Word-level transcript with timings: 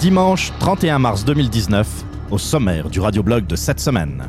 Dimanche 0.00 0.52
31 0.58 0.98
mars 0.98 1.24
2019, 1.24 1.86
au 2.30 2.38
sommaire 2.38 2.90
du 2.90 3.00
radioblog 3.00 3.46
de 3.46 3.54
cette 3.54 3.78
semaine. 3.78 4.28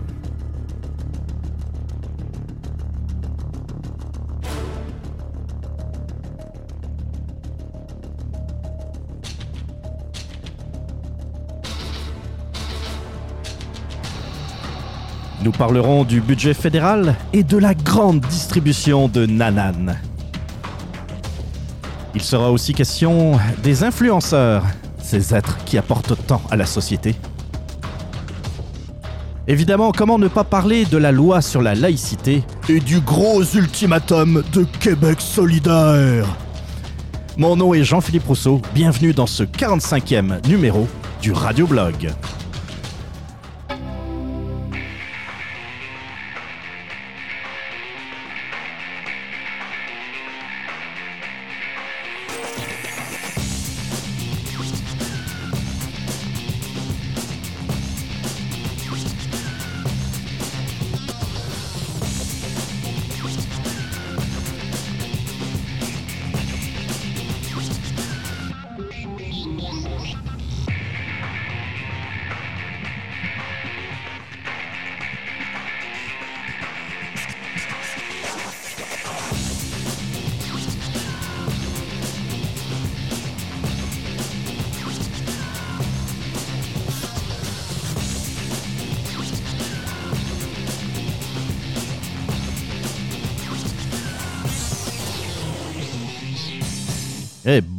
Nous 15.44 15.52
parlerons 15.52 16.06
du 16.06 16.22
budget 16.22 16.54
fédéral 16.54 17.16
et 17.34 17.44
de 17.44 17.58
la 17.58 17.74
grande 17.74 18.22
distribution 18.22 19.10
de 19.10 19.26
Nanan. 19.26 19.98
Il 22.16 22.22
sera 22.22 22.50
aussi 22.50 22.74
question 22.74 23.38
des 23.62 23.84
influenceurs, 23.84 24.64
ces 25.02 25.36
êtres 25.36 25.58
qui 25.66 25.78
apportent 25.78 26.16
tant 26.28 26.42
à 26.50 26.56
la 26.56 26.66
société. 26.66 27.16
Évidemment, 29.46 29.92
comment 29.92 30.18
ne 30.18 30.30
pas 30.30 30.46
parler 30.46 30.86
de 30.86 30.98
la 30.98 31.12
loi 31.12 31.42
sur 31.42 31.62
la 31.62 31.76
laïcité 31.76 32.46
et 32.70 32.80
du 32.80 33.02
gros 33.02 33.44
ultimatum 33.44 34.44
de 34.54 34.64
Québec 34.80 35.20
solidaire? 35.20 36.26
Mon 37.36 37.58
nom 37.58 37.74
est 37.74 37.84
Jean-Philippe 37.84 38.28
Rousseau, 38.28 38.62
bienvenue 38.74 39.12
dans 39.12 39.28
ce 39.28 39.44
45e 39.44 40.48
numéro 40.48 40.88
du 41.22 41.34
Radioblog. 41.34 42.14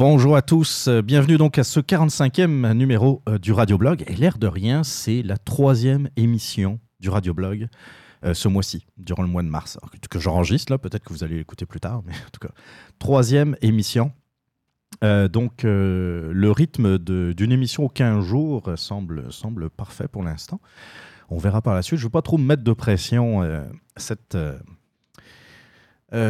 Bonjour 0.07 0.37
à 0.37 0.43
tous, 0.43 0.91
bienvenue 1.03 1.39
donc 1.39 1.57
à 1.57 1.65
ce 1.65 1.81
45e 1.81 2.75
numéro 2.75 3.23
euh, 3.27 3.39
du 3.39 3.53
Radioblog. 3.53 4.05
Et 4.07 4.15
l'air 4.15 4.37
de 4.37 4.47
rien, 4.47 4.85
c'est 4.85 5.23
la 5.23 5.39
troisième 5.39 6.11
émission 6.19 6.79
du 7.01 7.09
Radioblog 7.09 7.69
euh, 8.23 8.35
ce 8.35 8.47
mois-ci, 8.49 8.85
durant 8.99 9.23
le 9.23 9.31
mois 9.31 9.43
de 9.43 9.49
mars. 9.49 9.79
que 10.11 10.19
j'enregistre 10.19 10.71
là, 10.71 10.77
peut-être 10.77 11.05
que 11.05 11.13
vous 11.15 11.25
allez 11.25 11.39
l'écouter 11.39 11.65
plus 11.65 11.81
tard, 11.81 12.03
mais 12.07 12.13
en 12.13 12.31
tout 12.31 12.47
cas, 12.47 12.53
troisième 12.99 13.57
émission. 13.63 14.13
Euh, 15.03 15.27
donc 15.27 15.63
le 15.63 16.51
rythme 16.51 16.99
d'une 16.99 17.53
émission 17.53 17.85
aux 17.85 17.89
15 17.89 18.23
jours 18.23 18.75
semble, 18.77 19.33
semble 19.33 19.71
parfait 19.71 20.07
pour 20.07 20.23
l'instant. 20.23 20.61
On 21.31 21.39
verra 21.39 21.63
par 21.63 21.73
la 21.73 21.81
suite. 21.81 21.99
Je 21.99 22.05
ne 22.05 22.09
veux 22.09 22.13
pas 22.13 22.21
trop 22.21 22.37
me 22.37 22.45
mettre 22.45 22.63
de 22.63 22.75
pression 22.75 23.41
cette, 23.97 24.37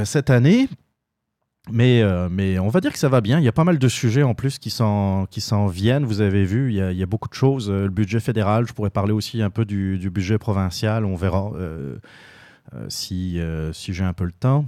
cette 0.05 0.31
année 0.31 0.69
mais, 1.71 2.03
euh, 2.03 2.29
mais 2.31 2.59
on 2.59 2.69
va 2.69 2.81
dire 2.81 2.93
que 2.93 2.99
ça 2.99 3.09
va 3.09 3.21
bien. 3.21 3.39
Il 3.39 3.45
y 3.45 3.49
a 3.49 3.53
pas 3.53 3.65
mal 3.65 3.79
de 3.79 3.89
sujets 3.89 4.23
en 4.23 4.35
plus 4.35 4.59
qui 4.59 4.71
s'en, 4.71 5.27
qui 5.31 5.43
viennent. 5.71 6.05
Vous 6.05 6.21
avez 6.21 6.45
vu, 6.45 6.71
il 6.71 6.77
y, 6.77 7.03
a, 7.03 7.07
beaucoup 7.07 7.29
de 7.29 7.35
choses. 7.35 7.71
Euh, 7.71 7.85
le 7.85 7.91
budget 7.91 8.21
fédéral, 8.21 8.67
je 8.69 8.75
pourrais 8.75 8.91
parler 8.91 9.13
aussi 9.13 9.41
un 9.41 9.51
peu 9.51 9.65
du, 9.65 10.11
budget 10.11 10.39
provincial. 10.39 11.07
On 11.07 11.17
verra 11.17 11.53
euh, 11.55 11.97
si, 12.89 13.41
si 13.73 13.95
j'ai 13.95 14.05
un 14.05 14.13
peu 14.13 14.25
le 14.25 14.33
temps. 14.33 14.67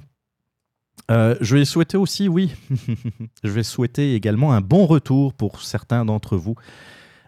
je 1.10 1.56
vais 1.56 1.66
souhaiter 1.66 1.98
aussi, 1.98 2.28
oui, 2.28 2.54
je 3.44 3.50
vais 3.50 3.62
souhaiter 3.62 4.14
également 4.14 4.54
un 4.54 4.62
bon 4.62 4.86
retour 4.86 5.34
pour 5.34 5.60
certains 5.60 6.04
d'entre 6.04 6.36
vous 6.36 6.54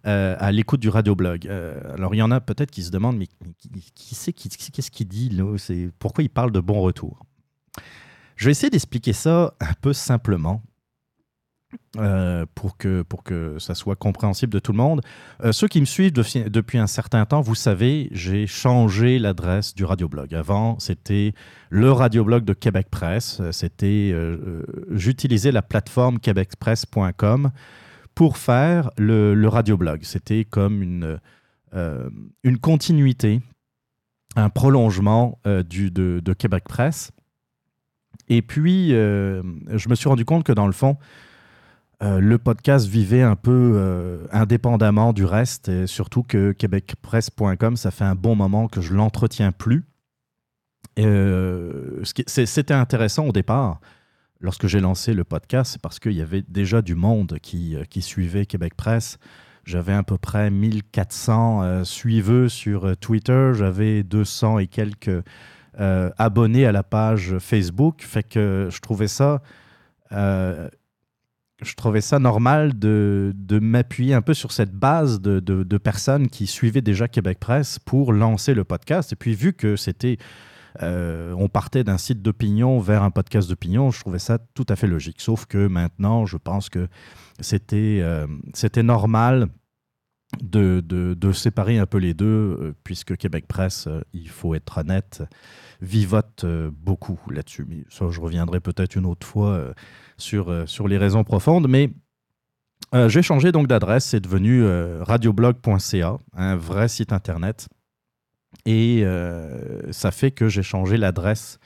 à 0.05 0.51
l'écoute 0.51 0.81
du 0.81 0.89
radioblog. 0.89 1.47
alors, 1.47 2.15
il 2.15 2.19
y 2.19 2.23
en 2.23 2.31
a 2.31 2.41
peut-être 2.41 2.71
qui 2.71 2.83
se 2.83 2.91
demandent, 2.91 3.19
mais 3.19 3.27
qui, 3.27 3.93
qui 3.95 4.15
c'est, 4.15 4.33
qui, 4.33 4.49
qu'est-ce 4.49 4.91
qu'il 4.91 5.09
dit 5.09 5.29
là 5.29 5.45
Pourquoi 5.99 6.25
il 6.25 6.31
parle 6.31 6.53
de 6.53 6.61
bon 6.61 6.81
retour? 6.81 7.28
Je 8.39 8.45
vais 8.45 8.53
essayer 8.53 8.71
d'expliquer 8.71 9.13
ça 9.13 9.53
un 9.61 9.73
peu 9.81 9.93
simplement. 9.93 10.63
Euh, 11.99 12.47
pour, 12.55 12.79
que, 12.79 13.03
pour 13.03 13.23
que 13.23 13.59
ça 13.59 13.75
soit 13.75 13.97
compréhensible 13.97 14.51
de 14.51 14.59
tout 14.59 14.73
le 14.73 14.79
monde. 14.79 15.03
Euh, 15.45 15.53
ceux 15.53 15.69
qui 15.69 15.81
me 15.81 15.85
suivent 15.85 16.13
depuis 16.13 16.79
un 16.79 16.87
certain 16.87 17.27
temps, 17.27 17.43
vous 17.43 17.55
savez, 17.55 18.09
j'ai 18.11 18.47
changé 18.47 19.19
l'adresse 19.19 19.75
du 19.75 19.85
radioblog. 19.85 20.35
Avant, 20.35 20.79
c'était 20.79 21.35
le 21.69 21.93
radioblog 21.93 22.45
de 22.45 22.55
Québec 22.55 22.87
Presse. 22.91 23.43
C'était, 23.51 24.13
euh, 24.15 24.63
j'utilisais 24.93 25.53
la 25.53 25.61
plateforme 25.61 26.21
québecpresse.com 26.21 27.51
pour 28.15 28.39
faire 28.39 28.91
le, 28.97 29.35
le 29.35 29.49
radioblog. 29.49 30.05
C'était 30.05 30.47
comme 30.47 30.83
une, 30.83 31.21
une 32.45 32.59
continuité, 32.59 33.43
un 34.37 34.49
prolongement 34.49 35.39
du, 35.69 35.91
de, 35.91 36.23
de 36.25 36.33
Québec 36.33 36.65
Presse. 36.67 37.11
Et 38.29 38.43
puis, 38.43 38.95
euh, 38.95 39.43
je 39.69 39.89
me 39.89 39.95
suis 39.95 40.09
rendu 40.09 40.25
compte 40.25 40.45
que 40.45 40.53
dans 40.53 40.67
le 40.67 40.73
fond, 40.73 40.97
euh, 42.03 42.21
le 42.21 42.39
podcast 42.39 42.87
vivait 42.87 43.23
un 43.23 43.37
peu 43.37 43.73
euh, 43.75 44.27
indépendamment 44.31 45.13
du 45.13 45.25
reste, 45.25 45.69
et 45.69 45.87
surtout 45.87 46.23
que 46.23 46.53
québecpresse.com, 46.53 47.77
ça 47.77 47.91
fait 47.91 48.05
un 48.05 48.15
bon 48.15 48.37
moment 48.37 48.69
que 48.69 48.81
je 48.81 48.95
l'entretiens 48.95 49.53
plus. 49.53 49.85
C'était 52.27 52.75
intéressant 52.75 53.27
au 53.27 53.33
départ, 53.33 53.81
lorsque 54.41 54.67
j'ai 54.67 54.81
lancé 54.81 55.15
le 55.15 55.23
podcast, 55.25 55.79
parce 55.81 56.01
qu'il 56.01 56.13
y 56.13 56.23
avait 56.23 56.43
déjà 56.49 56.83
du 56.83 56.97
monde 56.97 57.39
qui, 57.41 57.77
qui 57.89 58.03
suivait 58.03 58.47
Québec 58.47 58.75
Presse. 58.75 59.19
J'avais 59.65 59.93
à 59.93 60.03
peu 60.03 60.19
près 60.19 60.51
1400 60.51 61.85
suiveux 61.85 62.49
sur 62.49 62.97
Twitter, 62.97 63.53
j'avais 63.55 64.03
200 64.03 64.59
et 64.59 64.67
quelques 64.67 65.23
euh, 65.81 66.11
abonné 66.19 66.67
à 66.67 66.73
la 66.73 66.83
page 66.83 67.39
Facebook. 67.39 68.03
Fait 68.03 68.25
que 68.25 68.69
je 68.71 68.81
trouvais 68.81 69.07
ça, 69.07 69.43
euh, 70.11 70.69
je 71.63 71.75
trouvais 71.75 72.01
ça 72.01 72.19
normal 72.19 72.77
de, 72.77 73.33
de 73.37 73.61
m'appuyer 73.61 74.15
un 74.15 74.23
peu 74.23 74.35
sur 74.35 74.51
cette 74.51 74.73
base 74.73 75.21
de, 75.21 75.39
de, 75.39 75.79
personnes 75.79 76.29
qui 76.29 76.49
suivaient 76.49 76.83
déjà 76.83 77.07
Québec 77.07 77.39
Presse 77.39 77.79
pour 77.79 78.13
lancer 78.13 78.55
le 78.55 78.65
podcast. 78.65 79.13
Et 79.13 79.17
puis 79.17 79.35
vu 79.35 79.53
que 79.53 79.77
c'était 79.77 80.19
euh, 80.83 81.33
on 81.39 81.49
partait 81.49 81.85
d'un 81.85 81.99
site 81.99 82.23
d'opinion 82.23 82.81
vers 82.81 83.05
un 83.05 83.11
podcast 83.11 83.49
d'opinion, 83.49 83.93
je 83.93 84.01
trouvais 84.01 84.19
ça 84.19 84.39
tout 84.39 84.67
à 84.69 84.75
fait 84.75 84.89
logique. 84.89 85.21
Sauf 85.21 85.47
que 85.47 85.69
maintenant, 85.69 86.27
je 86.27 86.39
pense 86.39 86.69
que 86.71 86.89
c'était 87.41 88.05
c'était 88.53 88.83
normal 88.83 89.49
de, 90.43 90.81
de, 90.85 91.15
de, 91.15 91.33
séparer 91.33 91.79
un 91.79 91.87
peu 91.87 91.99
les 91.99 92.15
deux, 92.15 92.75
puisque 92.85 93.17
Québec 93.17 93.47
Presse, 93.49 93.89
il 94.13 94.29
faut 94.29 94.55
être 94.55 94.79
honnête, 94.79 95.23
vivote 95.81 96.45
euh, 96.45 96.71
beaucoup 96.73 97.19
là-dessus. 97.31 97.67
Ça, 97.91 98.07
je 98.11 98.21
reviendrai 98.21 98.61
peut-être 98.61 98.97
une 98.97 99.07
autre 99.07 99.27
fois 99.27 99.51
euh, 99.51 99.73
sur, 100.17 100.51
euh, 100.51 100.67
sur 100.67 100.89
les 100.89 100.99
raisons 100.99 101.25
profondes. 101.25 101.69
Mais 101.69 101.91
j'ai 103.09 103.21
changé 103.21 103.53
donc 103.53 103.67
d'adresse. 103.67 104.07
C'est 104.07 104.21
devenu 104.21 104.65
radioblog.ca, 105.03 106.17
un 106.35 106.57
vrai 106.57 106.89
site 106.89 107.13
internet. 107.13 107.69
Et 108.65 109.05
ça 109.91 110.11
fait 110.11 110.31
que 110.31 110.49
j'ai 110.49 110.63
changé 110.63 110.97
l'adresse 110.97 111.59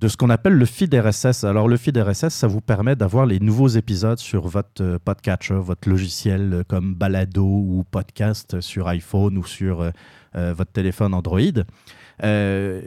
de 0.00 0.08
ce 0.08 0.16
qu'on 0.16 0.30
appelle 0.30 0.54
le 0.54 0.64
feed 0.64 0.94
RSS. 0.94 1.44
Alors, 1.44 1.68
le 1.68 1.76
feed 1.76 1.96
RSS, 1.96 2.30
ça 2.30 2.46
vous 2.46 2.60
permet 2.60 2.96
d'avoir 2.96 3.26
les 3.26 3.38
nouveaux 3.38 3.68
épisodes 3.68 4.18
sur 4.18 4.48
votre 4.48 4.98
podcatcher, 5.04 5.54
votre 5.54 5.88
logiciel 5.88 6.64
comme 6.68 6.94
Balado 6.94 7.44
ou 7.44 7.84
podcast 7.90 8.60
sur 8.60 8.88
iPhone 8.88 9.36
ou 9.36 9.44
sur 9.44 9.90
votre 10.34 10.72
téléphone 10.72 11.12
Android. 11.12 11.64
Euh, 12.22 12.80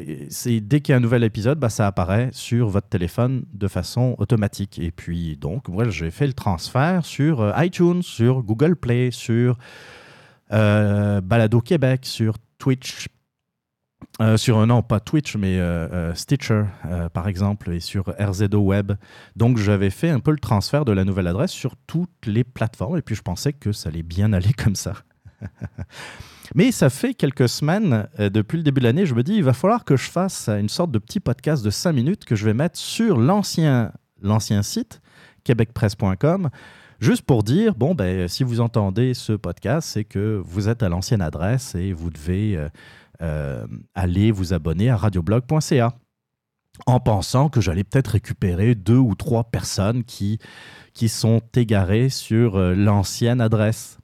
dès 0.45 0.81
qu'il 0.81 0.91
y 0.91 0.93
a 0.93 0.97
un 0.97 0.99
nouvel 0.99 1.23
épisode, 1.23 1.59
bah, 1.59 1.69
ça 1.69 1.87
apparaît 1.87 2.29
sur 2.33 2.67
votre 2.67 2.87
téléphone 2.87 3.45
de 3.53 3.67
façon 3.67 4.15
automatique. 4.19 4.79
Et 4.79 4.91
puis 4.91 5.37
donc, 5.37 5.69
voilà, 5.69 5.89
j'ai 5.89 6.11
fait 6.11 6.27
le 6.27 6.33
transfert 6.33 7.05
sur 7.05 7.41
euh, 7.41 7.51
iTunes, 7.57 8.01
sur 8.03 8.43
Google 8.43 8.75
Play, 8.75 9.09
sur 9.11 9.57
euh, 10.51 11.21
Balado 11.21 11.61
Québec, 11.61 12.01
sur 12.03 12.35
Twitch. 12.57 13.07
Euh, 14.21 14.37
sur 14.37 14.65
non 14.67 14.81
pas 14.81 14.99
Twitch 14.99 15.35
mais 15.35 15.59
Stitcher 16.15 16.63
par 17.13 17.27
exemple 17.27 17.71
et 17.71 17.79
sur 17.79 18.13
RZO 18.19 18.57
Web. 18.57 18.93
Donc 19.35 19.57
j'avais 19.57 19.89
fait 19.89 20.09
un 20.09 20.19
peu 20.19 20.31
le 20.31 20.37
transfert 20.37 20.85
de 20.85 20.91
la 20.91 21.03
nouvelle 21.03 21.27
adresse 21.27 21.51
sur 21.51 21.75
toutes 21.87 22.25
les 22.25 22.43
plateformes 22.43 22.97
et 22.97 23.01
puis 23.01 23.15
je 23.15 23.21
pensais 23.21 23.53
que 23.53 23.71
ça 23.71 23.89
allait 23.89 24.03
bien 24.03 24.33
aller 24.33 24.53
comme 24.53 24.75
ça. 24.75 24.93
mais 26.55 26.71
ça 26.71 26.89
fait 26.89 27.13
quelques 27.13 27.49
semaines 27.49 28.07
depuis 28.17 28.57
le 28.57 28.63
début 28.63 28.79
de 28.79 28.85
l'année, 28.85 29.05
je 29.05 29.15
me 29.15 29.23
dis 29.23 29.35
il 29.35 29.43
va 29.43 29.53
falloir 29.53 29.83
que 29.83 29.97
je 29.97 30.09
fasse 30.09 30.47
une 30.49 30.69
sorte 30.69 30.91
de 30.91 30.99
petit 30.99 31.19
podcast 31.19 31.63
de 31.63 31.69
5 31.69 31.91
minutes 31.91 32.25
que 32.25 32.35
je 32.35 32.45
vais 32.45 32.53
mettre 32.53 32.77
sur 32.77 33.17
l'ancien 33.17 33.91
l'ancien 34.21 34.63
site 34.63 35.01
québecpresse.com 35.43 36.49
Juste 37.03 37.23
pour 37.23 37.43
dire, 37.43 37.75
bon, 37.75 37.95
ben, 37.95 38.29
si 38.29 38.45
vous 38.45 38.61
entendez 38.61 39.13
ce 39.13 39.33
podcast, 39.33 39.89
c'est 39.89 40.05
que 40.05 40.41
vous 40.45 40.69
êtes 40.69 40.83
à 40.83 40.87
l'ancienne 40.87 41.21
adresse 41.21 41.75
et 41.75 41.91
vous 41.91 42.09
devez 42.09 42.57
euh, 43.23 43.63
euh, 43.63 43.65
aller 43.95 44.31
vous 44.31 44.53
abonner 44.53 44.89
à 44.89 44.97
radioblog.ca 44.97 45.93
en 46.85 46.99
pensant 46.99 47.49
que 47.49 47.61
j'allais 47.61 47.83
peut-être 47.83 48.09
récupérer 48.09 48.75
deux 48.75 48.97
ou 48.97 49.15
trois 49.15 49.45
personnes 49.45 50.03
qui, 50.03 50.39
qui 50.93 51.07
sont 51.07 51.41
égarées 51.55 52.09
sur 52.09 52.57
euh, 52.57 52.73
l'ancienne 52.73 53.41
adresse. 53.41 53.97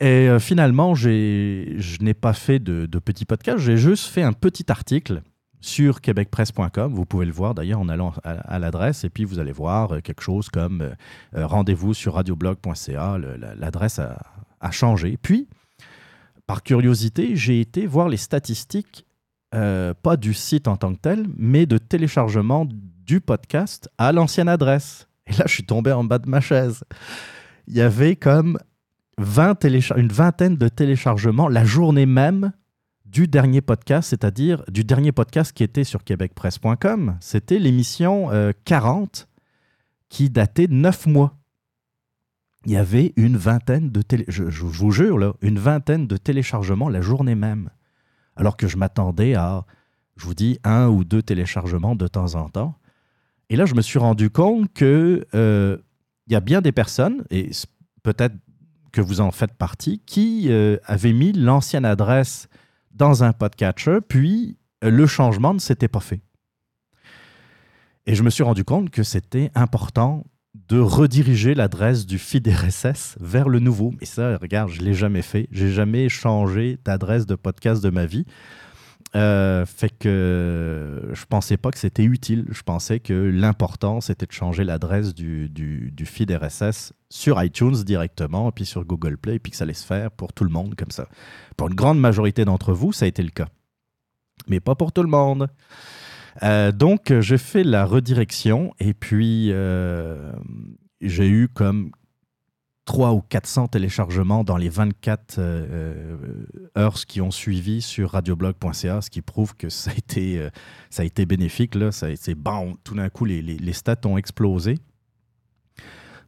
Et 0.00 0.28
finalement, 0.40 0.94
je 0.94 2.02
n'ai 2.02 2.14
pas 2.14 2.32
fait 2.32 2.58
de, 2.58 2.84
de 2.84 2.98
petit 2.98 3.24
podcast, 3.24 3.58
j'ai 3.58 3.76
juste 3.76 4.06
fait 4.06 4.22
un 4.22 4.32
petit 4.32 4.70
article 4.70 5.22
sur 5.64 6.02
québecpresse.com. 6.02 6.92
Vous 6.92 7.06
pouvez 7.06 7.24
le 7.24 7.32
voir 7.32 7.54
d'ailleurs 7.54 7.80
en 7.80 7.88
allant 7.88 8.12
à, 8.22 8.58
l'adresse 8.58 9.04
et 9.04 9.08
puis 9.08 9.24
vous 9.24 9.38
allez 9.38 9.52
voir 9.52 9.94
euh, 9.94 10.00
quelque 10.00 10.20
chose 10.20 10.50
comme 10.50 10.82
euh, 10.82 10.90
euh, 11.36 11.46
rendez-vous 11.46 11.94
sur 11.94 12.14
radioblog.ca. 12.14 13.18
L'adresse 13.56 13.98
a, 13.98 14.70
changé. 14.70 15.18
Puis, 15.20 15.48
par 16.46 16.62
curiosité, 16.62 17.36
j'ai 17.36 17.60
été 17.60 17.86
voir 17.86 18.08
les 18.08 18.16
statistiques, 18.16 19.06
pas 19.50 20.16
du 20.18 20.34
site 20.34 20.66
en 20.66 20.76
tant 20.76 20.94
que 20.94 21.00
tel, 21.00 21.26
mais 21.36 21.64
de 21.64 21.78
téléchargement 21.78 22.66
du 23.06 23.20
podcast 23.20 23.88
à 23.98 24.12
l'ancienne 24.12 24.48
adresse. 24.48 25.08
Et 25.26 25.32
là, 25.32 25.44
je 25.46 25.52
suis 25.52 25.64
tombé 25.64 25.92
en 25.92 26.04
bas 26.04 26.18
de 26.18 26.28
ma 26.28 26.40
chaise. 26.40 26.84
Il 27.66 27.74
y 27.74 27.80
avait 27.80 28.16
comme 28.16 28.58
20 29.18 29.64
une 29.96 30.08
vingtaine 30.08 30.56
de 30.56 30.68
téléchargements 30.68 31.48
la 31.48 31.64
journée 31.64 32.06
même 32.06 32.52
du 33.06 33.28
dernier 33.28 33.60
podcast, 33.60 34.10
c'est-à-dire 34.10 34.64
du 34.68 34.82
dernier 34.82 35.12
podcast 35.12 35.52
qui 35.52 35.62
était 35.62 35.84
sur 35.84 36.02
québecpresse.com. 36.02 37.16
C'était 37.20 37.58
l'émission 37.58 38.30
40 38.64 39.28
euh, 39.28 39.42
qui 40.08 40.30
datait 40.30 40.66
de 40.66 40.74
9 40.74 41.06
mois. 41.06 41.36
Il 42.66 42.72
y 42.72 42.76
avait 42.76 43.12
une 43.16 43.36
vingtaine 43.36 43.90
de 43.90 44.02
je, 44.28 44.42
vous 44.42 44.90
jure 44.90 45.18
là, 45.18 45.34
une 45.42 45.58
vingtaine 45.58 46.06
de 46.06 46.16
téléchargements 46.16 46.88
la 46.88 47.02
journée 47.02 47.34
même. 47.34 47.70
Alors 48.36 48.56
que 48.56 48.68
je 48.68 48.76
m'attendais 48.76 49.34
à, 49.34 49.64
je 50.16 50.24
vous 50.24 50.34
dis, 50.34 50.58
un 50.64 50.88
ou 50.88 51.04
deux 51.04 51.22
téléchargements 51.22 51.94
de 51.94 52.08
temps 52.08 52.34
en 52.34 52.48
temps. 52.48 52.78
Et 53.50 53.56
là, 53.56 53.66
je 53.66 53.74
me 53.74 53.82
suis 53.82 53.98
rendu 53.98 54.30
compte 54.30 54.72
que 54.72 55.26
euh, 55.34 55.76
il 56.26 56.32
y 56.32 56.36
a 56.36 56.40
bien 56.40 56.62
des 56.62 56.72
personnes, 56.72 57.24
et 57.30 57.50
peut-être 58.02 58.34
que 58.92 59.00
vous 59.00 59.20
en 59.20 59.30
faites 59.30 59.54
partie, 59.54 60.00
qui 60.06 60.46
euh, 60.48 60.78
avaient 60.84 61.12
mis 61.12 61.32
l'ancienne 61.32 61.84
adresse 61.84 62.48
dans 62.92 63.24
un 63.24 63.32
podcatcher, 63.32 63.98
puis 64.08 64.56
euh, 64.82 64.90
le 64.90 65.06
changement 65.06 65.52
ne 65.52 65.58
s'était 65.58 65.88
pas 65.88 66.00
fait. 66.00 66.22
Et 68.06 68.14
je 68.14 68.22
me 68.22 68.30
suis 68.30 68.42
rendu 68.42 68.64
compte 68.64 68.90
que 68.90 69.02
c'était 69.02 69.50
important 69.54 70.24
de 70.54 70.78
rediriger 70.78 71.54
l'adresse 71.54 72.06
du 72.06 72.18
feed 72.18 72.48
RSS 72.48 73.16
vers 73.20 73.48
le 73.48 73.58
nouveau. 73.58 73.92
Mais 74.00 74.06
ça, 74.06 74.36
regarde, 74.38 74.70
je 74.70 74.80
ne 74.80 74.86
l'ai 74.86 74.94
jamais 74.94 75.22
fait. 75.22 75.48
J'ai 75.50 75.70
jamais 75.70 76.08
changé 76.08 76.78
d'adresse 76.84 77.26
de 77.26 77.34
podcast 77.34 77.82
de 77.82 77.90
ma 77.90 78.06
vie. 78.06 78.24
Euh, 79.16 79.64
fait 79.64 79.90
que 79.90 81.10
je 81.12 81.24
pensais 81.26 81.56
pas 81.56 81.70
que 81.70 81.78
c'était 81.78 82.02
utile. 82.02 82.46
Je 82.50 82.62
pensais 82.62 82.98
que 82.98 83.12
l'important, 83.12 84.00
c'était 84.00 84.26
de 84.26 84.32
changer 84.32 84.64
l'adresse 84.64 85.14
du, 85.14 85.48
du, 85.48 86.06
feed 86.06 86.30
RSS 86.32 86.92
sur 87.10 87.40
iTunes 87.42 87.82
directement, 87.84 88.50
puis 88.50 88.66
sur 88.66 88.84
Google 88.84 89.16
Play, 89.16 89.36
et 89.36 89.38
puis 89.38 89.52
que 89.52 89.56
ça 89.56 89.64
allait 89.64 89.74
se 89.74 89.86
faire 89.86 90.10
pour 90.10 90.32
tout 90.32 90.44
le 90.44 90.50
monde 90.50 90.74
comme 90.74 90.90
ça. 90.90 91.08
Pour 91.56 91.68
une 91.68 91.74
grande 91.74 92.00
majorité 92.00 92.44
d'entre 92.44 92.72
vous, 92.72 92.92
ça 92.92 93.04
a 93.04 93.08
été 93.08 93.22
le 93.22 93.30
cas. 93.30 93.46
Mais 94.48 94.58
pas 94.58 94.74
pour 94.74 94.92
tout 94.92 95.02
le 95.02 95.08
monde. 95.08 95.48
Euh, 96.42 96.72
donc, 96.72 97.12
j'ai 97.20 97.38
fait 97.38 97.64
la 97.64 97.84
redirection, 97.84 98.74
et 98.80 98.94
puis 98.94 99.50
euh, 99.52 100.32
j'ai 101.00 101.28
eu 101.28 101.48
comme 101.48 101.90
3 102.86 103.12
ou 103.12 103.22
400 103.22 103.68
téléchargements 103.68 104.44
dans 104.44 104.56
les 104.56 104.68
24 104.68 105.38
euh, 105.38 105.66
euh, 105.70 106.16
heures 106.76 106.94
qui 107.06 107.20
ont 107.20 107.30
suivi 107.30 107.80
sur 107.80 108.10
radioblog.ca, 108.10 109.00
ce 109.00 109.10
qui 109.10 109.22
prouve 109.22 109.54
que 109.56 109.68
ça 109.68 109.90
a 109.90 109.94
été, 109.94 110.48
ça 110.90 111.02
a 111.02 111.04
été 111.04 111.24
bénéfique. 111.24 111.74
Là. 111.74 111.92
Ça 111.92 112.08
tout 112.84 112.94
d'un 112.94 113.08
coup, 113.08 113.24
les, 113.24 113.40
les, 113.40 113.72
stats 113.72 113.96
ont 114.04 114.18
explosé. 114.18 114.78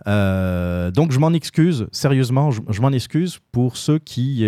donc 0.06 1.12
je 1.12 1.18
m'en 1.18 1.32
excuse, 1.32 1.88
sérieusement, 1.92 2.50
je, 2.50 2.80
m'en 2.80 2.92
excuse 2.92 3.40
pour 3.52 3.76
ceux 3.76 3.98
qui, 3.98 4.38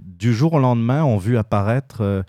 du 0.00 0.34
jour 0.34 0.54
au 0.54 0.58
lendemain, 0.58 1.04
ont 1.04 1.18
vu 1.18 1.36
apparaître, 1.36 2.24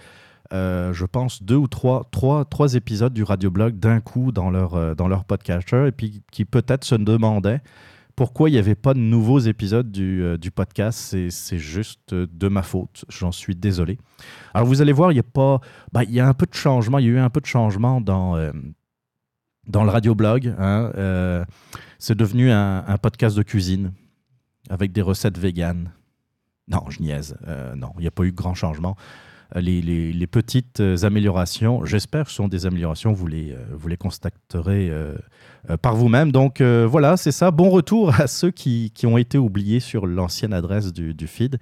je 0.51 1.06
pense, 1.06 1.44
deux 1.44 1.56
ou 1.56 1.68
trois, 1.68 2.07
trois, 2.12 2.45
trois 2.45 2.75
épisodes 2.75 3.13
du 3.13 3.24
radioblog 3.24 3.77
d'un 3.77 4.00
coup 4.00 4.31
dans 4.31 4.50
leur, 4.50 4.95
dans 4.95 5.07
leur 5.07 5.25
podcatcher, 5.25 5.88
et 5.88 5.92
puis 5.92 6.21
qui 6.31 6.45
peut-être 6.45 6.83
se 6.83 6.95
demandaient 6.95 7.62
pourquoi 8.15 8.50
il 8.50 8.53
n'y 8.53 8.59
avait 8.59 8.75
pas 8.75 8.94
de 8.94 9.00
nouveaux 9.00 9.39
épisodes 9.39 9.92
du, 9.92 10.24
euh, 10.24 10.38
podcast, 10.53 11.15
c'est 11.30 11.57
juste 11.57 12.13
de 12.13 12.47
ma 12.47 12.63
faute. 12.63 13.03
J'en 13.09 13.31
suis 13.31 13.56
désolé. 13.56 13.97
Alors, 14.53 14.68
vous 14.68 14.81
allez 14.81 14.94
voir, 14.94 15.12
il 15.12 15.15
y 15.15 15.19
a 15.19 15.24
pas. 15.24 15.59
Ben, 15.92 16.03
il 16.03 16.13
y 16.13 16.19
a 16.19 16.27
un 16.27 16.33
peu 16.33 16.45
de 16.45 16.53
changement. 16.53 17.00
Il 17.00 17.06
y 17.06 17.09
a 17.09 17.12
eu 17.12 17.19
un 17.19 17.30
peu 17.30 17.41
de 17.41 17.45
changement 17.45 18.00
dans, 18.00 18.38
euh, 18.38 18.51
dans 19.68 19.83
le 19.83 19.89
radioblog. 19.89 20.56
Hein. 20.57 20.91
Euh, 20.95 21.44
c'est 22.00 22.15
devenu 22.15 22.51
un, 22.51 22.98
podcast 23.01 23.36
de 23.36 23.44
cuisine 23.44 23.91
avec 24.69 24.94
des 24.94 25.01
recettes 25.01 25.38
véganes. 25.38 25.91
Non, 26.68 26.83
je 26.89 27.01
niaise. 27.01 27.38
non, 27.75 27.91
il 27.98 28.01
n'y 28.01 28.07
a 28.07 28.12
pas 28.12 28.24
eu 28.24 28.31
grand 28.31 28.56
changement. 28.56 28.95
Les, 29.53 30.27
petites 30.27 30.81
améliorations, 31.03 31.86
j'espère 31.86 32.25
que 32.25 32.31
sont 32.31 32.47
des 32.47 32.65
améliorations, 32.65 33.13
vous 33.13 33.27
les, 33.27 33.56
vous 33.71 33.88
les 33.88 33.97
constaterez 33.97 34.92
euh, 35.69 35.77
par 35.77 35.95
vous-même. 35.95 36.31
Donc 36.31 36.62
euh, 36.62 36.88
voilà, 36.89 37.18
c'est 37.18 37.31
ça. 37.31 37.51
Bon 37.51 37.69
retour 37.69 38.19
à 38.19 38.27
ceux 38.27 38.51
qui, 38.51 38.92
ont 39.06 39.18
été 39.18 39.38
oubliés 39.38 39.80
sur 39.80 40.06
l'ancienne 40.06 40.53
adresse 40.53 40.94
du, 40.94 41.27
feed. 41.27 41.57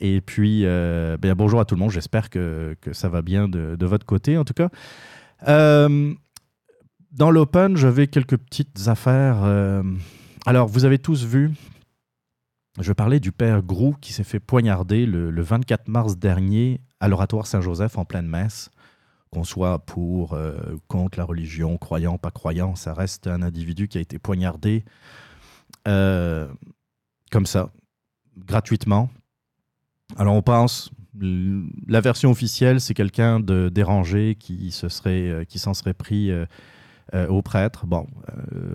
Et 0.00 0.20
puis, 0.20 0.62
euh, 0.64 1.16
ben, 1.16 1.34
bonjour 1.34 1.60
à 1.60 1.64
tout 1.64 1.74
le 1.74 1.80
monde. 1.80 1.90
J'espère 1.90 2.30
que, 2.30 2.76
ça 2.92 3.08
va 3.08 3.22
bien 3.22 3.48
de, 3.48 3.86
votre 3.86 4.06
côté, 4.06 4.36
en 4.38 4.44
tout 4.44 4.54
cas. 4.54 4.70
dans 5.46 7.30
l'Open, 7.30 7.76
j'avais 7.76 8.06
quelques 8.06 8.36
petites 8.36 8.88
affaires. 8.88 9.42
alors, 10.46 10.68
vous 10.68 10.84
avez 10.84 10.98
tous 10.98 11.24
vu, 11.24 11.52
je 12.80 12.92
parlais 12.92 13.20
du 13.20 13.32
père 13.32 13.62
Grou 13.62 13.96
qui 14.00 14.12
s'est 14.12 14.24
fait 14.24 14.40
poignarder 14.40 15.04
le, 15.04 15.30
le 15.30 15.42
24 15.42 15.88
mars 15.88 16.16
dernier 16.16 16.80
à 17.00 17.08
l'oratoire 17.08 17.46
Saint-Joseph 17.46 17.98
en 17.98 18.04
pleine 18.04 18.26
messe 18.26 18.70
qu'on 19.30 19.44
soit 19.44 19.78
pour, 19.80 20.32
euh, 20.32 20.54
contre 20.88 21.18
la 21.18 21.24
religion, 21.24 21.76
croyant, 21.76 22.18
pas 22.18 22.30
croyant, 22.30 22.74
ça 22.76 22.94
reste 22.94 23.26
un 23.26 23.42
individu 23.42 23.88
qui 23.88 23.98
a 23.98 24.00
été 24.00 24.18
poignardé 24.18 24.84
euh, 25.86 26.48
comme 27.30 27.46
ça, 27.46 27.70
gratuitement. 28.38 29.10
Alors 30.16 30.34
on 30.34 30.42
pense, 30.42 30.90
la 31.20 32.00
version 32.00 32.30
officielle, 32.30 32.80
c'est 32.80 32.94
quelqu'un 32.94 33.40
de 33.40 33.68
dérangé 33.68 34.36
qui 34.38 34.70
se 34.70 34.88
serait, 34.88 35.28
euh, 35.28 35.44
s'en 35.56 35.74
serait 35.74 35.94
pris 35.94 36.30
au 37.28 37.42
prêtre. 37.42 37.86
Bon, 37.86 38.06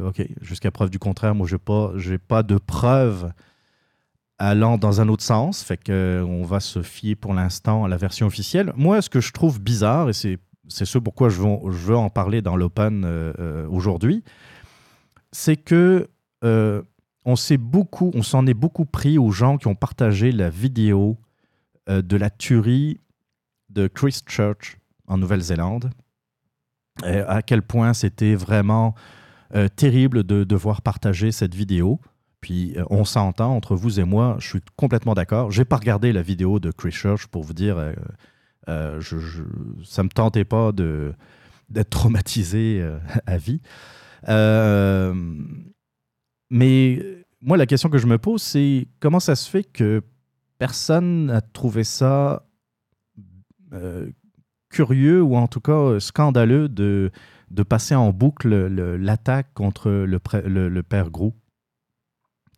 ok, 0.04 0.28
jusqu'à 0.42 0.72
preuve 0.72 0.90
du 0.90 1.00
contraire, 1.00 1.36
moi 1.36 1.48
je 1.48 1.56
n'ai 1.56 1.60
pas, 1.60 1.94
pas 2.28 2.44
de 2.44 2.58
preuves 2.58 3.32
allant 4.40 4.78
dans 4.78 5.02
un 5.02 5.10
autre 5.10 5.24
sens, 5.24 5.64
fait 5.64 5.78
qu'on 5.78 6.44
va 6.44 6.60
se 6.60 6.82
fier 6.82 7.16
pour 7.16 7.34
l'instant 7.34 7.86
à 7.86 7.88
la 7.88 7.98
version 7.98 8.28
officielle. 8.28 8.74
Moi, 8.76 9.02
ce 9.02 9.10
que 9.10 9.22
je 9.22 9.32
trouve 9.32 9.62
bizarre, 9.62 10.10
et 10.10 10.14
c'est, 10.14 10.40
ce 10.68 10.98
pourquoi 10.98 11.30
je 11.30 11.42
veux, 11.42 11.72
je 11.72 11.78
veux 11.78 11.96
en 11.96 12.10
parler 12.10 12.42
dans 12.42 12.56
l'Open 12.56 13.06
euh, 13.06 13.34
euh, 13.40 13.68
aujourd'hui, 13.70 14.24
c'est 15.32 15.58
que 15.58 16.10
euh, 16.44 16.82
on 17.26 17.36
s'est 17.36 17.58
beaucoup, 17.58 18.12
on 18.14 18.24
s'en 18.24 18.46
est 18.48 18.54
beaucoup 18.54 18.86
pris 18.86 19.18
aux 19.18 19.32
gens 19.32 19.58
qui 19.58 19.68
ont 19.68 19.76
partagé 19.76 20.32
la 20.32 20.50
vidéo 20.50 21.18
de 21.88 22.16
la 22.16 22.30
tuerie 22.30 23.00
de 23.70 23.88
Christchurch 23.88 24.78
en 25.08 25.18
Nouvelle-Zélande. 25.18 25.92
à 27.04 27.42
quel 27.42 27.62
point 27.62 27.94
c'était 27.94 28.36
vraiment 28.36 28.96
terrible 29.76 30.24
de 30.24 30.44
devoir 30.44 30.82
partager 30.82 31.32
cette 31.32 31.56
vidéo. 31.56 32.00
Puis 32.44 32.74
euh, 32.76 32.84
on 32.90 33.06
s'entend 33.06 33.56
entre 33.56 33.74
vous 33.78 34.02
et 34.02 34.04
moi, 34.04 34.36
je 34.40 34.50
suis 34.50 34.60
complètement 34.76 35.14
d'accord. 35.14 35.50
J'ai 35.50 35.64
pas 35.64 35.78
regardé 35.78 36.12
la 36.12 36.22
vidéo 36.22 36.60
de 36.60 36.72
Chris 36.72 36.92
Church 36.92 37.28
pour 37.28 37.42
vous 37.42 37.54
dire, 37.54 37.78
euh, 37.78 37.94
euh, 38.68 39.00
je, 39.00 39.18
je, 39.18 39.44
ça 39.86 40.04
me 40.04 40.10
tentait 40.10 40.44
pas 40.44 40.74
de 40.74 41.14
d'être 41.70 41.90
traumatisé 41.90 42.86
à 43.26 43.38
vie. 43.38 43.62
mais 46.52 47.02
moi, 47.42 47.56
la 47.56 47.66
question 47.66 47.90
que 47.90 47.98
je 47.98 48.08
me 48.08 48.18
pose, 48.18 48.42
c'est 48.42 48.88
comment 49.00 49.22
ça 49.22 49.36
se 49.36 49.50
fait 49.50 49.64
que 49.64 50.04
personne 50.60 51.28
n'a 51.28 51.40
trouvé 51.40 51.86
ça 51.86 52.46
curieux 54.70 55.22
ou 55.22 55.36
en 55.38 55.48
tout 55.48 55.62
cas 55.62 56.00
scandaleux 56.00 56.68
de, 56.68 57.12
de 57.50 57.64
passer 57.64 57.96
en 57.96 58.12
boucle 58.12 58.50
l'attaque 58.98 59.54
contre 59.54 59.90
le, 59.90 60.20
le, 60.70 60.84
père 60.84 61.10
Grou. 61.10 61.34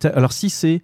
Alors 0.04 0.32
si 0.32 0.50
c'est 0.50 0.82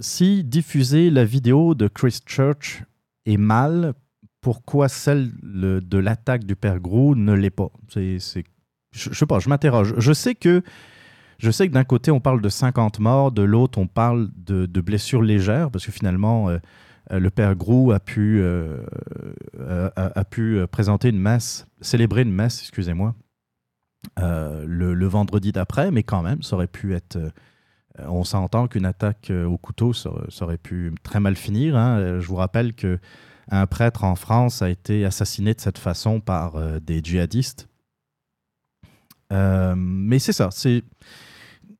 si 0.00 0.44
diffuser 0.44 1.10
la 1.10 1.24
vidéo 1.24 1.74
de 1.74 1.88
Christchurch 1.88 2.84
est 3.26 3.36
mal, 3.36 3.94
pourquoi 4.40 4.88
celle 4.88 5.30
de 5.42 5.98
l'attaque 5.98 6.44
du 6.44 6.56
père 6.56 6.80
Grou 6.80 7.14
ne 7.14 7.32
l'est 7.32 7.50
pas? 7.50 7.70
Je, 7.94 8.18
sais 9.14 9.26
pas, 9.26 9.38
je 9.38 9.48
m'interroge. 9.48 9.94
Je 9.98 10.12
sais 10.12 10.34
que 10.34 10.62
d'un 11.72 11.84
côté 11.84 12.10
on 12.10 12.20
parle 12.20 12.40
de 12.40 12.48
50 12.48 12.98
morts, 12.98 13.32
de 13.32 13.42
l'autre 13.42 13.78
on 13.78 13.86
parle 13.86 14.30
de, 14.36 14.80
blessures 14.80 15.22
légères 15.22 15.70
parce 15.70 15.86
que 15.86 15.92
finalement 15.92 16.48
euh, 16.48 16.58
euh, 17.12 17.18
le 17.20 17.30
père 17.30 17.54
Grou 17.54 17.92
a 17.92 18.00
pu, 18.00 18.40
euh, 18.40 18.78
a, 19.96 20.24
présenter 20.70 21.10
une 21.10 21.38
célébrer 21.80 22.22
une 22.22 22.32
messe, 22.32 22.60
excusez-moi, 22.60 23.14
le, 24.16 25.06
vendredi 25.06 25.52
d'après, 25.52 25.90
mais 25.90 26.02
quand 26.02 26.22
même 26.22 26.42
ça 26.42 26.56
aurait 26.56 26.66
pu 26.66 26.94
être 26.94 27.18
on 27.98 28.24
s'entend 28.24 28.68
qu'une 28.68 28.86
attaque 28.86 29.30
au 29.30 29.58
couteau, 29.58 29.92
ça, 29.92 30.10
aurait 30.40 30.58
pu 30.58 30.94
très 31.02 31.20
mal 31.20 31.36
finir. 31.36 31.76
Hein. 31.76 32.20
Je 32.20 32.26
vous 32.26 32.36
rappelle 32.36 32.74
que 32.74 32.98
un 33.50 33.66
prêtre 33.66 34.04
en 34.04 34.14
France 34.14 34.62
a 34.62 34.70
été 34.70 35.04
assassiné 35.04 35.54
de 35.54 35.60
cette 35.60 35.78
façon 35.78 36.20
par 36.20 36.56
euh, 36.56 36.78
des 36.80 37.00
djihadistes. 37.02 37.68
Euh, 39.32 39.74
mais 39.76 40.18
c'est 40.18 40.32
ça, 40.32 40.50
c'est 40.50 40.82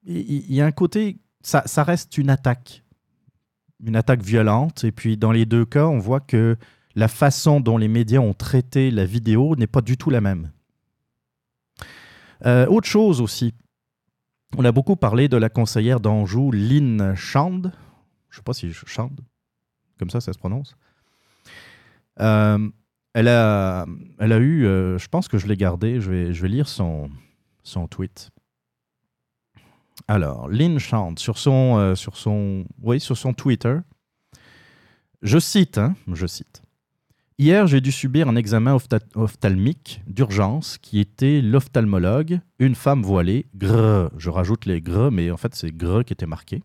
il 0.05 0.53
y, 0.53 0.61
a 0.61 0.67
un 0.67 0.73
côté, 0.73 1.19
ça, 1.43 1.85
reste 1.85 2.19
une 2.19 2.29
attaque, 2.29 2.83
une 3.85 3.95
attaque 3.95 4.23
violente. 4.23 4.83
Et 4.83 4.91
puis 4.91 5.17
dans 5.17 5.31
les 5.31 5.47
deux 5.47 5.65
cas, 5.65 5.87
on 5.87 5.99
voit 5.99 6.19
que 6.19 6.57
la 6.97 7.07
façon 7.07 7.61
dont 7.61 7.79
les 7.79 7.87
médias 7.87 8.19
ont 8.19 8.35
traité 8.35 8.91
la 8.91 9.05
vidéo 9.05 9.55
n'est 9.55 9.69
pas 9.69 9.81
du 9.81 9.97
tout 9.97 10.11
la 10.11 10.21
même. 10.21 10.51
Euh, 12.45 12.67
autre 12.67 12.89
chose 12.89 13.21
aussi, 13.21 13.55
on 14.57 14.65
a 14.65 14.73
beaucoup 14.73 14.97
parlé 14.97 15.29
de 15.29 15.37
la 15.37 15.49
conseillère 15.49 16.01
d'Anjou, 16.01 16.51
Lynn 16.53 17.15
Chand. 17.15 17.63
Je 18.29 18.37
ne 18.37 18.41
sais 18.41 18.43
pas 18.45 18.53
si 18.53 18.73
je 18.73 18.87
chante, 18.87 19.19
comme 19.99 20.11
ça 20.11 20.21
ça 20.21 20.33
se 20.33 20.39
prononce. 20.39 20.77
Euh, 22.21 22.71
elle, 23.15 23.29
a, 23.29 23.87
elle 24.19 24.33
a 24.33 24.39
eu, 24.39 24.67
euh, 24.67 24.99
je 24.99 25.09
pense 25.09 25.29
que 25.29 25.39
je 25.39 25.47
l'ai 25.47 25.57
gardé, 25.57 26.01
je 26.01 26.11
vais, 26.11 26.33
je 26.33 26.43
vais 26.43 26.49
lire 26.49 26.69
son, 26.69 27.11
son 27.63 27.87
tweet. 27.89 28.31
Alors, 30.09 30.49
Lynn 30.49 30.79
chante 30.79 31.19
sur 31.19 31.39
son, 31.39 31.77
euh, 31.79 31.95
sur 31.95 32.17
son, 32.17 32.65
oui, 32.83 33.01
sur 33.01 33.17
son 33.17 33.35
Twitter. 33.35 33.79
Je 35.23 35.39
cite, 35.39 35.79
hein, 35.79 35.95
je 36.13 36.27
cite. 36.27 36.63
Hier, 37.39 37.67
j'ai 37.67 37.81
dû 37.81 37.93
subir 37.93 38.29
un 38.29 38.37
examen 38.37 38.77
ophtalmique 39.15 40.03
d'urgence 40.07 40.79
qui 40.79 41.01
était 41.01 41.41
l'ophtalmologue, 41.41 42.41
une 42.59 42.75
femme 42.75 43.03
voilée, 43.03 43.47
grrr, 43.57 44.11
je 44.19 44.31
rajoute 44.31 44.67
les 44.67 44.81
grrr, 44.81 45.11
mais 45.11 45.31
en 45.31 45.37
fait 45.37 45.55
c'est 45.55 45.75
grrr 45.75 46.05
qui 46.05 46.13
était 46.13 46.27
marqué. 46.27 46.63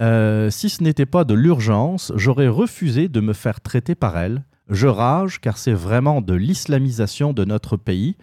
Euh, 0.00 0.50
si 0.50 0.68
ce 0.68 0.82
n'était 0.82 1.06
pas 1.06 1.24
de 1.24 1.34
l'urgence, 1.34 2.12
j'aurais 2.16 2.48
refusé 2.48 3.08
de 3.08 3.20
me 3.20 3.32
faire 3.32 3.60
traiter 3.60 3.94
par 3.94 4.16
elle. 4.16 4.44
Je 4.68 4.86
rage 4.86 5.40
car 5.40 5.58
c'est 5.58 5.72
vraiment 5.72 6.20
de 6.20 6.34
l'islamisation 6.34 7.32
de 7.32 7.44
notre 7.44 7.76
pays. 7.76 8.16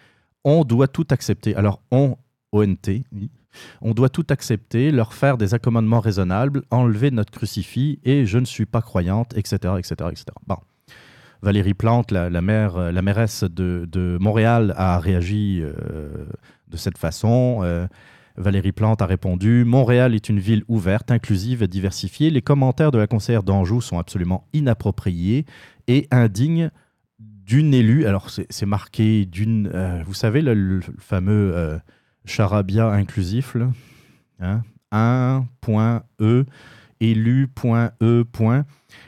On 0.44 0.64
doit 0.64 0.88
tout 0.88 1.06
accepter. 1.10 1.54
Alors, 1.54 1.82
on, 1.90 2.16
ONT, 2.52 3.04
on 3.80 3.92
doit 3.92 4.08
tout 4.08 4.26
accepter, 4.30 4.90
leur 4.90 5.12
faire 5.12 5.36
des 5.36 5.54
accommodements 5.54 6.00
raisonnables, 6.00 6.62
enlever 6.70 7.10
notre 7.10 7.32
crucifix 7.32 7.98
et 8.04 8.24
je 8.26 8.38
ne 8.38 8.44
suis 8.44 8.66
pas 8.66 8.82
croyante, 8.82 9.36
etc. 9.36 9.74
etc., 9.78 9.94
etc. 10.10 10.24
Bon. 10.46 10.56
Valérie 11.42 11.74
Plante, 11.74 12.10
la, 12.10 12.28
mère, 12.40 12.92
la 12.92 13.02
mairesse 13.02 13.44
de, 13.44 14.18
Montréal, 14.20 14.74
a 14.76 14.98
réagi 14.98 15.60
euh, 15.62 16.26
de 16.68 16.76
cette 16.76 16.98
façon. 16.98 17.60
Euh, 17.62 17.86
Valérie 18.36 18.72
Plante 18.72 19.02
a 19.02 19.06
répondu 19.06 19.64
Montréal 19.64 20.14
est 20.14 20.28
une 20.28 20.38
ville 20.38 20.64
ouverte, 20.68 21.10
inclusive 21.10 21.62
et 21.62 21.68
diversifiée. 21.68 22.30
Les 22.30 22.42
commentaires 22.42 22.92
de 22.92 22.98
la 22.98 23.06
conseillère 23.06 23.42
d'Anjou 23.42 23.80
sont 23.80 23.98
absolument 23.98 24.46
inappropriés 24.52 25.44
et 25.88 26.06
indignes 26.10 26.70
d'une 27.18 27.74
élue. 27.74 28.06
Alors, 28.06 28.30
c'est 28.30 28.66
marqué 28.66 29.26
d'une. 29.26 29.70
Euh, 29.74 30.02
vous 30.06 30.14
savez, 30.14 30.40
le, 30.42 30.80
fameux 30.98 31.52
euh, 31.54 31.78
charabia 32.24 32.88
inclusif, 32.88 33.54
là, 33.54 33.70
hein? 34.40 34.62
1.e, 34.92 36.44
élu.e. 37.00 38.24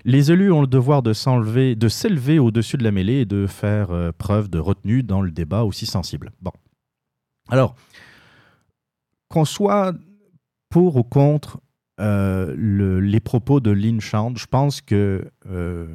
Les 0.05 0.33
élus 0.33 0.53
ont 0.53 0.61
le 0.61 0.67
devoir 0.67 1.03
de 1.03 1.13
s'enlever, 1.13 1.75
de 1.75 1.89
s'élever 1.89 2.39
au-dessus 2.39 2.77
de 2.77 2.85
la 2.85 2.91
mêlée 2.91 3.21
et 3.21 3.25
de 3.25 3.47
faire 3.47 3.91
euh, 3.91 4.13
preuve 4.17 4.49
de 4.49 4.59
retenue 4.59 5.03
dans 5.03 5.23
le 5.23 5.31
débat 5.31 5.65
aussi 5.65 5.87
sensible. 5.87 6.33
Bon. 6.41 6.53
Alors, 7.49 7.75
qu'on 9.29 9.45
soit 9.45 9.95
pour 10.69 10.97
ou 10.97 11.03
contre 11.03 11.61
euh, 12.01 12.55
les 13.01 13.21
propos 13.21 13.61
de 13.61 13.71
Lynn 13.71 14.01
Chand, 14.01 14.35
je 14.37 14.47
pense 14.47 14.81
que 14.81 15.31
euh, 15.47 15.95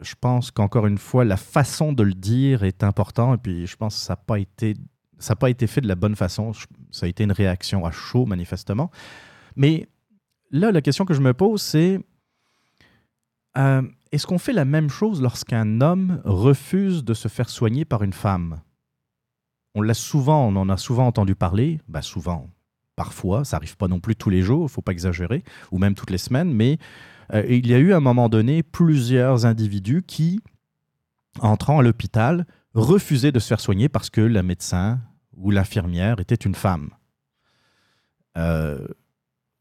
je 0.00 0.14
pense 0.20 0.50
qu'encore 0.50 0.86
une 0.86 0.98
fois, 0.98 1.24
la 1.24 1.36
façon 1.36 1.92
de 1.92 2.02
le 2.02 2.14
dire 2.14 2.62
est 2.62 2.84
importante. 2.84 3.36
Et 3.36 3.42
puis, 3.42 3.66
je 3.66 3.76
pense 3.76 3.94
que 3.94 4.00
ça 4.00 4.12
n'a 4.12 4.16
pas 4.16 4.38
été 4.38 4.74
ça 5.18 5.34
pas 5.34 5.50
été 5.50 5.66
fait 5.66 5.80
de 5.80 5.88
la 5.88 5.94
bonne 5.94 6.16
façon. 6.16 6.52
Ça 6.90 7.06
a 7.06 7.08
été 7.08 7.24
une 7.24 7.32
réaction 7.32 7.84
à 7.84 7.90
chaud, 7.90 8.24
manifestement. 8.24 8.90
Mais 9.56 9.88
là, 10.50 10.70
la 10.70 10.80
question 10.80 11.04
que 11.04 11.14
je 11.14 11.20
me 11.20 11.34
pose, 11.34 11.60
c'est 11.60 12.00
euh, 13.58 13.82
est-ce 14.12 14.26
qu'on 14.26 14.38
fait 14.38 14.52
la 14.52 14.64
même 14.64 14.88
chose 14.88 15.20
lorsqu'un 15.20 15.80
homme 15.80 16.20
refuse 16.24 17.04
de 17.04 17.14
se 17.14 17.28
faire 17.28 17.48
soigner 17.48 17.84
par 17.84 18.02
une 18.02 18.12
femme? 18.12 18.60
On 19.74 19.82
l'a 19.82 19.94
souvent, 19.94 20.46
on 20.46 20.56
en 20.56 20.68
a 20.68 20.76
souvent 20.76 21.06
entendu 21.06 21.34
parler, 21.34 21.80
bah 21.88 22.02
souvent, 22.02 22.48
parfois, 22.96 23.44
ça 23.44 23.56
arrive 23.56 23.76
pas 23.76 23.88
non 23.88 24.00
plus 24.00 24.16
tous 24.16 24.30
les 24.30 24.42
jours, 24.42 24.66
il 24.68 24.72
faut 24.72 24.82
pas 24.82 24.92
exagérer, 24.92 25.44
ou 25.70 25.78
même 25.78 25.94
toutes 25.94 26.10
les 26.10 26.18
semaines, 26.18 26.52
mais 26.52 26.78
euh, 27.32 27.44
il 27.48 27.66
y 27.66 27.74
a 27.74 27.78
eu 27.78 27.92
à 27.92 27.98
un 27.98 28.00
moment 28.00 28.28
donné 28.28 28.62
plusieurs 28.62 29.44
individus 29.44 30.02
qui, 30.02 30.40
entrant 31.40 31.78
à 31.78 31.82
l'hôpital, 31.82 32.46
refusaient 32.74 33.32
de 33.32 33.38
se 33.38 33.48
faire 33.48 33.60
soigner 33.60 33.88
parce 33.88 34.10
que 34.10 34.20
la 34.20 34.42
médecin 34.42 35.00
ou 35.36 35.50
l'infirmière 35.50 36.20
était 36.20 36.34
une 36.34 36.54
femme. 36.54 36.90
Euh, 38.36 38.86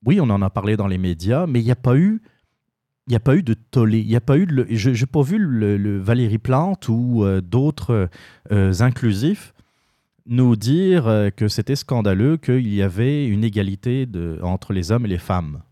oui, 0.06 0.20
on 0.22 0.30
en 0.30 0.42
a 0.42 0.50
parlé 0.50 0.78
dans 0.78 0.88
les 0.88 0.98
médias, 0.98 1.48
mais 1.48 1.60
il 1.60 1.66
n'y 1.66 1.72
a 1.72 1.76
pas 1.76 1.98
eu 1.98 2.22
il 3.08 3.12
n'y 3.12 3.16
a 3.16 3.22
pas 3.22 3.36
eu 3.36 3.44
de 3.44 3.54
tollé. 3.54 4.00
Il 4.00 4.08
n'y 4.08 4.16
a 4.16 4.22
pas 4.22 4.38
eu 4.38 4.48
je 4.70 4.90
n'ai 4.90 5.06
pas 5.06 5.22
vu 5.22 5.38
le, 5.38 5.98
Valérie 6.00 6.38
Plante 6.38 6.90
ou 6.90 7.24
euh, 7.24 7.42
d'autres 7.42 8.10
inclusifs 8.52 9.54
nous 10.28 10.56
dire 10.56 11.08
euh, 11.08 11.30
que 11.30 11.48
c'était 11.48 11.76
scandaleux 11.76 12.38
qu'il 12.38 12.74
y 12.74 12.82
avait 12.82 13.28
une 13.28 13.44
égalité 13.44 14.08
entre 14.44 14.74
les 14.74 14.92
hommes 14.92 15.06
et 15.06 15.10
les 15.10 15.18
femmes. 15.18 15.64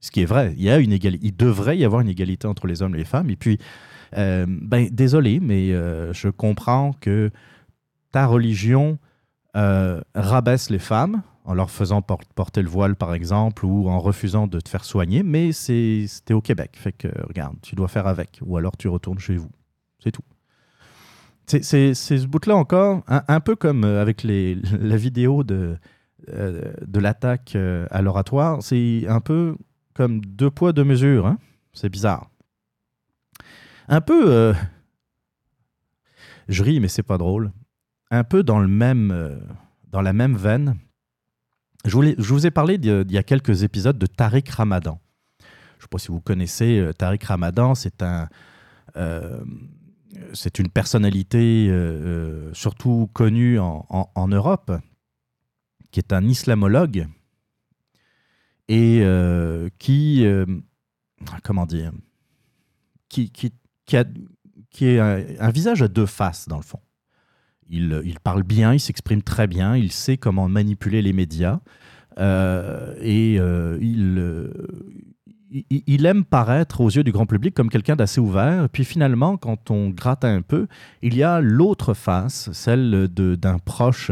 Ce 0.00 0.10
qui 0.10 0.22
est 0.22 0.26
vrai, 0.26 0.54
il, 0.56 0.62
y 0.62 0.70
a 0.70 0.78
une 0.78 0.92
égalité, 0.92 1.26
il 1.26 1.36
devrait 1.36 1.78
y 1.78 1.84
avoir 1.84 2.00
une 2.00 2.08
égalité 2.08 2.46
entre 2.46 2.66
les 2.66 2.82
hommes 2.82 2.94
et 2.94 2.98
les 2.98 3.04
femmes. 3.04 3.30
Et 3.30 3.36
puis, 3.36 3.58
euh, 4.16 4.46
ben, 4.48 4.88
désolé, 4.90 5.40
mais 5.40 5.72
euh, 5.72 6.12
je 6.12 6.28
comprends 6.28 6.92
que 7.00 7.30
ta 8.12 8.26
religion 8.26 8.98
rabaisse 10.14 10.68
les 10.68 10.78
femmes 10.78 11.22
en 11.46 11.54
leur 11.54 11.70
faisant 11.70 12.02
porter 12.02 12.60
le 12.60 12.68
voile, 12.68 12.96
par 12.96 13.14
exemple, 13.14 13.64
ou 13.64 13.88
en 13.88 14.00
refusant 14.00 14.48
de 14.48 14.58
te 14.58 14.68
faire 14.68 14.84
soigner, 14.84 15.22
mais 15.22 15.52
c'était 15.52 16.34
au 16.34 16.40
Québec. 16.40 16.72
Fait 16.74 16.92
que, 16.92 17.08
regarde, 17.26 17.56
tu 17.62 17.76
dois 17.76 17.86
faire 17.86 18.08
avec, 18.08 18.40
ou 18.44 18.56
alors 18.56 18.76
tu 18.76 18.88
retournes 18.88 19.20
chez 19.20 19.36
vous. 19.36 19.50
C'est 20.02 20.10
tout. 20.10 20.24
C'est 21.46 21.94
ce 21.94 22.26
bout-là 22.26 22.56
encore, 22.56 23.04
un, 23.06 23.40
peu 23.40 23.54
comme 23.54 23.84
euh, 23.84 24.02
avec 24.02 24.24
les, 24.24 24.56
la 24.80 24.96
vidéo 24.96 25.44
de, 25.44 25.76
euh, 26.28 26.72
de 26.84 26.98
l'attaque 26.98 27.54
euh, 27.54 27.86
à 27.92 28.02
l'oratoire, 28.02 28.60
c'est 28.60 29.06
un 29.06 29.20
peu 29.20 29.56
comme 29.94 30.20
deux 30.24 30.50
poids, 30.50 30.72
deux 30.72 30.82
mesures. 30.82 31.26
Hein. 31.26 31.38
C'est 31.72 31.88
bizarre. 31.88 32.28
Un 33.86 34.00
peu. 34.00 34.52
je 36.48 36.64
ris, 36.64 36.80
mais 36.80 36.88
c'est 36.88 37.04
pas 37.04 37.18
drôle. 37.18 37.52
Un 38.10 38.24
peu 38.24 38.42
dans, 38.42 38.58
le 38.58 38.66
même, 38.66 39.40
dans 39.92 40.00
la 40.00 40.12
même 40.12 40.36
veine. 40.36 40.76
Je, 41.86 42.32
vous 42.32 42.46
ai 42.46 42.50
parlé 42.50 42.74
il 42.74 43.12
y 43.12 43.18
a 43.18 43.22
quelques 43.22 43.62
épisodes 43.62 43.98
de 43.98 44.06
Tariq 44.06 44.50
Ramadan. 44.50 45.00
Je 45.40 45.44
ne 45.44 45.82
sais 45.82 45.88
pas 45.90 45.98
si 45.98 46.08
vous 46.08 46.20
connaissez 46.20 46.90
Tariq 46.98 47.24
Ramadan, 47.26 47.74
c'est 47.74 48.02
un 48.02 48.28
c'est 50.32 50.58
une 50.58 50.68
personnalité 50.68 51.68
euh, 51.68 51.72
euh, 51.74 52.54
surtout 52.54 53.10
connue 53.12 53.58
en, 53.58 54.28
Europe, 54.28 54.72
qui 55.90 56.00
est 56.00 56.12
un 56.12 56.26
islamologue 56.26 57.06
et 58.68 59.00
euh, 59.02 59.68
qui, 59.78 60.26
comment 61.42 61.66
dire, 61.66 61.92
qui, 63.08 63.30
a, 63.92 64.04
qui 64.70 64.86
est 64.86 64.98
un, 64.98 65.50
visage 65.50 65.82
à 65.82 65.88
deux 65.88 66.06
faces 66.06 66.48
dans 66.48 66.56
le 66.56 66.62
fond. 66.62 66.80
Il, 67.70 68.16
parle 68.22 68.42
bien, 68.42 68.74
il 68.74 68.80
s'exprime 68.80 69.22
très 69.22 69.46
bien, 69.46 69.76
il 69.76 69.90
sait 69.90 70.16
comment 70.16 70.48
manipuler 70.48 71.02
les 71.02 71.12
médias 71.12 71.60
et 72.18 73.34
il, 73.34 74.50
il 75.50 76.06
aime 76.06 76.24
paraître 76.24 76.80
aux 76.80 76.90
yeux 76.90 77.04
du 77.04 77.12
grand 77.12 77.26
public 77.26 77.54
comme 77.54 77.70
quelqu'un 77.70 77.96
d'assez 77.96 78.20
ouvert. 78.20 78.68
Puis 78.68 78.84
finalement, 78.84 79.36
quand 79.36 79.70
on 79.70 79.90
gratte 79.90 80.24
un 80.24 80.42
peu, 80.42 80.66
il 81.02 81.16
y 81.16 81.22
a 81.22 81.40
l'autre 81.40 81.94
face, 81.94 82.50
celle 82.52 83.08
d'un 83.08 83.58
proche 83.58 84.10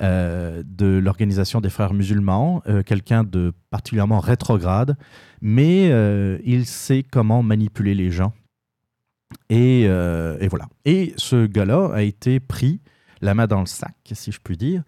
euh, 0.00 0.64
de 0.66 0.86
l'organisation 0.98 1.60
des 1.60 1.70
frères 1.70 1.94
musulmans, 1.94 2.62
euh, 2.66 2.82
quelqu'un 2.82 3.22
de 3.22 3.52
particulièrement 3.70 4.18
rétrograde, 4.18 4.96
mais 5.40 5.90
euh, 5.92 6.38
il 6.44 6.66
sait 6.66 7.04
comment 7.08 7.44
manipuler 7.44 7.94
les 7.94 8.10
gens. 8.10 8.32
Et, 9.48 9.82
et 9.82 10.48
voilà. 10.48 10.68
Et 10.84 11.14
ce 11.16 11.46
gars-là 11.46 11.90
a 11.92 12.02
été 12.02 12.40
pris 12.40 12.80
la 13.20 13.34
main 13.34 13.46
dans 13.46 13.60
le 13.60 13.66
sac, 13.66 13.96
si 14.12 14.32
je 14.32 14.40
puis 14.42 14.56
dire 14.56 14.82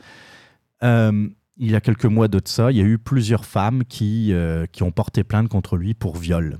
il 1.58 1.70
y 1.70 1.74
a 1.74 1.80
quelques 1.80 2.06
mois 2.06 2.28
de 2.28 2.40
ça, 2.44 2.70
il 2.70 2.76
y 2.76 2.80
a 2.80 2.84
eu 2.84 2.98
plusieurs 2.98 3.44
femmes 3.44 3.84
qui, 3.84 4.32
euh, 4.32 4.66
qui 4.66 4.82
ont 4.82 4.92
porté 4.92 5.24
plainte 5.24 5.48
contre 5.48 5.76
lui 5.76 5.94
pour 5.94 6.16
viol. 6.16 6.58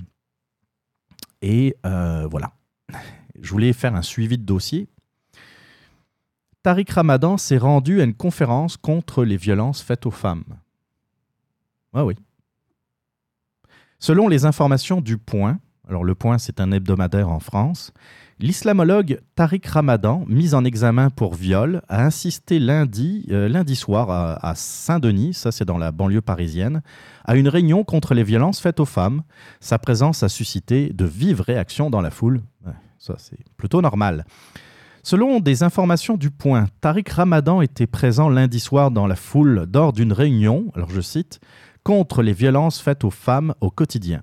Et 1.43 1.77
euh, 1.85 2.27
voilà. 2.31 2.53
Je 3.41 3.51
voulais 3.51 3.73
faire 3.73 3.95
un 3.95 4.03
suivi 4.03 4.39
de 4.39 4.45
dossier. 4.45 4.89
Tariq 6.63 6.91
Ramadan 6.91 7.37
s'est 7.37 7.59
rendu 7.59 8.01
à 8.01 8.05
une 8.05 8.15
conférence 8.15 8.77
contre 8.77 9.23
les 9.25 9.37
violences 9.37 9.83
faites 9.83 10.07
aux 10.07 10.11
femmes. 10.11 10.45
Ah 11.93 12.05
oui. 12.05 12.17
Selon 13.99 14.29
les 14.29 14.45
informations 14.47 15.01
du 15.01 15.19
Point, 15.19 15.61
alors 15.89 16.05
le 16.05 16.15
Point 16.15 16.39
c'est 16.39 16.61
un 16.61 16.73
hebdomadaire 16.73 17.29
en 17.29 17.41
France, 17.41 17.93
L'islamologue 18.39 19.23
Tariq 19.35 19.67
Ramadan, 19.67 20.23
mis 20.29 20.53
en 20.53 20.63
examen 20.63 21.09
pour 21.09 21.35
viol, 21.35 21.81
a 21.89 22.05
insisté 22.05 22.59
lundi, 22.59 23.25
euh, 23.31 23.65
soir 23.75 24.11
à, 24.11 24.55
Saint-Denis, 24.55 25.33
ça 25.33 25.51
c'est 25.53 25.65
dans 25.65 25.79
la 25.79 25.91
banlieue 25.91 26.21
parisienne, 26.21 26.83
à 27.25 27.37
une 27.37 27.49
réunion 27.49 27.83
contre 27.83 28.13
les 28.13 28.25
violences 28.25 28.61
faites 28.61 28.79
aux 28.79 28.85
femmes. 28.85 29.23
Sa 29.61 29.79
présence 29.79 30.23
a 30.23 30.29
suscité 30.29 30.93
de 30.93 31.07
vives 31.07 31.41
réactions 31.41 31.89
dans 31.89 32.03
la 32.03 32.11
foule. 32.11 32.43
ça 32.99 33.15
c'est 33.17 33.39
plutôt 33.57 33.81
normal. 33.81 34.27
Selon 35.03 35.41
des 35.41 35.63
informations 35.63 36.19
du 36.19 36.31
Point, 36.31 36.67
Tariq 36.83 37.11
Ramadan 37.11 37.63
était 37.63 37.87
présent 37.87 38.29
lundi 38.29 38.61
soir 38.61 38.91
dans 38.91 39.07
la 39.07 39.17
foule 39.17 39.67
lors 39.73 39.95
d'une 39.95 40.13
réunion, 40.13 40.71
alors 40.75 40.91
je 40.91 41.01
cite, 41.01 41.41
contre 41.85 42.23
les 42.23 42.35
violences 42.35 42.81
faites 42.81 43.03
aux 43.03 43.11
femmes 43.11 43.55
au 43.63 43.71
quotidien. 43.71 44.23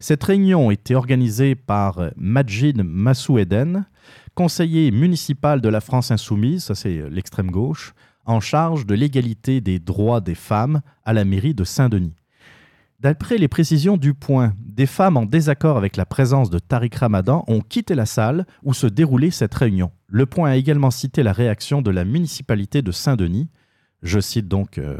Cette 0.00 0.22
réunion 0.22 0.70
était 0.70 0.94
organisée 0.94 1.54
par 1.54 2.10
Majid 2.16 2.82
Massoueden, 2.84 3.86
conseiller 4.34 4.92
municipal 4.92 5.60
de 5.60 5.68
la 5.68 5.80
France 5.80 6.12
insoumise, 6.12 6.64
ça 6.64 6.76
c'est 6.76 7.10
l'extrême 7.10 7.50
gauche, 7.50 7.94
en 8.24 8.40
charge 8.40 8.86
de 8.86 8.94
l'égalité 8.94 9.60
des 9.60 9.80
droits 9.80 10.20
des 10.20 10.36
femmes 10.36 10.82
à 11.04 11.12
la 11.12 11.24
mairie 11.24 11.54
de 11.54 11.64
Saint-Denis. 11.64 12.14
D'après 13.00 13.38
les 13.38 13.48
précisions 13.48 13.96
du 13.96 14.12
point, 14.12 14.54
des 14.60 14.86
femmes 14.86 15.16
en 15.16 15.24
désaccord 15.24 15.76
avec 15.76 15.96
la 15.96 16.04
présence 16.04 16.50
de 16.50 16.58
Tariq 16.58 16.96
Ramadan 16.98 17.44
ont 17.46 17.60
quitté 17.60 17.94
la 17.94 18.06
salle 18.06 18.44
où 18.64 18.74
se 18.74 18.86
déroulait 18.86 19.30
cette 19.30 19.54
réunion. 19.54 19.92
Le 20.08 20.26
point 20.26 20.50
a 20.50 20.56
également 20.56 20.90
cité 20.90 21.22
la 21.22 21.32
réaction 21.32 21.80
de 21.80 21.90
la 21.90 22.04
municipalité 22.04 22.82
de 22.82 22.92
Saint-Denis. 22.92 23.48
Je 24.02 24.18
cite 24.20 24.48
donc 24.48 24.78
euh, 24.78 24.96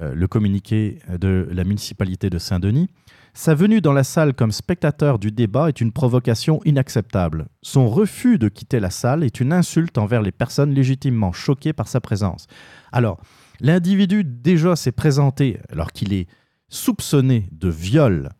euh, 0.00 0.14
le 0.14 0.26
communiqué 0.26 1.00
de 1.20 1.48
la 1.50 1.64
municipalité 1.64 2.30
de 2.30 2.38
Saint-Denis. 2.38 2.88
Sa 3.34 3.54
venue 3.54 3.80
dans 3.80 3.92
la 3.92 4.04
salle 4.04 4.34
comme 4.34 4.52
spectateur 4.52 5.18
du 5.18 5.30
débat 5.30 5.68
est 5.68 5.80
une 5.80 5.92
provocation 5.92 6.60
inacceptable. 6.64 7.46
Son 7.62 7.88
refus 7.88 8.38
de 8.38 8.48
quitter 8.48 8.80
la 8.80 8.90
salle 8.90 9.22
est 9.22 9.40
une 9.40 9.52
insulte 9.52 9.98
envers 9.98 10.22
les 10.22 10.32
personnes 10.32 10.72
légitimement 10.72 11.32
choquées 11.32 11.72
par 11.72 11.88
sa 11.88 12.00
présence. 12.00 12.46
Alors, 12.92 13.20
l'individu 13.60 14.24
déjà 14.24 14.76
s'est 14.76 14.92
présenté 14.92 15.60
alors 15.70 15.92
qu'il 15.92 16.12
est 16.12 16.26
soupçonné 16.68 17.48
de 17.52 17.68
viol 17.68 18.30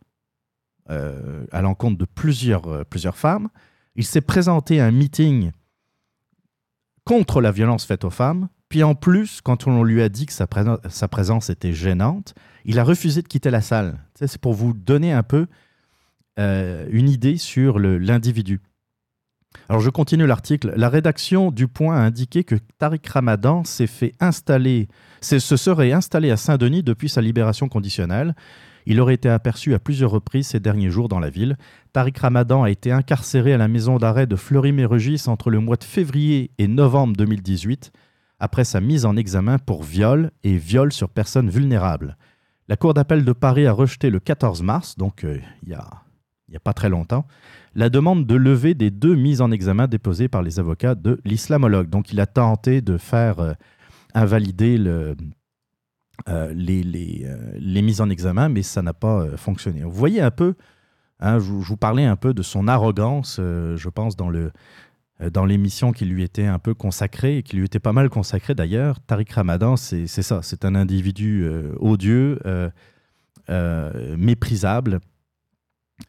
euh, 0.91 1.45
à 1.53 1.63
l'encontre 1.63 1.99
de 1.99 2.07
plusieurs, 2.07 2.67
euh, 2.67 2.85
plusieurs 2.85 3.17
femmes. 3.17 3.49
Il 3.95 4.05
s'est 4.05 4.21
présenté 4.21 4.81
à 4.81 4.87
un 4.87 4.91
meeting 4.91 5.53
contre 7.05 7.41
la 7.41 7.53
violence 7.53 7.85
faite 7.85 8.05
aux 8.05 8.11
femmes. 8.11 8.49
Puis 8.69 8.83
en 8.83 8.95
plus, 8.95 9.41
quand 9.41 9.67
on 9.67 9.83
lui 9.83 10.03
a 10.03 10.09
dit 10.09 10.27
que 10.27 10.33
sa, 10.33 10.47
présence 11.09 11.51
était 11.51 11.73
gênante, 11.73 12.35
il 12.65 12.79
a 12.79 12.85
refusé 12.85 13.23
de 13.23 13.29
quitter 13.29 13.51
la 13.51 13.63
salle. 13.63 13.99
C'est 14.15 14.39
pour 14.39 14.53
vous 14.53 14.75
donner 14.75 15.13
un 15.13 15.23
peu 15.23 15.47
euh, 16.39 16.87
une 16.91 17.09
idée 17.09 17.39
sur 17.39 17.79
l'individu. 17.79 18.61
Alors 19.71 19.81
je 19.81 19.89
continue 19.89 20.27
l'article. 20.27 20.75
La 20.77 20.91
rédaction 20.91 21.51
du 21.51 21.67
Point 21.67 21.97
a 21.97 22.01
indiqué 22.01 22.45
que 22.45 22.57
Tariq 22.79 23.09
Ramadan 23.09 23.65
s'est 23.65 23.87
fait 23.87 24.13
installer, 24.21 24.89
se 25.23 25.39
serait 25.39 25.93
installé 25.93 26.31
à 26.31 26.37
Saint-Denis 26.37 26.83
depuis 26.83 27.09
sa 27.09 27.23
libération 27.23 27.69
conditionnelle. 27.69 28.35
Il 28.85 29.01
aurait 29.01 29.15
été 29.15 29.31
aperçu 29.31 29.75
à 29.75 29.79
plusieurs 29.79 30.11
reprises 30.11 30.49
ces 30.49 30.61
derniers 30.61 30.91
jours 30.91 31.09
dans 31.09 31.21
la 31.21 31.31
ville. 31.31 31.57
Tariq 31.95 32.21
Ramadan 32.21 32.63
a 32.63 32.71
été 32.71 32.93
incarcéré 32.93 33.55
à 33.55 33.59
la 33.59 33.69
maison 33.69 33.97
d'arrêt 33.97 34.27
de 34.27 34.37
Fleury-Mérogis 34.37 35.25
entre 35.27 35.51
le 35.51 35.61
mois 35.61 35.77
de 35.77 35.85
février 35.85 36.51
et 36.59 36.69
novembre 36.69 37.17
2018 37.17 37.93
après 38.41 38.65
sa 38.65 38.81
mise 38.81 39.05
en 39.05 39.17
examen 39.17 39.59
pour 39.59 39.83
viol 39.83 40.31
et 40.45 40.57
viol 40.57 40.93
sur 40.93 41.09
personnes 41.09 41.51
vulnérables. 41.51 42.17
La 42.69 42.77
Cour 42.77 42.95
d'appel 42.95 43.25
de 43.25 43.33
Paris 43.33 43.67
a 43.67 43.73
rejeté 43.73 44.11
le 44.11 44.21
14 44.21 44.63
mars, 44.63 44.97
donc 44.97 45.25
euh, 45.25 45.39
il 45.63 45.71
n'y 45.71 45.75
a, 45.75 45.89
a, 46.55 46.61
pas 46.63 46.75
très 46.75 46.89
longtemps, 46.89 47.27
la 47.75 47.89
demande 47.89 48.27
de 48.27 48.35
lever 48.35 48.75
des 48.75 48.91
deux 48.91 49.15
mises 49.15 49.41
en 49.41 49.51
examen 49.51 49.89
déposées 49.89 50.29
par 50.29 50.43
les 50.43 50.61
avocats 50.61 50.95
de 50.95 51.21
l'islamologue. 51.25 51.89
Donc 51.89 52.13
il 52.13 52.21
a 52.21 52.27
tenté 52.27 52.81
de 52.81 52.99
faire 52.99 53.41
euh, 53.41 53.53
invalider 54.15 54.77
euh, 54.79 55.15
les, 56.55 57.83
mises 57.83 58.01
en 58.01 58.11
examen, 58.11 58.49
mais 58.49 58.63
ça 58.63 58.83
n'a 58.83 58.95
pas 58.95 59.37
fonctionné. 59.37 59.83
Vous 59.83 59.91
voyez 59.91 60.21
un 60.21 60.31
peu, 60.31 60.55
hein, 61.21 61.39
je, 61.39 61.47
je, 61.47 61.69
vous 61.69 61.77
parlais 61.77 62.05
un 62.05 62.17
peu 62.17 62.35
de 62.35 62.43
son 62.43 62.69
arrogance, 62.69 63.37
je 63.39 63.89
pense, 63.89 64.15
dans 64.17 64.29
le, 64.29 64.53
dans 65.21 65.45
l'émission 65.45 65.93
qui 65.93 66.05
lui 66.05 66.23
était 66.23 66.47
un 66.47 66.59
peu 66.59 66.75
consacrée, 66.75 67.39
et 67.39 67.43
qui 67.43 67.57
lui 67.57 67.65
était 67.65 67.81
pas 67.81 67.93
mal 67.93 68.09
consacrée 68.09 68.55
d'ailleurs. 68.55 69.01
Tariq 69.01 69.33
Ramadan, 69.33 69.77
c'est 69.77 70.07
ça, 70.07 70.41
c'est 70.43 70.65
un 70.65 70.75
individu 70.75 71.43
euh, 71.45 71.75
odieux, 71.81 72.39
euh, 72.47 74.17
méprisable. 74.17 75.01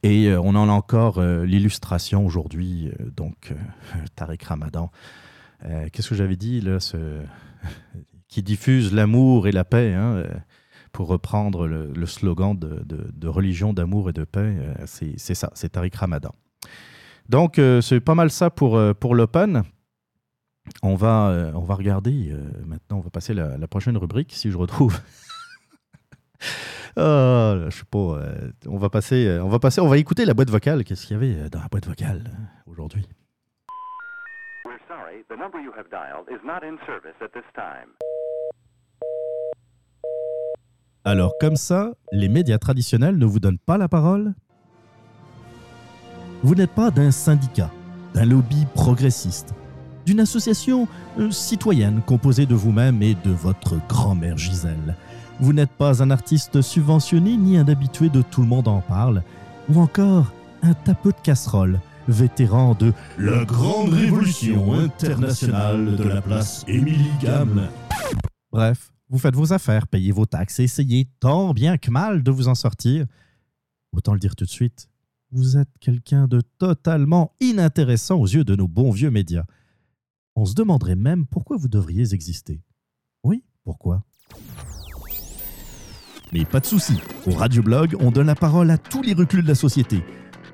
Et 0.03 0.31
on 0.33 0.49
en 0.49 0.69
a 0.69 0.71
encore 0.71 1.19
l'illustration 1.19 2.23
aujourd'hui. 2.23 2.91
donc, 3.15 3.53
Tariq 4.15 4.45
Ramadan. 4.45 4.91
Qu'est-ce 5.91 6.09
que 6.09 6.15
j'avais 6.15 6.35
dit 6.35 6.61
là. 6.61 6.77
Qui 8.27 8.43
diffuse 8.43 8.93
l'amour 8.93 9.47
et 9.47 9.51
la 9.51 9.65
paix, 9.65 9.95
hein, 9.95 10.23
pour 10.91 11.07
reprendre 11.07 11.65
le, 11.65 12.05
slogan 12.05 12.53
de 12.53 13.27
religion, 13.27 13.73
d'amour 13.73 14.11
et 14.11 14.13
de 14.13 14.23
paix. 14.23 14.55
c'est 14.85 15.17
ça, 15.33 15.49
c'est 15.55 15.69
Tariq 15.69 15.97
Ramadan. 15.97 16.35
Donc, 17.29 17.59
euh, 17.59 17.79
c'est 17.79 17.99
pas 17.99 18.15
mal 18.15 18.31
ça 18.31 18.49
pour, 18.49 18.75
euh, 18.75 18.93
pour 18.95 19.13
l'Open. 19.13 19.61
On 20.81 20.95
va, 20.95 21.29
euh, 21.29 21.51
on 21.53 21.63
va 21.63 21.75
regarder. 21.75 22.35
maintenant, 22.65 22.97
on 22.97 23.01
va 23.01 23.11
passer 23.11 23.35
la, 23.35 23.57
la 23.57 23.67
prochaine 23.67 23.97
rubrique, 23.97 24.33
si 24.33 24.49
je 24.49 24.57
retrouve. 24.57 24.99
oh, 26.97 27.53
je 27.65 27.69
sais 27.69 27.85
pas. 27.89 28.19
on 28.67 28.77
va 28.77 28.89
passer, 28.89 29.39
on 29.41 29.47
va 29.47 29.59
passer, 29.59 29.79
on 29.79 29.87
va 29.87 29.97
écouter 29.97 30.25
la 30.25 30.33
boîte 30.33 30.49
vocale. 30.49 30.83
Qu'est-ce 30.83 31.05
qu'il 31.05 31.15
y 31.15 31.17
avait 31.17 31.49
dans 31.49 31.59
la 31.59 31.67
boîte 31.67 31.85
vocale 31.85 32.31
aujourd'hui? 32.65 33.07
Alors 41.05 41.33
comme 41.39 41.55
ça, 41.55 41.93
les 42.11 42.27
médias 42.27 42.57
traditionnels 42.57 43.17
ne 43.17 43.25
vous 43.25 43.39
donnent 43.39 43.59
pas 43.59 43.77
la 43.77 43.87
parole? 43.87 44.33
Vous 46.43 46.55
n'êtes 46.55 46.71
pas 46.71 46.91
d'un 46.91 47.11
syndicat, 47.11 47.71
d'un 48.13 48.25
lobby 48.25 48.65
progressiste, 48.73 49.53
d'une 50.05 50.21
association 50.21 50.87
euh, 51.19 51.31
citoyenne 51.31 52.01
composée 52.05 52.45
de 52.45 52.55
vous-même 52.55 53.03
et 53.03 53.15
de 53.15 53.31
votre 53.31 53.77
grand-mère 53.87 54.37
Gisèle. 54.37 54.95
Vous 55.39 55.53
n'êtes 55.53 55.71
pas 55.71 56.01
un 56.01 56.11
artiste 56.11 56.61
subventionné 56.61 57.37
ni 57.37 57.57
un 57.57 57.67
habitué 57.67 58.09
de 58.09 58.21
Tout 58.21 58.41
le 58.41 58.47
monde 58.47 58.67
en 58.67 58.81
parle, 58.81 59.23
ou 59.69 59.79
encore 59.79 60.31
un 60.61 60.73
tapeux 60.73 61.11
de 61.11 61.21
casserole, 61.21 61.79
vétéran 62.07 62.73
de 62.73 62.93
la 63.17 63.45
grande 63.45 63.93
révolution 63.93 64.73
internationale 64.73 65.95
de 65.95 66.03
la 66.03 66.21
place 66.21 66.65
Émilie 66.67 67.11
Gamelin. 67.21 67.69
Bref, 68.51 68.91
vous 69.09 69.19
faites 69.19 69.35
vos 69.35 69.53
affaires, 69.53 69.87
payez 69.87 70.11
vos 70.11 70.25
taxes 70.25 70.59
et 70.59 70.63
essayez 70.63 71.07
tant 71.19 71.53
bien 71.53 71.77
que 71.77 71.91
mal 71.91 72.23
de 72.23 72.31
vous 72.31 72.47
en 72.47 72.55
sortir. 72.55 73.05
Autant 73.91 74.13
le 74.13 74.19
dire 74.19 74.35
tout 74.35 74.45
de 74.45 74.49
suite, 74.49 74.89
vous 75.31 75.57
êtes 75.57 75.69
quelqu'un 75.79 76.27
de 76.27 76.41
totalement 76.57 77.33
inintéressant 77.39 78.17
aux 78.17 78.25
yeux 78.25 78.43
de 78.43 78.55
nos 78.55 78.67
bons 78.67 78.91
vieux 78.91 79.11
médias. 79.11 79.45
On 80.35 80.45
se 80.45 80.55
demanderait 80.55 80.95
même 80.95 81.25
pourquoi 81.27 81.57
vous 81.57 81.67
devriez 81.67 82.13
exister. 82.13 82.61
Oui, 83.23 83.43
pourquoi? 83.63 84.03
Mais 86.31 86.45
pas 86.45 86.59
de 86.59 86.65
souci, 86.65 86.93
au 87.25 87.31
Radioblog, 87.31 87.95
on 87.99 88.11
donne 88.11 88.27
la 88.27 88.35
parole 88.35 88.71
à 88.71 88.77
tous 88.77 89.01
les 89.01 89.13
reculs 89.13 89.43
de 89.43 89.47
la 89.47 89.55
société. 89.55 90.03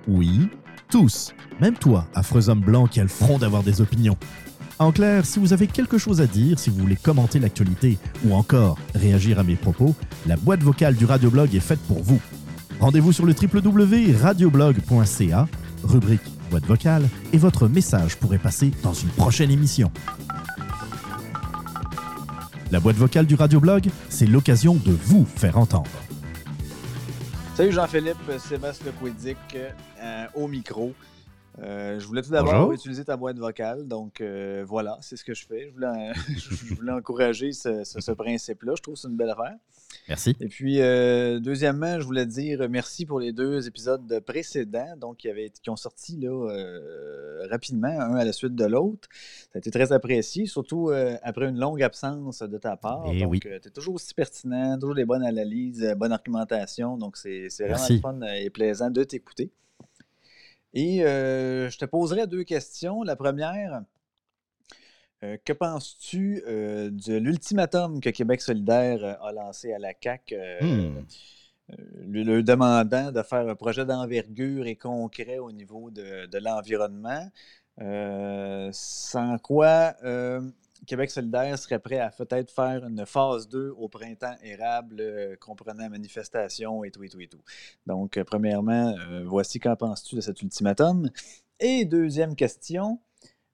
Oui, 0.07 0.49
tous, 0.89 1.33
même 1.59 1.77
toi, 1.77 2.07
affreux 2.13 2.49
homme 2.49 2.61
blanc 2.61 2.87
qui 2.87 2.99
a 2.99 3.03
le 3.03 3.09
front 3.09 3.37
d'avoir 3.37 3.63
des 3.63 3.81
opinions. 3.81 4.17
En 4.77 4.91
clair, 4.91 5.25
si 5.25 5.39
vous 5.39 5.53
avez 5.53 5.67
quelque 5.67 5.97
chose 5.97 6.19
à 6.19 6.27
dire, 6.27 6.59
si 6.59 6.69
vous 6.69 6.77
voulez 6.77 6.97
commenter 6.97 7.39
l'actualité 7.39 7.97
ou 8.25 8.33
encore 8.33 8.77
réagir 8.93 9.39
à 9.39 9.43
mes 9.43 9.55
propos, 9.55 9.95
la 10.25 10.35
boîte 10.35 10.63
vocale 10.63 10.95
du 10.95 11.05
Radioblog 11.05 11.55
est 11.55 11.61
faite 11.61 11.79
pour 11.87 12.03
vous. 12.03 12.19
Rendez-vous 12.79 13.11
sur 13.11 13.25
le 13.25 13.33
www.radioblog.ca, 13.33 15.47
rubrique 15.83 16.21
boîte 16.51 16.65
vocale, 16.65 17.09
et 17.33 17.37
votre 17.37 17.67
message 17.67 18.17
pourrait 18.17 18.37
passer 18.37 18.71
dans 18.83 18.93
une 18.93 19.09
prochaine 19.09 19.49
émission. 19.49 19.91
La 22.71 22.79
boîte 22.79 22.97
vocale 22.97 23.25
du 23.25 23.35
Radioblog, 23.35 23.89
c'est 24.09 24.25
l'occasion 24.25 24.75
de 24.75 24.91
vous 24.91 25.25
faire 25.25 25.57
entendre. 25.57 25.89
Salut 27.55 27.71
Jean-Philippe, 27.71 28.17
Sébastien 28.37 28.91
Lequidic 29.01 29.37
euh, 30.01 30.25
au 30.35 30.47
micro. 30.47 30.93
Euh, 31.59 31.99
je 31.99 32.05
voulais 32.05 32.21
tout 32.21 32.31
d'abord 32.31 32.73
utiliser 32.73 33.05
ta 33.05 33.15
boîte 33.15 33.37
vocale, 33.37 33.87
donc 33.87 34.19
euh, 34.19 34.65
voilà, 34.67 34.97
c'est 34.99 35.15
ce 35.15 35.23
que 35.23 35.33
je 35.33 35.45
fais. 35.45 35.69
Je 35.69 35.73
voulais, 35.73 36.11
je 36.37 36.75
voulais 36.75 36.91
encourager 36.91 37.53
ce, 37.53 37.85
ce, 37.85 38.01
ce 38.01 38.11
principe-là. 38.11 38.73
Je 38.75 38.81
trouve 38.81 38.95
que 38.95 38.99
c'est 38.99 39.07
une 39.07 39.15
belle 39.15 39.29
affaire. 39.29 39.55
Merci. 40.07 40.35
Et 40.39 40.47
puis, 40.47 40.81
euh, 40.81 41.39
deuxièmement, 41.39 41.99
je 41.99 42.05
voulais 42.05 42.27
dire 42.27 42.67
merci 42.69 43.05
pour 43.05 43.19
les 43.19 43.33
deux 43.33 43.67
épisodes 43.67 44.19
précédents, 44.19 44.95
donc 44.97 45.17
qui, 45.17 45.29
avaient, 45.29 45.49
qui 45.49 45.69
ont 45.69 45.75
sorti 45.75 46.17
là, 46.17 46.29
euh, 46.29 47.47
rapidement, 47.49 47.87
un 47.87 48.15
à 48.15 48.23
la 48.23 48.31
suite 48.31 48.55
de 48.55 48.65
l'autre. 48.65 49.09
Ça 49.11 49.51
a 49.55 49.57
été 49.59 49.71
très 49.71 49.91
apprécié, 49.91 50.45
surtout 50.45 50.89
euh, 50.89 51.17
après 51.23 51.47
une 51.47 51.59
longue 51.59 51.81
absence 51.81 52.43
de 52.43 52.57
ta 52.57 52.77
part. 52.77 53.05
Et 53.07 53.17
eh 53.17 53.23
donc, 53.23 53.39
tu 53.39 53.47
es 53.47 53.59
toujours 53.71 53.95
aussi 53.95 54.13
pertinent, 54.13 54.77
toujours 54.77 54.95
des 54.95 55.05
bonnes 55.05 55.23
analyses, 55.23 55.95
bonne 55.97 56.11
argumentation. 56.11 56.97
Donc, 56.97 57.17
c'est 57.17 57.49
vraiment 57.59 58.01
fun 58.01 58.19
et 58.21 58.49
plaisant 58.51 58.91
de 58.91 59.03
t'écouter. 59.03 59.51
Et 60.73 60.99
je 60.99 61.77
te 61.77 61.85
poserai 61.85 62.27
deux 62.27 62.43
questions. 62.43 63.01
La 63.01 63.15
première, 63.15 63.81
euh, 65.25 65.37
que 65.43 65.53
penses-tu 65.53 66.43
euh, 66.47 66.89
de 66.91 67.15
l'ultimatum 67.15 67.99
que 67.99 68.09
Québec 68.09 68.41
solidaire 68.41 69.03
euh, 69.03 69.27
a 69.27 69.31
lancé 69.31 69.73
à 69.73 69.79
la 69.79 69.93
CAQ, 69.99 70.35
hmm. 70.61 71.05
le, 72.07 72.41
demandant 72.41 73.11
de 73.11 73.21
faire 73.23 73.47
un 73.47 73.55
projet 73.55 73.85
d'envergure 73.85 74.67
et 74.67 74.75
concret 74.75 75.39
au 75.39 75.51
niveau 75.51 75.89
de, 75.89 76.37
l'environnement, 76.37 77.27
sans 78.71 79.37
quoi 79.39 79.95
Québec 80.85 81.09
solidaire 81.09 81.57
serait 81.57 81.79
prêt 81.79 81.97
à 81.97 82.11
peut-être 82.11 82.51
faire 82.51 82.85
une 82.85 83.05
phase 83.07 83.47
2 83.49 83.73
au 83.77 83.89
printemps 83.89 84.35
érable, 84.43 85.37
comprenant 85.39 85.89
manifestation 85.89 86.83
et 86.83 86.91
tout, 86.91 87.03
et 87.03 87.09
tout, 87.09 87.19
et 87.19 87.27
tout. 87.27 87.41
Donc, 87.87 88.21
premièrement, 88.27 88.93
voici 89.25 89.59
qu'en 89.59 89.75
penses-tu 89.75 90.15
de 90.15 90.21
cet 90.21 90.41
ultimatum? 90.43 91.09
Et 91.59 91.85
deuxième 91.85 92.35
question, 92.35 92.99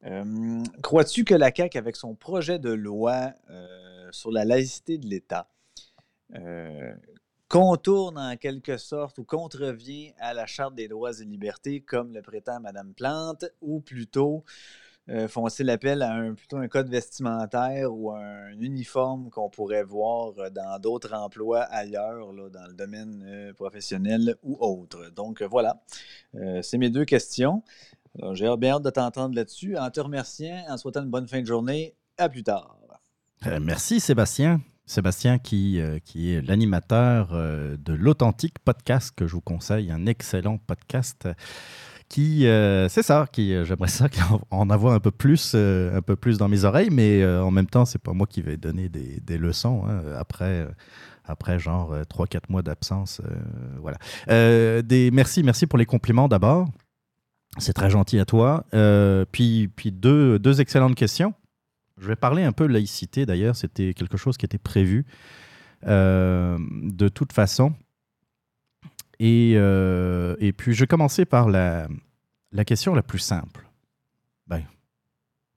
euh, 0.06 0.64
crois-tu 0.82 1.24
que 1.24 1.36
la 1.36 1.54
CAQ, 1.54 1.78
avec 1.78 1.96
son 1.96 2.16
projet 2.16 2.60
de 2.60 2.72
loi 2.72 3.34
euh, 3.50 4.10
sur 4.12 4.32
la 4.32 4.46
laïcité 4.46 4.98
de 4.98 5.08
l'État, 5.08 5.48
euh, 6.36 6.94
contourne 7.48 8.18
en 8.18 8.36
quelque 8.38 8.78
sorte 8.78 9.20
ou 9.20 9.24
contrevient 9.24 10.14
à 10.20 10.34
la 10.34 10.46
Charte 10.46 10.74
des 10.74 10.88
droits 10.88 11.20
et 11.20 11.26
libertés, 11.26 11.82
comme 11.82 12.14
le 12.14 12.22
prétend 12.22 12.60
Mme 12.62 12.94
Plante, 12.94 13.46
ou 13.62 13.82
plutôt 13.82 14.44
font-ils 15.28 15.70
appel 15.70 16.04
à 16.04 16.14
un, 16.14 16.36
plutôt 16.36 16.56
un 16.56 16.70
code 16.70 16.88
vestimentaire 16.88 17.94
ou 17.94 18.12
un 18.12 18.52
uniforme 18.52 19.30
qu'on 19.30 19.50
pourrait 19.50 19.84
voir 19.84 20.32
dans 20.52 20.80
d'autres 20.80 21.14
emplois 21.14 21.64
ailleurs, 21.64 22.32
dans 22.50 22.66
le 22.68 22.74
domaine 22.74 23.52
professionnel 23.56 24.38
ou 24.42 24.56
autre? 24.62 25.10
Donc 25.10 25.42
voilà, 25.42 25.82
c'est 26.62 26.78
mes 26.78 26.90
deux 26.90 27.04
questions. 27.04 27.62
J'ai 28.34 28.56
bien 28.58 28.76
hâte 28.76 28.84
de 28.84 28.90
t'entendre 28.90 29.36
là-dessus. 29.36 29.78
En 29.78 29.90
te 29.90 30.00
remerciant, 30.00 30.64
en 30.70 30.78
souhaitant 30.78 31.04
une 31.04 31.10
bonne 31.10 31.28
fin 31.28 31.42
de 31.42 31.48
journée. 31.48 31.96
À 32.18 32.30
plus 32.30 32.44
tard. 32.44 32.78
Euh, 33.48 33.60
merci 33.62 34.00
Sébastien. 34.00 34.62
Sébastien 34.86 35.40
qui, 35.40 35.80
euh, 35.80 36.00
qui 36.04 36.34
est 36.34 36.42
l'animateur 36.42 37.30
euh, 37.32 37.78
de 37.78 37.94
l'Authentique 37.94 38.60
Podcast 38.60 39.14
que 39.16 39.26
je 39.26 39.34
vous 39.34 39.42
conseille, 39.42 39.92
un 39.92 40.06
excellent 40.06 40.58
podcast 40.58 41.28
qui, 42.10 42.42
c'est 42.42 43.04
ça, 43.04 43.26
qui 43.32 43.56
j'aimerais 43.64 43.88
ça 43.88 44.08
en 44.52 44.70
avoir 44.70 44.94
un 44.94 45.00
peu 45.00 45.12
plus, 45.12 45.56
un 45.56 46.02
peu 46.02 46.18
plus 46.18 46.38
dans 46.38 46.50
mes 46.50 46.66
oreilles, 46.66 46.90
mais 46.92 47.26
en 47.26 47.52
même 47.52 47.68
temps, 47.68 47.86
c'est 47.86 48.02
pas 48.02 48.12
moi 48.12 48.28
qui 48.28 48.42
vais 48.42 48.58
donner 48.58 48.90
des, 48.90 49.22
des 49.22 49.38
leçons 49.38 49.86
hein, 49.88 50.02
après 50.20 50.68
après 51.24 51.58
genre 51.58 51.96
3-4 51.96 52.42
mois 52.50 52.64
d'absence. 52.64 53.22
voilà. 53.80 53.98
des, 54.82 55.10
merci, 55.14 55.42
merci 55.42 55.68
pour 55.68 55.80
les 55.80 55.86
compliments 55.86 56.28
d'abord. 56.28 56.68
C'est 57.58 57.74
très 57.74 57.90
gentil 57.90 58.20
à 58.20 58.26
toi. 58.26 58.66
Euh, 58.74 59.26
puis 59.32 59.68
puis 59.68 59.92
deux, 59.92 60.40
deux, 60.40 60.62
excellentes 60.62 60.96
questions. 60.96 61.34
Je 61.98 62.08
vais 62.08 62.16
parler 62.16 62.44
un 62.44 62.52
peu 62.52 62.68
de 62.68 62.74
laïcité 62.74 63.26
d'ailleurs. 63.26 63.56
C'était 63.56 63.94
quelque 63.94 64.18
chose 64.18 64.38
qui 64.38 64.46
était 64.46 64.58
prévu 64.58 65.06
euh, 65.86 66.58
de 66.84 67.10
toute 67.10 67.34
façon. 67.34 67.74
Et, 69.20 69.54
euh, 69.56 70.36
et, 70.40 70.52
puis 70.52 70.74
je 70.74 70.80
vais 70.80 70.88
commencer 70.88 71.26
par 71.26 71.48
la, 71.50 71.88
la 72.52 72.66
question 72.66 72.96
la 72.96 73.04
plus 73.04 73.20
simple. 73.20 73.68
Ben, 74.48 74.64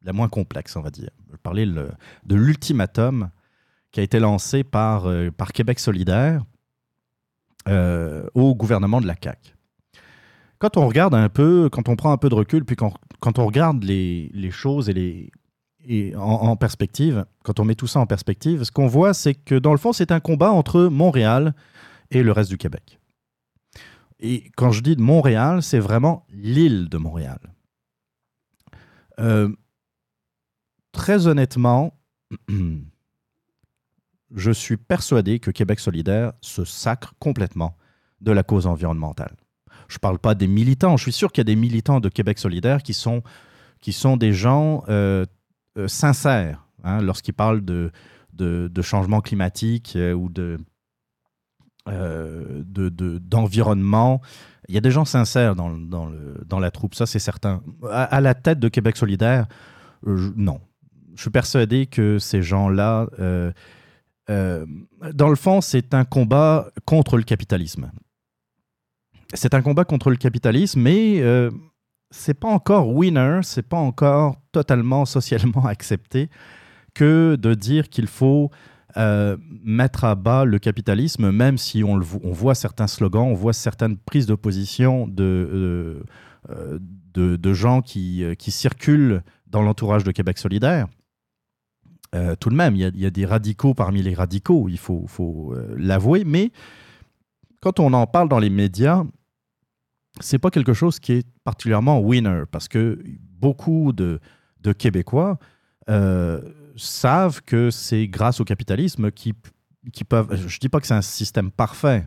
la 0.03 0.13
moins 0.13 0.29
complexe, 0.29 0.77
on 0.77 0.83
va 0.83 0.91
dire. 0.91 1.11
Je 1.27 1.33
vais 1.33 1.39
parler 1.39 1.65
le, 1.65 1.91
de 2.27 2.35
l'ultimatum 2.35 3.31
qui 3.91 4.01
a 4.01 4.03
été 4.03 4.19
lancé 4.19 4.65
par, 4.65 5.07
par 5.37 5.53
Québec 5.53 5.79
solidaire 5.79 6.45
au 7.67 8.55
gouvernement 8.55 9.01
de 9.01 9.07
la 9.07 9.15
CAQ 9.15 9.55
quand 10.65 10.79
on 10.79 10.89
regarde 10.89 11.15
un 11.15 11.29
peu, 11.29 11.69
quand 11.69 11.91
on 11.91 11.97
prend 11.97 12.11
un 12.11 12.17
peu 12.17 12.31
de 12.31 12.35
recul, 12.35 12.65
puis 12.65 12.75
quand, 12.75 12.95
quand 13.21 13.39
on 13.39 13.45
regarde 13.45 13.85
les, 13.85 14.31
les, 14.33 14.51
choses 14.51 14.89
et 14.89 14.95
les, 14.95 15.31
et 15.85 16.17
en, 16.17 16.57
perspective, 16.57 17.27
quand 17.43 17.61
on 17.61 17.67
met 17.67 17.75
tout 17.75 17.87
ça 17.87 18.01
en 18.01 18.07
perspective, 18.07 18.65
ce 18.65 18.73
qu'on 18.73 18.87
voit, 18.87 19.13
c'est 19.13 19.35
que 19.35 19.57
dans 19.57 19.73
le 19.73 19.79
fond, 19.79 19.93
c'est 19.93 20.11
un 20.11 20.21
combat 20.21 20.51
entre 20.53 20.85
Montréal 20.85 21.55
et 22.11 22.23
le 22.23 22.33
reste 22.33 22.49
du 22.49 22.57
Québec. 22.57 22.99
Et 24.21 24.51
quand 24.57 24.71
je 24.71 24.81
dis 24.81 24.97
de 24.97 25.03
Montréal, 25.03 25.63
c'est 25.63 25.81
vraiment 25.81 26.25
l'île 26.31 26.89
de 26.89 26.97
Montréal. 26.97 27.41
Euh, 29.21 29.55
très 30.93 31.27
honnêtement, 31.27 31.93
je 34.35 34.51
suis 34.51 34.79
persuadé 34.79 35.41
que 35.41 35.51
Québec 35.51 35.79
solidaire 35.79 36.33
se 36.41 36.65
sacre 36.65 37.13
complètement 37.19 37.77
de 38.23 38.33
la 38.33 38.43
cause 38.43 38.67
environnementale. 38.67 39.37
Je 39.89 39.97
ne 39.97 40.01
parle 40.01 40.19
pas 40.19 40.35
des 40.35 40.47
militants. 40.47 40.97
Je 40.97 41.03
suis 41.03 41.13
sûr 41.13 41.33
qu'il 41.33 41.41
y 41.41 41.47
a 41.47 41.53
des 41.53 41.57
militants 41.57 42.01
de 42.01 42.09
Québec 42.09 42.39
solidaire 42.39 42.83
qui 42.83 42.95
sont, 42.95 43.23
qui 43.81 43.93
sont 43.93 44.17
des 44.17 44.33
gens 44.33 44.85
euh, 44.89 45.27
euh, 45.79 45.89
sincères 45.89 46.67
hein, 46.83 47.01
lorsqu'ils 47.03 47.35
parlent 47.35 47.65
de, 47.65 47.91
de, 48.33 48.83
changement 48.83 49.21
climatique 49.21 49.95
euh, 49.97 50.13
ou 50.13 50.29
de, 50.29 50.59
d'environnement. 53.19 54.21
Il 54.69 54.75
y 54.75 54.79
a 54.79 54.81
des 54.81 54.91
gens 54.91 55.05
sincères 55.05 55.55
dans, 55.55 55.71
dans, 55.71 56.07
le, 56.07 56.43
dans 56.47 56.59
la 56.59 56.71
troupe, 56.71 56.95
ça 56.95 57.05
c'est 57.07 57.19
certain. 57.19 57.63
À, 57.91 58.21
la 58.21 58.35
tête 58.35 58.59
de 58.59 58.69
Québec 58.69 58.97
solidaire, 58.97 59.47
non. 60.07 60.61
Je 61.15 61.21
suis 61.21 61.31
persuadé 61.31 61.87
que 61.87 62.19
ces 62.19 62.43
gens-là, 62.43 63.07
dans 64.29 65.29
le 65.29 65.37
fond, 65.37 65.61
c'est 65.61 65.95
un 65.95 66.05
combat 66.05 66.71
contre 66.87 67.19
le 67.19 67.23
capitalisme 67.23 67.91
c'est 69.33 69.55
un 69.55 69.63
combat 69.63 69.85
contre 69.85 70.11
le 70.11 70.17
capitalisme, 70.17 70.81
mais 70.81 71.21
euh, 71.21 71.51
c'est 72.11 72.35
pas 72.35 72.49
encore 72.49 72.89
winner, 72.89 73.41
c'est 73.43 73.67
pas 73.67 73.79
encore 73.79 74.37
totalement 74.53 75.05
socialement 75.05 75.67
accepté 75.67 76.29
que 76.95 77.37
de 77.37 77.55
dire 77.55 77.89
qu'il 77.89 78.07
faut 78.07 78.51
euh, 78.97 79.37
mettre 79.65 80.05
à 80.05 80.15
bas 80.15 80.45
le 80.45 80.59
capitalisme, 80.59 81.33
même 81.33 81.59
si 81.59 81.83
on, 81.83 81.99
voit 81.99 82.55
certains 82.55 82.87
slogans, 82.87 83.27
on 83.27 83.35
voit 83.35 83.53
certaines 83.53 83.97
prises 83.97 84.27
de 84.27 84.37
position 84.37 85.09
de, 85.09 86.05
euh, 86.51 86.79
de, 87.15 87.53
gens 87.53 87.83
qui, 87.83 88.25
qui, 88.39 88.53
circulent 88.53 89.23
dans 89.49 89.63
l'entourage 89.63 90.05
de 90.05 90.13
Québec 90.13 90.39
solidaire. 90.39 90.87
tout 92.39 92.51
de 92.51 92.55
même, 92.55 92.77
il 92.77 92.97
y, 92.97 93.07
a, 93.07 93.11
des 93.11 93.27
radicaux 93.27 93.75
parmi 93.75 94.01
les 94.01 94.15
radicaux, 94.15 94.69
il 94.69 94.79
faut 94.79 95.53
l'avouer, 95.77 96.23
mais 96.25 96.53
quand 97.65 97.81
on 97.81 97.95
en 97.95 98.07
parle 98.07 98.29
dans 98.29 98.39
les 98.39 98.51
médias, 98.51 99.05
c'est 100.21 100.39
pas 100.39 100.51
quelque 100.51 100.75
chose 100.75 101.01
qui 101.01 101.13
est 101.13 101.27
particulièrement 101.45 101.99
winner 101.99 102.43
parce 102.51 102.69
que 102.69 103.03
beaucoup 103.41 103.95
de, 103.95 104.21
Québécois 104.79 105.39
euh, 105.89 106.43
savent 106.77 107.41
que 107.43 107.71
c'est 107.71 108.07
grâce 108.07 108.41
au 108.41 108.45
capitalisme 108.45 109.11
qui, 109.11 109.33
qui 109.95 110.05
peuvent. 110.05 110.35
Je 110.47 110.59
dis 110.59 110.69
pas 110.69 110.81
que 110.81 110.87
c'est 110.87 110.95
un 110.95 111.03
système 111.03 111.51
parfait, 111.51 112.07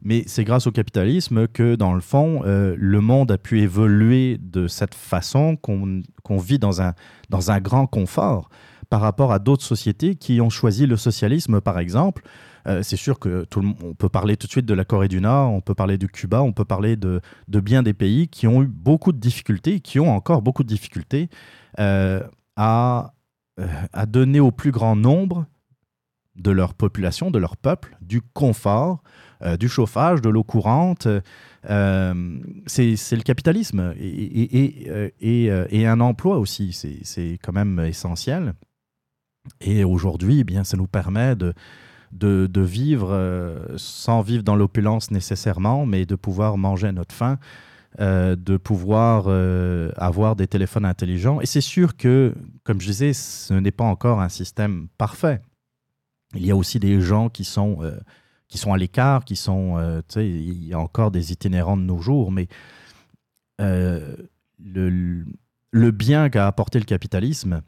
mais 0.00 0.22
c'est 0.26 0.44
grâce 0.44 0.68
au 0.68 0.72
capitalisme 0.72 1.48
que, 1.48 1.74
dans 1.74 1.92
le 1.92 2.00
fond, 2.00 2.42
euh, 2.44 2.76
le 2.78 3.00
monde 3.00 3.32
a 3.32 3.38
pu 3.38 3.60
évoluer 3.60 4.38
de 4.38 4.68
cette 4.68 4.94
façon 4.94 5.56
qu'on 5.56 6.38
vit 6.38 6.60
dans 6.60 6.82
un, 6.82 6.94
dans 7.30 7.50
un 7.50 7.60
grand 7.60 7.88
confort 7.88 8.48
par 8.90 9.00
rapport 9.00 9.32
à 9.32 9.40
d'autres 9.40 9.64
sociétés 9.64 10.14
qui 10.14 10.40
ont 10.40 10.50
choisi 10.50 10.86
le 10.86 10.96
socialisme, 10.96 11.60
par 11.60 11.80
exemple, 11.80 12.22
euh, 12.66 12.82
c'est 12.82 12.96
sûr 12.96 13.18
que 13.18 13.44
tout 13.44 13.60
le, 13.60 13.68
on 13.82 13.94
peut 13.94 14.08
parler 14.08 14.36
tout 14.36 14.46
de 14.46 14.52
suite 14.52 14.66
de 14.66 14.74
la 14.74 14.84
Corée 14.84 15.08
du 15.08 15.20
Nord, 15.20 15.52
on 15.52 15.60
peut 15.60 15.74
parler 15.74 15.98
du 15.98 16.08
Cuba, 16.08 16.42
on 16.42 16.52
peut 16.52 16.64
parler 16.64 16.96
de, 16.96 17.20
de 17.48 17.60
bien 17.60 17.82
des 17.82 17.94
pays 17.94 18.28
qui 18.28 18.46
ont 18.46 18.62
eu 18.62 18.66
beaucoup 18.66 19.12
de 19.12 19.18
difficultés, 19.18 19.80
qui 19.80 20.00
ont 20.00 20.10
encore 20.10 20.42
beaucoup 20.42 20.62
de 20.62 20.68
difficultés 20.68 21.28
euh, 21.78 22.22
à, 22.56 23.14
euh, 23.58 23.66
à 23.92 24.06
donner 24.06 24.40
au 24.40 24.50
plus 24.50 24.70
grand 24.70 24.96
nombre 24.96 25.46
de 26.36 26.50
leur 26.50 26.74
population, 26.74 27.30
de 27.30 27.38
leur 27.38 27.56
peuple, 27.56 27.96
du 28.00 28.22
confort, 28.22 29.02
du 29.58 29.68
chauffage, 29.68 30.22
de 30.22 30.28
l'eau 30.30 30.44
courante. 30.44 31.06
C'est 31.64 31.66
le 31.66 33.22
capitalisme 33.22 33.92
et, 33.98 35.10
et, 35.20 35.86
un 35.86 36.00
emploi 36.00 36.38
aussi, 36.38 36.72
c'est 36.72 37.38
quand 37.42 37.52
même 37.52 37.80
essentiel. 37.80 38.54
Et 39.60 39.84
aujourd'hui, 39.84 40.40
eh 40.40 40.44
bien, 40.44 40.64
ça 40.64 40.76
nous 40.76 40.86
permet 40.86 41.36
de, 41.36 41.52
de, 42.12 42.48
vivre 42.60 43.74
sans 43.76 44.22
vivre 44.22 44.42
dans 44.42 44.56
l'opulence 44.56 45.10
nécessairement, 45.10 45.86
mais 45.86 46.06
de 46.06 46.14
pouvoir 46.14 46.58
manger 46.58 46.88
à 46.88 46.92
notre 46.92 47.14
faim, 47.14 47.38
de 47.98 48.56
pouvoir 48.56 49.28
avoir 49.96 50.36
des 50.36 50.46
téléphones 50.46 50.84
intelligents. 50.84 51.40
Et 51.40 51.46
c'est 51.46 51.60
sûr 51.60 51.96
que, 51.96 52.34
comme 52.64 52.80
je 52.80 52.86
disais, 52.86 53.12
ce 53.12 53.54
n'est 53.54 53.70
pas 53.70 53.84
encore 53.84 54.20
un 54.20 54.28
système 54.28 54.88
parfait. 54.98 55.40
Il 56.34 56.46
y 56.46 56.50
a 56.50 56.56
aussi 56.56 56.78
des 56.78 57.00
gens 57.00 57.28
qui 57.28 57.44
sont, 57.44 57.82
euh, 57.82 57.98
qui 58.48 58.58
sont 58.58 58.72
à 58.72 58.78
l'écart, 58.78 59.24
qui 59.24 59.36
sont. 59.36 59.78
Euh, 59.78 60.00
il 60.16 60.64
y 60.64 60.72
a 60.72 60.78
encore 60.78 61.10
des 61.10 61.32
itinérants 61.32 61.76
de 61.76 61.82
nos 61.82 61.98
jours, 61.98 62.30
mais 62.30 62.46
euh, 63.60 64.16
le, 64.58 65.90
bien 65.90 66.30
qu'a 66.30 66.46
apporté 66.46 66.78
le 66.78 66.84
capitalisme, 66.84 67.62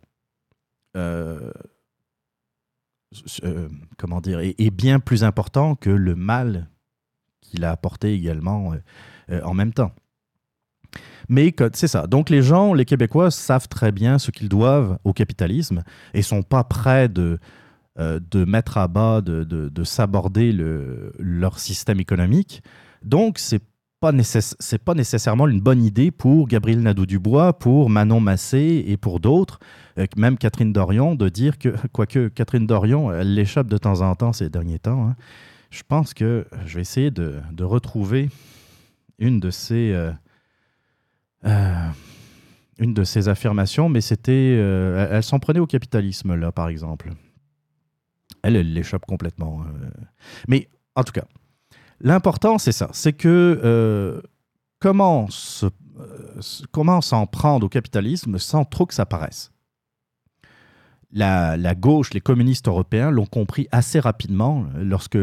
comment 3.99 4.21
dire, 4.21 4.41
est, 4.41 4.71
bien 4.71 5.01
plus 5.01 5.25
important 5.25 5.75
que 5.75 5.91
le 5.91 6.15
mal 6.15 6.69
qu'il 7.41 7.65
a 7.65 7.71
apporté 7.71 8.15
également 8.15 8.75
en 9.43 9.55
même 9.55 9.73
temps. 9.73 9.93
Mais 11.29 11.55
c'est 11.73 11.89
ça. 11.89 12.07
Donc 12.07 12.31
les 12.31 12.43
gens, 12.43 12.75
les 12.75 12.85
Québécois 12.85 13.31
savent 13.31 13.69
très 13.69 13.93
bien 13.93 14.19
ce 14.19 14.31
qu'ils 14.31 14.49
doivent 14.49 14.99
au 15.05 15.13
capitalisme 15.13 15.83
et 16.15 16.23
sont 16.23 16.43
pas 16.43 16.65
prêts 16.65 17.09
de, 17.09 17.39
euh, 17.99 18.21
de 18.31 18.45
mettre 18.45 18.79
à 18.79 18.89
bas, 18.89 19.21
de, 19.21 19.45
de, 19.45 19.85
s'aborder 19.85 20.53
le, 20.53 21.13
leur 21.19 21.59
système 21.59 22.01
économique. 22.01 22.63
Donc, 23.03 23.39
ce 23.39 23.57
n'est 24.11 24.79
pas, 24.79 24.95
nécessairement 24.95 25.47
une 25.47 25.61
bonne 25.61 25.85
idée 25.85 26.11
pour 26.11 26.49
Gabriel 26.49 26.81
Nadeau-Dubois, 26.83 27.59
pour 27.59 27.91
Manon 27.91 28.19
Massé 28.19 28.85
et 28.87 28.97
pour 28.97 29.21
d'autres, 29.21 29.61
euh, 29.99 30.07
même 30.17 30.39
Catherine 30.39 30.73
Dorion, 30.73 31.15
de 31.15 31.29
dire 31.29 31.59
que, 31.59 31.69
quoique 31.93 32.29
Catherine 32.29 32.67
Dorion, 32.67 33.13
elle 33.13 33.35
l'échappe 33.35 33.69
de 33.69 33.79
temps 33.79 34.01
en 34.01 34.17
temps 34.17 34.33
ces 34.33 34.49
derniers 34.49 34.81
temps, 34.81 35.09
hein, 35.09 35.17
je 35.71 35.83
pense 35.87 36.15
que 36.15 36.47
je 36.67 36.75
vais 36.75 36.81
essayer 36.81 37.11
de, 37.11 37.41
retrouver 37.61 38.29
une 39.19 39.39
de 39.39 39.51
ces... 39.51 39.93
Euh, 41.45 41.89
une 42.79 42.95
de 42.95 43.05
ces 43.05 43.29
affirmations, 43.29 43.89
mais 43.89 44.01
c'était, 44.01 44.55
elle 44.55 45.23
s'en 45.23 45.39
prenait 45.39 45.61
au 45.61 45.67
capitalisme 45.67 46.35
là, 46.35 46.51
par 46.51 46.69
exemple. 46.69 47.13
Elle, 48.43 48.57
elle 48.57 48.73
l'échappe 48.73 49.07
complètement. 49.07 49.63
Euh. 49.63 49.89
Mais 50.49 50.69
en 50.95 51.05
tout 51.05 51.13
cas, 51.13 51.25
l'important, 52.03 52.59
c'est 52.59 52.73
ça. 52.73 52.89
C'est 52.93 53.13
que 53.13 53.61
euh, 53.65 54.21
comment, 54.79 55.29
euh, 55.63 57.01
s'en 57.01 57.27
prendre 57.27 57.67
au 57.67 57.69
capitalisme 57.69 58.39
sans 58.39 58.65
trop 58.65 58.87
que 58.87 58.95
ça 58.95 59.07
paraisse? 59.07 59.51
La, 61.15 61.75
gauche, 61.75 62.15
les 62.15 62.23
communistes 62.23 62.69
européens 62.69 63.11
l'ont 63.11 63.27
compris 63.27 63.69
assez 63.71 64.01
rapidement 64.01 64.67
lorsque, 64.79 65.19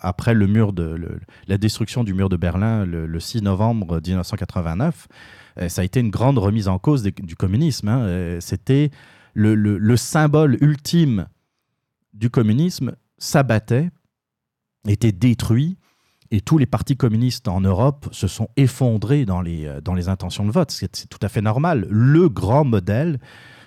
après 0.00 0.34
le 0.34 0.46
mur 0.46 0.72
de, 0.72 1.18
la 1.48 1.58
destruction 1.58 2.04
du 2.04 2.14
mur 2.14 2.28
de 2.28 2.36
Berlin 2.36 2.84
le, 2.84 3.18
6 3.18 3.42
novembre 3.42 3.96
1989, 3.96 5.08
ça 5.66 5.80
a 5.80 5.84
été 5.84 5.98
une 5.98 6.10
grande 6.10 6.38
remise 6.38 6.68
en 6.68 6.78
cause 6.78 7.02
du 7.02 7.34
communisme. 7.34 7.88
Hein. 7.88 8.38
C'était 8.40 8.92
le, 9.34 9.96
symbole 9.96 10.56
ultime 10.60 11.26
du 12.14 12.30
communisme 12.30 12.94
s'abattait, 13.18 13.90
était 14.86 15.12
détruit, 15.12 15.76
et 16.30 16.40
tous 16.40 16.58
les 16.58 16.66
partis 16.66 16.96
communistes 16.96 17.48
en 17.48 17.60
Europe 17.60 18.08
se 18.12 18.26
sont 18.26 18.48
effondrés 18.56 19.24
dans 19.24 19.40
les, 19.40 19.66
euh, 19.66 19.80
dans 19.80 19.94
les 19.94 20.08
intentions 20.08 20.44
de 20.44 20.50
vote. 20.50 20.70
C'est 20.70 21.08
tout 21.08 21.18
à 21.22 21.28
fait 21.28 21.40
normal. 21.40 21.86
Le 21.90 22.28
grand 22.28 22.64
modèle 22.64 23.18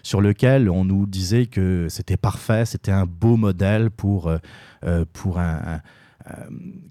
sur 0.03 0.21
lequel 0.21 0.69
on 0.69 0.85
nous 0.85 1.05
disait 1.05 1.45
que 1.45 1.87
c'était 1.89 2.17
parfait, 2.17 2.65
c'était 2.65 2.91
un 2.91 3.05
beau 3.05 3.37
modèle 3.37 3.91
pour, 3.91 4.27
euh, 4.27 4.37
euh, 4.85 5.05
pour 5.11 5.39
un, 5.39 5.81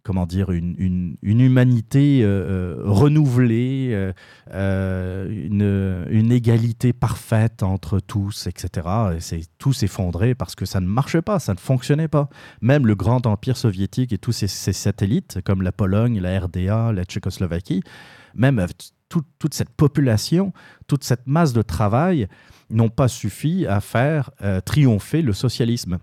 comment 0.03 0.27
dire, 0.27 0.51
une, 0.51 1.17
humanité 1.23 2.23
euh, 2.23 2.27
euh, 2.27 2.83
renouvelée, 2.85 4.13
une, 4.53 6.33
égalité 6.33 6.93
parfaite 6.93 7.63
entre 7.63 8.01
tous, 8.01 8.47
etc. 8.47 8.87
Et 9.17 9.21
c'est 9.21 9.41
tout 9.59 9.73
s'effondrer 9.73 10.35
parce 10.35 10.55
que 10.55 10.67
ça 10.67 10.81
ne 10.81 10.87
marchait 10.87 11.23
pas, 11.23 11.39
ça 11.39 11.55
ne 11.55 11.59
fonctionnait 11.59 12.09
pas. 12.09 12.29
Même 12.61 12.87
le 12.87 12.95
grand 12.95 13.27
empire 13.27 13.57
soviétique 13.57 14.13
et 14.13 14.19
tous 14.19 14.33
ses, 14.33 14.49
satellites, 14.49 15.41
comme 15.45 15.63
la 15.63 15.73
Pologne, 15.73 16.21
la 16.21 16.39
RDA, 16.41 16.93
la 16.93 17.05
Tchécoslovaquie, 17.05 17.83
même 18.35 18.65
toute 19.09 19.55
cette 19.55 19.71
population, 19.71 20.53
toute 20.87 21.05
cette 21.05 21.27
masse 21.27 21.53
de 21.53 21.63
travail 21.63 22.29
n'ont 22.71 22.91
pas 22.91 23.09
suffi 23.09 23.67
à 23.67 23.81
faire 23.81 24.31
triompher 24.65 25.23
le 25.23 25.33
socialisme. 25.33 25.99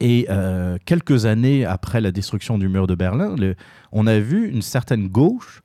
Et 0.00 0.26
euh, 0.28 0.76
quelques 0.84 1.26
années 1.26 1.64
après 1.64 2.00
la 2.00 2.10
destruction 2.10 2.58
du 2.58 2.68
mur 2.68 2.86
de 2.86 2.94
Berlin, 2.94 3.36
on 3.92 4.06
a 4.06 4.18
vu 4.18 4.48
une 4.48 4.62
certaine 4.62 5.08
gauche 5.08 5.62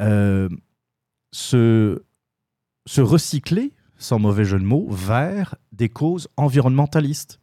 euh, 0.00 0.48
se, 1.32 2.02
se 2.86 3.00
recycler, 3.00 3.72
sans 3.96 4.18
mauvais 4.18 4.44
jeu 4.44 4.58
de 4.58 4.64
mots, 4.64 4.86
vers 4.90 5.54
des 5.72 5.88
causes 5.88 6.28
environnementalistes. 6.36 7.40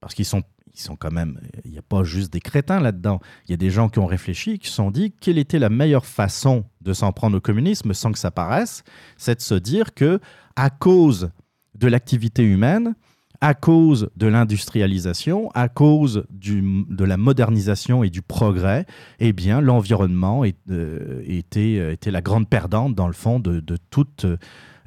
Parce 0.00 0.14
qu'ils 0.14 0.24
sont, 0.24 0.42
sont 0.74 0.96
quand 0.96 1.10
même, 1.10 1.40
il 1.64 1.72
n'y 1.72 1.78
a 1.78 1.82
pas 1.82 2.04
juste 2.04 2.32
des 2.32 2.40
crétins 2.40 2.80
là-dedans. 2.80 3.20
Il 3.46 3.50
y 3.50 3.54
a 3.54 3.56
des 3.56 3.70
gens 3.70 3.88
qui 3.88 3.98
ont 3.98 4.06
réfléchi, 4.06 4.58
qui 4.58 4.68
se 4.68 4.74
sont 4.74 4.90
dit 4.90 5.12
quelle 5.20 5.38
était 5.38 5.58
la 5.58 5.70
meilleure 5.70 6.06
façon 6.06 6.64
de 6.80 6.92
s'en 6.92 7.12
prendre 7.12 7.36
au 7.36 7.40
communisme 7.40 7.92
sans 7.94 8.12
que 8.12 8.18
ça 8.18 8.30
paraisse, 8.30 8.84
c'est 9.16 9.36
de 9.36 9.40
se 9.40 9.54
dire 9.54 9.94
que 9.94 10.20
à 10.56 10.70
cause 10.70 11.30
de 11.74 11.88
l'activité 11.88 12.42
humaine, 12.42 12.94
à 13.40 13.54
cause 13.54 14.10
de 14.16 14.26
l'industrialisation, 14.26 15.50
à 15.54 15.68
cause 15.68 16.24
de 16.30 17.04
la 17.04 17.16
modernisation 17.16 18.02
et 18.02 18.10
du 18.10 18.22
progrès, 18.22 18.84
eh 19.20 19.32
bien, 19.32 19.60
l'environnement 19.60 20.42
euh, 20.70 21.22
était, 21.24 21.78
euh, 21.78 21.92
était, 21.92 22.10
la 22.10 22.20
grande 22.20 22.48
perdante, 22.48 22.94
dans 22.94 23.06
le 23.06 23.12
fond, 23.12 23.38
de, 23.38 23.62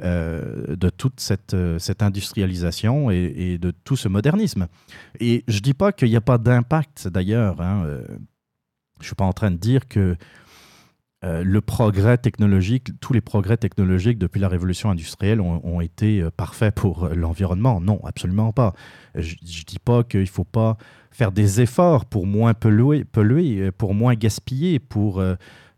euh, 0.03 0.75
toute 0.97 1.19
cette, 1.19 1.55
cette 1.77 2.03
industrialisation 2.03 3.09
et, 3.09 3.57
de 3.57 3.71
tout 3.71 3.95
ce 3.95 4.09
modernisme. 4.09 4.67
Et 5.19 5.43
je 5.47 5.57
ne 5.57 5.61
dis 5.61 5.73
pas 5.73 5.91
qu'il 5.93 6.09
n'y 6.09 6.15
a 6.17 6.21
pas 6.21 6.37
d'impact, 6.37 7.07
d'ailleurs. 7.07 7.61
Hein, 7.61 7.85
je 8.97 9.03
ne 9.03 9.05
suis 9.05 9.15
pas 9.15 9.25
en 9.25 9.33
train 9.33 9.51
de 9.51 9.57
dire 9.57 9.87
que 9.87 10.15
euh, 11.23 11.43
le 11.43 11.61
progrès 11.61 12.17
technologique, 12.17 12.99
tous 12.99 13.13
les 13.13 13.21
progrès 13.21 13.55
technologiques 13.55 14.17
depuis 14.17 14.39
la 14.39 14.47
révolution 14.47 14.89
industrielle 14.89 15.39
ont, 15.39 15.79
été 15.79 16.19
euh, 16.19 16.31
parfaits 16.35 16.73
pour 16.73 17.03
euh, 17.03 17.13
l'environnement. 17.13 17.79
Non, 17.79 18.01
absolument 18.05 18.51
pas. 18.51 18.73
Je 19.13 19.35
ne 19.35 19.63
dis 19.65 19.77
pas 19.83 20.03
qu'il 20.03 20.21
ne 20.21 20.25
faut 20.25 20.43
pas 20.43 20.77
faire 21.11 21.31
des 21.31 21.61
efforts 21.61 22.05
pour 22.05 22.25
moins 22.25 22.55
polluer, 22.55 23.05
pour 23.71 23.93
moins 23.93 24.15
gaspiller. 24.15 24.79
Pour, 24.79 25.21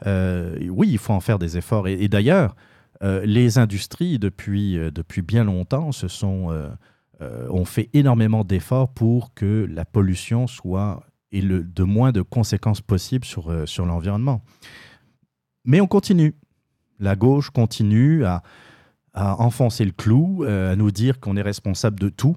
oui, 0.05 0.87
il 0.89 0.97
faut 0.97 1.13
en 1.13 1.19
faire 1.19 1.39
des 1.39 1.57
efforts. 1.57 1.87
Et, 1.87 2.07
d'ailleurs, 2.07 2.55
les 3.01 3.57
industries, 3.57 4.19
depuis, 4.19 4.77
depuis 4.91 5.23
bien 5.23 5.43
longtemps, 5.43 5.91
se 5.91 6.07
sont, 6.07 6.55
ont 7.19 7.65
fait 7.65 7.89
énormément 7.93 8.43
d'efforts 8.43 8.93
pour 8.93 9.33
que 9.33 9.67
la 9.67 9.85
pollution 9.85 10.45
soit 10.45 11.03
le, 11.31 11.63
de 11.63 11.83
moins 11.83 12.11
de 12.11 12.21
conséquences 12.21 12.81
possibles 12.81 13.25
sur, 13.25 13.51
sur 13.67 13.87
l'environnement. 13.87 14.43
Mais 15.65 15.81
on 15.81 15.87
continue. 15.87 16.35
La 16.99 17.15
gauche 17.15 17.49
continue 17.49 18.25
à, 18.25 18.43
enfoncer 19.13 19.85
le 19.85 19.91
clou, 19.91 20.43
euh, 20.43 20.73
à 20.73 20.75
nous 20.75 20.89
dire 20.89 21.19
qu'on 21.19 21.37
est 21.37 21.41
responsable 21.41 21.99
de 21.99 22.09
tout, 22.09 22.35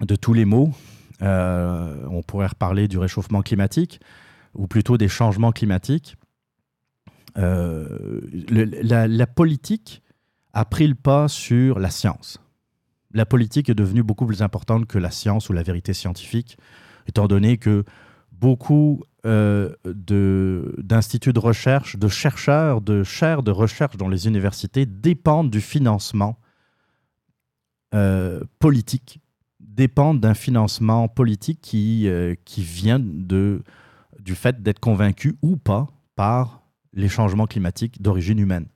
de 0.00 0.16
tous 0.16 0.34
les 0.34 0.44
maux. 0.44 0.70
Euh, 1.22 2.06
on 2.10 2.22
pourrait 2.22 2.48
reparler 2.48 2.88
du 2.88 2.98
réchauffement 2.98 3.42
climatique, 3.42 4.00
ou 4.54 4.66
plutôt 4.66 4.98
des 4.98 5.08
changements 5.08 5.52
climatiques. 5.52 6.16
Euh, 7.38 8.20
la, 8.50 9.26
politique 9.26 10.02
a 10.52 10.64
pris 10.64 10.86
le 10.86 10.94
pas 10.94 11.28
sur 11.28 11.78
la 11.78 11.90
science. 11.90 12.38
La 13.14 13.24
politique 13.24 13.70
est 13.70 13.74
devenue 13.74 14.02
beaucoup 14.02 14.26
plus 14.26 14.42
importante 14.42 14.86
que 14.86 14.98
la 14.98 15.10
science 15.10 15.48
ou 15.48 15.52
la 15.52 15.62
vérité 15.62 15.94
scientifique, 15.94 16.58
étant 17.06 17.28
donné 17.28 17.56
que 17.56 17.84
beaucoup 18.32 19.02
euh, 19.24 19.76
d'instituts 19.84 21.32
de, 21.32 21.38
recherche, 21.38 21.96
de 21.96 22.08
chercheurs, 22.08 22.80
de 22.80 23.04
chaires 23.04 23.44
de 23.44 23.52
recherche 23.52 23.96
dans 23.96 24.08
les 24.08 24.26
universités 24.26 24.84
dépendent 24.84 25.48
du 25.48 25.60
financement 25.60 26.40
euh, 27.94 28.40
politique, 28.58 29.20
dépendent 29.60 30.18
d'un 30.18 30.34
financement 30.34 31.06
politique 31.06 31.60
qui, 31.62 32.08
euh, 32.08 32.34
qui 32.44 32.62
vient 32.62 32.98
de, 32.98 33.62
du 34.18 34.34
fait 34.34 34.60
d'être 34.60 34.80
convaincu 34.80 35.36
ou 35.40 35.56
pas 35.56 35.86
par 36.16 36.62
les 36.92 37.08
changements 37.08 37.46
climatiques 37.46 38.02
d'origine 38.02 38.40
humaine. 38.40 38.66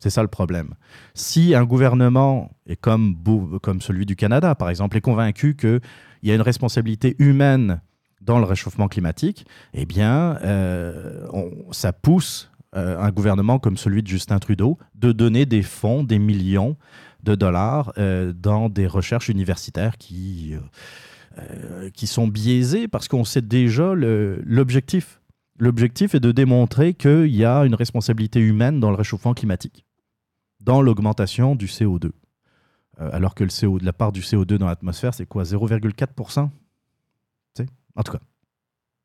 C'est 0.00 0.10
ça 0.10 0.20
le 0.20 0.28
problème. 0.28 0.74
Si 1.14 1.54
un 1.54 1.64
gouvernement, 1.64 2.50
comme, 2.82 3.16
comme 3.62 3.80
celui 3.80 4.04
du 4.04 4.16
Canada 4.16 4.54
par 4.54 4.68
exemple, 4.68 4.98
est 4.98 5.02
convaincu 5.02 5.56
qu'il 5.56 5.80
y 6.24 6.30
a 6.30 6.34
une 6.34 6.42
responsabilité 6.42 7.16
humaine 7.18 7.80
dans 8.20 8.38
le 8.38 8.44
réchauffement 8.44 8.88
climatique, 8.88 9.46
eh 9.74 9.86
bien, 9.86 10.36
euh, 10.42 11.26
ça 11.72 11.92
pousse 11.92 12.50
euh, 12.76 12.98
un 12.98 13.10
gouvernement 13.10 13.58
comme 13.58 13.76
celui 13.76 14.02
de 14.02 14.08
Justin 14.08 14.38
Trudeau 14.38 14.78
de 14.94 15.12
donner 15.12 15.46
des 15.46 15.62
fonds, 15.62 16.04
des 16.04 16.18
millions 16.18 16.76
de 17.22 17.34
dollars 17.34 17.92
euh, 17.98 18.32
dans 18.32 18.68
des 18.68 18.86
recherches 18.86 19.28
universitaires 19.28 19.98
qui, 19.98 20.54
qui 21.94 22.06
sont 22.06 22.28
biaisées 22.28 22.88
parce 22.88 23.08
qu'on 23.08 23.24
sait 23.24 23.42
déjà 23.42 23.94
l'objectif. 23.94 25.20
L'objectif 25.58 26.14
est 26.14 26.20
de 26.20 26.32
démontrer 26.32 26.94
qu'il 26.94 27.34
y 27.34 27.44
a 27.44 27.60
une 27.64 27.74
responsabilité 27.74 28.40
humaine 28.40 28.80
dans 28.80 28.90
le 28.90 28.96
réchauffement 28.96 29.34
climatique, 29.34 29.84
dans 30.60 30.82
l'augmentation 30.82 31.54
du 31.54 31.66
CO2. 31.66 32.10
alors 32.98 33.34
que 33.34 33.44
le 33.44 33.50
CO, 33.50 33.78
la 33.78 33.92
part 33.92 34.12
du 34.12 34.20
CO2 34.20 34.56
dans 34.56 34.66
l'atmosphère, 34.66 35.14
c'est 35.14 35.26
quoi? 35.26 35.44
0,4% 35.44 36.50
en 37.96 38.02
tout 38.02 38.12
cas, 38.12 38.20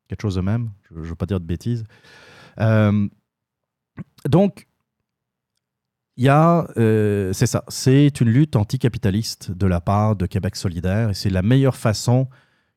quelque 0.08 0.22
chose 0.22 0.36
de 0.36 0.40
même. 0.40 0.70
Je 0.90 0.98
ne 0.98 1.04
veux 1.04 1.14
pas 1.14 1.26
dire 1.26 1.40
de 1.40 1.44
bêtises. 1.44 1.84
Euh, 2.58 3.08
donc, 4.28 4.66
il 6.16 6.24
y 6.24 6.28
a, 6.28 6.66
euh, 6.78 7.32
c'est 7.32 7.46
ça, 7.46 7.62
c'est 7.68 8.20
une 8.20 8.30
lutte 8.30 8.56
anticapitaliste 8.56 9.50
de 9.50 9.66
la 9.66 9.80
part 9.80 10.16
de 10.16 10.26
Québec 10.26 10.56
solidaire 10.56 11.10
et 11.10 11.14
c'est 11.14 11.30
la 11.30 11.42
meilleure 11.42 11.76
façon 11.76 12.28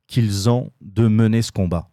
qu'ils 0.08 0.50
ont 0.50 0.72
de 0.82 1.08
mener 1.08 1.42
ce 1.42 1.52
combat. 1.52 1.90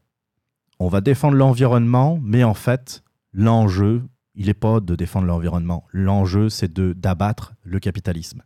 On 0.81 0.89
va 0.89 1.01
défendre 1.01 1.37
l'environnement, 1.37 2.19
mais 2.21 2.43
en 2.43 2.55
fait, 2.55 3.05
l'enjeu, 3.33 4.03
il 4.35 4.47
n'est 4.47 4.55
pas 4.55 4.81
de 4.81 4.97
défendre 4.97 5.27
l'environnement. 5.27 5.87
L'enjeu, 5.93 6.49
c'est 6.49 6.73
d'abattre 6.73 7.55
le 7.63 7.79
capitalisme. 7.79 8.43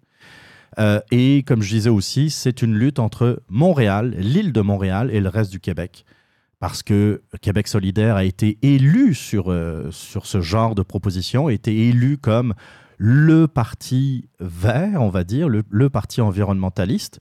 Euh, 0.79 1.01
et 1.11 1.43
comme 1.43 1.63
je 1.63 1.75
disais 1.75 1.91
aussi, 1.91 2.31
c'est 2.31 2.63
une 2.63 2.75
lutte 2.75 2.99
entre 2.99 3.43
Montréal, 3.49 4.15
l'île 4.17 4.53
de 4.53 4.61
Montréal 4.61 5.11
et 5.13 5.21
le 5.21 5.29
reste 5.29 5.51
du 5.51 5.61
Québec. 5.61 6.05
Parce 6.59 6.83
que 6.83 7.23
Québec 7.41 7.69
solidaire 7.69 8.17
a 8.17 8.25
été 8.25 8.59
élu 8.63 9.15
sur, 9.15 9.51
euh, 9.51 9.91
sur 9.91 10.27
ce 10.27 10.41
genre 10.41 10.75
de 10.75 10.83
proposition, 10.83 11.47
a 11.47 11.53
été 11.53 11.89
élu 11.89 12.19
comme 12.19 12.55
le 12.99 13.49
parti 13.49 14.29
vert, 14.41 15.01
on 15.01 15.09
va 15.09 15.25
dire, 15.25 15.49
le, 15.49 15.91
parti 15.91 16.21
environnementaliste, 16.21 17.21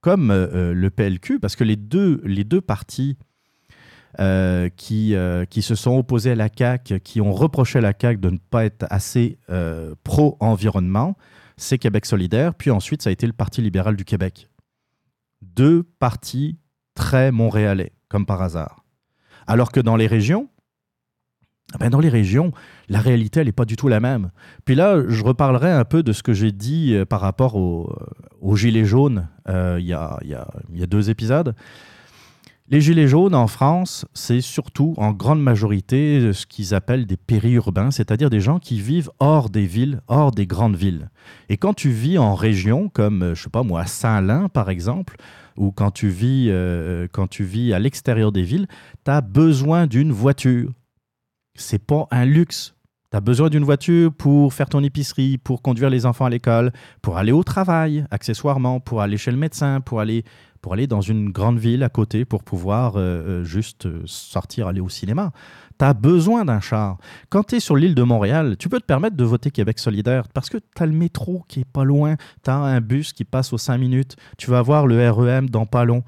comme 0.00 0.32
euh, 0.32 0.74
le 0.74 0.90
PLQ, 0.90 1.38
parce 1.38 1.54
que 1.54 1.62
les 1.62 1.76
deux, 1.76 2.20
les 2.24 2.44
deux 2.44 2.60
partis 2.60 3.16
qui, 4.76 5.14
qui 5.50 5.62
se 5.62 5.74
sont 5.76 5.96
opposés 5.96 6.32
à 6.32 6.34
la 6.34 6.48
CAQ, 6.54 6.98
qui 6.98 7.20
ont 7.20 7.32
reproché 7.32 7.78
à 7.78 7.80
la 7.80 7.92
CAQ 7.98 8.20
de 8.20 8.30
ne 8.30 8.38
pas 8.38 8.64
être 8.64 8.84
assez 8.90 9.38
pro-environnement, 10.02 11.16
c'est 11.60 11.78
Québec 11.78 12.06
solidaire, 12.06 12.54
puis 12.54 12.70
ensuite 12.70 13.02
ça 13.02 13.10
a 13.10 13.12
été 13.12 13.26
le 13.26 13.32
Parti 13.32 13.60
libéral 13.62 13.96
du 13.96 14.04
Québec. 14.04 14.48
Deux 15.42 15.82
partis 15.82 16.58
très 16.94 17.30
montréalais, 17.32 17.92
comme 18.08 18.26
par 18.26 18.42
hasard. 18.42 18.84
Alors 19.46 19.72
que 19.72 19.80
dans 19.80 19.96
les 19.96 20.06
régions, 20.06 20.48
ben 21.78 21.88
dans 21.88 22.00
les 22.00 22.08
régions, 22.08 22.52
la 22.88 23.00
réalité, 23.00 23.40
elle 23.40 23.46
n'est 23.46 23.52
pas 23.52 23.64
du 23.64 23.76
tout 23.76 23.88
la 23.88 24.00
même. 24.00 24.30
Puis 24.64 24.74
là, 24.74 25.02
je 25.06 25.22
reparlerai 25.22 25.70
un 25.70 25.84
peu 25.84 26.02
de 26.02 26.12
ce 26.12 26.22
que 26.22 26.32
j'ai 26.32 26.50
dit 26.50 26.94
euh, 26.94 27.04
par 27.04 27.20
rapport 27.20 27.54
aux 27.54 27.94
au 28.40 28.56
Gilets 28.56 28.84
jaunes 28.84 29.28
euh, 29.48 29.76
il 29.78 29.86
y, 29.86 29.92
a, 29.94 30.86
deux 30.86 31.10
épisodes. 31.10 31.54
Les 32.72 32.80
gilets 32.80 33.08
jaunes 33.08 33.34
en 33.34 33.48
France, 33.48 34.06
c'est 34.14 34.40
surtout 34.40 34.94
en 34.96 35.10
grande 35.10 35.42
majorité 35.42 36.32
ce 36.32 36.46
qu'ils 36.46 36.72
appellent 36.72 37.04
des 37.04 37.16
périurbains, 37.16 37.90
c'est-à-dire 37.90 38.30
des 38.30 38.38
gens 38.38 38.60
qui 38.60 38.80
vivent 38.80 39.10
hors 39.18 39.50
des 39.50 39.66
villes, 39.66 40.02
hors 40.06 40.30
des 40.30 40.46
grandes 40.46 40.76
villes. 40.76 41.10
Et 41.48 41.56
quand 41.56 41.74
tu 41.74 41.90
vis 41.90 42.16
en 42.16 42.36
région, 42.36 42.88
comme 42.88 43.32
je 43.34 43.42
sais 43.42 43.50
pas 43.50 43.64
moi, 43.64 43.86
Saint-Lin 43.86 44.48
par 44.48 44.70
exemple, 44.70 45.16
ou 45.56 45.72
quand 45.72 45.90
tu 45.90 46.10
vis, 46.10 46.46
euh, 46.48 47.08
quand 47.10 47.26
tu 47.26 47.42
vis 47.42 47.72
à 47.72 47.80
l'extérieur 47.80 48.30
des 48.30 48.44
villes, 48.44 48.68
tu 49.04 49.10
as 49.10 49.20
besoin 49.20 49.88
d'une 49.88 50.12
voiture. 50.12 50.70
C'est 51.56 51.84
pas 51.84 52.06
un 52.12 52.24
luxe. 52.24 52.76
Tu 53.10 53.16
as 53.16 53.20
besoin 53.20 53.50
d'une 53.50 53.64
voiture 53.64 54.12
pour 54.12 54.54
faire 54.54 54.68
ton 54.68 54.84
épicerie, 54.84 55.38
pour 55.38 55.62
conduire 55.62 55.90
les 55.90 56.06
enfants 56.06 56.26
à 56.26 56.30
l'école, 56.30 56.70
pour 57.02 57.18
aller 57.18 57.32
au 57.32 57.42
travail, 57.42 58.04
accessoirement, 58.12 58.78
pour 58.78 59.02
aller 59.02 59.16
chez 59.16 59.32
le 59.32 59.36
médecin, 59.36 59.80
pour 59.80 59.98
aller 59.98 60.22
pour 60.60 60.74
aller 60.74 60.86
dans 60.86 61.00
une 61.00 61.30
grande 61.30 61.58
ville 61.58 61.82
à 61.82 61.88
côté 61.88 62.24
pour 62.24 62.42
pouvoir 62.42 62.96
euh, 62.96 63.00
euh, 63.40 63.44
juste 63.44 63.86
euh, 63.86 64.02
sortir, 64.06 64.66
aller 64.66 64.80
au 64.80 64.88
cinéma. 64.88 65.32
Tu 65.78 65.84
as 65.84 65.94
besoin 65.94 66.44
d'un 66.44 66.60
char. 66.60 66.98
Quand 67.30 67.44
tu 67.44 67.56
es 67.56 67.60
sur 67.60 67.76
l'île 67.76 67.94
de 67.94 68.02
Montréal, 68.02 68.56
tu 68.58 68.68
peux 68.68 68.80
te 68.80 68.84
permettre 68.84 69.16
de 69.16 69.24
voter 69.24 69.50
Québec 69.50 69.78
solidaire 69.78 70.28
parce 70.28 70.50
que 70.50 70.58
tu 70.58 70.82
as 70.82 70.86
le 70.86 70.92
métro 70.92 71.44
qui 71.48 71.60
est 71.60 71.70
pas 71.70 71.84
loin, 71.84 72.16
tu 72.42 72.50
as 72.50 72.56
un 72.56 72.80
bus 72.80 73.12
qui 73.12 73.24
passe 73.24 73.52
aux 73.52 73.58
5 73.58 73.78
minutes, 73.78 74.16
tu 74.36 74.50
vas 74.50 74.58
avoir 74.58 74.86
le 74.86 75.10
REM 75.10 75.48
dans 75.48 75.66
pas 75.66 75.84
long. 75.84 76.04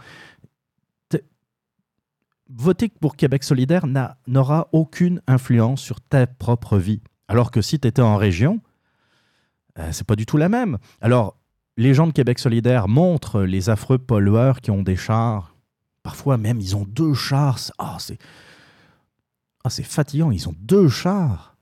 Voter 2.54 2.90
pour 3.00 3.16
Québec 3.16 3.44
solidaire 3.44 3.86
n'aura 4.26 4.68
aucune 4.72 5.22
influence 5.26 5.80
sur 5.80 6.02
ta 6.02 6.26
propre 6.26 6.76
vie. 6.76 7.00
Alors 7.26 7.50
que 7.50 7.62
si 7.62 7.80
tu 7.80 7.88
étais 7.88 8.02
en 8.02 8.18
région, 8.18 8.60
c'est 9.90 10.06
pas 10.06 10.16
du 10.16 10.26
tout 10.26 10.36
la 10.36 10.50
même. 10.50 10.76
Alors, 11.00 11.38
les 11.76 11.94
gens 11.94 12.06
de 12.06 12.12
Québec 12.12 12.38
solidaire 12.38 12.88
montrent 12.88 13.42
les 13.42 13.70
affreux 13.70 13.98
pollueurs 13.98 14.60
qui 14.60 14.70
ont 14.70 14.82
des 14.82 14.96
chars. 14.96 15.56
Parfois 16.02 16.36
même, 16.36 16.60
ils 16.60 16.76
ont 16.76 16.84
deux 16.84 17.14
chars. 17.14 17.58
Ah, 17.78 17.96
c'est 17.98 18.18
ah, 19.64 19.70
c'est 19.70 19.84
fatigant, 19.84 20.30
ils 20.30 20.48
ont 20.48 20.54
deux 20.58 20.88
chars. 20.88 21.56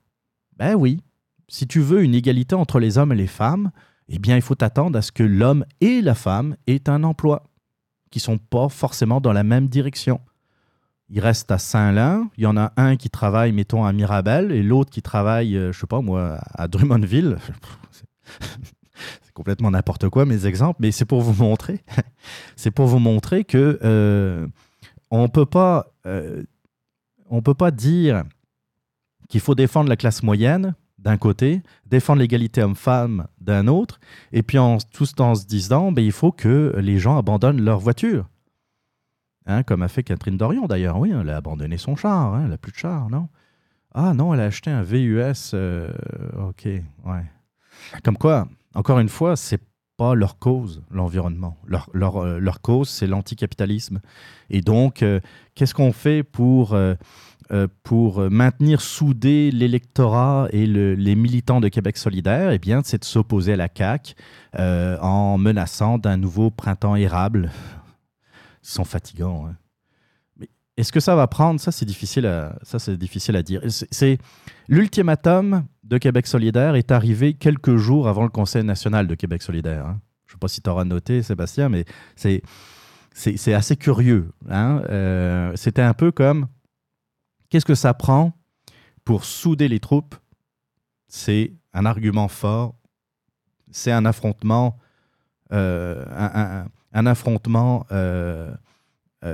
Ben 0.57 0.73
oui, 0.75 1.01
si 1.47 1.67
tu 1.67 1.79
veux 1.79 2.03
une 2.03 2.15
égalité 2.15 2.55
entre 2.55 2.79
les 2.79 2.97
hommes 2.97 3.11
et 3.11 3.15
les 3.15 3.27
femmes, 3.27 3.71
eh 4.07 4.19
bien, 4.19 4.35
il 4.35 4.41
faut 4.41 4.55
t'attendre 4.55 4.97
à 4.97 5.01
ce 5.01 5.11
que 5.11 5.23
l'homme 5.23 5.65
et 5.81 6.01
la 6.01 6.15
femme 6.15 6.55
aient 6.67 6.89
un 6.89 7.03
emploi, 7.03 7.43
qui 8.09 8.17
ne 8.19 8.23
sont 8.23 8.37
pas 8.37 8.69
forcément 8.69 9.21
dans 9.21 9.33
la 9.33 9.43
même 9.43 9.67
direction. 9.67 10.19
Il 11.09 11.19
reste 11.19 11.51
à 11.51 11.57
Saint-Lin, 11.57 12.29
il 12.37 12.43
y 12.43 12.47
en 12.47 12.57
a 12.57 12.73
un 12.77 12.95
qui 12.95 13.09
travaille, 13.09 13.51
mettons, 13.51 13.85
à 13.85 13.93
Mirabel, 13.93 14.51
et 14.51 14.63
l'autre 14.63 14.89
qui 14.89 15.01
travaille, 15.01 15.55
euh, 15.55 15.71
je 15.71 15.79
sais 15.79 15.87
pas 15.87 16.01
moi, 16.01 16.39
à 16.53 16.67
Drummondville. 16.67 17.37
c'est 19.31 19.35
complètement 19.35 19.71
n'importe 19.71 20.09
quoi 20.09 20.25
mes 20.25 20.45
exemples, 20.45 20.79
mais 20.81 20.91
c'est 20.91 21.05
pour 21.05 21.21
vous 21.21 21.41
montrer, 21.41 21.85
c'est 22.57 22.69
pour 22.69 22.87
vous 22.87 22.99
montrer 22.99 23.45
que 23.45 23.79
euh, 23.81 24.45
on 25.09 25.29
peut 25.29 25.45
pas, 25.45 25.93
euh, 26.05 26.43
on 27.29 27.41
peut 27.41 27.53
pas 27.53 27.71
dire 27.71 28.23
qu'il 29.29 29.39
faut 29.39 29.55
défendre 29.55 29.87
la 29.87 29.95
classe 29.95 30.21
moyenne 30.21 30.75
d'un 30.99 31.15
côté, 31.15 31.61
défendre 31.85 32.19
l'égalité 32.19 32.61
homme-femme 32.61 33.25
d'un 33.39 33.67
autre, 33.67 34.01
et 34.33 34.43
puis 34.43 34.57
en, 34.57 34.79
tout 34.79 35.21
en 35.21 35.33
se 35.33 35.45
disant, 35.45 35.93
ben, 35.93 36.03
il 36.03 36.11
faut 36.11 36.33
que 36.33 36.75
les 36.77 36.99
gens 36.99 37.17
abandonnent 37.17 37.61
leur 37.61 37.79
voiture. 37.79 38.27
Hein, 39.45 39.63
comme 39.63 39.81
a 39.81 39.87
fait 39.87 40.03
Catherine 40.03 40.35
Dorion 40.35 40.65
d'ailleurs, 40.65 40.99
oui, 40.99 41.13
elle 41.17 41.29
a 41.29 41.37
abandonné 41.37 41.77
son 41.77 41.95
char, 41.95 42.33
hein, 42.33 42.41
elle 42.43 42.49
n'a 42.49 42.57
plus 42.57 42.73
de 42.73 42.77
char, 42.77 43.09
non? 43.09 43.29
Ah 43.93 44.13
non, 44.13 44.33
elle 44.33 44.41
a 44.41 44.45
acheté 44.45 44.71
un 44.71 44.83
VUS, 44.83 45.51
euh, 45.53 45.89
ok, 46.49 46.65
ouais. 46.65 47.25
Comme 48.03 48.17
quoi, 48.17 48.47
encore 48.73 48.99
une 48.99 49.09
fois, 49.09 49.35
c'est 49.35 49.61
pas 49.97 50.15
leur 50.15 50.39
cause, 50.39 50.81
l'environnement. 50.89 51.57
Leur, 51.93 52.17
euh, 52.17 52.51
cause, 52.61 52.89
c'est 52.89 53.07
l'anticapitalisme. 53.07 53.99
Et 54.49 54.61
donc, 54.61 55.03
euh, 55.03 55.19
qu'est-ce 55.55 55.73
qu'on 55.73 55.91
fait 55.91 56.23
pour, 56.23 56.73
euh, 56.73 56.95
pour 57.83 58.21
maintenir 58.31 58.81
soudé 58.81 59.51
l'électorat 59.51 60.47
et 60.51 60.65
les 60.65 61.15
militants 61.15 61.59
de 61.59 61.67
Québec 61.67 61.97
solidaire? 61.97 62.51
Eh 62.51 62.59
bien, 62.59 62.81
c'est 62.83 62.99
de 62.99 63.05
s'opposer 63.05 63.53
à 63.53 63.57
la 63.57 63.67
CAQ 63.67 64.15
en 64.57 65.37
menaçant 65.37 65.97
d'un 65.97 66.17
nouveau 66.17 66.49
printemps 66.49 66.95
érable. 66.95 67.51
Ils 68.63 68.69
sont 68.69 68.85
fatigants. 68.85 69.47
Hein. 69.47 69.55
Est-ce 70.77 70.91
que 70.91 70.99
ça 70.99 71.15
va 71.15 71.27
prendre? 71.27 71.59
Ça, 71.59 71.71
c'est 71.71 71.85
difficile 71.85 72.25
à, 72.25 72.57
c'est 72.63 72.97
difficile 72.97 73.35
à 73.35 73.43
dire. 73.43 73.61
C'est 73.67 74.17
l'ultimatum 74.67 75.65
de 75.83 75.97
Québec 75.97 76.27
solidaire 76.27 76.75
est 76.75 76.91
arrivé 76.91 77.33
quelques 77.33 77.75
jours 77.75 78.07
avant 78.07 78.23
le 78.23 78.29
Conseil 78.29 78.63
national 78.63 79.07
de 79.07 79.15
Québec 79.15 79.41
solidaire. 79.41 79.85
Hein. 79.85 79.99
Je 80.25 80.31
ne 80.31 80.37
sais 80.37 80.39
pas 80.39 80.47
si 80.47 80.61
tu 80.61 80.69
auras 80.69 80.85
noté, 80.85 81.21
Sébastien, 81.23 81.67
mais 81.67 81.83
c'est, 82.15 83.53
assez 83.53 83.75
curieux. 83.75 84.31
Hein. 84.49 84.81
Euh, 84.89 85.51
c'était 85.55 85.81
un 85.81 85.93
peu 85.93 86.11
comme 86.11 86.47
qu'est-ce 87.49 87.65
que 87.65 87.75
ça 87.75 87.93
prend 87.93 88.31
pour 89.03 89.25
souder 89.25 89.67
les 89.67 89.81
troupes? 89.81 90.15
C'est 91.09 91.53
un 91.73 91.85
argument 91.85 92.29
fort, 92.29 92.75
c'est 93.71 93.91
un 93.91 94.05
affrontement, 94.05 94.77
euh, 95.51 96.05
un, 96.93 97.05
affrontement 97.05 97.85
euh, 97.91 98.55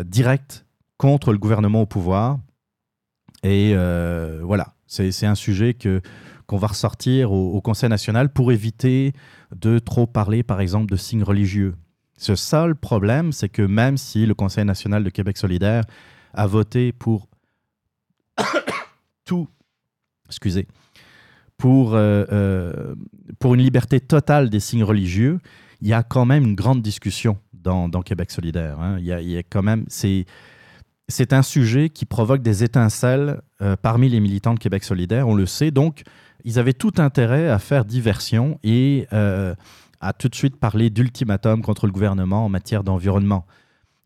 direct 0.04 0.66
contre 0.98 1.32
le 1.32 1.38
gouvernement 1.38 1.82
au 1.82 1.86
pouvoir. 1.86 2.40
Et 3.44 3.74
voilà, 4.44 4.74
c'est 4.88 5.26
un 5.26 5.36
sujet 5.36 5.74
que 5.74 6.02
qu'on 6.48 6.58
va 6.58 6.68
ressortir 6.68 7.34
au, 7.34 7.60
Conseil 7.62 7.90
national 7.90 8.32
pour 8.32 8.54
éviter 8.54 9.12
de 9.54 9.80
trop 9.80 10.08
parler, 10.08 10.44
par 10.44 10.62
exemple, 10.62 10.90
de 10.90 10.96
signes 10.96 11.24
religieux. 11.24 11.76
Ce 12.18 12.36
seul 12.36 12.74
problème, 12.74 13.34
c'est 13.34 13.50
que 13.50 13.62
même 13.62 13.98
si 13.98 14.26
le 14.26 14.34
Conseil 14.34 14.64
national 14.64 15.04
de 15.04 15.10
Québec 15.10 15.38
solidaire 15.38 15.84
a 16.34 16.48
voté 16.48 16.94
pour 16.94 17.28
tout, 19.26 19.50
excusez, 20.28 20.68
pour, 21.58 21.98
pour 23.40 23.56
une 23.56 23.62
liberté 23.62 24.00
totale 24.00 24.50
des 24.50 24.62
signes 24.62 24.86
religieux, 24.86 25.40
il 25.82 25.90
y 25.90 25.94
a 25.94 26.02
quand 26.02 26.26
même 26.26 26.46
une 26.46 26.56
grande 26.56 26.82
discussion 26.82 27.38
dans, 27.54 27.90
dans 27.90 28.02
Québec 28.02 28.32
solidaire. 28.32 28.80
Hein. 28.80 28.98
Il, 29.00 29.06
y 29.06 29.12
a, 29.12 29.22
il, 29.22 29.30
y 29.30 29.38
a, 29.38 29.44
quand 29.44 29.64
même... 29.64 29.84
C'est, 29.90 30.26
c'est 31.08 31.34
un 31.34 31.42
sujet 31.42 31.90
qui 31.90 32.06
provoque 32.06 32.42
des 32.42 32.64
étincelles 32.64 33.42
parmi 33.82 34.10
les 34.10 34.20
militants 34.20 34.54
de 34.54 34.60
Québec 34.60 34.84
solidaire, 34.84 35.28
on 35.28 35.36
le 35.36 35.46
sait. 35.46 35.72
Donc, 35.72 36.04
ils 36.44 36.60
avaient 36.60 36.74
tout 36.74 36.94
intérêt 36.98 37.50
à 37.50 37.60
faire 37.60 37.86
diversion 37.86 38.60
et 38.64 39.08
à 40.00 40.14
tout 40.14 40.30
de 40.30 40.36
suite 40.36 40.58
parler 40.58 40.90
d'ultimatum 40.90 41.62
contre 41.62 41.86
le 41.88 41.92
gouvernement 41.92 42.46
en 42.46 42.50
matière 42.50 42.84
d'environnement. 42.84 43.46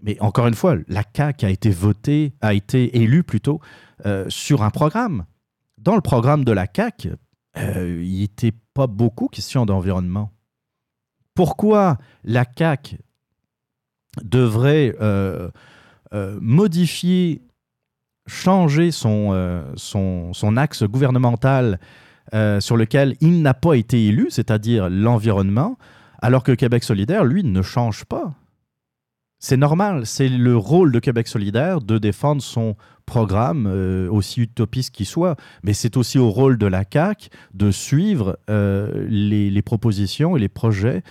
Mais 0.01 0.19
encore 0.19 0.47
une 0.47 0.55
fois, 0.55 0.75
la 0.87 1.03
CAQ 1.15 1.45
a 1.45 1.49
été 1.49 1.69
votée, 1.69 2.33
a 2.41 2.53
été 2.53 2.97
élue 2.97 3.23
plutôt 3.23 3.61
euh, 4.05 4.25
sur 4.29 4.63
un 4.63 4.71
programme. 4.71 5.25
Dans 5.77 5.95
le 5.95 6.01
programme 6.01 6.43
de 6.43 6.51
la 6.51 6.65
CAQ, 6.73 7.13
euh, 7.57 8.01
il 8.03 8.21
n'était 8.21 8.53
pas 8.73 8.87
beaucoup 8.87 9.27
question 9.27 9.65
d'environnement. 9.65 10.31
Pourquoi 11.35 11.97
la 12.23 12.45
CAQ 12.57 12.97
devrait 14.23 14.95
euh, 16.13 16.37
modifier, 16.41 17.41
changer 18.27 18.91
son, 18.91 19.63
son, 19.75 20.33
son 20.33 20.57
axe 20.57 20.83
gouvernemental 20.83 21.79
sur 22.59 22.77
lequel 22.77 23.15
il 23.19 23.41
n'a 23.41 23.53
pas 23.53 23.73
été 23.73 24.05
élu, 24.05 24.27
c'est-à-dire 24.29 24.89
l'environnement, 24.89 25.77
alors 26.21 26.43
que 26.43 26.51
Québec 26.51 26.83
solidaire, 26.83 27.25
lui, 27.25 27.43
ne 27.43 27.61
change 27.61 28.05
pas. 28.05 28.33
C'est 29.43 29.57
normal, 29.57 30.05
c'est 30.05 30.29
le 30.29 30.55
rôle 30.55 30.91
de 30.91 30.99
Québec 30.99 31.27
solidaire 31.27 31.81
de 31.81 31.97
défendre 31.97 32.43
son 32.43 32.75
programme, 33.07 33.65
euh, 33.67 34.07
aussi 34.07 34.41
utopiste 34.41 34.93
qu'il 34.93 35.07
soit, 35.07 35.35
mais 35.63 35.73
c'est 35.73 35.97
aussi 35.97 36.19
au 36.19 36.29
rôle 36.29 36.59
de 36.59 36.67
la 36.67 36.83
CAQ 36.89 37.29
de 37.55 37.71
suivre 37.71 38.37
euh, 38.51 39.07
les, 39.09 39.61
propositions 39.63 40.37
et 40.37 40.39
les 40.39 40.47
projets 40.47 41.01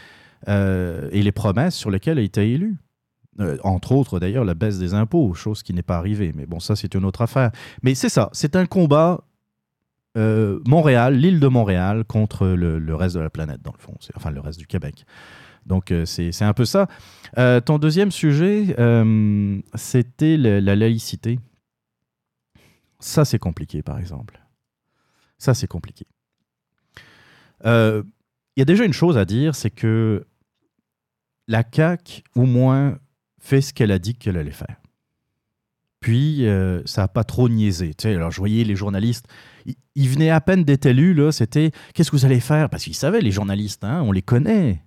euh, 0.48 1.08
et 1.10 1.22
les 1.22 1.32
promesses 1.32 1.74
sur 1.74 1.90
lesquelles 1.90 2.18
elle 2.18 2.22
a 2.22 2.26
été 2.26 2.56
élue. 3.40 3.58
entre 3.64 3.92
autres, 3.92 4.20
d'ailleurs, 4.20 4.44
la 4.44 4.54
baisse 4.54 4.78
des 4.78 4.94
impôts, 4.94 5.34
chose 5.34 5.62
qui 5.62 5.74
n'est 5.74 5.82
pas 5.82 5.96
arrivée. 5.96 6.32
Mais 6.34 6.46
bon, 6.46 6.60
ça, 6.60 6.76
c'est 6.76 6.94
une 6.94 7.04
autre 7.04 7.22
affaire. 7.22 7.50
Mais 7.82 7.94
c'est 7.94 8.08
ça, 8.08 8.30
c'est 8.32 8.56
un 8.56 8.66
combat 8.66 9.24
Montréal, 10.16 11.14
l'île 11.14 11.40
de 11.40 11.46
Montréal, 11.46 12.04
contre 12.04 12.46
le, 12.46 12.94
reste 12.94 13.14
de 13.14 13.20
la 13.20 13.30
planète, 13.30 13.62
dans 13.62 13.72
le 13.72 13.78
fond, 13.78 13.94
enfin 14.16 14.30
le 14.30 14.40
reste 14.40 14.58
du 14.58 14.66
Québec. 14.66 15.06
Donc, 15.66 15.92
euh, 15.92 16.04
c'est 16.04 16.42
un 16.42 16.52
peu 16.52 16.64
ça. 16.64 16.88
Euh, 17.38 17.60
ton 17.60 17.78
deuxième 17.78 18.10
sujet, 18.10 18.74
euh, 18.78 19.60
c'était 19.74 20.36
la 20.36 20.76
laïcité. 20.76 21.38
Ça, 22.98 23.24
c'est 23.24 23.38
compliqué, 23.38 23.82
par 23.82 23.98
exemple. 23.98 24.40
Ça, 25.38 25.54
c'est 25.54 25.66
compliqué. 25.66 26.06
Il 27.64 28.04
y 28.56 28.62
a 28.62 28.64
déjà 28.64 28.84
une 28.84 28.92
chose 28.92 29.16
à 29.16 29.24
dire, 29.24 29.54
c'est 29.54 29.70
que 29.70 30.26
la 31.46 31.62
CAQ, 31.62 32.22
au 32.34 32.46
moins, 32.46 32.98
fait 33.40 33.60
ce 33.60 33.74
qu'elle 33.74 33.90
a 33.90 33.98
dit 33.98 34.14
qu'elle 34.14 34.36
allait 34.36 34.50
faire. 34.52 34.76
Puis, 35.98 36.46
ça 36.86 37.02
n'a 37.02 37.08
pas 37.08 37.24
trop 37.24 37.48
niaisé. 37.48 37.88
Tu 37.88 38.08
sais, 38.08 38.14
alors, 38.14 38.30
je 38.30 38.38
voyais 38.38 38.64
les 38.64 38.76
journalistes, 38.76 39.26
ils, 39.94 40.08
venaient 40.08 40.30
à 40.30 40.40
peine 40.40 40.64
d'être 40.64 40.86
élus, 40.86 41.12
là, 41.12 41.30
c'était 41.30 41.72
«Qu'est-ce 41.94 42.10
que 42.10 42.16
vous 42.16 42.24
allez 42.24 42.40
faire?» 42.40 42.68
Parce 42.70 42.84
qu'ils 42.84 42.94
savaient, 42.94 43.20
les 43.20 43.32
journalistes, 43.32 43.84
hein, 43.84 44.00
on 44.02 44.12
les 44.12 44.22
connaît 44.22 44.82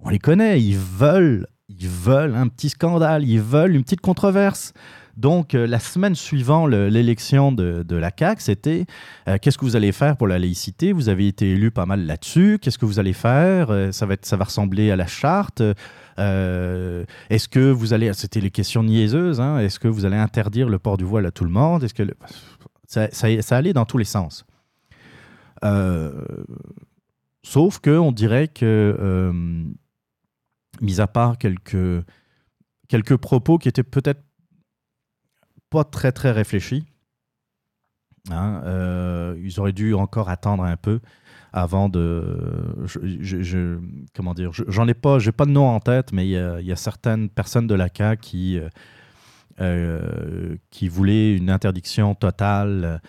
on 0.00 0.10
les 0.10 0.18
connaît, 0.18 0.60
ils 0.62 0.76
veulent, 0.76 1.46
ils 1.68 1.88
veulent 1.88 2.34
un 2.34 2.48
petit 2.48 2.68
scandale, 2.68 3.24
ils 3.24 3.40
veulent 3.40 3.74
une 3.74 3.82
petite 3.82 4.00
controverse. 4.00 4.72
Donc, 5.16 5.54
euh, 5.54 5.66
la 5.66 5.80
semaine 5.80 6.14
suivant 6.14 6.68
l'élection 6.68 7.50
de, 7.50 7.84
la 7.90 8.12
CAQ, 8.16 8.40
c'était 8.40 8.86
euh, 9.26 9.36
qu'est-ce 9.42 9.58
que 9.58 9.64
vous 9.64 9.74
allez 9.74 9.90
faire 9.90 10.16
pour 10.16 10.28
la 10.28 10.38
laïcité? 10.38 10.92
Vous 10.92 11.08
avez 11.08 11.26
été 11.26 11.50
élu 11.50 11.72
pas 11.72 11.86
mal 11.86 12.06
là-dessus. 12.06 12.60
Qu'est-ce 12.62 12.78
que 12.78 12.86
vous 12.86 13.00
allez 13.00 13.12
faire? 13.12 13.70
Euh, 13.70 13.90
ça, 13.90 14.06
va 14.06 14.14
ça 14.22 14.36
va 14.36 14.44
ressembler 14.44 14.92
à 14.92 14.96
la 14.96 15.08
charte. 15.08 15.60
Est-ce 16.18 17.48
que 17.48 17.70
vous 17.70 17.92
allez. 17.92 18.12
C'était 18.14 18.40
les 18.40 18.50
questions 18.50 18.82
niaiseuses. 18.82 19.40
Hein, 19.40 19.58
Est-ce 19.58 19.78
que 19.78 19.88
vous 19.88 20.04
allez 20.04 20.16
interdire 20.16 20.68
le 20.68 20.78
port 20.78 20.96
du 20.96 21.04
voile 21.04 21.26
à 21.26 21.30
tout 21.30 21.44
le 21.44 21.50
monde? 21.50 21.84
Est-ce 21.84 21.94
que 21.94 22.02
ça, 22.86 23.56
allait 23.56 23.72
dans 23.72 23.84
tous 23.84 23.98
les 23.98 24.04
sens. 24.04 24.44
sauf 27.44 27.78
qu'on 27.78 28.12
dirait 28.12 28.48
que 28.48 29.64
mis 30.80 31.00
à 31.00 31.06
part 31.06 31.38
quelques, 31.38 32.04
quelques 32.88 33.16
propos 33.16 33.58
qui 33.58 33.68
étaient 33.68 33.82
peut-être 33.82 34.22
pas 35.70 35.84
très 35.84 36.12
très 36.12 36.30
réfléchis. 36.30 36.84
Hein, 38.30 38.62
euh, 38.64 39.40
ils 39.42 39.58
auraient 39.58 39.72
dû 39.72 39.94
encore 39.94 40.28
attendre 40.28 40.64
un 40.64 40.76
peu 40.76 41.00
avant 41.52 41.88
de. 41.88 42.84
Je, 42.84 43.78
comment 44.14 44.34
dire 44.34 44.50
J'en 44.52 44.86
ai 44.88 44.94
pas, 44.94 45.18
j'ai 45.18 45.32
pas 45.32 45.46
de 45.46 45.50
nom 45.50 45.68
en 45.68 45.80
tête, 45.80 46.12
mais 46.12 46.26
il 46.26 46.30
y, 46.30 46.72
a, 46.72 46.76
certaines 46.76 47.28
personnes 47.28 47.66
de 47.66 47.74
l'ACA 47.74 48.16
qui, 48.16 48.58
euh, 48.58 48.68
euh, 49.60 50.56
qui 50.70 50.88
voulaient 50.88 51.36
une 51.36 51.50
interdiction 51.50 52.14
totale, 52.14 53.00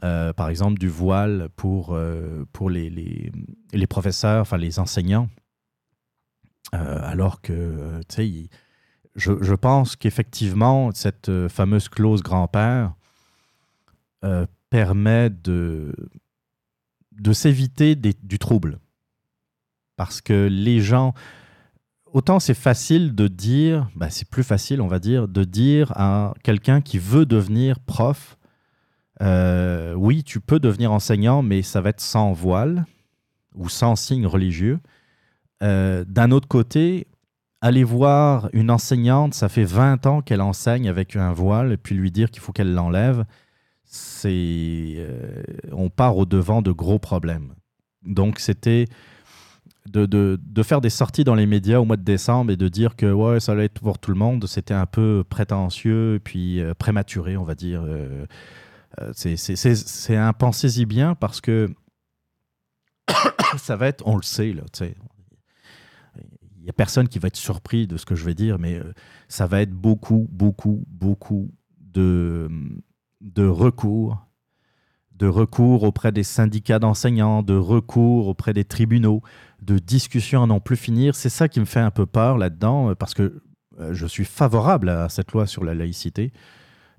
par 0.00 0.48
exemple, 0.48 0.78
du 0.78 0.88
voile 0.88 1.48
pour, 1.56 1.98
pour 2.52 2.70
les, 2.70 2.88
les, 2.90 3.32
les 3.72 3.86
professeurs, 3.86 4.42
enfin 4.42 4.56
les 4.56 4.78
enseignants. 4.78 5.28
Euh, 6.74 6.98
alors 7.02 7.40
que, 7.40 8.00
tu 8.08 8.14
sais, 8.14 8.48
je, 9.14 9.54
pense 9.54 9.96
qu'effectivement, 9.96 10.90
cette 10.92 11.28
euh, 11.28 11.48
fameuse 11.48 11.88
clause 11.88 12.22
grand-père 12.22 12.94
euh, 14.24 14.46
permet 14.70 15.30
de, 15.30 15.94
de 17.18 17.32
s'éviter 17.32 17.94
du 17.96 18.38
trouble. 18.38 18.78
Parce 19.96 20.20
que 20.20 20.48
les 20.50 20.80
gens, 20.80 21.14
autant 22.06 22.38
c'est 22.38 22.54
facile 22.54 23.14
de 23.14 23.28
dire, 23.28 23.88
bah 23.96 24.10
c'est 24.10 24.28
plus 24.28 24.44
facile, 24.44 24.80
on 24.80 24.86
va 24.86 24.98
dire, 24.98 25.28
de 25.28 25.44
dire 25.44 25.92
à 25.96 26.34
quelqu'un 26.42 26.80
qui 26.80 26.98
veut 26.98 27.26
devenir 27.26 27.80
prof, 27.80 28.38
oui, 29.20 30.22
tu 30.24 30.40
peux 30.40 30.60
devenir 30.60 30.92
enseignant, 30.92 31.42
mais 31.42 31.62
ça 31.62 31.80
va 31.80 31.90
être 31.90 32.00
sans 32.00 32.32
voile 32.32 32.86
ou 33.54 33.68
sans 33.68 33.96
signe 33.96 34.26
religieux. 34.26 34.78
Euh, 35.62 36.04
d'un 36.06 36.30
autre 36.30 36.48
côté, 36.48 37.08
aller 37.60 37.84
voir 37.84 38.48
une 38.52 38.70
enseignante, 38.70 39.34
ça 39.34 39.48
fait 39.48 39.64
20 39.64 40.06
ans 40.06 40.22
qu'elle 40.22 40.40
enseigne 40.40 40.88
avec 40.88 41.16
un 41.16 41.32
voile, 41.32 41.72
et 41.72 41.76
puis 41.76 41.94
lui 41.94 42.10
dire 42.10 42.30
qu'il 42.30 42.40
faut 42.40 42.52
qu'elle 42.52 42.72
l'enlève, 42.72 43.24
euh, 44.24 45.42
on 45.72 45.90
part 45.90 46.16
au 46.16 46.26
devant 46.26 46.62
de 46.62 46.72
gros 46.72 46.98
problèmes. 46.98 47.54
Donc 48.04 48.38
c'était 48.38 48.86
de, 49.86 50.38
faire 50.62 50.80
des 50.80 50.90
sorties 50.90 51.24
dans 51.24 51.34
les 51.34 51.46
médias 51.46 51.78
au 51.78 51.84
mois 51.84 51.96
de 51.96 52.02
décembre 52.02 52.52
et 52.52 52.56
de 52.56 52.68
dire 52.68 52.96
que 52.96 53.10
ouais, 53.10 53.40
ça 53.40 53.52
allait 53.52 53.64
être 53.66 53.80
pour 53.80 53.98
tout 53.98 54.10
le 54.10 54.18
monde, 54.18 54.46
c'était 54.46 54.74
un 54.74 54.86
peu 54.86 55.24
prétentieux 55.28 56.16
et 56.16 56.20
puis 56.20 56.60
euh, 56.60 56.74
prématuré, 56.74 57.36
on 57.36 57.44
va 57.44 57.54
dire. 57.54 57.82
c'est 59.12 60.16
un 60.16 60.32
pensez-y 60.32 60.84
bien 60.84 61.14
parce 61.14 61.40
que 61.40 61.68
ça 63.56 63.76
va 63.76 63.88
être, 63.88 64.06
on 64.06 64.16
le 64.16 64.22
sait, 64.22 64.52
là, 64.52 64.62
n'y 66.68 66.70
a 66.70 66.74
personne 66.74 67.08
qui 67.08 67.18
va 67.18 67.28
être 67.28 67.36
surpris 67.36 67.86
de 67.86 67.96
ce 67.96 68.04
que 68.04 68.14
je 68.14 68.24
vais 68.24 68.34
dire, 68.34 68.58
mais 68.58 68.74
euh, 68.74 68.92
ça 69.28 69.46
va 69.46 69.62
être 69.62 69.72
beaucoup, 69.72 70.28
beaucoup, 70.30 70.84
beaucoup 70.86 71.50
de, 71.80 72.48
de 73.20 73.46
recours, 73.46 74.26
de 75.12 75.26
recours 75.26 75.82
auprès 75.82 76.12
des 76.12 76.22
syndicats 76.22 76.78
d'enseignants, 76.78 77.42
de 77.42 77.56
recours 77.56 78.28
auprès 78.28 78.52
des 78.52 78.64
tribunaux, 78.64 79.22
de 79.62 79.78
discussions 79.78 80.44
à 80.44 80.46
n'en 80.46 80.60
plus 80.60 80.76
finir. 80.76 81.14
C'est 81.14 81.28
ça 81.28 81.48
qui 81.48 81.60
me 81.60 81.64
fait 81.64 81.80
un 81.80 81.90
peu 81.90 82.06
peur 82.06 82.38
là-dedans, 82.38 82.90
euh, 82.90 82.94
parce 82.94 83.14
que 83.14 83.42
euh, 83.80 83.94
je 83.94 84.06
suis 84.06 84.24
favorable 84.24 84.88
à 84.88 85.08
cette 85.08 85.32
loi 85.32 85.46
sur 85.46 85.64
la 85.64 85.74
laïcité. 85.74 86.32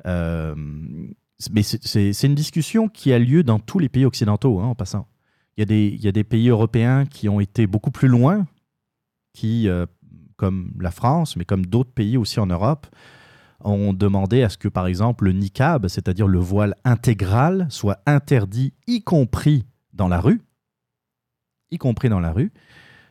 mais 0.06 1.64
c'est 1.64 2.24
une 2.24 2.36
discussion 2.36 2.90
qui 2.90 3.14
a 3.14 3.20
lieu 3.20 3.44
dans 3.44 3.60
tous 3.60 3.80
les 3.80 3.90
pays 3.90 4.06
occidentaux, 4.06 4.60
hein, 4.60 4.66
en 4.66 4.76
passant. 4.76 5.08
Il 5.60 6.02
y, 6.02 6.08
a 6.08 6.12
des, 6.14 6.24
pays 6.24 6.48
européens 6.48 7.06
qui 7.06 7.28
ont 7.28 7.42
été 7.42 7.68
beaucoup 7.68 7.92
plus 7.92 8.08
loin 8.08 8.48
qui, 9.34 9.68
euh, 9.68 9.86
comme 10.38 10.72
la 10.80 10.90
France, 10.90 11.36
mais 11.36 11.44
comme 11.44 11.66
d'autres 11.66 11.92
pays 11.92 12.16
aussi 12.16 12.40
en 12.40 12.46
Europe, 12.46 12.88
ont 13.64 13.94
demandé 13.94 14.44
à 14.44 14.50
ce 14.50 14.58
que, 14.58 14.68
par 14.68 14.88
exemple, 14.88 15.26
le 15.26 15.34
niqab, 15.34 15.88
c'est-à-dire 15.88 16.28
le 16.28 16.40
voile 16.40 16.76
intégral, 16.84 17.68
soit 17.70 18.02
interdit, 18.06 18.74
y 18.88 19.02
compris 19.02 19.66
dans 19.94 20.08
la 20.08 20.20
rue. 20.20 20.42
Y 21.72 21.78
compris 21.78 22.10
dans 22.10 22.20
la 22.20 22.32
rue. 22.32 22.52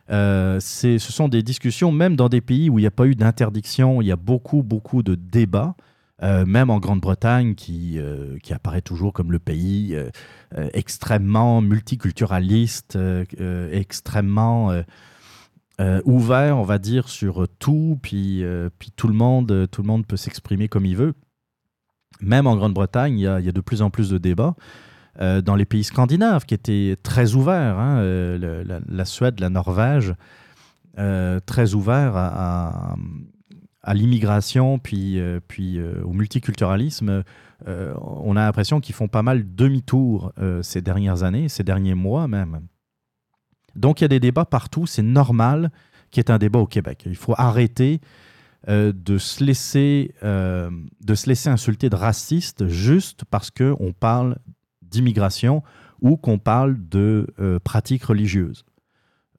Euh, 0.09 0.59
ce 0.59 0.97
sont 0.97 1.27
des 1.29 1.43
discussions, 1.43 1.91
même 1.91 2.15
dans 2.15 2.29
des 2.29 2.41
pays 2.41 2.69
où 2.69 2.79
il 2.79 2.81
n'y 2.81 2.87
a 2.87 2.91
pas 2.91 3.05
eu 3.05 3.15
d'interdiction, 3.15 4.01
il 4.01 4.07
y 4.07 4.11
a 4.11 4.15
beaucoup, 4.15 4.63
beaucoup 4.63 5.03
de 5.03 5.15
débats. 5.15 5.75
Euh, 6.21 6.45
même 6.45 6.69
en 6.69 6.79
Grande-Bretagne, 6.79 7.55
qui, 7.55 7.97
qui 8.43 8.53
apparaît 8.53 8.81
toujours 8.81 9.13
comme 9.13 9.31
le 9.31 9.39
pays 9.39 9.95
extrêmement 10.73 11.61
multiculturaliste, 11.61 12.97
extrêmement 13.71 14.83
euh, 15.79 16.01
ouvert, 16.03 16.57
on 16.57 16.63
va 16.63 16.77
dire, 16.77 17.07
sur 17.07 17.47
tout, 17.59 17.97
puis, 18.01 18.43
euh, 18.43 18.69
puis 18.79 18.91
tout, 18.91 19.07
le 19.07 19.13
monde, 19.13 19.67
tout 19.71 19.81
le 19.81 19.87
monde 19.87 20.05
peut 20.05 20.17
s'exprimer 20.17 20.67
comme 20.67 20.85
il 20.85 20.97
veut. 20.97 21.13
Même 22.21 22.47
en 22.47 22.57
Grande-Bretagne, 22.57 23.17
il 23.17 23.21
y, 23.21 23.27
a, 23.27 23.39
de 23.39 23.61
plus 23.61 23.81
en 23.81 23.89
plus 23.89 24.09
de 24.09 24.17
débats. 24.17 24.55
dans 25.19 25.55
les 25.55 25.65
pays 25.65 25.85
scandinaves 25.85 26.45
qui 26.45 26.53
étaient 26.53 26.97
très 27.01 27.33
ouverts, 27.33 27.79
hein, 27.79 28.01
la, 28.89 29.05
Suède, 29.05 29.39
la 29.39 29.49
Norvège, 29.49 30.13
très 31.45 31.73
ouverts 31.75 32.17
à, 32.17 32.95
à, 33.81 33.93
l'immigration, 33.93 34.79
puis, 34.79 35.21
puis 35.47 35.79
au 36.03 36.11
multiculturalisme. 36.11 37.23
on 37.65 38.35
a 38.35 38.41
l'impression 38.41 38.81
qu'ils 38.81 38.95
font 38.95 39.07
pas 39.07 39.23
mal 39.23 39.55
demi-tour 39.55 40.33
ces 40.61 40.81
dernières 40.81 41.23
années, 41.23 41.47
ces 41.47 41.63
derniers 41.63 41.95
mois 41.95 42.27
même. 42.27 42.59
Donc 43.79 44.01
il 44.01 44.03
y 44.03 44.05
a 44.05 44.09
des 44.09 44.19
débats 44.19 44.45
partout, 44.45 44.85
c'est 44.85 45.01
normal 45.01 45.71
qu'il 46.11 46.21
y 46.21 46.25
ait 46.25 46.31
un 46.31 46.37
débat 46.37 46.59
au 46.59 46.67
Québec. 46.67 47.03
Il 47.05 47.15
faut 47.15 47.33
arrêter 47.37 48.01
euh, 48.67 48.91
de, 48.93 49.17
se 49.17 49.41
laisser, 49.41 50.13
euh, 50.21 50.69
de 51.01 51.15
se 51.15 51.27
laisser 51.27 51.47
insulter 51.47 51.89
de 51.89 51.95
raciste 51.95 52.67
juste 52.67 53.23
parce 53.23 53.51
qu'on 53.51 53.93
parle 53.97 54.37
d'immigration 54.81 55.63
ou 56.01 56.17
qu'on 56.17 56.39
parle 56.39 56.77
de 56.89 57.25
euh, 57.39 57.59
pratiques 57.59 58.03
religieuses. 58.03 58.65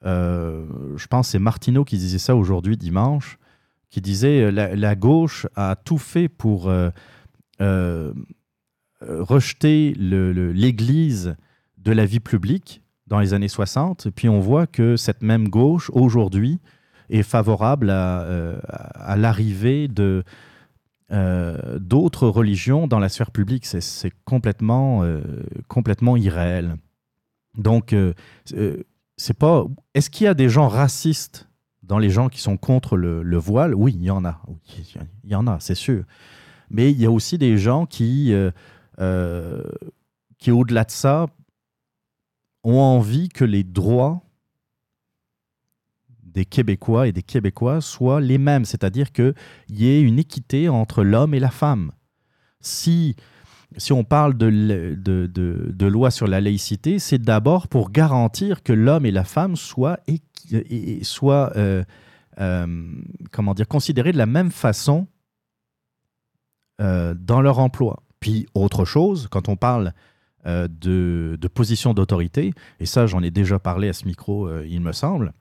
je 0.03 1.07
pense 1.09 1.27
que 1.27 1.33
c'est 1.33 1.39
Martineau 1.39 1.85
qui 1.85 1.99
disait 1.99 2.19
ça 2.19 2.35
aujourd'hui, 2.35 2.79
dimanche, 2.79 3.39
qui 3.91 4.01
disait 4.01 4.51
la, 4.51 4.75
la 4.75 4.95
gauche 4.95 5.47
a 5.55 5.77
tout 5.77 5.99
fait 5.99 6.29
pour 6.31 6.73
rejeter 9.01 9.93
l'Église 9.99 11.37
de 11.77 11.93
la 11.93 12.07
vie 12.07 12.21
publique 12.21 12.81
dans 13.11 13.21
les 13.21 13.35
années 13.35 13.49
60. 13.49 14.07
Et 14.07 14.11
puis 14.11 14.31
on 14.31 14.41
voit 14.41 14.67
que 14.67 14.97
cette 14.97 15.23
même 15.23 15.49
gauche, 15.49 15.91
aujourd'hui, 15.93 16.61
est 17.11 17.23
favorable 17.23 17.91
à, 17.91 18.23
euh, 18.23 18.59
l'arrivée 19.17 19.89
de, 19.89 20.23
euh, 21.13 21.79
d'autres 21.79 22.29
religions 22.29 22.87
dans 22.87 23.01
la 23.01 23.09
sphère 23.09 23.33
publique. 23.33 23.67
C'est, 23.67 24.13
complètement, 24.25 25.03
euh, 25.03 25.21
complètement 25.69 26.17
irréel. 26.17 26.77
Donc, 27.59 27.95
c'est 29.17 29.37
pas. 29.37 29.65
Est-ce 29.95 30.09
qu'il 30.09 30.25
y 30.25 30.29
a 30.29 30.35
des 30.35 30.49
gens 30.49 30.69
racistes 30.69 31.49
dans 31.83 31.99
les 31.99 32.11
gens 32.11 32.29
qui 32.29 32.41
sont 32.41 32.57
contre 32.57 32.97
le, 32.97 33.37
voile? 33.37 33.75
Oui, 33.75 33.93
il 33.97 34.05
y 34.05 34.11
en 34.11 34.25
a. 34.25 34.41
il 35.25 35.31
y 35.31 35.35
en 35.35 35.49
a, 35.49 35.59
c'est 35.59 35.75
sûr. 35.75 36.05
Mais 36.71 36.93
il 36.93 37.01
y 37.01 37.07
a 37.07 37.11
aussi 37.11 37.39
des 37.39 37.59
gens 37.59 37.87
qui, 37.87 38.33
qui 40.39 40.51
au-delà 40.53 40.85
de 40.85 40.91
ça, 40.93 41.27
ont 42.63 42.79
envie 42.79 43.29
que 43.29 43.45
les 43.45 43.65
droits 43.65 44.23
des 46.23 46.45
Québécois 46.45 47.09
et 47.09 47.13
des 47.13 47.23
Québécois 47.23 47.81
soient 47.81 48.21
les 48.21 48.39
mêmes, 48.39 48.65
c'est-à-dire 48.65 49.13
qu'il 49.13 49.35
y 49.69 49.89
ait 49.89 50.01
une 50.01 50.19
équité 50.19 50.69
entre 50.69 51.03
l'homme 51.03 51.35
et 51.35 51.41
la 51.41 51.51
femme. 51.51 51.93
Si, 52.61 53.17
si 53.77 53.93
on 53.93 54.05
parle 54.05 54.37
de, 54.37 54.95
de, 54.97 55.87
loi 55.87 56.11
sur 56.11 56.27
la 56.27 56.41
laïcité, 56.41 56.99
c'est 56.99 57.19
d'abord 57.19 57.69
pour 57.69 57.91
garantir 57.91 58.63
que 58.63 58.73
l'homme 58.73 59.07
et 59.07 59.11
la 59.11 59.25
femme 59.25 59.57
soient, 59.57 59.99
soient 61.03 61.53
euh, 61.57 61.83
euh, 62.41 62.87
comment 63.33 63.55
dire, 63.55 63.69
considérés 63.69 64.13
de 64.13 64.19
la 64.19 64.27
même 64.27 64.51
façon 64.51 65.07
euh, 66.81 67.15
dans 67.15 67.41
leur 67.41 67.59
emploi. 67.59 68.03
Puis 68.21 68.47
autre 68.55 68.85
chose, 68.85 69.29
quand 69.31 69.49
on 69.49 69.57
parle 69.57 69.93
euh, 70.47 70.69
de, 70.71 71.49
position 71.49 71.93
d'autorité, 71.93 72.55
et 72.79 72.87
ça 72.87 73.07
j'en 73.07 73.23
ai 73.23 73.31
déjà 73.31 73.59
parlé 73.59 73.91
à 73.91 73.93
ce 73.93 74.07
micro, 74.07 74.47
euh, 74.47 74.67
il 74.67 74.81
me 74.81 74.93
semble. 74.93 75.35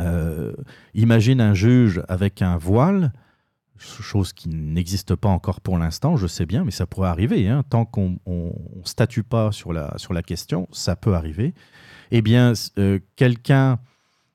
Euh, 0.00 0.54
imagine 0.94 1.40
un 1.40 1.54
juge 1.54 2.02
avec 2.08 2.42
un 2.42 2.56
voile, 2.56 3.12
chose 3.78 4.32
qui 4.32 4.48
n'existe 4.48 5.14
pas 5.14 5.28
encore 5.28 5.60
pour 5.60 5.78
l'instant, 5.78 6.16
je 6.16 6.26
sais 6.26 6.46
bien, 6.46 6.64
mais 6.64 6.72
ça 6.72 6.86
pourrait 6.86 7.10
arriver. 7.10 7.48
Hein. 7.48 7.62
tant 7.68 7.84
qu'on 7.84 8.18
ne 8.26 8.50
statue 8.84 9.22
pas 9.22 9.52
sur 9.52 9.72
la, 9.72 9.96
sur 9.98 10.14
la 10.14 10.22
question, 10.22 10.66
ça 10.72 10.96
peut 10.96 11.14
arriver. 11.14 11.54
Eh 12.10 12.22
bien, 12.22 12.54
quelqu'un, 13.14 13.78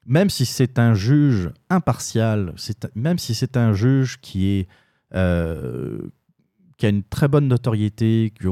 même 0.05 0.29
si 0.29 0.45
c'est 0.45 0.79
un 0.79 0.93
juge 0.93 1.51
impartial, 1.69 2.53
même 2.95 3.19
si 3.19 3.35
c'est 3.35 3.57
un 3.57 3.73
juge 3.73 4.19
qui 4.21 4.47
est 4.47 4.67
qui 6.77 6.85
a 6.85 6.89
une 6.89 7.03
très 7.03 7.27
bonne 7.27 7.47
notoriété, 7.47 8.31
qui 8.39 8.47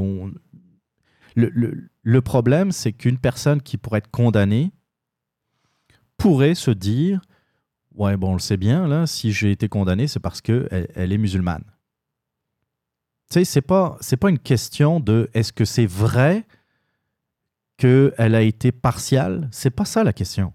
le, 1.35 2.21
problème, 2.21 2.71
c'est 2.71 2.93
qu'une 2.93 3.17
personne 3.17 3.61
qui 3.61 3.77
pourrait 3.77 3.99
être 3.99 4.11
condamnée 4.11 4.71
pourrait 6.17 6.55
se 6.55 6.71
dire 6.71 7.21
Ouais, 7.93 8.17
bon, 8.17 8.31
on 8.31 8.33
le 8.33 8.39
sait 8.39 8.57
bien, 8.57 8.87
là, 8.87 9.07
si 9.07 9.31
j'ai 9.31 9.51
été 9.51 9.69
condamné, 9.69 10.07
c'est 10.07 10.19
parce 10.19 10.41
qu'elle 10.41 10.89
elle 10.95 11.13
est 11.13 11.17
musulmane. 11.17 11.63
Tu 13.29 13.39
sais, 13.39 13.45
c'est 13.45 13.61
pas, 13.61 13.97
c'est 14.01 14.17
pas 14.17 14.29
une 14.29 14.39
question 14.39 14.99
de 14.99 15.29
est-ce 15.33 15.53
que 15.53 15.65
c'est 15.65 15.85
vrai 15.85 16.45
qu'elle 17.77 18.35
a 18.35 18.41
été 18.41 18.71
partiale. 18.71 19.47
C'est 19.51 19.69
pas 19.69 19.85
ça 19.85 20.03
la 20.03 20.13
question. 20.13 20.53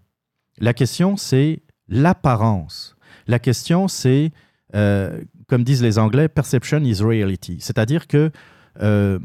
La 0.59 0.75
question, 0.75 1.17
c'est 1.17 1.63
l'apparence. 1.89 2.97
La 3.27 3.39
question, 3.39 3.89
c'est, 3.89 4.33
euh, 4.75 5.23
comme 5.49 5.65
disent 5.65 5.83
les 5.83 5.99
Anglais, 5.99 6.29
perception 6.29 6.83
is 6.83 7.03
reality. 7.03 7.59
C'est-à-dire 7.61 8.07
que 8.07 8.31
euh, 8.81 9.19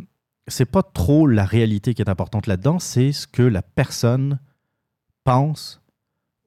c'est 0.47 0.65
pas 0.65 0.83
trop 0.83 1.27
la 1.27 1.45
réalité 1.45 1.93
qui 1.93 2.01
est 2.01 2.09
importante 2.09 2.47
là-dedans, 2.47 2.79
c'est 2.79 3.11
ce 3.11 3.27
que 3.27 3.41
la 3.41 3.61
personne 3.61 4.39
pense 5.23 5.81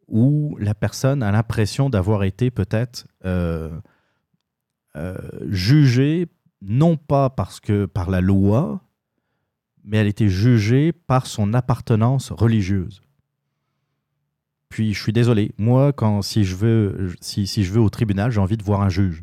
ou 0.06 0.56
la 0.58 0.74
personne 0.74 1.22
a 1.22 1.30
l'impression 1.32 1.90
d'avoir 1.90 2.24
été 2.24 2.50
peut-être 2.50 3.06
euh, 3.24 3.78
euh, 4.96 5.16
jugée, 5.48 6.28
non 6.62 6.96
pas 6.96 7.28
parce 7.28 7.60
que 7.60 7.86
par 7.86 8.10
la 8.10 8.20
loi, 8.20 8.80
mais 9.84 9.98
elle 9.98 10.06
était 10.06 10.28
jugée 10.28 10.92
par 10.92 11.26
son 11.26 11.52
appartenance 11.52 12.30
religieuse. 12.30 13.02
Puis 14.68 14.94
je 14.94 15.02
suis 15.02 15.12
désolé, 15.12 15.52
moi, 15.58 15.92
quand 15.92 16.22
si 16.22 16.44
je 16.44 16.56
veux, 16.56 17.14
si, 17.20 17.46
si 17.46 17.64
je 17.64 17.72
veux 17.72 17.80
au 17.80 17.90
tribunal, 17.90 18.30
j'ai 18.30 18.40
envie 18.40 18.56
de 18.56 18.64
voir 18.64 18.80
un 18.80 18.88
juge, 18.88 19.22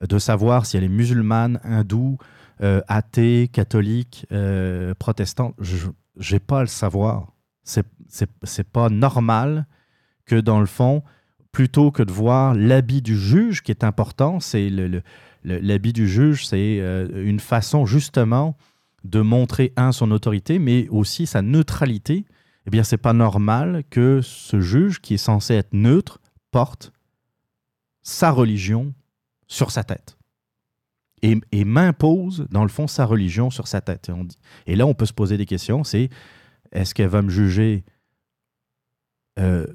de 0.00 0.18
savoir 0.18 0.66
si 0.66 0.76
elle 0.76 0.84
est 0.84 0.88
musulmane, 0.88 1.60
hindoue, 1.64 2.18
athée, 2.60 3.48
catholique, 3.52 4.26
euh, 4.32 4.94
protestant, 4.94 5.54
je 5.58 5.88
n'ai 6.32 6.38
pas 6.38 6.60
à 6.60 6.62
le 6.62 6.68
savoir. 6.68 7.32
C'est 7.62 7.86
n'est 8.20 8.64
pas 8.64 8.88
normal 8.88 9.66
que 10.26 10.36
dans 10.36 10.60
le 10.60 10.66
fond, 10.66 11.02
plutôt 11.52 11.90
que 11.90 12.02
de 12.02 12.12
voir 12.12 12.54
l'habit 12.54 13.02
du 13.02 13.18
juge 13.18 13.62
qui 13.62 13.70
est 13.70 13.84
important, 13.84 14.40
c'est 14.40 14.70
l'habit 15.44 15.92
du 15.92 16.08
juge, 16.08 16.46
c'est 16.46 16.78
euh, 16.80 17.24
une 17.24 17.40
façon 17.40 17.86
justement 17.86 18.56
de 19.04 19.20
montrer 19.20 19.72
un 19.76 19.92
son 19.92 20.10
autorité, 20.10 20.58
mais 20.58 20.88
aussi 20.88 21.26
sa 21.26 21.42
neutralité. 21.42 22.24
Eh 22.66 22.70
bien, 22.70 22.82
c'est 22.82 22.96
pas 22.96 23.12
normal 23.12 23.84
que 23.90 24.20
ce 24.22 24.60
juge 24.60 25.00
qui 25.00 25.14
est 25.14 25.18
censé 25.18 25.54
être 25.54 25.74
neutre 25.74 26.20
porte 26.50 26.92
sa 28.02 28.30
religion 28.30 28.94
sur 29.46 29.70
sa 29.70 29.84
tête 29.84 30.16
et, 31.52 31.64
m'impose, 31.64 32.46
dans 32.50 32.62
le 32.62 32.68
fond, 32.68 32.86
sa 32.86 33.06
religion 33.06 33.50
sur 33.50 33.66
sa 33.66 33.80
tête. 33.80 34.10
Et, 34.66 34.76
là, 34.76 34.86
on 34.86 34.94
peut 34.94 35.06
se 35.06 35.12
poser 35.12 35.36
des 35.36 35.46
questions, 35.46 35.84
c'est 35.84 36.10
est-ce 36.72 36.94
qu'elle 36.94 37.08
va 37.08 37.22
me 37.22 37.30
juger 37.30 37.84
euh, 39.38 39.66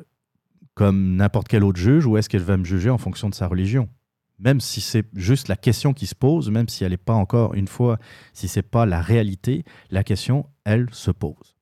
comme 0.74 1.16
n'importe 1.16 1.48
quel 1.48 1.64
autre 1.64 1.80
juge 1.80 2.06
ou 2.06 2.18
est-ce 2.18 2.30
qu'elle 2.30 2.44
va 2.44 2.58
me 2.58 2.64
juger 2.64 2.90
en 2.90 2.98
fonction 2.98 3.30
de 3.30 3.36
sa 3.36 3.48
religion? 3.48 3.90
Même 4.38 4.62
si 4.62 4.80
c'est 4.80 5.06
juste 5.16 5.48
la 5.50 5.58
question 5.58 5.94
qui 5.94 6.08
se 6.08 6.16
pose, 6.16 6.50
même 6.50 6.70
si 6.70 6.84
elle 6.84 6.92
n'est 6.92 6.98
pas 6.98 7.14
encore, 7.14 7.54
une 7.56 7.68
fois, 7.68 7.98
si 8.34 8.48
ce 8.48 8.60
n'est 8.60 8.64
pas 8.64 8.86
la 8.86 9.02
réalité, 9.02 9.66
la 9.90 10.04
question, 10.04 10.46
elle 10.64 10.88
se 10.92 11.12
pose. 11.12 11.56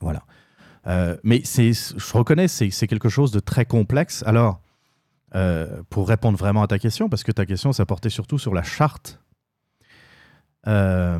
Voilà. 0.00 0.24
Euh, 0.86 1.16
mais 1.22 1.42
je 1.44 2.12
reconnais, 2.12 2.48
c'est 2.48 2.86
quelque 2.86 3.08
chose 3.08 3.30
de 3.30 3.40
très 3.40 3.64
complexe. 3.64 4.22
Alors, 4.26 4.60
euh, 5.34 5.82
pour 5.90 6.08
répondre 6.08 6.38
vraiment 6.38 6.62
à 6.62 6.66
ta 6.66 6.78
question, 6.78 7.08
parce 7.08 7.22
que 7.22 7.32
ta 7.32 7.44
question, 7.44 7.72
ça 7.72 7.84
portait 7.84 8.10
surtout 8.10 8.38
sur 8.38 8.54
la 8.54 8.62
charte. 8.62 9.20
Euh, 10.66 11.18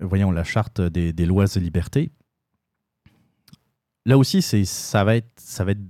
voyons, 0.00 0.30
la 0.30 0.44
charte 0.44 0.80
des, 0.80 1.26
lois 1.26 1.44
et 1.54 1.60
libertés. 1.60 2.10
Là 4.06 4.16
aussi, 4.16 4.40
ça 4.42 5.04
va 5.04 5.16
être. 5.16 5.30
Ça 5.36 5.64
va 5.64 5.72
être 5.72 5.80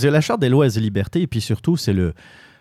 la 0.02 0.20
charte 0.20 0.40
des 0.40 0.48
lois 0.48 0.68
et 0.68 0.80
libertés, 0.80 1.22
et 1.22 1.26
puis 1.26 1.40
surtout, 1.40 1.76
c'est 1.76 1.92
le, 1.92 2.14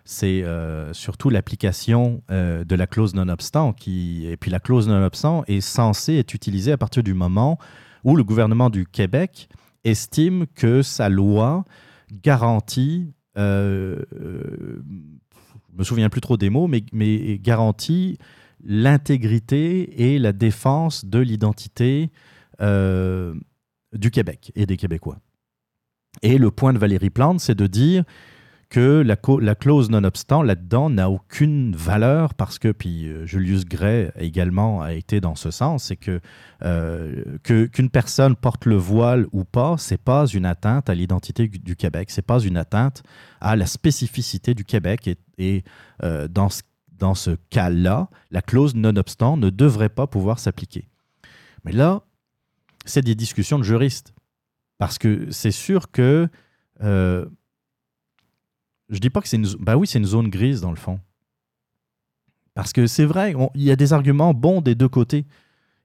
c'est 0.04 0.44
euh, 0.44 0.92
surtout 0.94 1.30
l'application 1.30 2.24
de 2.30 2.76
la 2.76 2.88
clause 2.88 3.14
non-obstant. 3.14 3.74
Qui, 3.74 4.26
et 4.28 4.38
puis 4.38 4.50
la 4.50 4.60
clause 4.60 4.88
non-obstant 4.88 5.44
est 5.48 5.62
censée 5.62 6.16
être 6.16 6.34
utilisée 6.34 6.72
à 6.72 6.78
partir 6.78 7.04
du 7.04 7.14
moment 7.14 7.60
où 8.04 8.16
le 8.16 8.24
gouvernement 8.24 8.70
du 8.70 8.86
Québec 8.88 9.48
estime 9.84 10.48
que 10.48 10.82
sa 10.82 11.10
loi 11.10 11.66
garantit, 12.12 13.14
euh, 13.38 14.02
euh, 14.16 14.84
je 15.72 15.78
me 15.78 15.84
souviens 15.84 16.10
plus 16.10 16.22
trop 16.22 16.38
des 16.38 16.50
mots, 16.50 16.68
mais, 16.68 16.84
mais 16.92 17.38
garantit 17.40 18.18
l'intégrité 18.64 20.14
et 20.14 20.20
la 20.20 20.32
défense 20.32 21.06
de 21.06 21.20
l'identité 21.20 22.12
euh, 22.62 23.34
du 23.94 24.12
Québec 24.12 24.52
et 24.56 24.66
des 24.66 24.78
Québécois. 24.78 25.20
Et 26.22 26.38
le 26.38 26.52
point 26.52 26.74
de 26.74 26.78
Valérie 26.78 27.10
Plante, 27.10 27.40
c'est 27.40 27.56
de 27.56 27.68
dire 27.68 28.04
que 28.74 29.04
la, 29.06 29.16
la 29.40 29.56
clause 29.56 29.92
non-obstant 29.92 30.42
là-dedans 30.42 30.90
n'a 30.90 31.10
aucune 31.10 31.76
valeur 31.76 32.34
parce 32.34 32.58
que, 32.58 32.72
puis 32.72 33.08
euh, 33.08 33.26
Julius 33.26 33.66
Gray 33.66 34.12
également 34.18 34.82
a 34.82 34.94
été 34.94 35.22
dans 35.22 35.36
ce 35.36 35.52
sens, 35.52 35.86
c'est 35.86 35.96
que 35.96 36.20
qu'une 37.44 37.90
personne 37.90 38.36
porte 38.36 38.66
le 38.66 38.76
voile 38.76 39.28
ou 39.32 39.44
pas, 39.44 39.76
c'est 39.78 40.02
pas 40.02 40.26
une 40.28 40.46
atteinte 40.46 40.90
à 40.90 40.96
l'identité 40.96 41.48
du 41.48 41.76
Québec, 41.76 42.10
c'est 42.10 42.22
pas 42.22 42.40
une 42.40 42.56
atteinte 42.56 43.04
à 43.42 43.56
la 43.56 43.66
spécificité 43.66 44.54
du 44.54 44.64
Québec 44.64 45.08
et, 45.08 45.18
et 45.38 45.64
dans 46.30 46.50
ce 46.50 46.62
dans 47.04 47.16
ce 47.16 47.32
cas-là, 47.50 48.08
la 48.32 48.42
clause 48.42 48.76
non-obstant 48.76 49.36
ne 49.36 49.50
devrait 49.50 49.90
pas 49.90 50.08
pouvoir 50.08 50.40
s'appliquer. 50.40 50.88
Mais 51.66 51.74
là, 51.74 52.04
c'est 52.86 53.02
des 53.02 53.16
discussions 53.16 53.60
de 53.60 53.64
juristes. 53.64 54.14
Parce 54.78 54.98
que 54.98 55.32
c'est 55.32 55.52
sûr 55.52 55.92
que. 55.92 56.28
Euh, 56.82 57.26
je 58.94 59.00
dis 59.00 59.10
pas 59.10 59.22
que 59.22 59.28
c'est 59.28 59.38
une. 59.38 59.48
Bah 59.60 59.76
c'est 59.86 59.98
une 59.98 60.06
zone 60.06 60.30
grise 60.30 60.62
dans 60.62 60.70
le 60.70 60.78
fond. 60.78 61.00
Parce 62.54 62.72
que 62.72 62.86
c'est 62.86 63.06
vrai, 63.06 63.34
il 63.56 63.64
y 63.64 63.72
a 63.72 63.76
des 63.76 63.92
arguments 63.92 64.36
bons 64.36 64.62
des 64.62 64.76
deux 64.76 64.88
côtés. 64.88 65.26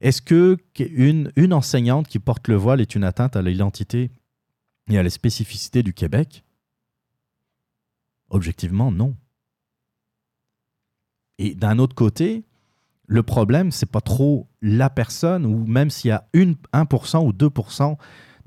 Est-ce 0.03 0.21
que 0.21 0.59
une, 0.79 1.33
enseignante 1.53 2.07
qui 2.07 2.19
porte 2.19 2.47
le 2.49 2.57
voile 2.57 2.83
est 2.83 2.95
une 2.95 3.05
atteinte 3.05 3.35
à 3.35 3.43
l'identité 3.43 4.11
et 4.91 4.99
à 4.99 5.03
la 5.03 5.09
spécificité 5.09 5.83
du 5.83 5.95
Québec? 5.95 6.45
Objectivement, 8.29 8.93
non. 8.93 9.17
Et 11.39 11.55
d'un 11.55 11.79
autre 11.79 11.95
côté, 11.95 12.45
le 13.07 13.23
problème, 13.23 13.73
c'est 13.73 13.91
pas 13.91 14.03
trop 14.03 14.47
la 14.61 14.91
personne, 14.91 15.47
ou 15.47 15.65
même 15.65 15.89
s'il 15.89 16.11
y 16.11 16.13
a 16.13 16.29
une, 16.35 16.57
1% 16.75 17.25
ou 17.25 17.33
2% 17.33 17.97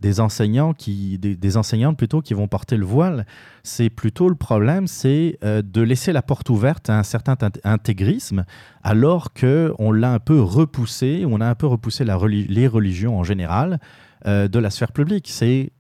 des 0.02 0.20
enseignants 0.20 0.74
qui, 0.74 1.18
des, 1.18 1.58
enseignantes 1.58 1.98
plutôt 1.98 2.22
qui 2.22 2.34
vont 2.34 2.48
porter 2.48 2.76
le 2.76 2.86
voile, 2.86 3.26
c'est 3.64 3.90
plutôt 3.90 4.28
le 4.28 4.36
problème, 4.36 4.88
c'est 4.88 5.38
euh, 5.44 5.62
de 5.62 5.82
laisser 5.82 6.12
la 6.12 6.22
porte 6.22 6.50
ouverte 6.50 6.90
à 6.90 6.98
un 7.00 7.04
certain 7.04 7.38
intégrisme, 7.64 8.46
alors 8.84 9.34
que 9.34 9.74
on 9.80 9.92
l'a 9.92 10.14
un 10.14 10.20
peu 10.20 10.42
repoussé, 10.42 11.24
on 11.28 11.40
a 11.40 11.48
un 11.48 11.56
peu 11.56 11.68
repoussé 11.68 12.04
la 12.04 12.20
les 12.28 12.68
religions 12.68 13.18
en 13.18 13.24
général 13.24 13.80
euh, 14.26 14.48
de 14.48 14.60
la 14.60 14.70
sphère 14.70 14.92
publique. 14.92 15.28
C'est 15.30 15.72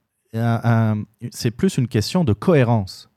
c'est 1.31 1.51
plus 1.51 1.77
une 1.77 1.89
question 1.89 2.23
de 2.23 2.31
cohérence. 2.31 3.09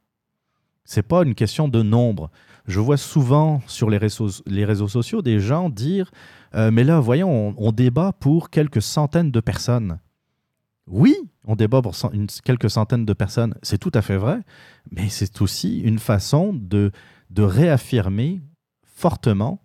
C'est 0.85 1.05
pas 1.05 1.23
une 1.23 1.35
question 1.35 1.69
de 1.69 1.83
nombre. 1.83 2.31
Je 2.67 2.81
vois 2.81 2.97
souvent 2.97 3.61
sur 3.67 3.91
les 3.91 3.99
réseaux, 3.99 4.31
les 4.47 4.65
réseaux 4.65 4.89
sociaux 4.89 5.23
des 5.23 5.39
gens 5.39 5.69
dire 5.69 6.11
euh, 6.55 6.71
Mais 6.71 6.85
là, 6.85 7.01
voyons, 7.01 7.55
on, 7.57 7.73
débat 7.73 8.13
pour 8.13 8.51
quelques 8.51 8.83
centaines 8.83 9.31
de 9.31 9.41
personnes. 9.41 9.99
Oui, 10.87 11.16
on 11.45 11.57
débat 11.57 11.80
pour 11.80 11.97
quelques 12.45 12.70
centaines 12.70 13.07
de 13.07 13.12
personnes, 13.12 13.55
c'est 13.62 13.78
tout 13.78 13.93
à 13.95 14.03
fait 14.03 14.16
vrai, 14.16 14.41
mais 14.91 15.09
c'est 15.09 15.41
aussi 15.41 15.80
une 15.80 15.99
façon 15.99 16.53
de, 16.53 16.93
réaffirmer 17.37 18.43
fortement 18.82 19.62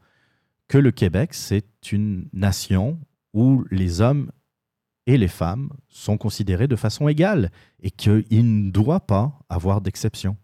que 0.67 0.77
le 0.77 0.91
Québec, 0.91 1.33
c'est 1.33 1.91
une 1.91 2.27
nation 2.33 2.99
où 3.33 3.65
les 3.69 4.01
hommes 4.01 4.31
et 5.05 5.17
les 5.17 5.27
femmes 5.27 5.69
sont 5.87 6.17
considérés 6.17 6.67
de 6.67 6.75
façon 6.75 7.07
égale 7.07 7.51
et 7.81 7.91
qu'il 7.91 8.25
ne 8.65 8.71
doit 8.71 9.01
pas 9.01 9.39
avoir 9.49 9.81
d'exception 9.81 10.37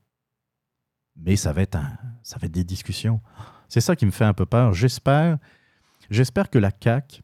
mais 1.15 1.36
ça 1.36 1.53
va 1.53 1.61
être, 1.61 1.78
ça 2.23 2.38
va 2.39 2.45
être 2.45 2.51
des 2.51 2.63
discussions. 2.63 3.21
C'est 3.67 3.82
ça 3.82 3.95
qui 3.95 4.05
me 4.05 4.11
fait 4.11 4.26
un 4.26 4.34
peu 4.34 4.45
peur. 4.45 4.73
J'espère, 4.73 5.38
j'espère 6.09 6.49
que 6.49 6.59
la 6.59 6.71
CAC, 6.71 7.23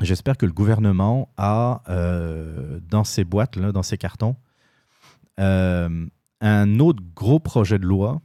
j'espère 0.00 0.36
que 0.36 0.46
le 0.46 0.52
gouvernement 0.52 1.28
a 1.36 1.82
euh, 1.88 2.80
dans 2.88 3.04
ses 3.04 3.24
boîtes, 3.24 3.56
là, 3.56 3.72
dans 3.72 3.82
ses 3.82 3.98
cartons, 3.98 4.36
euh, 5.40 6.06
un 6.40 6.78
autre 6.80 7.02
gros 7.14 7.40
projet 7.40 7.78
de 7.78 7.86
loi 7.86 8.20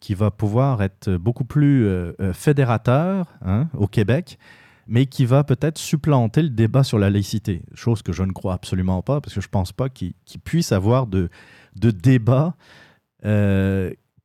qui 0.00 0.14
va 0.14 0.30
pouvoir 0.30 0.82
être 0.82 1.16
beaucoup 1.16 1.44
plus 1.44 1.86
euh, 1.86 2.32
fédérateur 2.34 3.26
hein, 3.42 3.68
au 3.74 3.86
Québec, 3.86 4.38
mais 4.86 5.06
qui 5.06 5.24
va 5.24 5.44
peut-être 5.44 5.78
supplanter 5.78 6.42
le 6.42 6.50
débat 6.50 6.84
sur 6.84 6.98
la 6.98 7.08
laïcité, 7.08 7.62
chose 7.74 8.02
que 8.02 8.12
je 8.12 8.22
ne 8.22 8.32
crois 8.32 8.52
absolument 8.52 9.00
pas, 9.00 9.22
parce 9.22 9.34
que 9.34 9.40
je 9.40 9.46
ne 9.46 9.50
pense 9.50 9.72
pas 9.72 9.88
qu'il 9.88 10.14
puisse 10.44 10.72
avoir 10.72 11.06
de, 11.06 11.30
débat 11.74 12.54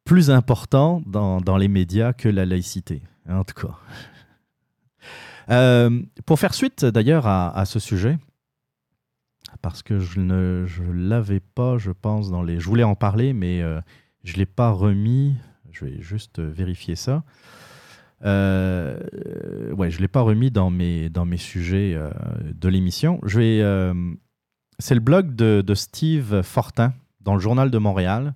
plus 0.03 0.30
important 0.30 1.01
dans, 1.05 1.57
les 1.57 1.70
médias 1.70 2.12
que 2.12 2.28
la 2.28 2.45
laïcité, 2.45 3.01
en 3.30 3.45
tout 3.45 3.68
cas. 3.68 3.78
Euh, 5.50 6.02
pour 6.26 6.39
faire 6.39 6.54
suite 6.54 6.86
d'ailleurs 6.86 7.28
à, 7.28 7.66
ce 7.66 7.80
sujet, 7.80 8.18
parce 9.62 9.82
que 9.82 10.00
je 10.00 10.20
ne 10.20 10.66
l'avais 10.93 11.39
pas, 11.39 11.78
je 11.78 11.91
pense, 11.91 12.30
dans 12.30 12.43
les... 12.43 12.60
Je 12.60 12.66
voulais 12.66 12.84
en 12.84 12.95
parler, 12.95 13.34
mais 13.34 13.62
euh, 13.62 13.82
je 14.24 14.34
ne 14.34 14.38
l'ai 14.39 14.45
pas 14.45 14.70
remis. 14.70 15.36
Je 15.72 15.86
vais 15.86 16.02
juste 16.02 16.39
vérifier 16.39 16.95
ça. 16.95 17.24
Euh, 18.26 19.00
ouais, 19.74 19.89
je 19.89 19.97
ne 19.97 20.02
l'ai 20.02 20.08
pas 20.08 20.22
remis 20.22 20.52
dans 20.52 20.70
mes, 20.70 21.10
dans 21.10 21.26
mes 21.26 21.38
sujets 21.38 21.97
de 22.43 22.70
l'émission. 22.70 23.20
C'est 23.28 24.95
le 24.95 25.02
blog 25.02 25.36
de, 25.36 25.74
Steve 25.74 26.41
Fortin 26.41 26.93
dans 27.22 27.34
le 27.34 27.39
Journal 27.39 27.72
de 27.72 27.78
Montréal 27.78 28.36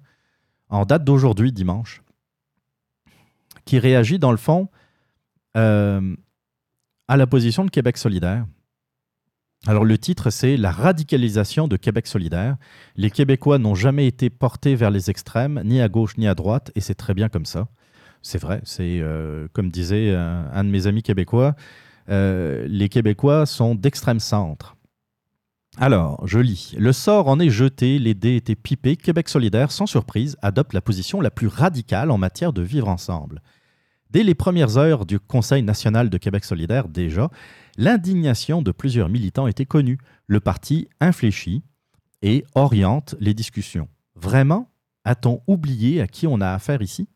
en 0.70 0.86
date 0.86 1.04
d'aujourd'hui, 1.04 1.52
dimanche, 1.52 2.02
qui 3.66 3.78
réagit 3.78 4.18
dans 4.18 4.32
le 4.32 4.38
fond 4.38 4.70
euh, 5.56 6.16
à 7.08 7.18
la 7.18 7.28
position 7.28 7.66
de 7.66 7.70
Québec 7.70 7.98
solidaire. 7.98 8.46
Alors 9.66 9.86
le 9.86 9.98
titre, 9.98 10.30
c'est 10.30 10.58
La 10.58 10.72
radicalisation 10.72 11.68
de 11.68 11.78
Québec 11.78 12.08
solidaire. 12.08 12.58
Les 12.96 13.10
Québécois 13.10 13.60
n'ont 13.60 13.76
jamais 13.76 14.08
été 14.08 14.30
portés 14.30 14.76
vers 14.76 14.92
les 14.92 15.10
extrêmes, 15.10 15.62
ni 15.64 15.82
à 15.82 15.88
gauche 15.88 16.18
ni 16.18 16.28
à 16.28 16.36
droite, 16.36 16.72
et 16.76 16.82
c'est 16.82 16.96
très 16.96 17.14
bien 17.14 17.30
comme 17.30 17.46
ça. 17.46 17.68
C'est 18.22 18.40
vrai, 18.40 18.62
c'est 18.64 19.00
euh, 19.02 19.48
comme 19.54 19.70
disait 19.70 20.14
un, 20.16 20.64
de 20.64 20.70
mes 20.70 20.88
amis 20.88 21.04
québécois, 21.04 21.56
euh, 22.10 22.66
les 22.68 22.90
Québécois 22.90 23.46
sont 23.46 23.76
d'extrême 23.76 24.20
centre. 24.20 24.76
Alors, 25.78 26.26
je 26.28 26.40
lis. 26.40 26.76
Le 26.78 26.92
sort 26.94 27.28
en 27.28 27.40
est 27.40 27.50
jeté, 27.50 28.00
les 28.00 28.14
dés 28.14 28.36
étaient 28.36 28.56
pipés. 28.56 28.96
Québec 28.96 29.28
solidaire, 29.28 29.72
sans 29.72 29.88
surprise, 29.88 30.38
adopte 30.42 30.74
la 30.74 30.82
position 30.82 31.20
la 31.20 31.32
plus 31.32 31.48
radicale 31.48 32.12
en 32.12 32.18
matière 32.18 32.54
de 32.54 32.62
vivre 32.62 32.90
ensemble. 32.90 33.42
Dès 34.14 34.22
les 34.22 34.36
premières 34.36 34.78
heures 34.78 35.08
du 35.08 35.20
Conseil 35.20 35.64
national 35.64 36.12
de 36.12 36.20
Québec 36.20 36.46
solidaire, 36.46 36.88
déjà, 36.88 37.32
l'indignation 37.78 38.62
de 38.62 38.72
plusieurs 38.72 39.10
militants 39.10 39.48
était 39.48 39.66
connue. 39.66 39.98
Le 40.28 40.40
parti 40.40 40.88
infléchit 41.00 41.64
et 42.22 42.46
oriente 42.54 43.16
les 43.20 43.34
discussions. 43.34 43.88
Vraiment 44.16 44.70
A-t-on 45.04 45.42
oublié 45.48 46.00
à 46.00 46.06
qui 46.06 46.28
on 46.28 46.42
a 46.42 46.52
affaire 46.52 46.84
ici? 46.84 47.10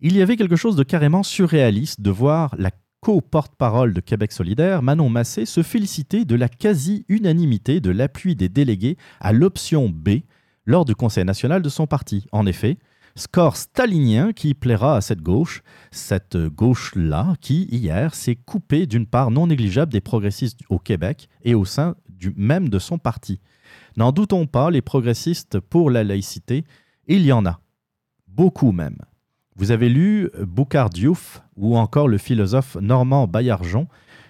Il 0.00 0.16
y 0.16 0.22
avait 0.22 0.38
quelque 0.38 0.56
chose 0.56 0.74
de 0.74 0.84
carrément 0.84 1.22
surréaliste 1.22 2.00
de 2.00 2.10
voir 2.10 2.54
la 2.58 2.70
co-porte-parole 3.02 3.92
de 3.92 4.00
Québec 4.00 4.32
solidaire, 4.32 4.80
Manon 4.80 5.10
Massé 5.10 5.44
se 5.44 5.62
félicitait 5.62 6.24
de 6.24 6.34
la 6.34 6.48
quasi-unanimité 6.48 7.80
de 7.80 7.90
l'appui 7.90 8.36
des 8.36 8.48
délégués 8.48 8.96
à 9.20 9.32
l'option 9.32 9.90
B 9.90 10.20
lors 10.64 10.86
du 10.86 10.94
Conseil 10.94 11.26
national 11.26 11.60
de 11.60 11.68
son 11.68 11.86
parti. 11.86 12.26
En 12.32 12.46
effet, 12.46 12.78
score 13.14 13.56
stalinien 13.56 14.32
qui 14.32 14.54
plaira 14.54 14.96
à 14.96 15.00
cette 15.00 15.20
gauche, 15.20 15.62
cette 15.90 16.36
gauche-là 16.36 17.34
qui, 17.40 17.64
hier, 17.70 18.14
s'est 18.14 18.36
coupée 18.36 18.86
d'une 18.86 19.06
part 19.06 19.30
non 19.30 19.46
négligeable 19.46 19.92
des 19.92 20.00
progressistes 20.00 20.60
au 20.68 20.78
Québec 20.78 21.28
et 21.42 21.54
au 21.54 21.64
sein 21.64 21.96
du, 22.08 22.32
même 22.36 22.68
de 22.68 22.78
son 22.78 22.98
parti. 22.98 23.40
N'en 23.96 24.12
doutons 24.12 24.46
pas, 24.46 24.70
les 24.70 24.82
progressistes 24.82 25.60
pour 25.60 25.90
la 25.90 26.04
laïcité, 26.04 26.64
il 27.06 27.24
y 27.24 27.32
en 27.32 27.44
a. 27.46 27.60
Beaucoup 28.28 28.72
même. 28.72 28.98
Vous 29.56 29.72
avez 29.72 29.88
lu 29.88 30.30
Boucard 30.40 30.90
Diouf 30.90 31.42
ou 31.56 31.76
encore 31.76 32.08
le 32.08 32.18
philosophe 32.18 32.76
Normand 32.80 33.26
Baillargeon 33.26 33.88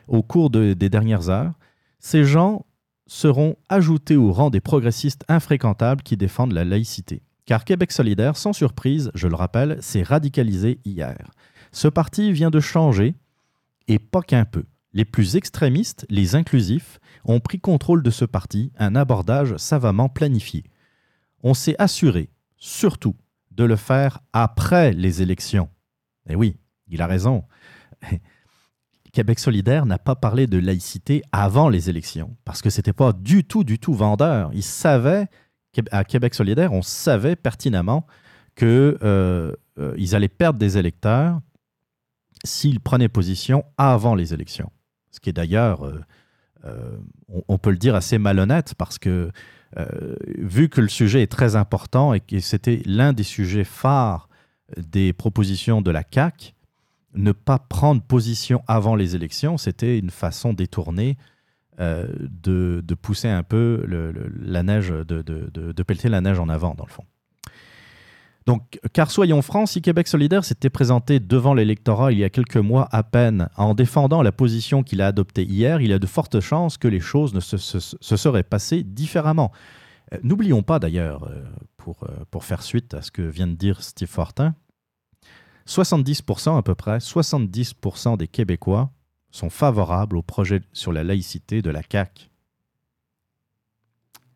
au 0.09 0.23
cours 0.23 0.51
des 0.51 0.75
dernières 0.75 1.29
heures. 1.29 1.53
Ces 2.01 2.25
gens 2.25 2.65
seront 3.07 3.57
ajoutés 3.69 4.17
au 4.17 4.33
rang 4.33 4.51
des 4.51 4.61
progressistes 4.61 5.25
infréquentables 5.29 6.03
qui 6.03 6.17
défendent 6.17 6.53
la 6.53 6.65
laïcité. 6.65 7.23
Car 7.47 7.65
Québec 7.65 7.93
solidaire, 7.93 8.37
sans 8.37 8.53
surprise, 8.53 9.11
je 9.15 9.29
le 9.29 9.35
rappelle, 9.35 9.79
s'est 9.81 10.03
radicalisé 10.03 10.81
hier. 10.85 11.31
Ce 11.73 11.89
parti 11.89 12.33
vient 12.33 12.51
de 12.51 12.61
changer, 12.61 13.15
et 13.89 13.99
pas 13.99 14.23
qu'un 14.23 14.45
peu. 14.45 14.65
Les 14.93 15.05
plus 15.05 15.37
extrémistes, 15.37 16.07
les 16.09 16.35
inclusifs, 16.35 16.99
ont 17.25 17.41
pris 17.41 17.61
contrôle 17.61 18.03
de 18.03 18.11
ce 18.11 18.25
parti, 18.25 18.73
un 18.79 18.97
abordage 18.97 19.57
savamment 19.57 20.09
planifié. 20.09 20.65
On 21.43 21.55
s'est 21.55 21.77
assuré, 21.79 22.31
surtout, 22.57 23.17
de 23.53 23.65
le 23.65 23.77
faire 23.77 24.21
après 24.33 24.93
les 24.93 25.23
élections. 25.23 25.69
Eh 26.29 26.35
oui, 26.35 26.57
il 26.89 27.03
a 27.03 27.07
raison. 27.07 27.45
Québec 29.13 29.39
solidaire 29.39 29.87
n'a 29.87 29.99
pas 29.99 30.15
parlé 30.15 30.47
de 30.47 30.59
laïcité 30.59 31.23
avant 31.33 31.69
les 31.69 31.91
élections, 31.91 32.37
parce 32.45 32.63
que 32.63 32.71
ce 32.71 32.79
n'était 32.79 32.93
pas 32.93 33.13
du 33.13 33.45
tout, 33.45 33.65
du 33.65 33.79
tout 33.79 33.95
vendeur. 33.95 34.51
Ils 34.55 34.63
savaient, 34.63 35.27
à 35.91 36.05
Québec 36.05 36.35
solidaire, 36.35 36.73
on 36.73 36.83
savait 36.83 37.37
pertinemment 37.37 38.07
qu'ils 38.57 38.69
euh, 38.69 39.53
euh, 39.79 40.13
allaient 40.13 40.29
perdre 40.29 40.59
des 40.59 40.79
électeurs 40.79 41.41
s'ils 42.45 42.81
prenaient 42.81 43.09
position 43.09 43.65
avant 43.79 44.15
les 44.15 44.35
élections. 44.35 44.71
Ce 45.11 45.21
qui 45.21 45.31
est 45.31 45.35
d'ailleurs 45.35 45.83
on, 47.49 47.59
peut 47.59 47.71
le 47.71 47.79
dire, 47.79 47.95
assez 47.95 48.19
malhonnête 48.19 48.75
parce 48.75 48.99
que 48.99 49.31
vu 50.39 50.69
que 50.69 50.81
le 50.81 50.89
sujet 50.89 51.23
est 51.23 51.31
très 51.31 51.57
important 51.57 52.15
et 52.15 52.21
que 52.21 52.39
c'était 52.41 52.83
l'un 52.85 53.13
des 53.13 53.23
sujets 53.23 53.65
phares 53.65 54.29
des 54.77 55.13
propositions 55.13 55.83
de 55.83 55.91
la 55.91 56.05
CAC, 56.05 56.55
ne 57.15 57.33
pas 57.33 57.59
prendre 57.59 58.03
position 58.03 58.63
avant 58.69 58.95
les 58.95 59.17
élections, 59.17 59.59
c'était 59.59 59.99
une 59.99 60.11
façon 60.11 60.53
détournée 60.53 61.17
euh, 61.81 62.07
de, 62.21 62.95
pousser 62.95 63.29
un 63.29 63.43
peu 63.43 63.85
la 64.39 64.63
neige, 64.63 64.91
de, 64.91 65.23
de, 65.23 65.83
pelleter 65.83 66.11
la 66.11 66.21
neige 66.21 66.39
en 66.39 66.51
avant, 66.51 66.75
dans 66.75 66.85
le 66.85 66.91
fond. 66.91 67.05
Donc, 68.47 68.79
car 68.93 69.11
soyons 69.11 69.41
francs, 69.41 69.69
si 69.69 69.81
Québec 69.81 70.07
solidaire 70.07 70.45
s'était 70.45 70.69
présenté 70.69 71.21
devant 71.21 71.55
l'électorat 71.55 72.13
il 72.13 72.19
y 72.19 72.25
a 72.25 72.29
quelques 72.29 72.57
mois 72.57 72.89
à 72.93 73.03
peine 73.03 73.49
en 73.57 73.75
défendant 73.75 74.23
la 74.23 74.33
position 74.33 74.83
qu'il 74.83 75.01
a 75.01 75.07
adoptée 75.07 75.45
hier, 75.45 75.81
il 75.81 75.89
y 75.89 75.93
a 75.95 75.99
de 75.99 76.07
fortes 76.07 76.41
chances 76.41 76.77
que 76.77 76.89
les 76.89 77.01
choses 77.01 77.33
ne 77.33 77.41
se, 77.41 77.57
seraient 77.57 78.43
passées 78.43 78.83
différemment. 78.83 79.51
Euh, 80.13 80.19
n'oublions 80.23 80.63
pas 80.63 80.81
d'ailleurs, 80.81 81.25
euh, 81.25 81.45
pour, 81.79 82.07
pour 82.31 82.45
faire 82.45 82.63
suite 82.63 82.93
à 82.93 83.01
ce 83.01 83.11
que 83.11 83.23
vient 83.23 83.47
de 83.47 83.55
dire 83.55 83.83
Steve 83.83 84.09
Fortin, 84.09 84.55
70% 85.67 86.59
à 86.59 86.63
peu 86.63 86.75
près, 86.75 86.99
70% 86.99 88.19
des 88.19 88.29
Québécois 88.29 88.91
sont 89.31 89.51
favorables 89.51 90.17
au 90.17 90.23
projet 90.23 90.63
sur 90.73 90.93
la 90.93 91.05
laïcité 91.05 91.63
de 91.63 91.71
la 91.71 91.83
CAQ. 91.91 92.31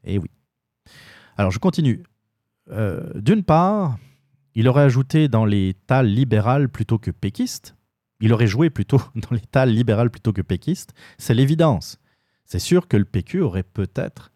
Eh 0.05 0.18
oui. 0.18 0.30
Alors 1.36 1.51
je 1.51 1.59
continue. 1.59 2.03
Euh, 2.70 3.11
d'une 3.14 3.42
part, 3.42 3.99
il 4.55 4.68
aurait 4.68 4.82
ajouté 4.82 5.28
dans 5.28 5.45
les 5.45 5.74
tales 5.86 6.09
libérales 6.09 6.68
plutôt 6.68 6.99
que 6.99 7.11
péquistes. 7.11 7.76
Il 8.20 8.32
aurait 8.32 8.47
joué 8.47 8.70
plutôt 8.70 9.01
dans 9.14 9.32
les 9.34 9.40
tales 9.40 9.72
libérales 9.72 10.11
plutôt 10.11 10.32
que 10.32 10.42
péquistes. 10.42 10.95
C'est 11.18 11.34
l'évidence. 11.34 11.99
C'est 12.45 12.59
sûr 12.59 12.88
que 12.88 12.97
le 12.97 13.05
PQ 13.05 13.40
aurait 13.40 13.62
peut-être 13.62 14.30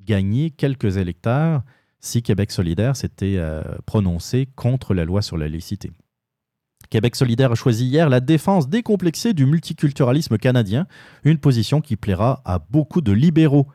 gagné 0.00 0.50
quelques 0.50 0.96
électeurs 0.96 1.62
si 2.00 2.22
Québec 2.22 2.52
solidaire 2.52 2.96
s'était 2.96 3.36
euh, 3.38 3.62
prononcé 3.86 4.46
contre 4.54 4.92
la 4.92 5.06
loi 5.06 5.22
sur 5.22 5.38
la 5.38 5.48
laïcité. 5.48 5.90
Québec 6.90 7.16
solidaire 7.16 7.52
a 7.52 7.54
choisi 7.54 7.86
hier 7.86 8.08
la 8.08 8.20
défense 8.20 8.68
décomplexée 8.68 9.32
du 9.32 9.46
multiculturalisme 9.46 10.38
canadien, 10.38 10.86
une 11.24 11.38
position 11.38 11.80
qui 11.80 11.96
plaira 11.96 12.42
à 12.44 12.58
beaucoup 12.58 13.00
de 13.00 13.12
libéraux. 13.12 13.66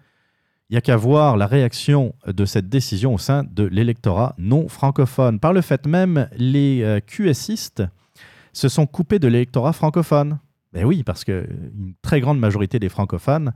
Il 0.70 0.74
n'y 0.74 0.78
a 0.78 0.82
qu'à 0.82 0.98
voir 0.98 1.36
la 1.36 1.48
réaction 1.48 2.14
de 2.28 2.46
cette 2.46 2.70
décision 2.70 3.16
au 3.16 3.18
sein 3.18 3.44
de 3.44 3.64
l'électorat 3.64 4.36
non 4.38 4.68
francophone. 4.68 5.40
Par 5.40 5.52
le 5.52 5.62
fait 5.62 5.88
même, 5.88 6.30
les 6.38 6.84
euh, 6.84 7.00
QSistes 7.00 7.84
se 8.54 8.70
sont 8.70 8.86
coupés 8.86 9.18
de 9.18 9.28
l'électorat 9.28 9.74
francophone. 9.74 10.38
Ben 10.74 10.86
oui, 10.86 11.04
parce 11.04 11.24
qu'une 11.24 11.96
très 12.04 12.22
grande 12.22 12.40
majorité 12.40 12.78
des 12.78 12.90
francophones 12.90 13.52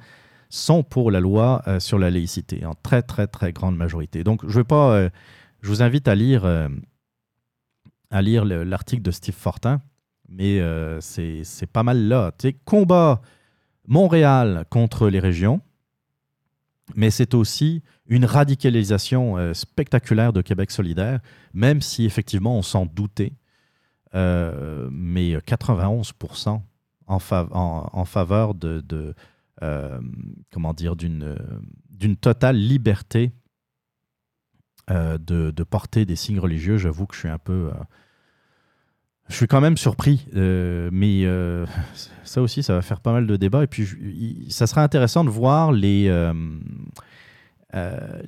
sont 0.49 0.81
pour 0.81 1.11
la 1.11 1.19
loi 1.19 1.61
euh, 1.67 1.79
sur 1.79 1.99
la 1.99 2.09
laïcité, 2.09 2.65
en 2.65 2.73
très 2.73 3.03
très 3.03 3.27
très 3.27 3.53
grande 3.53 3.77
majorité. 3.77 4.23
Donc 4.23 4.41
je 4.47 4.57
veux 4.57 4.63
pas, 4.63 4.93
euh, 4.93 5.09
je 5.61 5.69
vous 5.69 5.83
invite 5.83 6.07
à 6.07 6.15
lire 6.15 6.45
à 8.13 8.21
lire 8.21 8.45
l'article 8.45 9.01
de 9.01 9.09
Steve 9.09 9.33
Fortin, 9.33 9.81
mais 10.29 10.59
euh, 10.61 11.01
c'est 11.01 11.65
pas 11.65 11.81
mal 11.81 12.07
là. 12.07 12.31
Tu 12.37 12.55
combat 12.63 13.21
Montréal 13.87 14.65
contre 14.69 15.09
les 15.09 15.19
régions, 15.19 15.61
mais 16.95 17.09
c'est 17.09 17.33
aussi 17.33 17.81
une 18.05 18.25
radicalisation 18.25 19.37
euh, 19.37 19.53
spectaculaire 19.55 20.31
de 20.31 20.41
Québec 20.41 20.69
solidaire, 20.69 21.21
même 21.53 21.81
si 21.81 22.05
effectivement 22.05 22.55
on 22.55 22.61
s'en 22.61 22.85
doutait, 22.85 23.33
euh, 24.13 24.87
mais 24.91 25.35
91% 25.37 26.61
en, 27.07 27.17
en, 27.17 28.05
faveur 28.05 28.53
de, 28.53 29.15
comment 30.51 30.73
dire 30.75 30.95
d'une 30.95 32.15
totale 32.21 32.57
liberté 32.57 33.31
de, 34.87 35.63
porter 35.63 36.05
des 36.05 36.15
signes 36.15 36.39
religieux. 36.39 36.77
J'avoue 36.77 37.07
que 37.07 37.15
je 37.15 37.21
suis 37.21 37.29
un 37.29 37.39
peu 37.39 37.71
je 39.29 39.35
suis 39.35 39.47
quand 39.47 39.61
même 39.61 39.77
surpris, 39.77 40.27
euh, 40.35 40.89
mais 40.91 41.23
euh, 41.23 41.65
ça 42.23 42.41
aussi, 42.41 42.61
ça 42.61 42.73
va 42.73 42.81
faire 42.81 42.99
pas 42.99 43.13
mal 43.13 43.25
de 43.25 43.35
débats. 43.37 43.63
Et 43.63 43.67
puis, 43.67 44.47
ça 44.49 44.67
sera 44.67 44.83
intéressant 44.83 45.23
de 45.23 45.29
voir 45.29 45.71
les, 45.71 46.07
euh, 46.09 46.33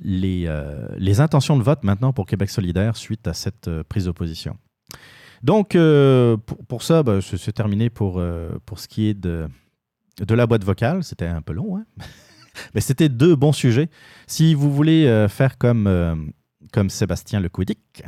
les, 0.02 1.20
intentions 1.20 1.58
de 1.58 1.62
vote 1.62 1.84
maintenant 1.84 2.12
pour 2.12 2.26
Québec 2.26 2.48
solidaire 2.50 2.96
suite 2.96 3.28
à 3.28 3.34
cette 3.34 3.70
prise 3.82 4.06
d'opposition. 4.06 4.56
Donc, 5.42 5.76
pour, 6.46 6.66
pour, 6.66 6.82
ça, 6.82 7.02
bah, 7.02 7.20
c'est 7.20 7.52
terminé 7.52 7.90
pour, 7.90 8.22
pour 8.64 8.78
ce 8.78 8.88
qui 8.88 9.08
est 9.08 9.14
de, 9.14 9.48
de 10.26 10.34
la 10.34 10.46
boîte 10.46 10.64
vocale. 10.64 11.04
C'était 11.04 11.26
un 11.26 11.42
peu 11.42 11.52
long, 11.52 11.76
hein 11.76 11.84
mais 12.74 12.80
c'était 12.80 13.10
deux 13.10 13.36
bons 13.36 13.52
sujets. 13.52 13.90
Si 14.26 14.54
vous 14.54 14.72
voulez 14.72 15.26
faire 15.28 15.58
comme, 15.58 16.32
comme 16.72 16.88
Sébastien 16.88 17.38
Lecoudic, 17.38 18.02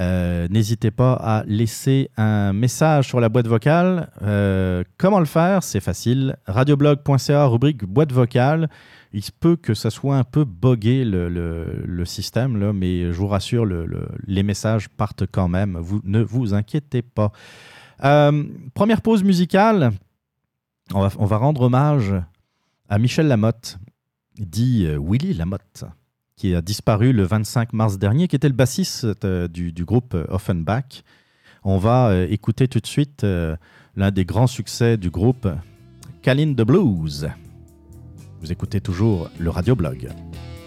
euh, 0.00 0.46
n'hésitez 0.48 0.90
pas 0.90 1.14
à 1.14 1.42
laisser 1.46 2.10
un 2.16 2.52
message 2.52 3.08
sur 3.08 3.18
la 3.20 3.28
boîte 3.28 3.48
vocale. 3.48 4.10
Euh, 4.22 4.84
comment 4.96 5.18
le 5.18 5.24
faire? 5.24 5.62
C'est 5.62 5.80
facile. 5.80 6.36
Radioblog.ca, 6.46 7.46
rubrique 7.46 7.84
boîte 7.84 8.12
vocale. 8.12 8.68
Il 9.12 9.22
se 9.22 9.32
peut 9.32 9.56
que 9.56 9.74
ça 9.74 9.90
soit 9.90 10.16
un 10.16 10.24
peu 10.24 10.44
bogué 10.44 11.04
le, 11.04 12.04
système, 12.04 12.58
là, 12.60 12.72
mais 12.72 13.12
je 13.12 13.18
vous 13.18 13.26
rassure, 13.26 13.66
les 14.26 14.42
messages 14.42 14.88
partent 14.88 15.24
quand 15.26 15.48
même. 15.48 15.78
Vous 15.78 16.00
ne 16.04 16.22
vous 16.22 16.54
inquiétez 16.54 17.02
pas. 17.02 17.32
Euh, 18.04 18.44
première 18.74 19.02
pause 19.02 19.24
musicale. 19.24 19.92
On 20.94 21.00
va, 21.00 21.10
on 21.18 21.26
va, 21.26 21.36
rendre 21.38 21.62
hommage 21.62 22.14
à 22.88 22.98
Michel 22.98 23.28
Lamotte, 23.28 23.78
dit 24.38 24.86
Willy 24.98 25.34
Lamotte 25.34 25.84
qui 26.38 26.54
a 26.54 26.62
disparu 26.62 27.12
le 27.12 27.24
25 27.24 27.72
mars 27.72 27.98
dernier, 27.98 28.28
qui 28.28 28.36
était 28.36 28.48
le 28.48 28.54
bassiste 28.54 29.06
euh, 29.24 29.48
du, 29.48 29.72
groupe 29.84 30.14
euh, 30.14 30.24
Offenbach. 30.28 31.02
On 31.64 31.78
va 31.78 32.08
euh, 32.08 32.26
écouter 32.30 32.68
tout 32.68 32.78
de 32.78 32.86
suite 32.86 33.26
l'un 33.96 34.10
des 34.12 34.24
grands 34.24 34.46
succès 34.46 34.96
du 34.96 35.10
groupe, 35.10 35.48
Kalin 36.22 36.54
the 36.54 36.62
Blues. 36.62 37.28
Vous 38.40 38.52
écoutez 38.52 38.80
toujours 38.80 39.28
le 39.38 39.50
radioblog. 39.50 40.04
Yes! 40.04 40.57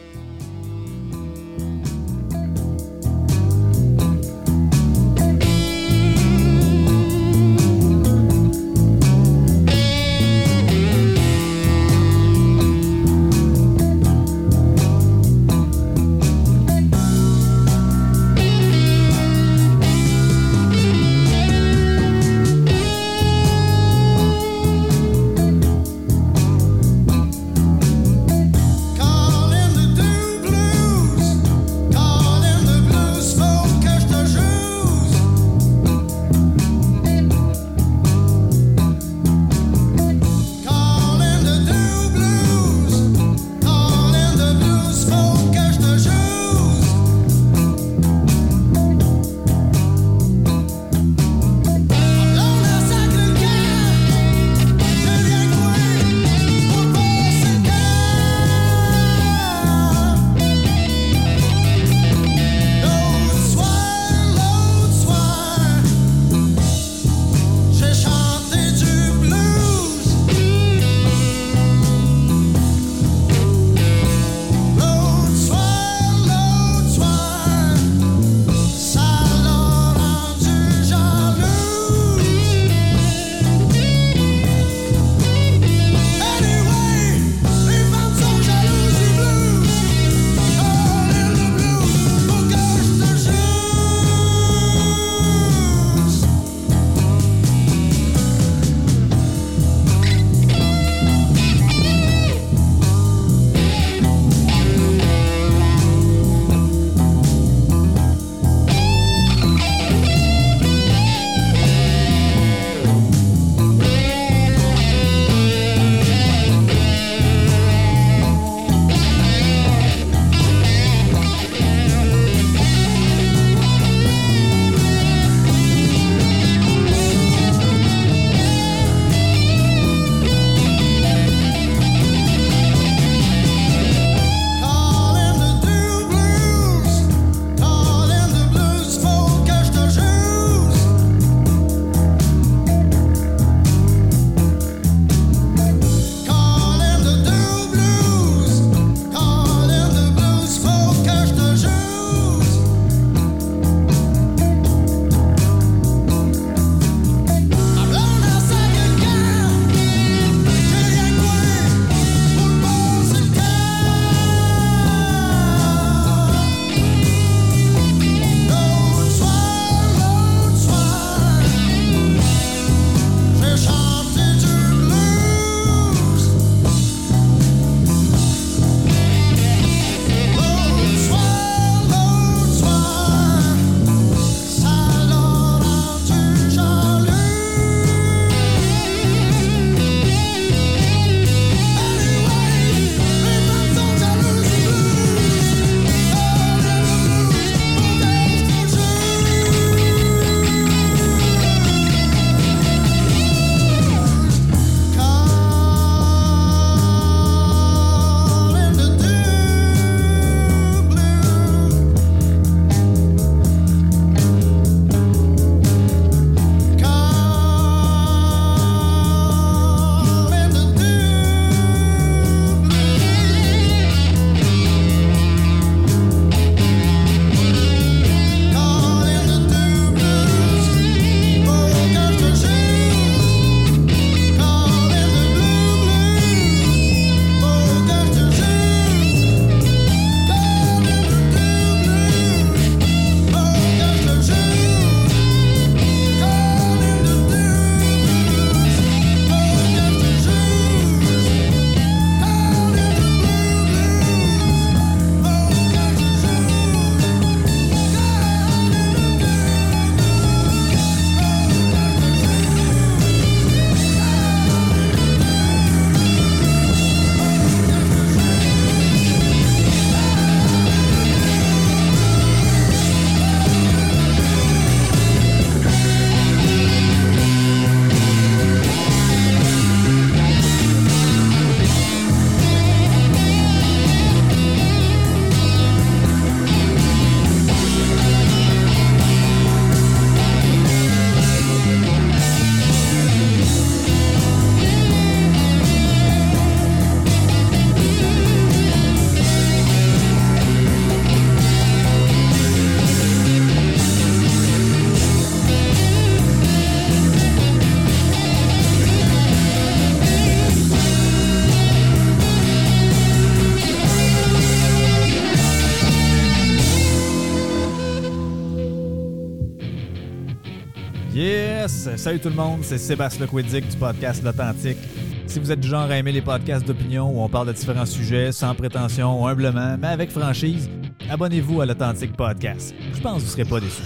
Salut 322.02 322.20
tout 322.20 322.30
le 322.30 322.36
monde, 322.36 322.64
c'est 322.64 322.80
Sébastien 322.80 323.28
Lequidic 323.28 323.68
du 323.70 323.78
podcast 323.78 324.24
L'Authentique. 324.24 324.80
Si 325.28 325.38
vous 325.38 325.52
êtes 325.52 325.60
du 325.60 325.68
genre 325.68 325.88
à 325.88 325.98
aimer 326.00 326.12
les 326.12 326.24
podcasts 326.24 326.66
d'opinion 326.66 327.08
où 327.08 327.22
on 327.22 327.30
parle 327.30 327.50
de 327.50 327.54
différents 327.54 327.86
sujets 327.86 328.32
sans 328.32 328.56
prétention, 328.56 329.28
humblement, 329.28 329.78
mais 329.80 329.90
avec 329.90 330.10
franchise, 330.10 330.68
abonnez-vous 331.12 331.62
à 331.62 331.68
l'Authentique 331.68 332.18
Podcast. 332.18 332.74
Je 332.92 333.02
pense 333.02 333.18
que 333.18 333.20
vous 333.20 333.26
ne 333.26 333.32
serez 333.32 333.46
pas 333.46 333.60
déçus. 333.60 333.84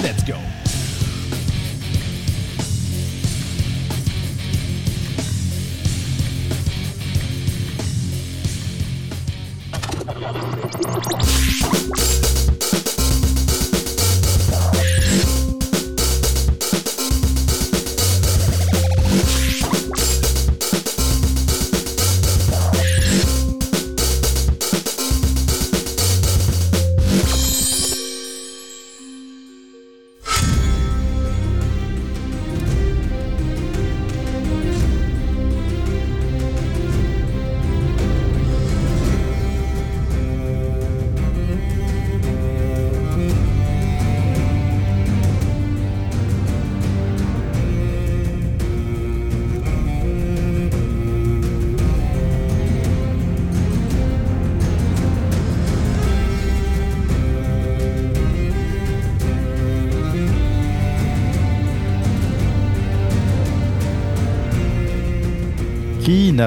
Let's 0.00 0.24
go! 0.24 0.36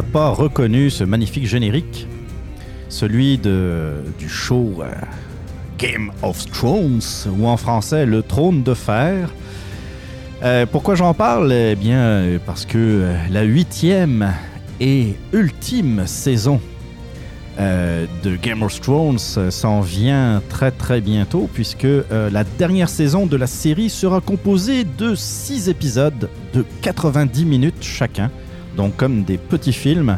Pas 0.03 0.29
reconnu 0.29 0.89
ce 0.89 1.03
magnifique 1.03 1.47
générique 1.47 2.07
Celui 2.89 3.37
de, 3.37 3.93
du 4.19 4.29
show 4.29 4.81
euh, 4.81 4.91
Game 5.77 6.11
of 6.21 6.45
Thrones, 6.51 7.01
ou 7.37 7.47
en 7.47 7.57
français 7.57 8.05
Le 8.05 8.21
Trône 8.21 8.63
de 8.63 8.73
Fer. 8.73 9.29
Euh, 10.43 10.65
pourquoi 10.65 10.95
j'en 10.95 11.13
parle? 11.13 11.51
Eh 11.51 11.75
bien, 11.75 12.39
parce 12.45 12.65
que 12.65 12.77
euh, 12.77 13.15
la 13.29 13.43
huitième 13.43 14.33
et 14.79 15.15
ultime 15.33 16.03
saison 16.05 16.59
de 17.59 18.37
Game 18.37 18.63
of 18.63 18.81
Thrones 18.81 19.19
s'en 19.19 19.81
vient 19.81 20.41
très 20.49 20.71
très 20.71 20.99
bientôt, 20.99 21.47
puisque 21.53 21.85
la 22.09 22.43
dernière 22.43 22.89
saison 22.89 23.27
de 23.27 23.37
la 23.37 23.45
série 23.45 23.91
sera 23.91 24.19
composée 24.19 24.83
de 24.83 25.13
six 25.13 25.69
épisodes 25.69 26.27
de 26.55 26.65
90 26.81 27.45
minutes 27.45 27.75
chacun 27.81 28.31
donc 28.75 28.95
comme 28.95 29.23
des 29.23 29.37
petits 29.37 29.73
films, 29.73 30.17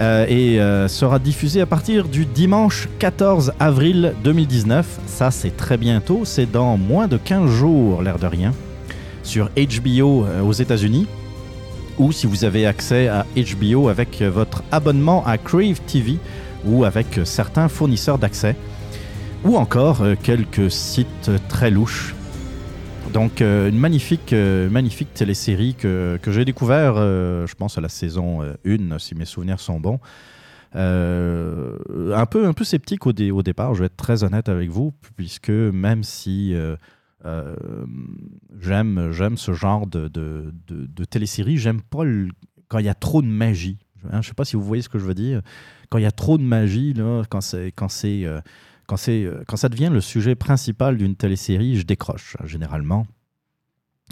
euh, 0.00 0.24
et 0.28 0.58
euh, 0.58 0.88
sera 0.88 1.18
diffusé 1.18 1.60
à 1.60 1.66
partir 1.66 2.08
du 2.08 2.24
dimanche 2.24 2.88
14 3.00 3.52
avril 3.60 4.14
2019. 4.24 5.00
Ça, 5.06 5.30
c'est 5.30 5.54
très 5.54 5.76
bientôt, 5.76 6.24
c'est 6.24 6.50
dans 6.50 6.78
moins 6.78 7.06
de 7.06 7.18
15 7.18 7.50
jours, 7.50 8.02
l'air 8.02 8.18
de 8.18 8.26
rien, 8.26 8.54
sur 9.22 9.50
HBO 9.50 10.24
euh, 10.24 10.40
aux 10.40 10.52
États-Unis, 10.52 11.06
ou 11.98 12.12
si 12.12 12.26
vous 12.26 12.46
avez 12.46 12.64
accès 12.64 13.08
à 13.08 13.26
HBO 13.36 13.88
avec 13.88 14.22
votre 14.22 14.62
abonnement 14.72 15.22
à 15.26 15.36
Crave 15.36 15.80
TV 15.86 16.16
ou 16.64 16.84
avec 16.84 17.20
certains 17.24 17.68
fournisseurs 17.68 18.16
d'accès, 18.16 18.56
ou 19.44 19.56
encore 19.56 20.02
quelques 20.22 20.70
sites 20.70 21.30
très 21.48 21.70
louches 21.70 22.14
donc, 23.12 23.40
euh, 23.40 23.68
une 23.68 23.78
magnifique, 23.78 24.32
euh, 24.32 24.70
magnifique 24.70 25.12
télésérie 25.14 25.74
que, 25.74 26.18
que 26.22 26.32
j'ai 26.32 26.44
découvert, 26.44 26.94
euh, 26.96 27.46
je 27.46 27.54
pense, 27.54 27.76
à 27.78 27.80
la 27.80 27.88
saison 27.88 28.42
1, 28.64 28.98
si 28.98 29.14
mes 29.14 29.24
souvenirs 29.24 29.60
sont 29.60 29.80
bons. 29.80 30.00
Euh, 30.76 31.76
un, 32.14 32.26
peu, 32.26 32.46
un 32.46 32.52
peu 32.52 32.64
sceptique 32.64 33.06
au, 33.06 33.10
au 33.10 33.42
départ, 33.42 33.74
je 33.74 33.80
vais 33.80 33.86
être 33.86 33.96
très 33.96 34.22
honnête 34.22 34.48
avec 34.48 34.70
vous, 34.70 34.92
puisque 35.16 35.50
même 35.50 36.04
si 36.04 36.54
euh, 36.54 36.76
euh, 37.24 37.56
j'aime, 38.60 39.10
j'aime 39.10 39.36
ce 39.36 39.52
genre 39.52 39.86
de, 39.86 40.08
de, 40.08 40.54
de, 40.68 40.86
de 40.86 41.04
télésérie, 41.04 41.56
j'aime 41.58 41.82
pas 41.82 42.04
quand 42.68 42.78
il 42.78 42.84
y 42.84 42.90
a 42.90 42.94
trop 42.94 43.22
de 43.22 43.26
magie. 43.26 43.78
Hein, 44.10 44.22
je 44.22 44.28
sais 44.28 44.34
pas 44.34 44.44
si 44.44 44.56
vous 44.56 44.62
voyez 44.62 44.82
ce 44.82 44.88
que 44.88 44.98
je 44.98 45.04
veux 45.04 45.14
dire. 45.14 45.42
Quand 45.88 45.98
il 45.98 46.02
y 46.02 46.06
a 46.06 46.12
trop 46.12 46.38
de 46.38 46.44
magie, 46.44 46.94
là, 46.94 47.24
quand 47.28 47.40
c'est, 47.40 47.72
quand 48.90 49.08
euh, 49.08 49.44
quand, 49.46 49.56
ça 49.56 49.68
devient 49.68 49.90
le 49.92 50.00
sujet 50.00 50.34
principal 50.34 50.96
d'une 50.96 51.14
télésérie, 51.14 51.76
je 51.76 51.86
décroche 51.86 52.36
hein, 52.40 52.46
généralement. 52.46 53.06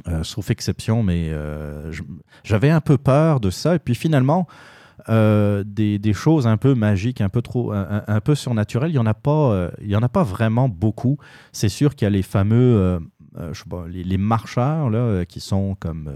Euh, 0.07 0.23
sauf 0.23 0.51
exception, 0.51 1.03
mais 1.03 1.31
euh, 1.31 1.93
j'avais 2.45 2.71
un 2.71 2.81
peu 2.81 2.97
peur 2.97 3.41
de 3.41 3.51
ça. 3.51 3.75
Et 3.75 3.79
puis 3.81 3.97
finalement, 3.97 4.47
des, 5.09 6.13
choses 6.13 6.47
un 6.47 6.57
peu 6.57 6.75
magiques, 6.75 7.21
un 7.21 7.29
peu 7.29 7.43
trop, 7.43 7.73
un, 7.73 8.21
peu 8.21 8.37
surnaturelles, 8.37 8.91
il 8.91 8.95
y 8.95 9.01
en 9.01 9.07
a 9.07 9.15
pas, 9.15 9.71
il 9.81 9.89
y 9.89 9.97
en 9.97 10.03
a 10.03 10.09
pas 10.09 10.23
vraiment 10.23 10.69
beaucoup. 10.69 11.19
C'est 11.51 11.69
sûr 11.69 11.97
qu'il 11.97 12.05
y 12.05 12.09
a 12.09 12.11
les 12.11 12.23
fameux, 12.23 13.01
je 13.37 13.59
sais 13.59 13.69
pas, 13.69 13.87
les, 13.89 14.19
marcheurs 14.19 14.91
là, 14.91 15.25
qui 15.25 15.41
sont 15.41 15.77
comme 15.81 16.13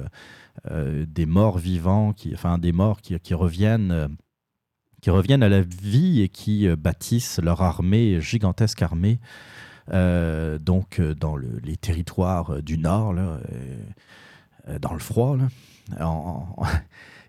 des 0.71 1.27
morts 1.27 1.59
vivants, 1.59 2.13
qui, 2.13 2.35
enfin 2.35 2.59
des 2.59 2.73
morts 2.73 3.01
qui 3.01 3.35
reviennent. 3.35 4.17
Qui 5.03 5.11
reviennent 5.11 5.43
à 5.43 5.49
la 5.51 5.61
vie 5.61 6.23
et 6.23 6.29
qui 6.29 6.67
euh, 6.67 6.77
bâtissent 6.77 7.41
leur 7.43 7.61
armée, 7.61 8.21
gigantesque 8.21 8.81
armée, 8.81 9.19
euh, 9.93 10.59
donc 10.59 11.01
euh, 11.01 11.15
dans 11.15 11.37
le- 11.37 11.61
les 11.65 11.77
territoires 11.77 12.63
du 12.63 12.79
Nord, 12.79 13.13
là, 13.13 13.41
dans 14.81 14.93
le 14.95 15.01
froid. 15.01 15.37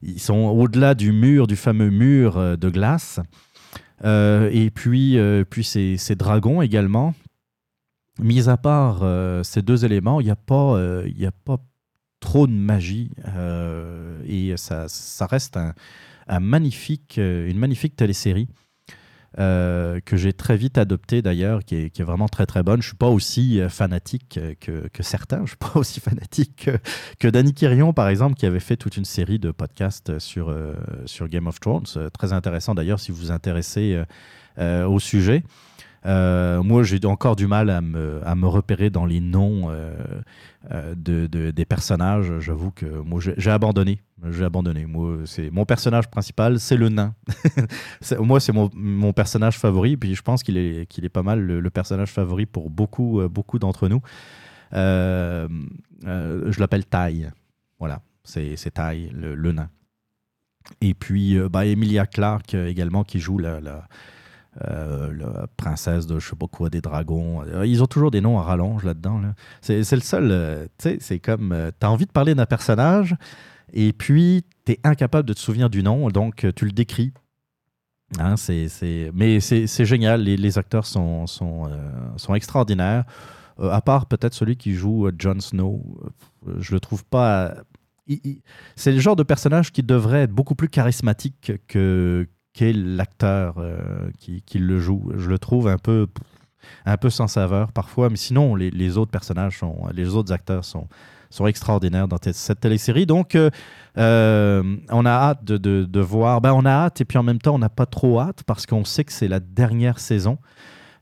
ils 0.04 0.20
sont 0.20 0.36
au-delà 0.36 0.94
du 0.94 1.12
mur, 1.12 1.48
du 1.48 1.56
fameux 1.56 1.90
mur 1.90 2.58
de 2.58 2.70
glace. 2.70 3.20
Et 4.04 4.70
puis, 4.74 5.18
puis 5.50 5.64
ces, 5.64 6.16
dragons 6.16 6.62
également. 6.62 7.16
Mis 8.20 8.48
à 8.50 8.58
part 8.58 9.04
ces 9.44 9.64
deux 9.64 9.84
éléments, 9.84 10.22
il 10.22 10.26
n'y 10.26 10.32
a, 10.32 10.36
pas, 10.36 10.78
a 10.80 11.32
pas 11.44 11.58
trop 12.20 12.46
de 12.46 12.52
magie. 12.52 13.10
et 14.28 14.54
ça, 14.58 14.86
ça 14.88 15.26
reste 15.26 15.58
un, 15.58 15.74
magnifique, 16.40 17.18
euh, 17.18 17.50
une 17.50 17.58
magnifique 17.58 17.96
télésérie 17.96 18.48
euh, 19.40 20.00
que 20.06 20.16
j'ai 20.16 20.32
très 20.32 20.56
vite 20.56 20.78
adoptée 20.78 21.24
d'ailleurs, 21.24 21.64
qui 21.66 21.90
qui 21.90 22.02
est 22.02 22.06
vraiment 22.06 22.28
très 22.28 22.46
très 22.46 22.62
bonne. 22.62 22.82
Je 22.82 22.88
suis 22.88 22.98
pas 22.98 23.10
aussi 23.10 23.60
euh, 23.60 23.70
fanatique 23.70 24.40
que, 24.60 24.88
que 24.88 25.04
certains. 25.04 25.42
Je 25.44 25.50
suis 25.50 25.58
pas 25.58 25.72
aussi 25.76 26.00
fanatique 26.00 26.66
que, 26.66 26.78
que 27.20 27.28
Danny 27.28 27.54
Quirion, 27.54 27.94
par 27.94 28.10
exemple, 28.10 28.36
qui 28.36 28.46
avait 28.46 28.60
fait 28.60 28.78
toute 28.78 28.98
une 28.98 29.06
série 29.06 29.40
de 29.40 29.52
podcasts 29.52 30.20
sur, 30.20 30.56
sur 31.06 31.28
Game 31.28 31.48
of 31.48 31.60
Thrones. 31.60 32.10
Très 32.14 32.34
intéressant 32.34 32.76
d'ailleurs 32.76 33.00
si 33.00 33.12
vous 33.12 33.18
vous 33.18 33.32
intéressez 33.32 34.02
au 34.60 35.00
sujet. 35.00 35.44
Euh, 36.06 36.62
moi, 36.64 36.84
j'ai 36.84 37.00
encore 37.06 37.36
du 37.36 37.48
mal 37.48 37.70
à 37.70 37.82
me, 37.82 38.48
repérer 38.48 38.90
dans 38.90 39.06
les 39.06 39.22
noms 39.22 39.70
euh, 39.70 39.96
euh, 40.72 40.96
de, 40.96 41.28
de- 41.28 41.52
des 41.52 41.66
personnages. 41.66 42.40
J'avoue 42.40 42.72
que 42.72 42.86
moi, 42.86 43.22
j'ai 43.22 43.52
abandonné. 43.52 44.02
J'ai 44.32 44.44
abandonné. 44.44 44.86
Moi, 44.86 45.20
c'est 45.26 45.50
mon 45.50 45.66
personnage 45.66 46.10
principal, 46.10 46.60
c'est 46.60 46.78
le 46.78 46.90
nain. 46.90 47.14
Moi, 48.20 48.40
c'est 48.40 48.54
mon, 48.54 49.14
personnage 49.14 49.58
favori. 49.58 49.98
Puis 49.98 50.16
je 50.16 50.22
pense 50.22 50.44
qu'il 50.44 50.58
est, 50.58 51.10
pas 51.10 51.24
mal 51.24 51.42
le, 51.42 51.70
personnage 51.70 52.12
favori 52.12 52.46
pour 52.46 52.70
beaucoup, 52.70 53.20
d'entre 53.60 53.90
nous. 53.90 54.02
Je 54.72 56.60
l'appelle 56.60 56.86
Taille. 56.86 57.32
Voilà, 57.80 58.02
c'est 58.24 58.74
Taille, 58.74 59.10
le, 59.14 59.52
nain. 59.52 59.70
Et 60.80 60.94
puis, 60.94 61.38
bah, 61.50 61.66
Emilia 61.66 62.06
Clarke 62.06 62.54
également, 62.54 63.04
qui 63.04 63.20
joue 63.20 63.38
la, 63.38 63.60
euh, 64.70 65.12
la 65.14 65.48
princesse 65.58 66.06
de 66.06 66.20
je 66.20 66.30
sais 66.30 66.36
pas 66.36 66.48
quoi, 66.48 66.70
des 66.70 66.82
dragons. 66.82 67.42
Euh, 67.48 67.66
Ils 67.66 67.82
ont 67.82 67.88
toujours 67.88 68.12
des 68.12 68.22
noms 68.22 68.38
à 68.40 68.44
rallonge 68.44 68.84
là-dedans. 68.84 69.20
Là. 69.20 69.34
C'est 69.62 69.80
le 69.92 70.02
seul. 70.02 70.30
euh, 70.32 70.66
tu 70.78 70.90
sais, 70.90 70.98
c'est 71.00 71.20
comme. 71.20 71.52
euh, 71.52 71.72
envie 71.84 72.06
de 72.06 72.12
parler 72.12 72.36
d'un 72.36 72.46
personnage, 72.46 73.16
et 73.74 73.94
puis 73.94 74.44
t'es 74.66 74.80
incapable 74.84 75.28
de 75.28 75.34
te 75.34 75.40
souvenir 75.40 75.70
du 75.70 75.84
nom, 75.84 76.10
donc 76.10 76.46
tu 76.56 76.66
le 76.66 76.72
décris. 76.72 77.14
Hein, 78.20 78.38
c'est, 78.38 78.68
Mais 79.14 79.40
c'est 79.40 79.86
génial. 79.86 80.22
Les, 80.22 80.38
les 80.38 80.58
acteurs 80.60 80.86
sont, 80.86 81.26
sont, 81.26 81.68
sont 82.18 82.36
extraordinaires. 82.36 83.06
À 83.60 83.82
part 83.82 84.06
peut-être 84.06 84.34
celui 84.34 84.56
qui 84.56 84.74
joue 84.74 85.10
Jon 85.18 85.40
Snow. 85.40 85.84
Je 86.60 86.74
le 86.74 86.80
trouve 86.80 87.04
pas. 87.06 87.56
C'est 88.76 88.92
le 88.92 89.00
genre 89.00 89.16
de 89.16 89.24
personnage 89.24 89.72
qui 89.72 89.82
devrait 89.82 90.24
être 90.24 90.32
beaucoup 90.32 90.56
plus 90.56 90.70
charismatique 90.70 91.54
que 91.68 92.28
qu'est 92.54 92.74
l'acteur 92.74 93.56
euh, 93.58 93.78
qui, 94.20 94.60
le 94.60 94.80
joue. 94.80 95.12
Je 95.18 95.30
le 95.30 95.40
trouve 95.40 95.68
un 95.68 95.78
peu, 95.78 96.08
un 96.86 96.98
peu 96.98 97.10
sans 97.10 97.28
saveur 97.28 97.72
parfois, 97.72 98.10
mais 98.10 98.16
sinon 98.16 98.56
les, 98.56 98.98
autres 98.98 99.12
personnages 99.12 99.60
les 99.94 100.16
autres 100.16 100.32
acteurs 100.32 100.64
sont, 100.64 100.88
extraordinaires 101.48 102.08
dans 102.08 102.18
cette 102.32 102.60
télésérie. 102.60 103.08
Donc, 103.08 103.34
euh, 103.34 103.50
euh, 103.98 104.78
on 104.92 105.06
a 105.06 105.12
hâte 105.12 105.44
de, 105.44 106.00
voir. 106.00 106.42
Ben, 106.42 106.54
on 106.54 106.64
a 106.66 106.72
hâte 106.72 107.02
et 107.02 107.06
puis 107.06 107.18
en 107.18 107.24
même 107.24 107.40
temps, 107.40 107.56
on 107.56 107.60
n'a 107.60 107.70
pas 107.70 107.88
trop 107.88 108.20
hâte 108.20 108.44
parce 108.46 108.68
qu'on 108.68 108.86
sait 108.86 109.04
que 109.04 109.12
c'est 109.12 109.28
la 109.28 109.40
dernière 109.40 110.00
saison. 110.00 110.38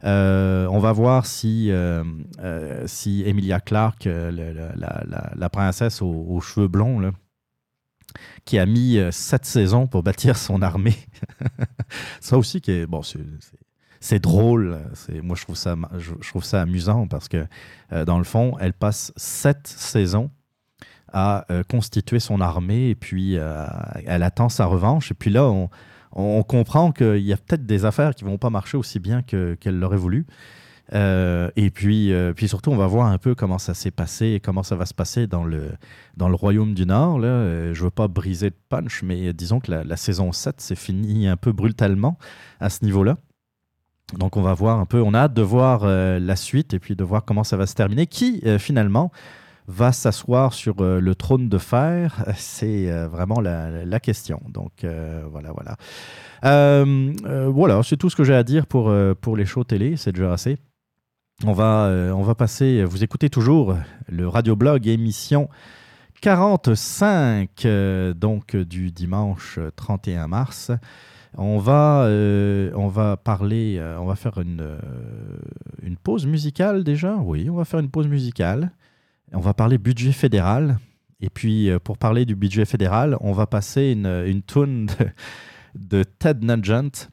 On 0.03 0.79
va 0.79 0.91
voir 0.93 1.25
si, 1.25 1.69
si 2.85 3.23
Emilia 3.25 3.59
Clarke, 3.59 4.07
la, 4.07 5.49
princesse 5.49 6.01
aux, 6.01 6.39
cheveux 6.39 6.69
blonds, 6.69 7.11
qui 8.45 8.59
a 8.59 8.65
mis 8.65 8.99
sept 9.11 9.45
saisons 9.45 9.87
pour 9.87 10.03
bâtir 10.03 10.37
son 10.37 10.61
armée. 10.61 10.97
ça 12.19 12.37
aussi, 12.37 12.61
qui 12.61 12.71
est, 12.71 12.85
bon, 12.85 13.01
c'est 13.99 14.19
drôle. 14.19 14.79
Moi, 15.23 15.35
je 15.35 15.43
trouve, 15.43 15.55
ça, 15.55 15.75
je, 15.97 16.29
trouve 16.29 16.43
ça 16.43 16.61
amusant 16.61 17.07
parce 17.07 17.27
que, 17.27 17.45
dans 18.05 18.17
le 18.17 18.23
fond, 18.23 18.57
elle 18.59 18.73
passe 18.73 19.13
sept 19.15 19.67
saisons 19.67 20.31
à 21.13 21.45
euh, 21.51 21.63
constituer 21.63 22.19
son 22.19 22.41
armée 22.41 22.89
et 22.89 22.95
puis 22.95 23.37
euh, 23.37 23.65
elle 24.05 24.23
attend 24.23 24.49
sa 24.49 24.65
revanche. 24.65 25.11
Et 25.11 25.13
puis 25.13 25.29
là, 25.29 25.45
on, 25.45 25.69
on 26.13 26.43
comprend 26.43 26.91
qu'il 26.91 27.19
y 27.19 27.33
a 27.33 27.37
peut-être 27.37 27.65
des 27.65 27.85
affaires 27.85 28.15
qui 28.15 28.23
vont 28.23 28.37
pas 28.37 28.49
marcher 28.49 28.77
aussi 28.77 28.99
bien 28.99 29.21
qu'elle 29.21 29.79
l'aurait 29.79 29.97
voulu. 29.97 30.25
Euh, 30.93 31.49
et 31.55 31.69
puis, 31.69 32.13
puis 32.35 32.47
surtout, 32.47 32.71
on 32.71 32.77
va 32.77 32.87
voir 32.87 33.07
un 33.07 33.17
peu 33.17 33.35
comment 33.35 33.57
ça 33.57 33.73
s'est 33.73 33.91
passé 33.91 34.27
et 34.27 34.39
comment 34.39 34.63
ça 34.63 34.75
va 34.75 34.85
se 34.85 34.93
passer 34.93 35.27
dans 35.27 35.43
le, 35.43 35.71
dans 36.17 36.29
le 36.29 36.35
Royaume 36.35 36.73
du 36.73 36.85
Nord. 36.85 37.19
Là. 37.19 37.73
je 37.73 37.83
veux 37.83 37.89
pas 37.89 38.07
briser 38.07 38.47
le 38.47 38.55
punch, 38.69 39.03
mais 39.03 39.33
disons 39.33 39.59
que 39.59 39.71
la, 39.71 39.97
saison 39.97 40.31
7 40.31 40.59
s'est 40.59 40.75
finie 40.75 41.27
un 41.27 41.37
peu 41.37 41.51
brutalement 41.51 42.17
à 42.59 42.69
ce 42.69 42.83
niveau-là. 42.85 43.17
Donc 44.17 44.35
on 44.35 44.41
va 44.41 44.53
voir 44.53 44.79
un 44.79 44.85
peu, 44.85 45.01
on 45.01 45.13
a 45.13 45.19
hâte 45.19 45.33
de 45.33 45.41
voir 45.41 45.85
la 45.85 46.35
suite 46.35 46.73
et 46.73 46.79
puis 46.79 46.95
de 46.95 47.03
voir 47.03 47.23
comment 47.23 47.43
ça 47.43 47.55
va 47.55 47.65
se 47.65 47.75
terminer, 47.75 48.07
qui 48.07 48.43
finalement 48.59 49.11
va 49.67 49.91
s'asseoir 49.91 50.53
sur 50.53 50.81
euh, 50.81 50.99
le 50.99 51.15
trône 51.15 51.49
de 51.49 51.57
fer? 51.57 52.25
C'est 52.35 52.91
euh, 52.91 53.07
vraiment 53.07 53.39
la, 53.39 53.99
question. 53.99 54.41
Donc 54.49 54.83
euh, 54.83 55.23
voilà, 55.31 55.51
voilà. 55.51 57.49
voilà, 57.49 57.83
c'est 57.83 57.97
tout 57.97 58.09
ce 58.09 58.15
que 58.15 58.23
j'ai 58.23 58.33
à 58.33 58.43
dire 58.43 58.65
pour, 58.65 58.91
pour 59.21 59.37
les 59.37 59.45
shows 59.45 59.63
télé. 59.63 59.95
C'est 59.95 60.11
déjà 60.11 60.33
assez. 60.33 60.57
On 61.43 61.53
va, 61.53 61.89
on 62.15 62.21
va 62.21 62.35
passer, 62.35 62.83
vous 62.83 63.03
écoutez 63.03 63.29
toujours 63.29 63.75
le 64.07 64.27
radioblog 64.27 64.87
émission 64.87 65.49
45, 66.21 67.67
donc 68.15 68.55
du 68.55 68.91
dimanche 68.91 69.59
31 69.75 70.27
mars. 70.27 70.71
On 71.37 71.57
va, 71.57 72.07
on 72.75 72.87
va 72.87 73.17
parler, 73.17 73.81
on 73.99 74.05
va 74.05 74.15
faire 74.15 74.37
une, 74.37 74.77
une 75.81 75.97
pause 75.97 76.27
musicale 76.27 76.83
déjà. 76.83 77.15
Oui, 77.15 77.49
on 77.49 77.55
va 77.55 77.65
faire 77.65 77.79
une 77.79 77.89
pause 77.89 78.07
musicale. 78.07 78.71
On 79.33 79.39
va 79.39 79.53
parler 79.53 79.77
budget 79.77 80.11
fédéral. 80.11 80.77
Et 81.21 81.29
puis, 81.29 81.69
euh, 81.69 81.79
pour 81.79 81.97
parler 81.97 82.25
du 82.25 82.35
budget 82.35 82.65
fédéral, 82.65 83.15
on 83.21 83.31
va 83.31 83.47
passer 83.47 83.91
une, 83.91 84.07
une 84.25 84.41
tune 84.41 84.87
de, 85.75 86.03
Ted 86.03 86.45
Nugent, 86.45 87.09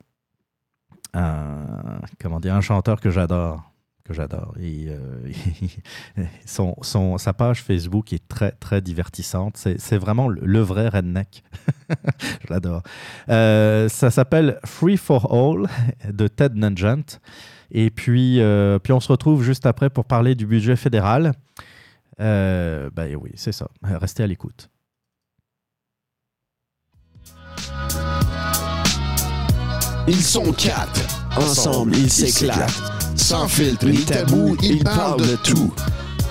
comment 1.13 2.41
dire, 2.41 2.55
un 2.55 2.61
chanteur 2.61 3.01
que 3.01 3.11
j'adore. 3.11 3.63
Que 4.09 4.15
j'adore. 4.15 4.55
Euh, 4.59 4.97
son, 6.47 6.75
son, 6.81 7.19
sa 7.19 7.35
page 7.35 7.63
Facebook 7.63 8.15
est 8.15 8.27
très, 8.27 8.53
très 8.53 8.81
divertissante. 8.81 9.57
C'est 9.57 9.99
vraiment 9.99 10.29
le, 10.29 10.61
vrai 10.61 10.89
redneck. 10.89 11.45
Je 11.91 12.53
l'adore. 12.53 12.83
Euh, 13.29 13.89
ça 13.91 14.11
s'appelle 14.11 14.59
Free 14.65 14.97
for 14.97 15.31
All 15.31 15.69
de 16.11 16.27
Ted 16.27 16.55
Nugent. 16.55 17.21
Et 17.71 17.91
puis, 17.91 18.41
puis, 18.83 18.93
on 18.95 19.01
se 19.01 19.13
retrouve 19.13 19.43
juste 19.45 19.67
après 19.67 19.91
pour 19.91 20.07
parler 20.07 20.35
du 20.35 20.47
budget 20.47 20.77
fédéral. 20.77 21.33
Euh, 22.21 22.91
ben 22.93 23.15
oui, 23.17 23.31
c'est 23.35 23.53
ça. 23.53 23.69
Restez 23.83 24.23
à 24.23 24.27
l'écoute. 24.27 24.71
Ils 30.07 30.23
sont 30.23 30.53
quatre. 30.53 31.07
Ensemble, 31.37 31.95
ils 31.95 32.11
s'éclatent. 32.11 32.98
Sans 33.19 33.49
filtre 33.49 33.87
ni 33.87 33.99
tabou, 33.99 34.57
ils 34.63 34.83
parlent 34.83 35.21
de 35.21 35.37
tout. 35.37 35.73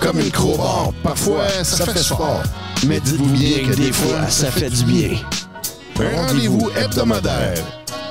Comme 0.00 0.18
une 0.18 0.30
crowbar, 0.30 0.90
parfois 1.02 1.46
ça 1.62 1.86
fait 1.86 2.02
sport. 2.02 2.42
Mais 2.86 3.00
dites-vous 3.00 3.30
bien 3.30 3.66
que 3.68 3.74
des 3.74 3.92
fois, 3.92 4.28
ça 4.28 4.50
fait 4.50 4.70
du 4.70 4.84
bien. 4.84 5.10
Un 6.00 6.26
rendez-vous 6.26 6.70
hebdomadaire. 6.76 7.64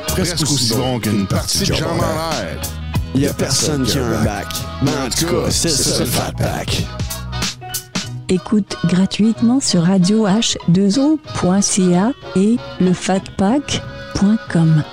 Presque 0.08 0.42
aussi 0.42 0.74
long 0.74 1.00
qu'une 1.00 1.28
partie 1.28 1.60
de 1.60 1.74
jambes 1.74 2.00
en 2.00 2.42
l'air. 2.42 2.60
Y 3.16 3.28
a 3.28 3.34
personne 3.34 3.84
qui 3.84 3.98
a 3.98 4.06
un 4.06 4.24
bac. 4.24 4.48
Mais 4.82 4.92
en 4.92 5.10
tout 5.10 5.26
cas, 5.26 5.50
c'est 5.50 5.70
ça 5.70 6.00
le 6.00 6.06
fat 6.06 6.32
pack. 6.38 6.86
Écoute 8.30 8.78
gratuitement 8.86 9.60
sur 9.60 9.84
radio 9.84 10.26
h2o.ca 10.28 12.12
et 12.36 12.58
lefatpack.com. 12.80 14.84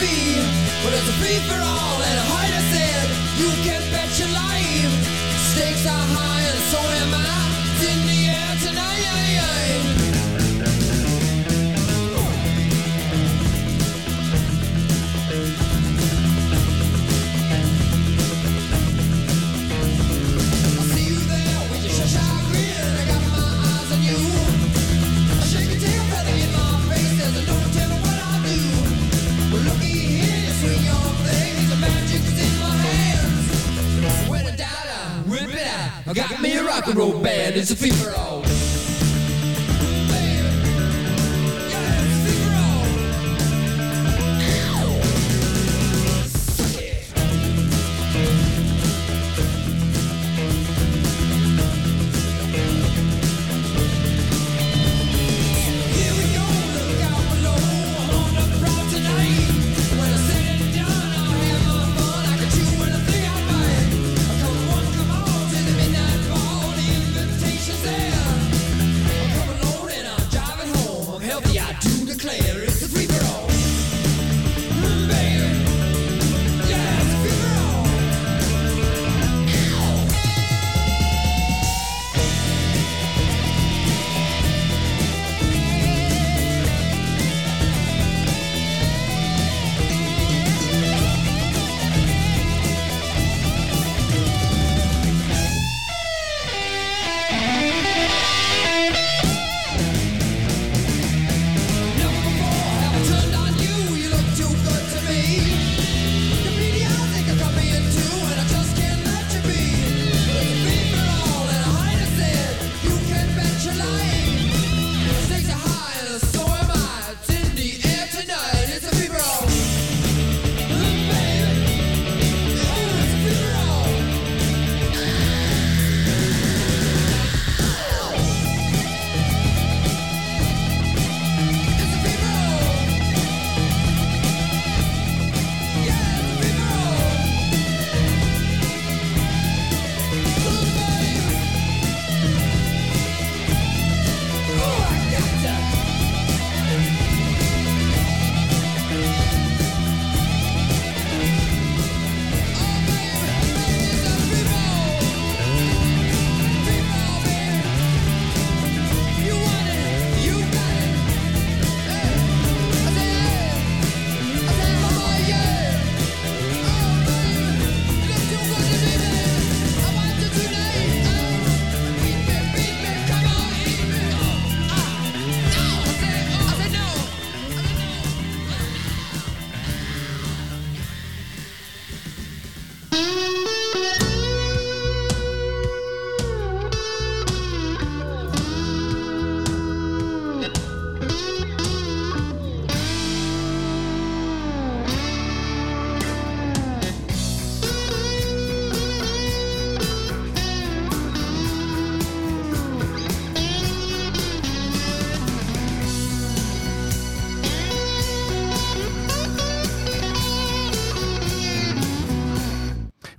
be. 0.00 0.36
But 0.84 0.92
it's 0.94 1.08
a 1.08 1.12
free 1.20 1.38
for 1.48 1.60
all 1.60 1.75
Got 36.14 36.40
me 36.40 36.56
a 36.56 36.62
rock 36.62 36.86
and 36.86 36.96
roll 36.96 37.20
band, 37.20 37.56
it's 37.56 37.72
a 37.72 37.76
fever. 37.76 38.45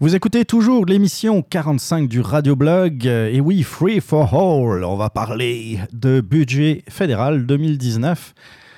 Vous 0.07 0.15
écoutez 0.15 0.45
toujours 0.45 0.85
l'émission 0.85 1.41
45 1.41 2.07
du 2.07 2.21
Radioblog. 2.21 3.05
Euh, 3.05 3.29
Et 3.29 3.41
oui, 3.41 3.61
Free 3.61 3.99
for 3.99 4.33
All. 4.33 4.85
On 4.85 4.95
va 4.95 5.09
parler 5.09 5.81
de 5.91 6.21
budget 6.21 6.85
fédéral 6.87 7.45
2019. 7.45 8.33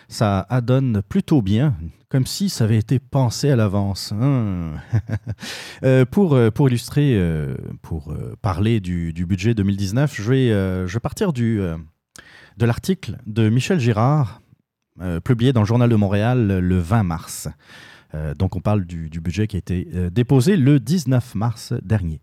Ça 0.08 0.48
adonne 0.50 1.04
plutôt 1.08 1.44
bien, 1.44 1.76
comme 2.10 2.26
si 2.26 2.50
ça 2.50 2.64
avait 2.64 2.80
été 2.80 2.98
pensé 2.98 3.52
à 3.52 3.56
l'avance. 3.56 4.12
hein. 4.20 4.72
Euh, 5.84 6.04
pour, 6.04 6.34
euh, 6.34 6.50
pour 6.50 6.68
illustrer, 6.68 7.22
pour 7.84 8.12
parler 8.42 8.80
du, 8.80 9.14
budget 9.28 9.54
2019, 9.54 10.16
je 10.16 10.24
vais, 10.24 10.48
je 10.88 10.92
vais 10.92 11.00
partir 11.00 11.32
du, 11.32 11.60
de 12.58 12.66
l'article 12.66 13.18
de 13.28 13.50
Michel 13.50 13.80
Girard, 13.80 14.42
publié 15.24 15.54
dans 15.54 15.62
le 15.62 15.68
Journal 15.68 15.92
de 15.92 15.96
Montréal 15.96 16.58
le 16.60 16.80
20 16.80 17.04
mars. 17.04 17.50
Euh, 18.16 18.34
donc 18.34 18.56
on 18.56 18.62
parle 18.62 18.86
du, 18.86 19.10
budget 19.22 19.48
qui 19.48 19.56
a 19.56 19.60
été 19.60 19.88
euh, 19.94 20.10
déposé 20.10 20.58
le 20.58 20.80
19 20.80 21.36
mars 21.36 21.74
dernier. 21.84 22.22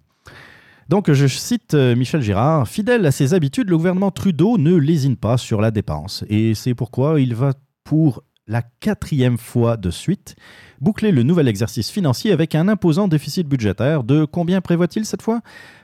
Donc 0.89 1.11
je 1.11 1.27
cite 1.27 1.75
euh, 1.75 1.97
Michel 1.97 2.23
Girard, 2.23 2.69
fidèle 2.69 3.05
à 3.07 3.11
ses 3.11 3.35
habitudes, 3.35 3.71
le 3.71 3.77
gouvernement 3.77 4.11
Trudeau 4.11 4.57
ne 4.57 4.75
lésine 4.75 5.17
pas 5.17 5.37
sur 5.37 5.61
la 5.61 5.71
dépense. 5.71 6.25
Et 6.29 6.55
c'est 6.55 6.75
pourquoi 6.75 7.21
il 7.21 7.35
va 7.35 7.55
pour 7.85 8.23
la 8.49 8.63
quatrième 8.63 9.39
fois 9.39 9.77
de 9.77 9.91
suite 9.91 10.37
boucler 10.81 11.11
le 11.11 11.25
nouvel 11.25 11.49
exercice 11.49 11.91
financier 11.91 12.31
avec 12.31 12.55
un 12.55 12.69
imposant 12.69 13.09
déficit 13.09 13.49
budgétaire 13.49 14.05
de 14.05 14.25
combien 14.25 14.61
prévoit-il 14.61 15.05
cette 15.05 15.23
fois? 15.23 15.41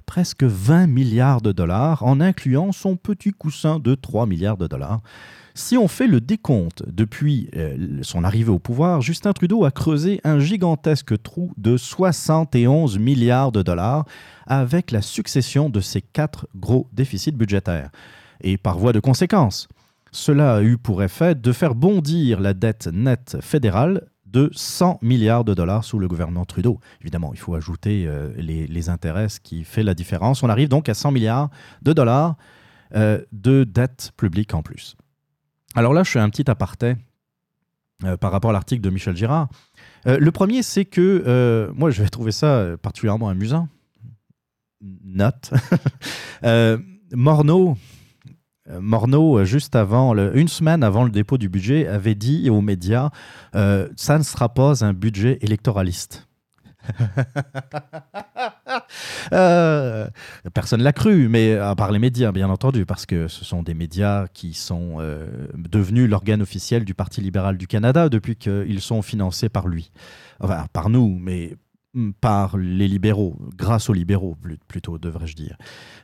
Presque 0.07 0.45
20 0.45 0.87
milliards 0.87 1.41
de 1.41 1.51
dollars 1.51 2.05
en 2.05 2.20
incluant 2.20 2.70
son 2.70 2.97
petit 2.97 3.33
coussin 3.33 3.81
de 3.81 3.95
3 3.95 4.27
milliards 4.27 4.57
de 4.57 4.69
dollars. 4.69 5.01
Si 5.55 5.77
on 5.77 5.87
fait 5.87 6.07
le 6.07 6.20
décompte 6.20 6.83
depuis 6.87 7.51
euh, 7.57 7.99
son 8.03 8.24
arrivée 8.24 8.51
au 8.51 8.59
pouvoir, 8.59 9.03
Justin 9.03 9.33
Trudeau 9.33 9.65
a 9.65 9.70
creusé 9.70 10.20
un 10.24 10.39
gigantesque 10.39 11.23
trou 11.23 11.53
de 11.59 11.77
71 11.77 12.99
milliards 12.99 13.53
de 13.53 13.61
dollars 13.62 14.07
avec 14.47 14.91
la 14.91 15.03
succession 15.03 15.69
de 15.69 15.81
ces 15.81 16.01
quatre 16.01 16.49
gros 16.57 16.89
déficits 16.93 17.33
budgétaires. 17.33 17.91
Et 18.41 18.57
par 18.57 18.79
voie 18.79 18.95
de 18.95 19.01
conséquence, 19.01 19.69
cela 20.11 20.57
a 20.57 20.62
eu 20.62 20.79
pour 20.79 21.03
effet 21.03 21.35
de 21.35 21.53
faire 21.53 21.74
bondir 21.74 22.41
la 22.41 22.55
dette 22.55 22.87
nette 22.87 23.37
fédérale 23.43 24.07
de 24.27 24.51
100 24.55 25.01
milliards 25.03 25.45
de 25.45 25.53
dollars 25.53 25.85
sous 25.85 25.99
le 25.99 26.09
gouvernement 26.09 26.47
Trudeau. 26.47 26.81
Évidemment, 27.03 27.33
il 27.35 27.39
faut 27.39 27.55
ajouter 27.55 28.05
euh, 28.07 28.33
les, 28.39 28.89
intérêts, 28.89 29.27
qui 29.43 29.65
fait 29.65 29.83
la 29.83 29.95
différence. 29.95 30.43
On 30.43 30.49
arrive 30.49 30.69
donc 30.69 30.89
à 30.89 30.95
100 30.95 31.12
milliards 31.12 31.51
de 31.83 31.93
dollars 31.93 32.37
euh, 32.95 33.20
de 33.33 33.65
dette 33.65 34.12
publique 34.16 34.55
en 34.55 34.62
plus. 34.62 34.97
Alors 35.74 35.94
là, 35.94 36.03
je 36.03 36.11
fais 36.11 36.20
un 36.20 36.28
petit 36.28 36.51
aparté 36.51 36.97
euh, 38.05 38.16
par 38.16 38.32
rapport 38.32 38.51
à 38.51 38.53
l'article 38.53 38.82
de 38.82 38.90
Michel 38.90 39.16
Girard. 39.16 39.49
Euh, 40.07 40.19
le 40.19 40.32
premier, 40.32 40.62
c'est 40.62 40.85
que 40.85 41.23
euh, 41.27 41.70
moi, 41.74 41.90
je 41.90 42.03
vais 42.03 42.09
trouver 42.09 42.32
ça 42.32 42.77
particulièrement 42.82 43.28
amusant. 43.28 43.69
Note. 44.81 45.53
Morneau, 47.15 47.77
Morneau, 48.69 49.44
juste 49.44 49.77
avant, 49.77 50.16
une 50.16 50.49
semaine 50.49 50.82
avant 50.82 51.05
le 51.05 51.11
dépôt 51.11 51.39
du 51.39 51.49
budget, 51.49 51.86
avait 51.86 52.15
dit 52.15 52.49
aux 52.51 52.62
médias 52.62 53.11
ça 53.53 54.19
ne 54.19 54.23
sera 54.23 54.49
pas 54.49 54.85
un 54.85 54.93
budget 54.93 55.39
électoraliste. 55.43 56.27
Euh, 59.32 60.09
personne 60.52 60.80
ne 60.80 60.84
l'a 60.84 60.92
cru, 60.92 61.28
mais 61.28 61.56
à 61.56 61.74
part 61.74 61.92
les 61.92 61.98
médias, 61.98 62.32
bien 62.32 62.50
entendu, 62.50 62.84
parce 62.84 63.06
que 63.06 63.28
ce 63.28 63.44
sont 63.44 63.62
des 63.62 63.74
médias 63.74 64.26
qui 64.28 64.52
sont 64.54 64.96
euh, 64.98 65.46
devenus 65.56 66.09
l'organe 66.09 66.42
officiel 66.42 66.84
du 66.84 66.94
Parti 66.94 67.20
libéral 67.20 67.56
du 67.56 67.66
Canada 67.66 68.09
depuis 68.09 68.36
qu'ils 68.36 68.80
sont 68.80 69.00
financés 69.02 69.48
par 69.48 69.68
lui. 69.68 69.90
Enfin, 70.40 70.66
par 70.72 70.90
nous, 70.90 71.18
mais 71.20 71.56
mm, 71.94 72.10
par 72.20 72.56
les 72.56 72.88
libéraux, 72.88 73.38
grâce 73.56 73.88
aux 73.88 73.94
libéraux, 73.94 74.36
plutôt, 74.68 74.98
devrais-je 74.98 75.36
dire. 75.36 75.56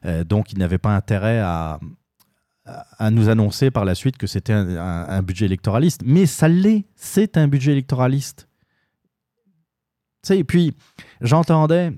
Euh, 0.04 0.24
donc, 0.24 0.52
ils 0.52 0.58
n'avaient 0.58 0.78
pas 0.78 0.94
intérêt 0.94 1.40
à, 1.40 1.78
nous 3.10 3.28
annoncer 3.30 3.70
par 3.70 3.84
la 3.86 3.94
suite 3.94 4.18
que 4.18 4.26
c'était 4.26 4.52
un- 4.52 4.68
un 5.08 5.22
budget 5.22 5.46
électoraliste. 5.46 6.02
Mais 6.04 6.26
ça 6.26 6.48
l'est, 6.48 6.84
c'est 6.96 7.36
un 7.38 7.48
budget 7.48 7.72
électoraliste. 7.72 8.47
Et 10.36 10.44
puis, 10.44 10.74
j'entendais 11.20 11.92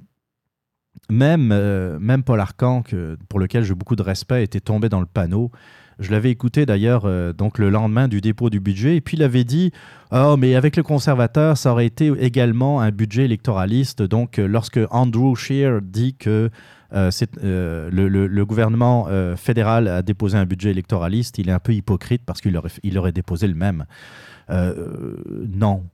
même, 1.11 1.51
euh, 1.53 1.99
même 1.99 2.23
Paul 2.23 2.41
Arcan, 2.41 2.83
que- 2.83 3.17
pour 3.29 3.41
lequel 3.41 3.65
j'ai 3.65 3.75
beaucoup 3.75 3.97
de 3.97 4.03
respect, 4.03 4.45
était 4.45 4.61
tombé 4.61 4.89
dans 4.89 5.01
le 5.01 5.07
panneau. 5.07 5.51
Je 5.99 6.11
l'avais 6.11 6.31
écouté 6.31 6.65
d'ailleurs 6.65 7.03
euh, 7.05 7.35
donc 7.35 7.59
le 7.59 7.69
lendemain 7.69 8.09
du 8.09 8.23
dépôt 8.23 8.49
du 8.49 8.59
budget, 8.59 8.97
et 8.97 9.01
puis 9.03 9.19
il 9.19 9.23
avait 9.23 9.45
dit 9.45 9.71
Oh, 10.13 10.37
mais 10.39 10.55
avec 10.55 10.77
le 10.77 10.83
conservateur, 10.83 11.59
ça 11.59 11.73
aurait 11.73 11.87
été 11.87 12.11
également 12.19 12.81
un 12.81 12.91
budget 12.91 13.25
électoraliste. 13.27 14.03
Donc, 14.03 14.39
euh, 14.39 14.47
lorsque 14.47 14.81
Andrew 14.91 15.35
Scheer 15.35 15.83
dit 15.83 16.15
que 16.15 16.49
le, 16.93 18.45
gouvernement 18.45 19.07
fédéral 19.37 19.87
a 19.87 20.03
déposé 20.03 20.37
un 20.37 20.47
budget 20.47 20.71
électoraliste, 20.71 21.39
il 21.39 21.49
est 21.49 21.53
un 21.53 21.61
peu 21.61 21.73
hypocrite 21.73 22.23
parce 22.27 22.41
qu'il 22.41 22.57
aurait, 22.57 22.71
il 22.83 22.99
aurait 22.99 23.13
déposé 23.13 23.47
le 23.47 23.55
même. 23.55 23.85
Non. 24.49 25.85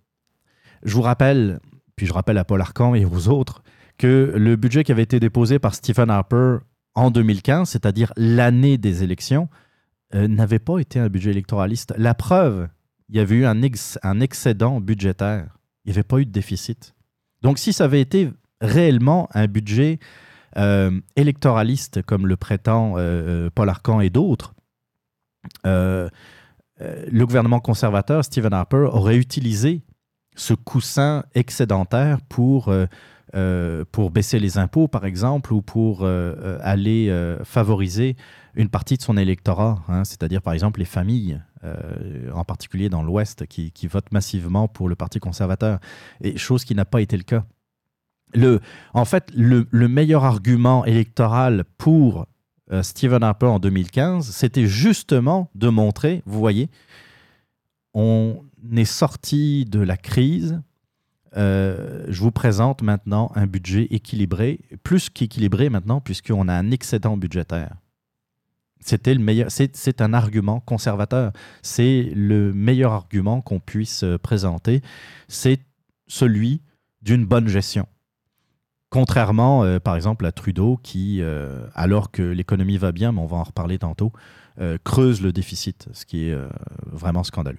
Je 0.84 0.94
vous 0.94 1.02
rappelle, 1.02 1.58
puis 1.96 2.06
je 2.06 2.12
rappelle 2.12 2.38
à 2.38 2.44
Paul 2.44 2.60
Arcan 2.60 2.94
et 2.94 3.04
aux 3.04 3.28
autres, 3.28 3.62
que 3.98 4.34
le 4.36 4.56
budget 4.56 4.84
qui 4.84 4.92
avait 4.92 5.02
été 5.02 5.18
déposé 5.18 5.58
par 5.58 5.74
Stephen 5.74 6.10
Harper 6.10 6.58
en 6.94 7.10
2015, 7.10 7.68
c'est-à-dire 7.68 8.12
l'année 8.16 8.76
des 8.78 9.02
élections, 9.02 9.48
euh, 10.14 10.28
n'avait 10.28 10.58
pas 10.58 10.78
été 10.78 10.98
un 11.00 11.08
budget 11.08 11.30
électoraliste. 11.30 11.94
La 11.96 12.14
preuve, 12.14 12.68
il 13.08 13.16
y 13.16 13.20
avait 13.20 13.36
eu 13.36 13.44
un, 13.46 13.62
ex- 13.62 13.98
un 14.02 14.20
excédent 14.20 14.80
budgétaire. 14.80 15.56
Il 15.84 15.88
n'y 15.88 15.92
avait 15.94 16.02
pas 16.02 16.18
eu 16.18 16.26
de 16.26 16.30
déficit. 16.30 16.94
Donc 17.42 17.58
si 17.58 17.72
ça 17.72 17.84
avait 17.84 18.00
été 18.00 18.30
réellement 18.60 19.28
un 19.32 19.46
budget 19.46 19.98
euh, 20.58 20.90
électoraliste, 21.16 22.02
comme 22.02 22.26
le 22.26 22.36
prétend 22.36 22.94
euh, 22.96 23.50
Paul 23.54 23.68
Arcan 23.68 24.00
et 24.00 24.10
d'autres, 24.10 24.54
le 25.64 26.10
gouvernement 27.24 27.60
conservateur, 27.60 28.24
Stephen 28.24 28.52
Harper, 28.52 28.88
aurait 28.92 29.16
utilisé 29.16 29.82
ce 30.36 30.54
coussin 30.54 31.24
excédentaire 31.34 32.20
pour, 32.20 32.68
euh, 32.68 32.86
euh, 33.34 33.84
pour 33.90 34.10
baisser 34.10 34.38
les 34.38 34.58
impôts, 34.58 34.86
par 34.86 35.04
exemple, 35.04 35.52
ou 35.52 35.62
pour 35.62 36.00
euh, 36.02 36.58
aller 36.62 37.12
favoriser 37.42 38.16
une 38.54 38.68
partie 38.68 38.96
de 38.96 39.02
son 39.02 39.16
électorat, 39.16 39.82
hein, 39.88 40.04
c'est-à-dire, 40.04 40.40
par 40.42 40.52
exemple, 40.52 40.78
les 40.78 40.86
familles, 40.86 41.40
en 42.32 42.44
particulier 42.44 42.88
dans 42.88 43.02
l'Ouest, 43.02 43.44
qui, 43.46 43.72
qui 43.72 43.88
votent 43.88 44.12
massivement 44.12 44.68
pour 44.68 44.88
le 44.88 44.94
Parti 44.94 45.18
conservateur, 45.18 45.80
et 46.20 46.38
chose 46.38 46.64
qui 46.64 46.76
n'a 46.76 46.84
pas 46.84 47.00
été 47.00 47.16
le 47.16 47.24
cas. 47.24 47.44
Le, 48.34 48.60
en 48.94 49.04
fait, 49.04 49.32
le, 49.34 49.66
le 49.72 49.88
meilleur 49.88 50.24
argument 50.24 50.84
électoral 50.84 51.64
pour 51.76 52.26
Stephen 52.82 53.24
Harper 53.24 53.46
en 53.46 53.58
2015, 53.58 54.30
c'était 54.30 54.66
justement 54.66 55.50
de 55.56 55.68
montrer, 55.68 56.22
vous 56.24 56.38
voyez, 56.38 56.70
on 57.94 58.44
est 58.74 58.84
sorti 58.84 59.64
de 59.64 59.80
la 59.80 59.96
crise. 59.96 60.60
Euh, 61.36 62.04
je 62.08 62.20
vous 62.20 62.30
présente 62.30 62.82
maintenant 62.82 63.30
un 63.34 63.46
budget 63.46 63.86
équilibré, 63.90 64.60
plus 64.82 65.10
qu'équilibré 65.10 65.68
maintenant, 65.68 66.00
puisqu'on 66.00 66.48
a 66.48 66.54
un 66.54 66.70
excédent 66.70 67.16
budgétaire. 67.16 67.74
C'était 68.80 69.14
le. 69.14 69.46
C'est, 69.48 70.00
un 70.00 70.12
argument 70.12 70.60
conservateur. 70.60 71.32
C'est 71.62 72.10
le 72.14 72.52
meilleur 72.52 72.92
argument 72.92 73.40
qu'on 73.40 73.58
puisse 73.58 74.04
euh, 74.04 74.16
présenter. 74.18 74.80
C'est 75.28 75.60
celui 76.06 76.62
d'une 77.02 77.26
bonne 77.26 77.48
gestion. 77.48 77.86
Contrairement, 78.90 79.64
euh, 79.64 79.80
par 79.80 79.96
exemple, 79.96 80.24
à 80.24 80.32
Trudeau, 80.32 80.78
qui, 80.82 81.20
alors 81.74 82.10
que 82.10 82.22
l'économie 82.22 82.78
va 82.78 82.92
bien, 82.92 83.12
mais 83.12 83.20
on 83.20 83.26
va 83.26 83.36
en 83.38 83.42
reparler 83.42 83.78
tantôt, 83.78 84.12
creuse 84.84 85.20
le 85.20 85.32
déficit, 85.32 85.88
ce 85.92 86.06
qui 86.06 86.28
est 86.28 86.38
vraiment 86.86 87.24
scandaleux. 87.24 87.58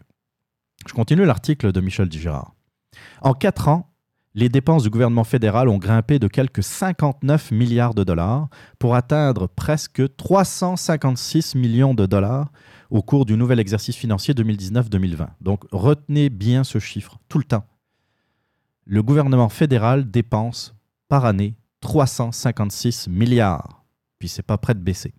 Je 0.86 0.94
continue 0.94 1.26
l'article 1.26 1.72
de 1.72 1.82
Michel 1.82 2.10
Digérard. 2.10 2.54
En 3.22 3.34
quatre 3.34 3.68
ans, 3.68 3.94
les 4.38 4.50
dépenses 4.50 4.84
du 4.84 4.92
gouvernement 4.92 5.24
fédéral 5.24 5.68
ont 5.68 5.80
grimpé 5.80 6.20
de 6.20 6.28
quelques 6.28 6.62
59 6.62 7.52
milliards 7.52 7.96
de 7.96 8.04
dollars 8.04 8.50
pour 8.78 8.94
atteindre 8.94 9.48
presque 9.48 10.16
356 10.16 11.56
millions 11.56 11.96
de 11.96 12.06
dollars 12.06 12.52
au 12.92 13.02
cours 13.02 13.26
du 13.26 13.36
nouvel 13.36 13.60
exercice 13.60 13.96
financier 13.96 14.36
2019-2020. 14.36 15.30
Donc 15.42 15.64
retenez 15.72 16.30
bien 16.30 16.64
ce 16.64 16.78
chiffre 16.78 17.18
tout 17.30 17.40
le 17.40 17.46
temps. 17.46 17.66
Le 18.86 19.02
gouvernement 19.02 19.50
fédéral 19.50 20.10
dépense 20.10 20.76
par 21.10 21.26
année 21.26 21.56
356 21.82 23.08
milliards. 23.08 23.86
Puis 24.20 24.30
c'est 24.30 24.44
pas 24.44 24.58
prêt 24.58 24.76
de 24.76 24.80
baisser. 24.80 25.16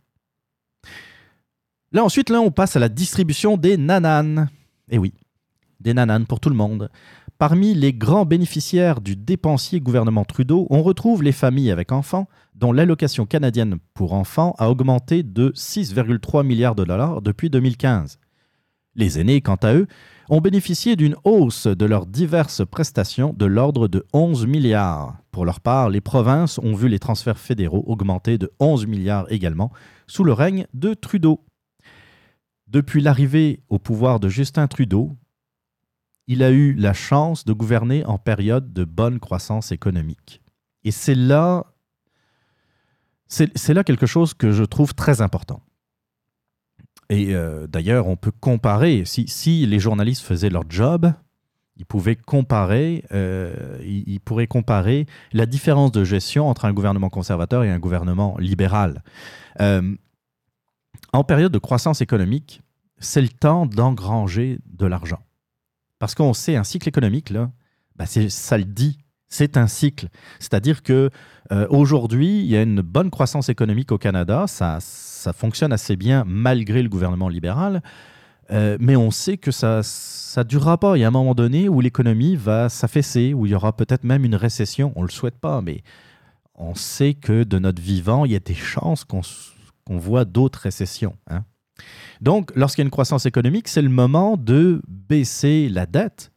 Là 1.90 2.04
ensuite, 2.04 2.30
là, 2.30 2.40
on 2.40 2.50
passe 2.50 2.76
à 2.76 2.78
la 2.78 2.88
distribution 2.88 3.56
des 3.56 3.76
nananes. 3.76 4.48
Eh 4.90 4.98
oui, 4.98 5.12
des 5.80 5.94
nananes 5.94 6.26
pour 6.26 6.40
tout 6.40 6.50
le 6.50 6.56
monde. 6.56 6.90
Parmi 7.38 7.74
les 7.74 7.92
grands 7.92 8.24
bénéficiaires 8.24 9.00
du 9.00 9.14
dépensier 9.14 9.80
gouvernement 9.80 10.24
Trudeau, 10.24 10.66
on 10.70 10.82
retrouve 10.82 11.22
les 11.22 11.32
familles 11.32 11.70
avec 11.70 11.92
enfants, 11.92 12.28
dont 12.56 12.72
l'allocation 12.72 13.26
canadienne 13.26 13.78
pour 13.94 14.12
enfants 14.12 14.56
a 14.58 14.70
augmenté 14.70 15.22
de 15.22 15.50
6,3 15.50 16.44
milliards 16.44 16.74
de 16.74 16.84
dollars 16.84 17.22
depuis 17.22 17.48
2015. 17.48 18.18
Les 18.96 19.20
aînés, 19.20 19.40
quant 19.40 19.54
à 19.62 19.74
eux, 19.74 19.86
ont 20.28 20.40
bénéficié 20.40 20.96
d'une 20.96 21.14
hausse 21.22 21.68
de 21.68 21.86
leurs 21.86 22.06
diverses 22.06 22.66
prestations 22.66 23.32
de 23.32 23.46
l'ordre 23.46 23.86
de 23.86 24.04
11 24.12 24.46
milliards. 24.46 25.18
Pour 25.30 25.44
leur 25.44 25.60
part, 25.60 25.88
les 25.88 26.00
provinces 26.00 26.58
ont 26.58 26.74
vu 26.74 26.88
les 26.88 26.98
transferts 26.98 27.38
fédéraux 27.38 27.84
augmenter 27.86 28.38
de 28.38 28.50
11 28.58 28.86
milliards 28.86 29.30
également 29.30 29.70
sous 30.08 30.24
le 30.24 30.32
règne 30.32 30.66
de 30.74 30.94
Trudeau. 30.94 31.44
Depuis 32.66 33.00
l'arrivée 33.00 33.60
au 33.68 33.78
pouvoir 33.78 34.18
de 34.18 34.28
Justin 34.28 34.66
Trudeau, 34.66 35.16
il 36.28 36.42
a 36.42 36.50
eu 36.50 36.74
la 36.74 36.92
chance 36.92 37.44
de 37.44 37.52
gouverner 37.52 38.04
en 38.04 38.18
période 38.18 38.72
de 38.72 38.84
bonne 38.84 39.18
croissance 39.18 39.72
économique. 39.72 40.42
Et 40.84 40.90
c'est 40.90 41.14
là, 41.14 41.64
c'est 43.26 43.74
là 43.74 43.82
quelque 43.82 44.06
chose 44.06 44.34
que 44.34 44.52
je 44.52 44.62
trouve 44.62 44.94
très 44.94 45.22
important. 45.22 45.62
Et 47.10 47.34
euh, 47.34 47.66
d'ailleurs, 47.66 48.06
on 48.06 48.16
peut 48.16 48.30
comparer, 48.30 49.04
si, 49.06 49.26
si 49.26 49.64
les 49.64 49.78
journalistes 49.78 50.22
faisaient 50.22 50.50
leur 50.50 50.64
job, 50.68 51.10
ils 51.76 51.86
pouvaient 51.86 52.16
comparer, 52.16 53.04
euh, 53.12 53.78
ils, 53.82 54.04
ils 54.06 54.20
pourraient 54.20 54.46
comparer 54.46 55.06
la 55.32 55.46
différence 55.46 55.92
de 55.92 56.04
gestion 56.04 56.48
entre 56.48 56.66
un 56.66 56.74
gouvernement 56.74 57.08
conservateur 57.08 57.64
et 57.64 57.70
un 57.70 57.78
gouvernement 57.78 58.36
libéral. 58.38 59.02
Euh, 59.62 59.96
en 61.14 61.24
période 61.24 61.52
de 61.52 61.58
croissance 61.58 62.02
économique, 62.02 62.60
c'est 62.98 63.22
le 63.22 63.28
temps 63.28 63.64
d'engranger 63.64 64.58
de 64.66 64.86
l'argent. 64.86 65.20
Parce 65.98 66.14
qu'on 66.14 66.32
sait, 66.32 66.56
un 66.56 66.64
cycle 66.64 66.88
économique, 66.88 67.30
là, 67.30 67.50
bah, 67.96 68.06
ça 68.06 68.58
le 68.58 68.64
dit, 68.64 68.98
c'est 69.28 69.56
un 69.56 69.66
cycle. 69.66 70.08
C'est-à-dire 70.38 70.82
que 70.82 71.10
euh, 71.52 71.66
aujourd'hui, 71.70 72.40
il 72.40 72.46
y 72.46 72.56
a 72.56 72.62
une 72.62 72.80
bonne 72.80 73.10
croissance 73.10 73.48
économique 73.48 73.92
au 73.92 73.98
Canada, 73.98 74.46
ça, 74.46 74.78
ça 74.80 75.32
fonctionne 75.32 75.72
assez 75.72 75.96
bien 75.96 76.24
malgré 76.26 76.82
le 76.82 76.88
gouvernement 76.88 77.28
libéral, 77.28 77.82
euh, 78.50 78.78
mais 78.80 78.96
on 78.96 79.10
sait 79.10 79.36
que 79.36 79.50
ça 79.50 79.82
ne 80.36 80.42
durera 80.44 80.78
pas. 80.78 80.96
Il 80.96 81.00
y 81.00 81.04
a 81.04 81.08
un 81.08 81.10
moment 81.10 81.34
donné 81.34 81.68
où 81.68 81.80
l'économie 81.80 82.36
va 82.36 82.68
s'affaisser, 82.68 83.34
où 83.34 83.44
il 83.44 83.52
y 83.52 83.54
aura 83.54 83.76
peut-être 83.76 84.04
même 84.04 84.24
une 84.24 84.36
récession. 84.36 84.92
On 84.96 85.02
ne 85.02 85.06
le 85.06 85.12
souhaite 85.12 85.38
pas, 85.38 85.60
mais 85.60 85.82
on 86.54 86.74
sait 86.74 87.14
que 87.14 87.44
de 87.44 87.58
notre 87.58 87.82
vivant, 87.82 88.24
il 88.24 88.32
y 88.32 88.36
a 88.36 88.40
des 88.40 88.54
chances 88.54 89.04
qu'on 89.04 89.20
qu'on 89.84 89.96
voit 89.96 90.26
d'autres 90.26 90.60
récessions. 90.60 91.16
hein. 91.30 91.44
Donc, 92.20 92.50
lorsqu'il 92.54 92.82
y 92.82 92.84
a 92.84 92.86
une 92.86 92.90
croissance 92.90 93.26
économique, 93.26 93.68
c'est 93.68 93.82
le 93.82 93.88
moment 93.88 94.36
de 94.36 94.82
baisser 94.88 95.68
la 95.68 95.86
dette 95.86 96.32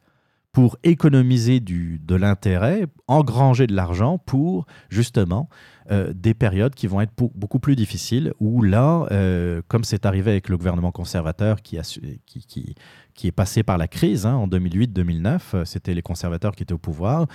pour 0.52 0.76
économiser 0.84 1.60
de 1.60 2.14
l'intérêt, 2.14 2.86
engranger 3.08 3.66
de 3.66 3.74
l'argent 3.74 4.18
pour 4.18 4.66
justement 4.90 5.48
euh, 5.90 6.12
des 6.14 6.34
périodes 6.34 6.74
qui 6.74 6.86
vont 6.86 7.00
être 7.00 7.12
beaucoup 7.16 7.58
plus 7.58 7.74
difficiles, 7.74 8.34
où 8.38 8.62
là, 8.62 9.06
euh, 9.10 9.62
comme 9.68 9.82
c'est 9.82 10.04
arrivé 10.04 10.30
avec 10.30 10.50
le 10.50 10.58
gouvernement 10.58 10.92
conservateur 10.92 11.62
qui 11.62 11.78
est 11.78 13.32
passé 13.32 13.62
par 13.62 13.78
la 13.78 13.88
crise 13.88 14.26
hein, 14.26 14.34
en 14.34 14.46
2008-2009, 14.46 15.40
euh, 15.54 15.64
c'était 15.64 15.94
les 15.94 16.02
conservateurs 16.02 16.54
qui 16.54 16.64
étaient 16.64 16.74
au 16.74 16.78
pouvoir, 16.78 17.26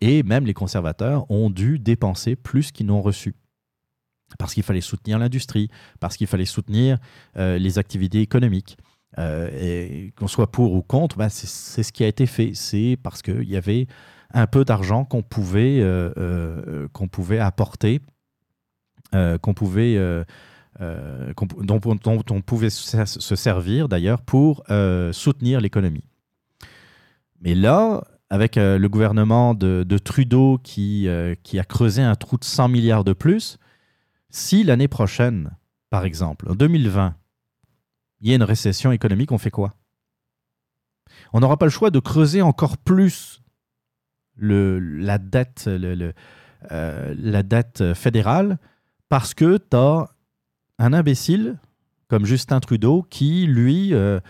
et 0.00 0.24
même 0.24 0.44
les 0.44 0.54
conservateurs 0.54 1.30
ont 1.30 1.50
dû 1.50 1.78
dépenser 1.78 2.34
plus 2.34 2.72
qu'ils 2.72 2.86
n'ont 2.86 3.00
reçu. 3.00 3.34
Parce 4.38 4.54
qu'il 4.54 4.62
fallait 4.62 4.80
soutenir 4.80 5.18
l'industrie, 5.18 5.70
parce 6.00 6.16
qu'il 6.16 6.26
fallait 6.26 6.44
soutenir 6.46 6.98
euh, 7.36 7.58
les 7.58 7.78
activités 7.78 8.20
économiques. 8.20 8.76
Euh, 9.18 10.10
qu'on 10.16 10.26
soit 10.26 10.50
pour 10.50 10.74
ou 10.74 10.82
contre, 10.82 11.16
ben, 11.16 11.30
c'est 11.30 11.82
ce 11.82 11.92
qui 11.92 12.04
a 12.04 12.06
été 12.06 12.26
fait. 12.26 12.50
C'est 12.54 12.98
parce 13.02 13.22
qu'il 13.22 13.48
y 13.48 13.56
avait 13.56 13.86
un 14.34 14.46
peu 14.46 14.64
d'argent 14.64 15.04
qu'on 15.04 15.22
pouvait, 15.22 15.78
euh, 15.80 16.88
qu'on 16.92 17.08
pouvait 17.08 17.38
apporter, 17.38 18.00
qu'on 19.12 19.54
pouvait, 19.54 19.96
dont, 20.80 21.80
on 22.30 22.40
pouvait 22.42 22.68
se 22.68 23.06
se 23.06 23.36
servir 23.36 23.88
d'ailleurs 23.88 24.20
pour 24.20 24.64
soutenir 25.12 25.60
l'économie. 25.62 26.04
Mais 27.40 27.54
là, 27.54 28.04
avec 28.28 28.56
le 28.56 28.86
gouvernement 28.88 29.54
de, 29.54 29.82
de 29.88 29.98
Trudeau 29.98 30.58
qui, 30.62 31.08
qui 31.42 31.58
a 31.58 31.64
creusé 31.64 32.02
un 32.02 32.16
trou 32.16 32.36
de 32.36 32.44
100 32.44 32.68
milliards 32.68 33.04
de 33.04 33.14
plus, 33.14 33.58
si 34.36 34.64
l'année 34.64 34.88
prochaine, 34.88 35.56
par 35.90 36.04
exemple, 36.04 36.50
en 36.50 36.54
2020, 36.54 37.14
il 38.20 38.28
y 38.28 38.32
a 38.32 38.36
une 38.36 38.42
récession 38.42 38.92
économique, 38.92 39.32
on 39.32 39.38
fait 39.38 39.50
quoi? 39.50 39.74
On 41.32 41.40
n'aura 41.40 41.56
pas 41.56 41.66
le 41.66 41.70
choix 41.70 41.90
de 41.90 41.98
creuser 41.98 42.42
encore 42.42 42.76
plus 42.76 43.42
euh, 44.42 44.78
la 45.00 45.18
dette 47.42 47.94
fédérale 47.94 48.58
parce 49.08 49.34
que 49.34 49.58
tu 49.58 49.76
as 49.76 50.08
un 50.78 50.92
imbécile 50.92 51.58
comme 52.08 52.26
Justin 52.26 52.60
Trudeau 52.60 53.06
qui, 53.08 53.46
lui, 53.46 53.94
euh, 53.94 54.20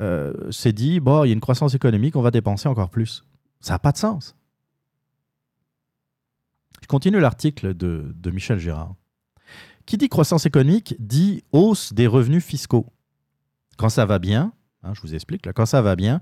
euh, 0.00 0.50
s'est 0.50 0.72
dit 0.72 1.00
bon, 1.00 1.24
il 1.24 1.28
y 1.28 1.30
a 1.30 1.34
une 1.34 1.40
croissance 1.40 1.74
économique, 1.74 2.16
on 2.16 2.22
va 2.22 2.30
dépenser 2.30 2.68
encore 2.68 2.90
plus. 2.90 3.24
Ça 3.60 3.74
n'a 3.74 3.78
pas 3.78 3.92
de 3.92 3.98
sens. 3.98 4.34
Je 6.80 6.88
continue 6.88 7.20
l'article 7.20 7.74
de, 7.74 8.30
Michel 8.30 8.58
Girard. 8.58 8.96
Qui 9.86 9.96
dit 9.96 10.08
croissance 10.08 10.46
économique 10.46 10.94
dit 10.98 11.42
hausse 11.52 11.92
des 11.92 12.06
revenus 12.06 12.44
fiscaux. 12.44 12.86
Quand 13.76 13.88
ça 13.88 14.06
va 14.06 14.18
bien, 14.18 14.52
hein, 14.82 14.92
je 14.94 15.00
vous 15.00 15.14
explique, 15.14 15.46
là, 15.46 15.52
quand 15.52 15.66
ça 15.66 15.82
va 15.82 15.96
bien, 15.96 16.20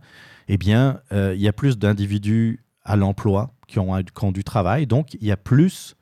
eh 0.49 0.57
bien, 0.57 1.01
euh, 1.13 1.35
il 1.35 1.41
y 1.41 1.49
a 1.49 1.53
plus 1.53 1.79
d'individus 1.79 2.65
à 2.85 2.97
l'emploi 2.97 3.55
qui 3.69 3.79
ont, 3.79 4.33
du 4.33 4.45
travail, 4.45 4.87
donc 4.87 5.15
il 5.15 5.25
y 5.25 5.31
a 5.31 5.37
plus 5.37 5.97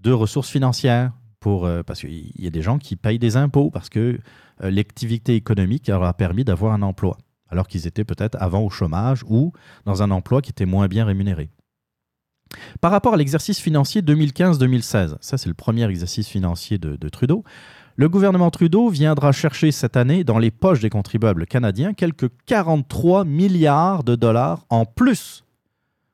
de 0.00 0.12
ressources 0.12 0.50
financières 0.50 1.12
pour, 1.40 1.66
euh, 1.66 1.82
parce 1.82 2.00
qu'il 2.00 2.32
y 2.36 2.46
a 2.46 2.50
des 2.50 2.62
gens 2.62 2.78
qui 2.78 2.96
payent 2.96 3.18
des 3.18 3.36
impôts 3.36 3.70
parce 3.70 3.88
que 3.88 4.18
euh, 4.62 4.70
l'activité 4.70 5.34
économique 5.34 5.88
leur 5.88 6.02
a 6.02 6.12
permis 6.12 6.44
d'avoir 6.44 6.72
un 6.72 6.82
emploi, 6.82 7.16
alors 7.48 7.66
qu'ils 7.66 7.86
étaient 7.86 8.04
peut-être 8.04 8.36
avant 8.40 8.60
au 8.60 8.70
chômage 8.70 9.24
ou 9.26 9.52
dans 9.84 10.02
un 10.02 10.10
emploi 10.10 10.42
qui 10.42 10.50
était 10.50 10.66
moins 10.66 10.88
bien 10.88 11.04
rémunéré. 11.04 11.50
Par 12.80 12.90
rapport 12.90 13.14
à 13.14 13.16
l'exercice 13.16 13.58
financier 13.58 14.02
2015-2016, 14.02 15.16
ça 15.20 15.38
c'est 15.38 15.48
le 15.48 15.54
premier 15.54 15.88
exercice 15.88 16.28
financier 16.28 16.78
de, 16.78 16.96
de 16.96 17.08
Trudeau, 17.08 17.44
le 17.96 18.08
gouvernement 18.08 18.50
Trudeau 18.52 18.90
viendra 18.90 19.32
chercher 19.32 19.72
cette 19.72 19.96
année 19.96 20.22
dans 20.22 20.38
les 20.38 20.52
poches 20.52 20.78
des 20.78 20.88
contribuables 20.88 21.46
canadiens 21.46 21.94
quelques 21.94 22.30
43 22.46 23.24
milliards 23.24 24.04
de 24.04 24.14
dollars 24.14 24.64
en 24.70 24.84
plus 24.84 25.44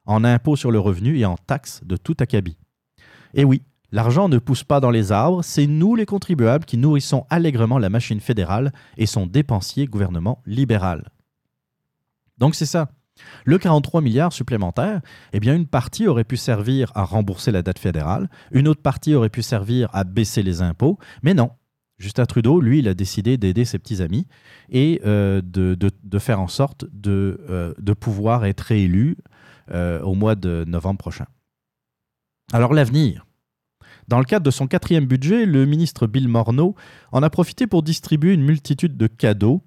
en 0.06 0.24
impôts 0.24 0.56
sur 0.56 0.70
le 0.70 0.78
revenu 0.78 1.18
et 1.18 1.26
en 1.26 1.36
taxes 1.36 1.82
de 1.84 1.96
tout 1.96 2.16
acabit. 2.20 2.56
Et 3.34 3.44
oui, 3.44 3.62
l'argent 3.92 4.28
ne 4.28 4.38
pousse 4.38 4.64
pas 4.64 4.80
dans 4.80 4.90
les 4.90 5.12
arbres, 5.12 5.42
c'est 5.42 5.66
nous 5.66 5.94
les 5.94 6.06
contribuables 6.06 6.64
qui 6.64 6.78
nourrissons 6.78 7.26
allègrement 7.30 7.78
la 7.78 7.90
machine 7.90 8.20
fédérale 8.20 8.72
et 8.96 9.06
son 9.06 9.26
dépensier 9.26 9.86
gouvernement 9.86 10.42
libéral. 10.46 11.10
Donc 12.38 12.54
c'est 12.54 12.66
ça. 12.66 12.88
Le 13.44 13.58
43 13.58 14.00
milliards 14.00 14.32
supplémentaires, 14.32 15.00
eh 15.32 15.40
bien 15.40 15.54
une 15.54 15.66
partie 15.66 16.06
aurait 16.06 16.24
pu 16.24 16.36
servir 16.36 16.90
à 16.94 17.04
rembourser 17.04 17.52
la 17.52 17.62
dette 17.62 17.78
fédérale, 17.78 18.28
une 18.50 18.68
autre 18.68 18.82
partie 18.82 19.14
aurait 19.14 19.28
pu 19.28 19.42
servir 19.42 19.88
à 19.92 20.04
baisser 20.04 20.42
les 20.42 20.62
impôts, 20.62 20.98
mais 21.22 21.34
non. 21.34 21.50
Justin 21.98 22.26
Trudeau, 22.26 22.60
lui, 22.60 22.80
il 22.80 22.88
a 22.88 22.94
décidé 22.94 23.36
d'aider 23.36 23.64
ses 23.64 23.78
petits 23.78 24.02
amis 24.02 24.26
et 24.68 25.00
euh, 25.06 25.40
de, 25.44 26.18
faire 26.18 26.40
en 26.40 26.48
sorte 26.48 26.86
de, 26.92 27.40
euh, 27.48 27.94
pouvoir 27.94 28.44
être 28.46 28.60
réélu 28.62 29.16
euh, 29.70 30.00
au 30.02 30.14
mois 30.14 30.34
de 30.34 30.64
novembre 30.66 30.98
prochain. 30.98 31.26
Alors 32.52 32.74
l'avenir. 32.74 33.26
Dans 34.08 34.18
le 34.18 34.24
cadre 34.24 34.44
de 34.44 34.50
son 34.50 34.66
quatrième 34.66 35.06
budget, 35.06 35.46
le 35.46 35.64
ministre 35.64 36.06
Bill 36.06 36.28
Morneau 36.28 36.74
en 37.10 37.22
a 37.22 37.30
profité 37.30 37.66
pour 37.66 37.82
distribuer 37.82 38.34
une 38.34 38.44
multitude 38.44 38.98
de 38.98 39.06
cadeaux, 39.06 39.62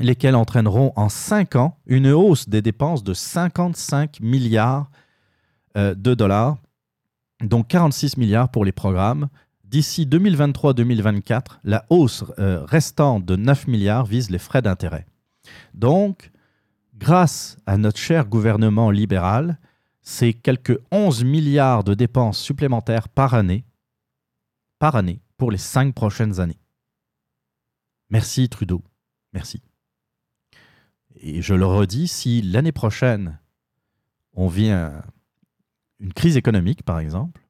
lesquels 0.00 0.36
entraîneront 0.36 0.92
en 0.96 1.08
cinq 1.08 1.56
ans 1.56 1.78
une 1.86 2.08
hausse 2.08 2.48
des 2.48 2.62
dépenses 2.62 3.02
de 3.02 3.14
55 3.14 4.20
milliards 4.20 4.90
euh, 5.76 5.94
de 5.94 6.14
dollars, 6.14 6.56
dont 7.42 7.62
46 7.62 8.16
milliards 8.16 8.50
pour 8.50 8.64
les 8.64 8.72
programmes. 8.72 9.28
D'ici 9.64 10.06
2023-2024, 10.06 11.58
la 11.64 11.84
hausse 11.90 12.24
euh, 12.38 12.64
restante 12.64 13.24
de 13.24 13.36
9 13.36 13.66
milliards 13.66 14.06
vise 14.06 14.30
les 14.30 14.38
frais 14.38 14.62
d'intérêt. 14.62 15.06
Donc, 15.74 16.30
grâce 16.96 17.58
à 17.66 17.76
notre 17.76 17.98
cher 17.98 18.26
gouvernement 18.26 18.90
libéral, 18.90 19.58
c'est 20.00 20.32
quelques 20.32 20.80
11 20.90 21.24
milliards 21.24 21.84
de 21.84 21.92
dépenses 21.92 22.38
supplémentaires 22.38 23.10
par 23.10 23.34
année, 23.34 23.64
par 24.78 24.96
année, 24.96 25.20
pour 25.36 25.50
les 25.50 25.58
cinq 25.58 25.94
prochaines 25.94 26.40
années. 26.40 26.58
Merci 28.08 28.48
Trudeau, 28.48 28.82
merci. 29.34 29.60
Et 31.20 31.42
je 31.42 31.54
le 31.54 31.66
redis, 31.66 32.08
si 32.08 32.42
l'année 32.42 32.72
prochaine, 32.72 33.38
on 34.34 34.48
vient 34.48 35.02
une 36.00 36.12
crise 36.12 36.36
économique, 36.36 36.82
par 36.84 36.98
exemple, 37.00 37.42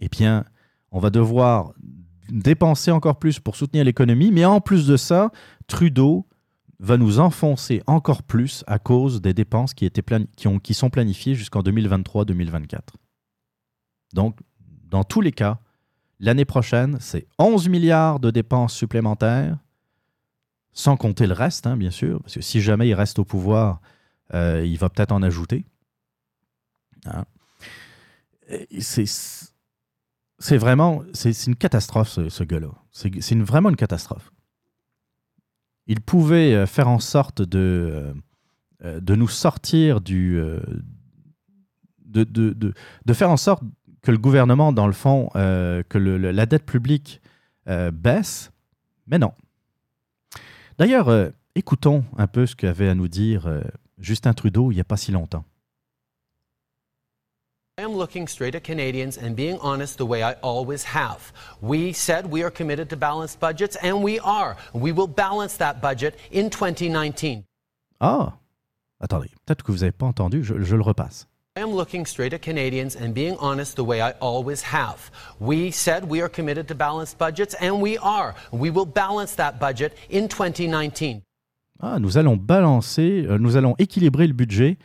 eh 0.00 0.08
bien, 0.08 0.44
on 0.90 0.98
va 0.98 1.10
devoir 1.10 1.72
dépenser 2.28 2.90
encore 2.90 3.18
plus 3.18 3.38
pour 3.38 3.54
soutenir 3.56 3.84
l'économie, 3.84 4.32
mais 4.32 4.44
en 4.44 4.60
plus 4.60 4.86
de 4.86 4.96
ça, 4.96 5.30
Trudeau 5.66 6.26
va 6.80 6.96
nous 6.96 7.20
enfoncer 7.20 7.82
encore 7.86 8.22
plus 8.22 8.64
à 8.66 8.78
cause 8.78 9.20
des 9.22 9.34
dépenses 9.34 9.74
qui, 9.74 9.84
étaient 9.84 10.02
qui, 10.36 10.48
ont- 10.48 10.58
qui 10.58 10.74
sont 10.74 10.90
planifiées 10.90 11.34
jusqu'en 11.34 11.60
2023-2024. 11.62 12.80
Donc, 14.14 14.38
dans 14.90 15.04
tous 15.04 15.20
les 15.20 15.32
cas, 15.32 15.60
l'année 16.18 16.44
prochaine, 16.44 16.96
c'est 17.00 17.26
11 17.38 17.68
milliards 17.68 18.18
de 18.20 18.30
dépenses 18.30 18.74
supplémentaires, 18.74 19.58
sans 20.74 20.96
compter 20.96 21.26
le 21.26 21.32
reste, 21.32 21.66
hein, 21.66 21.76
bien 21.76 21.90
sûr, 21.90 22.20
parce 22.20 22.34
que 22.34 22.40
si 22.42 22.60
jamais 22.60 22.88
il 22.88 22.94
reste 22.94 23.20
au 23.20 23.24
pouvoir, 23.24 23.80
euh, 24.34 24.64
il 24.66 24.76
va 24.76 24.88
peut-être 24.90 25.12
en 25.12 25.22
ajouter. 25.22 25.64
Hein. 27.06 27.24
C'est 28.78 30.58
vraiment 30.58 31.02
c'est 31.12 31.46
une 31.46 31.56
catastrophe, 31.56 32.08
ce, 32.08 32.28
ce. 32.28 32.44
C'est 32.90 33.38
vraiment 33.38 33.70
une 33.70 33.76
catastrophe. 33.76 34.32
Il 35.86 36.00
pouvait 36.00 36.54
euh, 36.54 36.66
faire 36.66 36.88
en 36.88 36.98
sorte 36.98 37.40
de, 37.40 38.14
euh, 38.84 39.00
de 39.00 39.14
nous 39.14 39.28
sortir 39.28 40.00
du... 40.00 40.40
de, 42.04 42.24
de, 42.24 42.52
de, 42.52 43.12
faire 43.12 43.30
en 43.30 43.36
sorte 43.36 43.62
que 44.02 44.10
le 44.10 44.18
gouvernement, 44.18 44.72
dans 44.72 44.86
le 44.86 44.92
fond, 44.92 45.30
que 45.34 45.98
la 45.98 46.46
dette 46.46 46.66
publique 46.66 47.20
baisse, 47.66 48.52
mais 49.06 49.18
non. 49.18 49.32
D'ailleurs, 50.78 51.08
euh, 51.08 51.30
écoutons 51.54 52.04
un 52.16 52.26
peu 52.26 52.46
ce 52.46 52.56
qu'avait 52.56 52.88
à 52.88 52.94
nous 52.94 53.08
dire 53.08 53.46
euh, 53.46 53.62
Justin 53.98 54.32
Trudeau 54.32 54.72
il 54.72 54.74
n'y 54.74 54.80
a 54.80 54.84
pas 54.84 54.96
si 54.96 55.12
longtemps. 55.12 55.44
I 57.76 57.82
am 57.82 57.96
looking 57.96 58.28
straight 58.28 58.54
at 58.54 58.60
Canadians 58.60 59.18
and 59.20 59.34
being 59.34 59.58
honest 59.60 59.98
the 59.98 60.06
way 60.06 60.22
I 60.22 60.34
always 60.42 60.84
have. 60.94 61.32
We 61.60 61.92
said 61.92 62.30
we 62.30 62.40
are 62.44 62.50
committed 62.50 62.88
to 62.90 62.96
balanced 62.96 63.40
budgets, 63.40 63.76
and 63.82 64.00
we 64.04 64.20
are. 64.20 64.56
We 64.72 64.92
will 64.92 65.08
balance 65.08 65.56
that 65.58 65.80
budget 65.82 66.14
in 66.30 66.50
2019. 66.50 67.42
Ah 68.00 68.34
Attendez, 69.00 69.30
peut-être 69.44 69.64
que 69.64 69.72
vous 69.72 69.78
n'avez 69.78 69.90
pas 69.92 70.06
entendu, 70.06 70.44
je, 70.44 70.62
je 70.62 70.76
le 70.76 70.82
repasse. 70.82 71.26
I 71.56 71.60
am 71.60 71.70
looking 71.72 72.04
straight 72.04 72.32
at 72.32 72.42
Canadians 72.42 72.96
and 72.96 73.14
being 73.14 73.36
honest 73.38 73.76
the 73.76 73.84
way 73.84 74.00
I 74.00 74.10
always 74.20 74.60
have. 74.72 75.12
We 75.38 75.70
said 75.70 76.04
we 76.04 76.20
are 76.20 76.28
committed 76.28 76.66
to 76.66 76.74
balanced 76.74 77.16
budgets, 77.16 77.54
and 77.60 77.80
we 77.80 77.96
are. 77.98 78.34
We 78.50 78.70
will 78.70 78.86
balance 78.86 79.36
that 79.36 79.60
budget 79.60 79.96
in 80.10 80.26
2019. 80.26 81.22
Ah, 81.78 82.00
nous 82.00 82.18
allons 82.18 82.36
balancer, 82.36 83.24
euh, 83.28 83.38
nous 83.38 83.54
allons 83.54 83.76
équilibrer 83.78 84.26
le 84.26 84.32
budget 84.32 84.78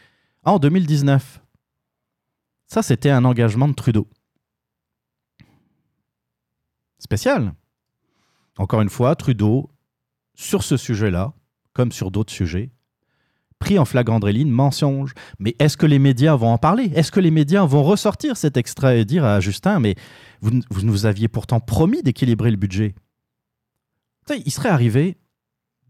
en 0.44 0.60
2019. 0.60 1.42
Ça, 2.68 2.84
c'était 2.84 3.10
un 3.10 3.26
engagement 3.26 3.68
de 3.68 3.74
Trudeau. 3.74 4.08
Spécial. 7.00 7.52
Encore 8.60 8.82
une 8.82 8.90
fois, 8.90 9.16
Trudeau, 9.16 9.72
sur 10.36 10.62
ce 10.62 10.78
sujet-là, 10.78 11.34
comme 11.74 11.92
sur 11.92 12.12
d'autres 12.12 12.34
sujets, 12.34 12.70
pris 13.60 13.78
en 13.78 13.86
flagrant 13.86 14.20
délit 14.20 14.46
mensonge. 14.46 15.14
Mais 15.38 15.56
est-ce 15.60 15.78
que 15.78 15.86
les 15.86 16.00
médias 16.00 16.36
vont 16.36 16.50
en 16.52 16.58
parler? 16.58 16.92
Est-ce 16.96 17.12
que 17.12 17.20
les 17.20 17.32
médias 17.32 17.66
vont 17.66 17.84
ressortir 17.84 18.38
cet 18.38 18.58
extrait 18.58 19.02
et 19.02 19.06
dire 19.06 19.26
à 19.26 19.40
Justin, 19.40 19.80
mais 19.80 19.96
vous, 20.42 20.52
vous 20.70 20.82
nous 20.82 21.06
aviez 21.06 21.28
pourtant 21.28 21.60
promis 21.60 22.02
d'équilibrer 22.02 22.52
le 22.52 22.58
budget? 22.58 22.96
Il 24.46 24.52
serait 24.52 24.70
arrivé, 24.70 25.18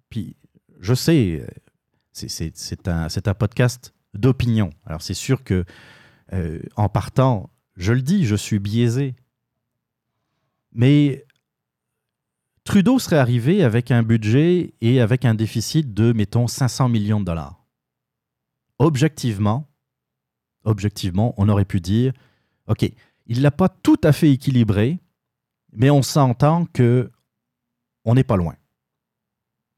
puis 0.09 0.35
je 0.79 0.93
sais, 0.93 1.45
c'est- 2.13 2.87
un, 2.87 3.07
un 3.25 3.33
podcast 3.33 3.93
d'opinion. 4.13 4.69
Alors 4.85 5.01
c'est 5.01 5.13
sûr 5.13 5.43
que 5.43 5.65
euh, 6.33 6.59
en 6.77 6.87
partant, 6.89 7.49
je 7.75 7.91
le 7.93 8.01
dis, 8.01 8.25
je 8.25 8.35
suis 8.35 8.59
biaisé. 8.59 9.15
Mais 10.71 11.25
Trudeau 12.63 12.97
serait 12.99 13.17
arrivé 13.17 13.63
avec 13.63 13.91
un 13.91 14.03
budget 14.03 14.73
et 14.79 15.01
avec 15.01 15.25
un 15.25 15.33
déficit 15.33 15.93
de, 15.93 16.13
mettons, 16.13 16.47
500 16.47 16.87
millions 16.87 17.19
de 17.19 17.25
dollars. 17.25 17.58
Objectivement, 18.79 19.67
on 21.37 21.49
aurait 21.49 21.65
pu 21.65 21.81
dire, 21.81 22.13
OK, 22.67 22.89
il 23.27 23.41
l'a 23.41 23.51
pas 23.51 23.69
tout 23.69 23.99
à 24.03 24.11
fait 24.11 24.31
équilibré, 24.31 24.99
mais 25.71 25.89
on 25.89 26.01
s'entend 26.01 26.65
que 26.65 27.11
on 28.05 28.15
n'est 28.15 28.23
pas 28.23 28.37
loin. 28.37 28.55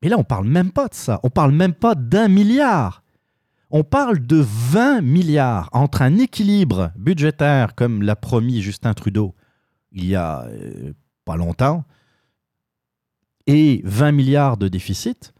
Mais 0.01 0.09
là, 0.09 0.17
on 0.17 0.23
parle 0.23 0.47
même 0.47 0.71
pas 0.71 0.87
de 0.87 0.93
ça. 0.93 1.19
On 1.23 1.29
parle 1.29 1.51
même 1.51 1.73
pas 1.73 1.95
d'un 1.95 2.27
milliard. 2.27 3.03
On 3.69 3.83
parle 3.83 4.19
de 4.19 4.37
20 4.37 5.01
milliards 5.01 5.69
entre 5.73 6.01
un 6.01 6.17
équilibre 6.17 6.91
budgétaire, 6.95 7.75
comme 7.75 8.01
l'a 8.01 8.15
promis 8.15 8.61
Justin 8.61 8.93
Trudeau 8.93 9.35
il 9.91 10.05
y 10.05 10.15
a 10.15 10.45
euh, 10.45 10.93
pas 11.25 11.35
longtemps, 11.35 11.83
et 13.47 13.81
20 13.83 14.11
milliards 14.11 14.57
de 14.57 14.67
déficit. 14.67 15.33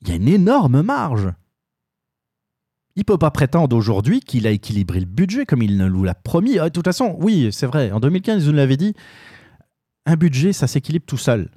Il 0.00 0.08
y 0.08 0.12
a 0.12 0.16
une 0.16 0.28
énorme 0.28 0.82
marge. 0.82 1.32
Il 2.96 3.00
ne 3.00 3.04
peut 3.04 3.18
pas 3.18 3.30
prétendre 3.30 3.76
aujourd'hui 3.76 4.20
qu'il 4.20 4.46
a 4.46 4.50
équilibré 4.50 5.00
le 5.00 5.06
budget 5.06 5.44
comme 5.44 5.62
il 5.62 5.76
nous 5.76 6.02
l'a 6.02 6.14
promis. 6.14 6.58
Ah, 6.58 6.64
De 6.64 6.68
toute 6.70 6.86
façon, 6.86 7.16
oui, 7.20 7.50
c'est 7.52 7.66
vrai. 7.66 7.92
En 7.92 8.00
2015, 8.00 8.44
il 8.44 8.50
nous 8.50 8.56
l'avait 8.56 8.78
dit. 8.78 8.94
Un 10.06 10.16
budget, 10.16 10.54
ça 10.54 10.66
s'équilibre 10.66 11.04
tout 11.04 11.18
seul. 11.18 11.50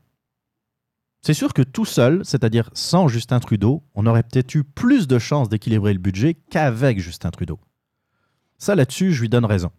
C'est 1.22 1.34
sûr 1.34 1.54
que 1.54 1.62
tout 1.62 1.86
seul, 1.86 2.26
c'est-à-dire 2.26 2.70
sans 2.74 3.08
Justin 3.08 3.40
Trudeau, 3.40 3.84
on 3.96 4.06
aurait 4.06 4.24
peut-être 4.24 4.54
eu 4.56 4.64
plus 4.64 5.08
de 5.08 5.18
chances 5.18 5.50
d'équilibrer 5.50 5.94
le 5.94 6.00
budget 6.00 6.34
qu'avec 6.34 7.00
Justin 7.00 7.32
Trudeau. 7.32 7.60
Ça, 8.58 8.76
là-dessus, 8.76 9.14
je 9.14 9.22
lui 9.22 9.30
donne 9.30 9.46
raison. 9.46 9.72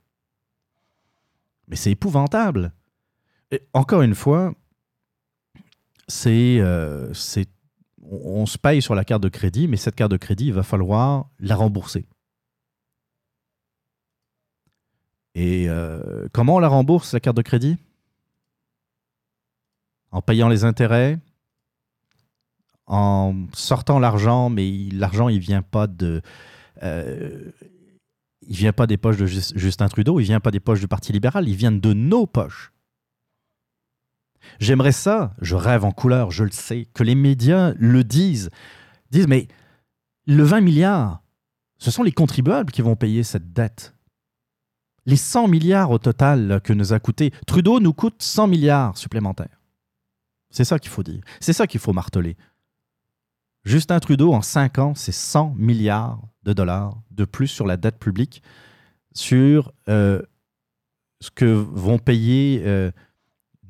Mais 1.69 1.77
c'est 1.77 1.91
épouvantable. 1.91 2.73
Et 3.51 3.63
encore 3.75 4.03
une 4.03 4.15
fois, 4.15 4.55
c'est, 6.09 6.59
euh, 6.61 7.13
on, 8.11 8.47
se 8.47 8.59
paye 8.59 8.83
sur 8.83 8.95
la 8.95 9.05
carte 9.05 9.23
de 9.23 9.29
crédit, 9.29 9.69
mais 9.69 9.77
cette 9.77 9.95
carte 9.95 10.11
de 10.11 10.17
crédit, 10.17 10.47
il 10.47 10.53
va 10.53 10.63
falloir 10.63 11.29
la 11.39 11.55
rembourser. 11.55 12.07
Et 15.35 15.69
euh, 15.69 16.27
comment 16.33 16.57
on 16.57 16.59
la 16.59 16.69
rembourse, 16.69 17.13
la 17.13 17.21
carte 17.21 17.37
de 17.37 17.43
crédit? 17.43 17.77
En 20.11 20.23
payant 20.23 20.49
les 20.49 20.65
intérêts, 20.65 21.19
en 22.87 23.47
sortant 23.55 24.01
l'argent, 24.01 24.51
mais 24.51 24.89
l'argent, 24.93 25.29
il 25.29 25.39
vient 25.39 25.63
pas 25.63 25.87
de... 25.87 26.21
euh, 26.83 27.53
vient 28.49 28.73
pas 28.73 28.89
des 28.89 28.97
poches 28.97 29.19
de 29.19 29.27
Jus- 29.27 29.53
Justin 29.55 29.87
Trudeau, 29.87 30.19
il 30.19 30.25
vient 30.25 30.41
pas 30.41 30.51
des 30.51 30.59
poches 30.59 30.81
du 30.81 30.89
Parti 30.89 31.13
libéral, 31.13 31.49
il 31.49 31.55
vient 31.55 31.71
de 31.71 31.93
nos 31.93 32.27
poches. 32.27 32.73
J'aimerais 34.59 34.93
ça, 34.93 35.35
je 35.41 35.55
rêve 35.55 35.85
en 35.85 35.93
couleur, 35.93 36.31
je 36.31 36.45
le 36.45 36.51
sais, 36.51 36.89
que 36.95 37.03
les 37.03 37.15
médias 37.15 37.73
le 37.79 38.05
disent. 38.05 38.51
Disent, 39.11 39.29
mais 39.29 39.49
le 40.27 40.43
20 40.43 40.61
milliards, 40.61 41.23
ce 41.79 41.91
sont 41.91 42.03
les 42.03 42.13
contribuables 42.13 42.73
qui 42.73 42.83
vont 42.83 42.97
payer 42.97 43.23
cette 43.23 43.53
dette. 43.53 43.95
Les 45.07 45.17
100 45.17 45.49
milliards 45.49 45.91
au 45.91 45.99
total 45.99 46.61
que 46.63 46.73
nous 46.73 46.93
a 46.93 47.01
coûté, 47.01 47.33
Trudeau 47.47 47.81
nous 47.81 47.93
coûte 47.93 48.23
100 48.23 48.47
milliards 48.47 48.97
supplémentaires. 48.97 49.61
C'est 50.51 50.65
ça 50.65 50.79
qu'il 50.79 50.91
faut 50.91 51.03
dire. 51.03 51.23
C'est 51.41 51.53
ça 51.53 51.67
qu'il 51.67 51.81
faut 51.81 51.93
marteler. 51.93 52.37
Justin 53.65 53.99
Trudeau, 54.01 54.33
en 54.33 54.43
5 54.43 54.79
ans, 54.79 54.95
c'est 54.95 55.13
100 55.13 55.55
milliards 55.57 56.23
de 56.43 56.53
dollars 56.53 57.01
de 57.11 57.25
plus 57.25 57.49
sur 57.49 57.67
la 57.67 57.77
dette 57.77 57.99
publique, 57.99 58.43
sur 59.13 59.73
euh, 59.89 60.23
ce 61.21 61.31
que 61.31 61.45
vont 61.45 61.99
payer 61.99 62.63
euh, 62.65 62.91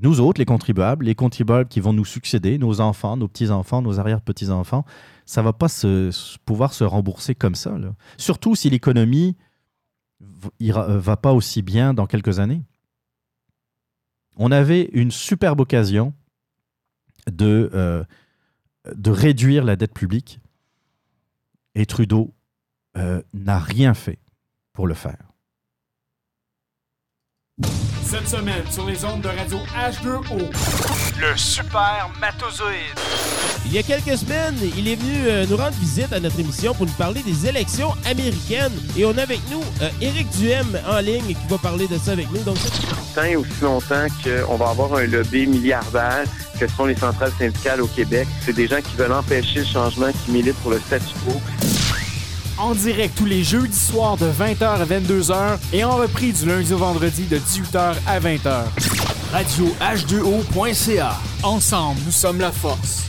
nous 0.02 0.20
autres, 0.20 0.40
les 0.40 0.46
contribuables, 0.46 1.04
les 1.04 1.14
contribuables 1.14 1.68
qui 1.68 1.80
vont 1.80 1.92
nous 1.92 2.04
succéder, 2.04 2.58
nos 2.58 2.80
enfants, 2.80 3.16
nos 3.16 3.28
petits-enfants, 3.28 3.82
nos 3.82 4.00
arrière-petits-enfants. 4.00 4.84
Ça 5.26 5.42
ne 5.42 5.44
va 5.44 5.52
pas 5.52 5.68
pouvoir 6.44 6.72
se 6.72 6.84
rembourser 6.84 7.34
comme 7.34 7.54
ça. 7.54 7.74
Surtout 8.16 8.54
si 8.54 8.70
l'économie 8.70 9.36
ne 10.60 10.96
va 10.96 11.16
pas 11.16 11.32
aussi 11.32 11.62
bien 11.62 11.94
dans 11.94 12.06
quelques 12.06 12.38
années. 12.38 12.62
On 14.36 14.50
avait 14.52 14.88
une 14.92 15.10
superbe 15.10 15.60
occasion 15.60 16.14
de, 17.30 17.70
euh, 17.74 18.02
de 18.94 19.10
réduire 19.10 19.64
la 19.64 19.76
dette 19.76 19.92
publique 19.92 20.40
et 21.74 21.84
Trudeau 21.84 22.34
euh, 22.96 23.22
n'a 23.34 23.58
rien 23.58 23.94
fait 23.94 24.18
pour 24.72 24.86
le 24.86 24.94
faire. 24.94 25.30
Cette 28.10 28.28
semaine, 28.28 28.64
sur 28.68 28.84
les 28.86 29.04
ondes 29.04 29.20
de 29.20 29.28
radio 29.28 29.58
H2O, 29.72 30.50
le 31.20 31.36
super 31.36 32.10
matozoïde. 32.20 32.98
Il 33.66 33.72
y 33.72 33.78
a 33.78 33.84
quelques 33.84 34.18
semaines, 34.18 34.56
il 34.76 34.88
est 34.88 34.96
venu 34.96 35.28
euh, 35.28 35.46
nous 35.48 35.56
rendre 35.56 35.76
visite 35.78 36.12
à 36.12 36.18
notre 36.18 36.40
émission 36.40 36.74
pour 36.74 36.86
nous 36.86 36.92
parler 36.94 37.22
des 37.22 37.46
élections 37.46 37.92
américaines. 38.04 38.72
Et 38.96 39.04
on 39.04 39.16
a 39.16 39.22
avec 39.22 39.38
nous 39.48 39.62
euh, 39.80 39.88
Éric 40.00 40.28
Duhem 40.30 40.76
en 40.88 40.98
ligne 40.98 41.22
qui 41.22 41.48
va 41.48 41.56
parler 41.58 41.86
de 41.86 41.98
ça 41.98 42.10
avec 42.10 42.28
nous. 42.32 42.42
Donc, 42.42 42.56
tant 43.14 43.22
et 43.22 43.36
aussi 43.36 43.52
longtemps 43.62 44.08
qu'on 44.24 44.56
va 44.56 44.70
avoir 44.70 44.94
un 44.96 45.06
lobby 45.06 45.46
milliardaire 45.46 46.24
que 46.58 46.66
sont 46.66 46.86
les 46.86 46.96
centrales 46.96 47.32
syndicales 47.38 47.80
au 47.80 47.86
Québec. 47.86 48.26
C'est 48.44 48.54
des 48.54 48.66
gens 48.66 48.80
qui 48.80 48.96
veulent 48.96 49.12
empêcher 49.12 49.60
le 49.60 49.66
changement, 49.66 50.10
qui 50.24 50.32
militent 50.32 50.58
pour 50.62 50.72
le 50.72 50.80
statu 50.80 51.14
quo. 51.24 51.40
En 52.60 52.74
direct 52.74 53.16
tous 53.16 53.24
les 53.24 53.42
jeudis 53.42 53.74
soirs 53.74 54.18
de 54.18 54.26
20h 54.26 54.64
à 54.64 54.84
22h 54.84 55.58
et 55.72 55.82
en 55.82 55.96
repris 55.96 56.30
du 56.32 56.44
lundi 56.44 56.74
au 56.74 56.76
vendredi 56.76 57.24
de 57.24 57.38
18h 57.38 57.94
à 58.06 58.20
20h. 58.20 58.64
Radio 59.32 59.74
H2O.ca. 59.80 61.16
Ensemble, 61.42 62.00
nous 62.04 62.12
sommes 62.12 62.38
la 62.38 62.52
force. 62.52 63.04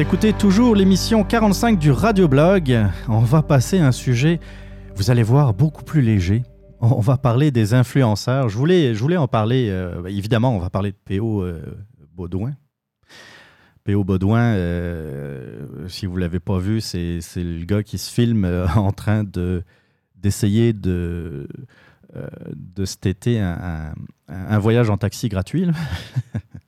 Écoutez 0.00 0.32
toujours 0.32 0.74
l'émission 0.74 1.24
45 1.24 1.78
du 1.78 1.90
Radioblog. 1.90 2.86
On 3.08 3.18
va 3.20 3.42
passer 3.42 3.78
à 3.78 3.86
un 3.86 3.92
sujet, 3.92 4.40
vous 4.96 5.10
allez 5.10 5.22
voir, 5.22 5.54
beaucoup 5.54 5.84
plus 5.84 6.00
léger. 6.02 6.42
On 6.80 7.00
va 7.00 7.16
parler 7.18 7.50
des 7.50 7.74
influenceurs. 7.74 8.48
Je 8.48 8.56
voulais, 8.56 8.94
je 8.94 9.00
voulais 9.00 9.16
en 9.18 9.28
parler, 9.28 9.68
euh, 9.70 10.02
évidemment, 10.06 10.54
on 10.56 10.58
va 10.58 10.70
parler 10.70 10.92
de 10.92 10.96
P.O. 11.04 11.42
euh, 11.42 11.60
Baudouin. 12.14 12.52
P.O. 13.84 14.04
Baudouin, 14.04 14.54
euh, 14.54 15.66
si 15.88 16.06
vous 16.06 16.16
ne 16.16 16.20
l'avez 16.20 16.40
pas 16.40 16.58
vu, 16.58 16.80
c'est 16.80 17.20
le 17.36 17.64
gars 17.64 17.82
qui 17.82 17.98
se 17.98 18.10
filme 18.10 18.44
euh, 18.44 18.66
en 18.76 18.92
train 18.92 19.24
de 19.24 19.62
d'essayer 20.16 20.74
de, 20.74 21.48
de 22.54 22.84
se 22.84 22.96
têter 22.98 23.40
un, 23.40 23.56
un- 23.58 23.94
un 24.28 24.58
voyage 24.58 24.90
en 24.90 24.98
taxi 24.98 25.30
gratuit. 25.30 25.66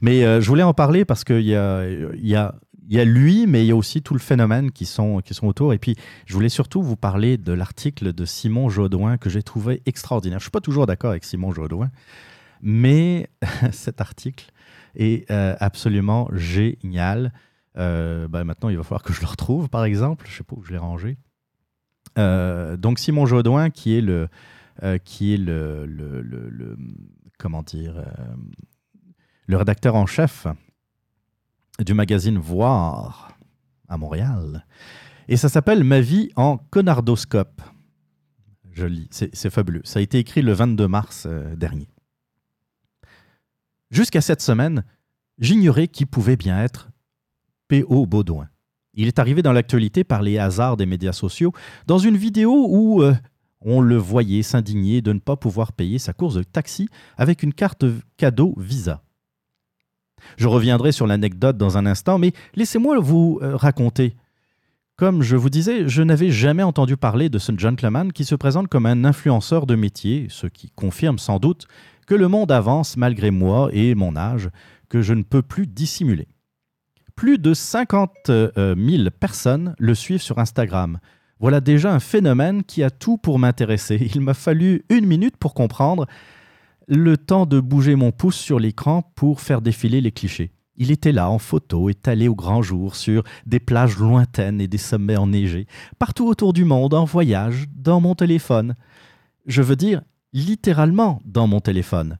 Mais 0.00 0.24
euh, 0.24 0.40
je 0.40 0.48
voulais 0.48 0.62
en 0.62 0.74
parler 0.74 1.04
parce 1.04 1.24
qu'il 1.24 1.42
y 1.42 1.54
a, 1.54 1.86
y, 1.88 2.34
a, 2.34 3.04
lui, 3.04 3.46
mais 3.46 3.64
il 3.64 3.68
y 3.68 3.70
a 3.70 3.76
aussi 3.76 4.02
tout 4.02 4.14
le 4.14 4.20
phénomène 4.20 4.70
qui 4.70 4.86
sont, 4.86 5.22
autour. 5.42 5.72
Et 5.72 5.78
puis, 5.78 5.96
je 6.26 6.34
voulais 6.34 6.48
surtout 6.48 6.82
vous 6.82 6.96
parler 6.96 7.38
de 7.38 7.52
l'article 7.52 8.12
de 8.12 8.24
Simon 8.24 8.68
Jaudoin 8.68 9.16
que 9.16 9.30
j'ai 9.30 9.42
trouvé 9.42 9.82
extraordinaire. 9.86 10.38
Je 10.38 10.42
ne 10.42 10.46
suis 10.46 10.50
pas 10.50 10.60
toujours 10.60 10.86
d'accord 10.86 11.10
avec 11.10 11.24
Simon 11.24 11.52
Jaudoin, 11.52 11.90
mais 12.60 13.28
cet 13.72 14.00
article 14.00 14.50
est 14.94 15.30
euh, 15.30 15.56
absolument 15.60 16.28
génial. 16.32 17.32
Euh, 17.78 18.28
ben, 18.28 18.44
maintenant, 18.44 18.68
il 18.68 18.76
va 18.76 18.82
falloir 18.82 19.02
que 19.02 19.12
je 19.12 19.20
le 19.20 19.26
retrouve, 19.26 19.68
par 19.68 19.84
exemple. 19.84 20.26
Je 20.26 20.32
ne 20.32 20.36
sais 20.38 20.44
pas 20.44 20.56
où 20.56 20.62
je 20.62 20.72
l'ai 20.72 20.78
rangé. 20.78 21.16
Donc, 22.16 22.98
Simon 22.98 23.24
Jaudoin, 23.24 23.70
qui 23.70 23.96
est 23.96 24.02
le, 24.02 24.28
qui 25.04 25.34
est 25.34 25.38
le, 25.38 25.86
comment 27.38 27.62
dire, 27.62 27.94
le 29.52 29.58
rédacteur 29.58 29.96
en 29.96 30.06
chef 30.06 30.46
du 31.78 31.92
magazine 31.92 32.38
Voir 32.38 33.36
à 33.86 33.98
Montréal. 33.98 34.64
Et 35.28 35.36
ça 35.36 35.50
s'appelle 35.50 35.84
Ma 35.84 36.00
vie 36.00 36.30
en 36.36 36.56
connardoscope. 36.56 37.60
Je 38.72 38.86
lis, 38.86 39.08
c'est 39.10 39.28
c'est 39.36 39.50
fabuleux. 39.50 39.82
Ça 39.84 39.98
a 39.98 40.02
été 40.02 40.18
écrit 40.18 40.40
le 40.40 40.54
22 40.54 40.88
mars 40.88 41.24
euh, 41.26 41.54
dernier. 41.54 41.86
Jusqu'à 43.90 44.22
cette 44.22 44.40
semaine, 44.40 44.84
j'ignorais 45.38 45.86
qui 45.86 46.06
pouvait 46.06 46.36
bien 46.36 46.58
être 46.64 46.88
P.O. 47.68 48.06
Baudouin. 48.06 48.48
Il 48.94 49.06
est 49.06 49.18
arrivé 49.18 49.42
dans 49.42 49.52
l'actualité 49.52 50.02
par 50.02 50.22
les 50.22 50.38
hasards 50.38 50.78
des 50.78 50.86
médias 50.86 51.12
sociaux 51.12 51.52
dans 51.86 51.98
une 51.98 52.16
vidéo 52.16 52.68
où 52.70 53.02
euh, 53.02 53.14
on 53.60 53.82
le 53.82 53.96
voyait 53.96 54.42
s'indigner 54.42 55.02
de 55.02 55.12
ne 55.12 55.18
pas 55.18 55.36
pouvoir 55.36 55.74
payer 55.74 55.98
sa 55.98 56.14
course 56.14 56.36
de 56.36 56.42
taxi 56.42 56.88
avec 57.18 57.42
une 57.42 57.52
carte 57.52 57.84
cadeau 58.16 58.54
Visa. 58.56 59.02
Je 60.36 60.48
reviendrai 60.48 60.92
sur 60.92 61.06
l'anecdote 61.06 61.56
dans 61.56 61.78
un 61.78 61.86
instant, 61.86 62.18
mais 62.18 62.32
laissez-moi 62.54 62.98
vous 63.00 63.38
euh, 63.42 63.56
raconter. 63.56 64.16
Comme 64.96 65.22
je 65.22 65.36
vous 65.36 65.50
disais, 65.50 65.88
je 65.88 66.02
n'avais 66.02 66.30
jamais 66.30 66.62
entendu 66.62 66.96
parler 66.96 67.28
de 67.28 67.38
ce 67.38 67.52
gentleman 67.56 68.12
qui 68.12 68.24
se 68.24 68.34
présente 68.34 68.68
comme 68.68 68.86
un 68.86 69.04
influenceur 69.04 69.66
de 69.66 69.74
métier, 69.74 70.26
ce 70.28 70.46
qui 70.46 70.70
confirme 70.70 71.18
sans 71.18 71.38
doute 71.38 71.66
que 72.06 72.14
le 72.14 72.28
monde 72.28 72.52
avance 72.52 72.96
malgré 72.96 73.30
moi 73.30 73.70
et 73.72 73.94
mon 73.94 74.16
âge, 74.16 74.50
que 74.88 75.02
je 75.02 75.14
ne 75.14 75.22
peux 75.22 75.42
plus 75.42 75.66
dissimuler. 75.66 76.28
Plus 77.16 77.38
de 77.38 77.54
50 77.54 78.10
euh, 78.28 78.74
000 78.76 79.10
personnes 79.18 79.74
le 79.78 79.94
suivent 79.94 80.22
sur 80.22 80.38
Instagram. 80.38 80.98
Voilà 81.40 81.60
déjà 81.60 81.92
un 81.92 81.98
phénomène 81.98 82.62
qui 82.62 82.82
a 82.82 82.90
tout 82.90 83.18
pour 83.18 83.38
m'intéresser. 83.38 84.10
Il 84.14 84.20
m'a 84.20 84.34
fallu 84.34 84.84
une 84.88 85.06
minute 85.06 85.36
pour 85.36 85.54
comprendre 85.54 86.06
le 86.88 87.16
temps 87.16 87.46
de 87.46 87.60
bouger 87.60 87.94
mon 87.94 88.12
pouce 88.12 88.36
sur 88.36 88.58
l'écran 88.58 89.02
pour 89.14 89.40
faire 89.40 89.62
défiler 89.62 90.00
les 90.00 90.12
clichés. 90.12 90.52
Il 90.76 90.90
était 90.90 91.12
là 91.12 91.30
en 91.30 91.38
photo, 91.38 91.90
étalé 91.90 92.28
au 92.28 92.34
grand 92.34 92.62
jour, 92.62 92.96
sur 92.96 93.22
des 93.46 93.60
plages 93.60 93.98
lointaines 93.98 94.60
et 94.60 94.68
des 94.68 94.78
sommets 94.78 95.16
enneigés, 95.16 95.66
partout 95.98 96.26
autour 96.26 96.52
du 96.52 96.64
monde, 96.64 96.94
en 96.94 97.04
voyage, 97.04 97.66
dans 97.76 98.00
mon 98.00 98.14
téléphone. 98.14 98.74
Je 99.46 99.62
veux 99.62 99.76
dire, 99.76 100.02
littéralement 100.32 101.20
dans 101.24 101.46
mon 101.46 101.60
téléphone. 101.60 102.18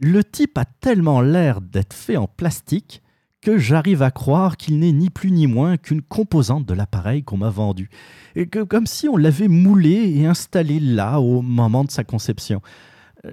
Le 0.00 0.24
type 0.24 0.58
a 0.58 0.64
tellement 0.64 1.20
l'air 1.20 1.60
d'être 1.60 1.94
fait 1.94 2.16
en 2.16 2.26
plastique 2.26 3.00
que 3.40 3.58
j'arrive 3.58 4.02
à 4.02 4.10
croire 4.10 4.56
qu'il 4.56 4.78
n'est 4.78 4.90
ni 4.90 5.10
plus 5.10 5.30
ni 5.30 5.46
moins 5.46 5.76
qu'une 5.76 6.02
composante 6.02 6.66
de 6.66 6.74
l'appareil 6.74 7.22
qu'on 7.22 7.36
m'a 7.36 7.50
vendu, 7.50 7.90
et 8.34 8.46
que 8.46 8.62
comme 8.62 8.86
si 8.86 9.08
on 9.08 9.16
l'avait 9.16 9.48
moulé 9.48 10.12
et 10.16 10.26
installé 10.26 10.80
là 10.80 11.20
au 11.20 11.42
moment 11.42 11.84
de 11.84 11.90
sa 11.90 12.04
conception 12.04 12.60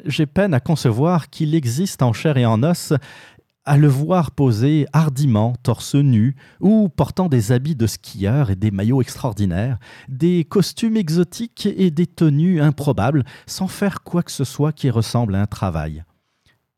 j'ai 0.06 0.26
peine 0.26 0.54
à 0.54 0.60
concevoir 0.60 1.30
qu'il 1.30 1.56
existe 1.56 2.02
en 2.02 2.14
chair 2.14 2.38
et 2.38 2.46
en 2.46 2.64
os 2.64 2.94
à 3.64 3.78
le 3.78 3.88
voir 3.88 4.32
poser 4.32 4.88
hardiment, 4.92 5.54
torse 5.62 5.96
nu, 5.96 6.36
ou 6.60 6.90
portant 6.90 7.30
des 7.30 7.52
habits 7.52 7.76
de 7.76 7.86
skieur 7.86 8.50
et 8.50 8.56
des 8.56 8.72
maillots 8.72 9.02
extraordinaires, 9.02 9.78
des 10.10 10.46
costumes 10.46 10.98
exotiques 10.98 11.68
et 11.68 11.92
des 11.92 12.08
tenues 12.08 12.60
improbables, 12.60 13.24
sans 13.46 13.68
faire 13.68 14.02
quoi 14.02 14.24
que 14.24 14.32
ce 14.32 14.44
soit 14.44 14.72
qui 14.72 14.90
ressemble 14.90 15.36
à 15.36 15.42
un 15.42 15.46
travail. 15.46 16.04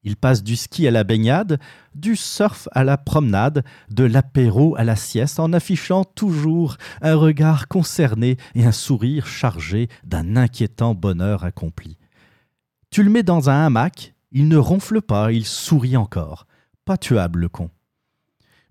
Il 0.06 0.18
passe 0.18 0.44
du 0.44 0.58
ski 0.58 0.86
à 0.86 0.92
la 0.92 1.06
baignade, 1.06 1.60
du 1.96 2.18
surf 2.18 2.68
à 2.74 2.84
la 2.84 2.98
promenade, 2.98 3.64
de 3.90 4.04
l'apéro 4.04 4.76
à 4.78 4.84
la 4.84 4.98
sieste, 4.98 5.40
en 5.40 5.54
affichant 5.54 6.04
toujours 6.04 6.76
un 7.02 7.16
regard 7.16 7.70
concerné 7.70 8.36
et 8.56 8.66
un 8.66 8.74
sourire 8.74 9.26
chargé 9.26 9.88
d'un 10.04 10.36
inquiétant 10.36 10.94
bonheur 10.94 11.46
accompli. 11.46 11.98
Tu 12.94 13.02
le 13.02 13.10
mets 13.10 13.24
dans 13.24 13.50
un 13.50 13.66
hamac, 13.66 14.14
il 14.32 14.48
ne 14.48 14.56
ronfle 14.56 15.02
pas, 15.02 15.32
il 15.32 15.48
sourit 15.48 15.98
encore. 15.98 16.46
Pas 16.86 16.96
tuable, 16.96 17.40
le 17.40 17.50
con. 17.50 17.72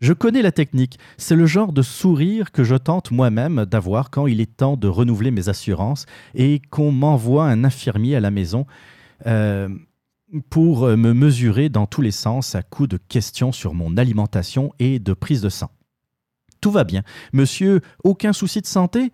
Je 0.01 0.12
connais 0.12 0.43
la 0.43 0.53
technique, 0.53 1.01
c'est 1.16 1.35
le 1.35 1.47
genre 1.47 1.73
de 1.73 1.82
sourire 1.82 2.53
que 2.53 2.62
je 2.62 2.77
tente 2.77 3.11
moi-même 3.11 3.65
d'avoir 3.65 4.11
quand 4.11 4.28
il 4.28 4.40
est 4.40 4.59
temps 4.59 4.77
de 4.77 4.86
renouveler 4.86 5.32
mes 5.32 5.49
assurances 5.49 6.07
et 6.36 6.62
qu'on 6.70 6.93
m'envoie 6.93 7.47
un 7.47 7.65
infirmier 7.65 8.15
à 8.15 8.20
la 8.20 8.31
maison 8.31 8.65
euh, 9.27 9.69
pour 10.51 10.86
me 10.86 11.12
mesurer 11.12 11.69
dans 11.69 11.86
tous 11.86 12.01
les 12.01 12.12
sens 12.12 12.55
à 12.55 12.62
coups 12.62 12.90
de 12.90 12.99
questions 12.99 13.51
sur 13.51 13.74
mon 13.74 13.97
alimentation 13.97 14.73
et 14.78 15.01
de 15.01 15.15
prise 15.15 15.43
de 15.43 15.49
sang. 15.49 15.73
Tout 16.61 16.70
va 16.70 16.85
bien. 16.85 17.03
Monsieur, 17.32 17.81
aucun 18.05 18.32
souci 18.32 18.61
de 18.61 18.66
santé? 18.66 19.11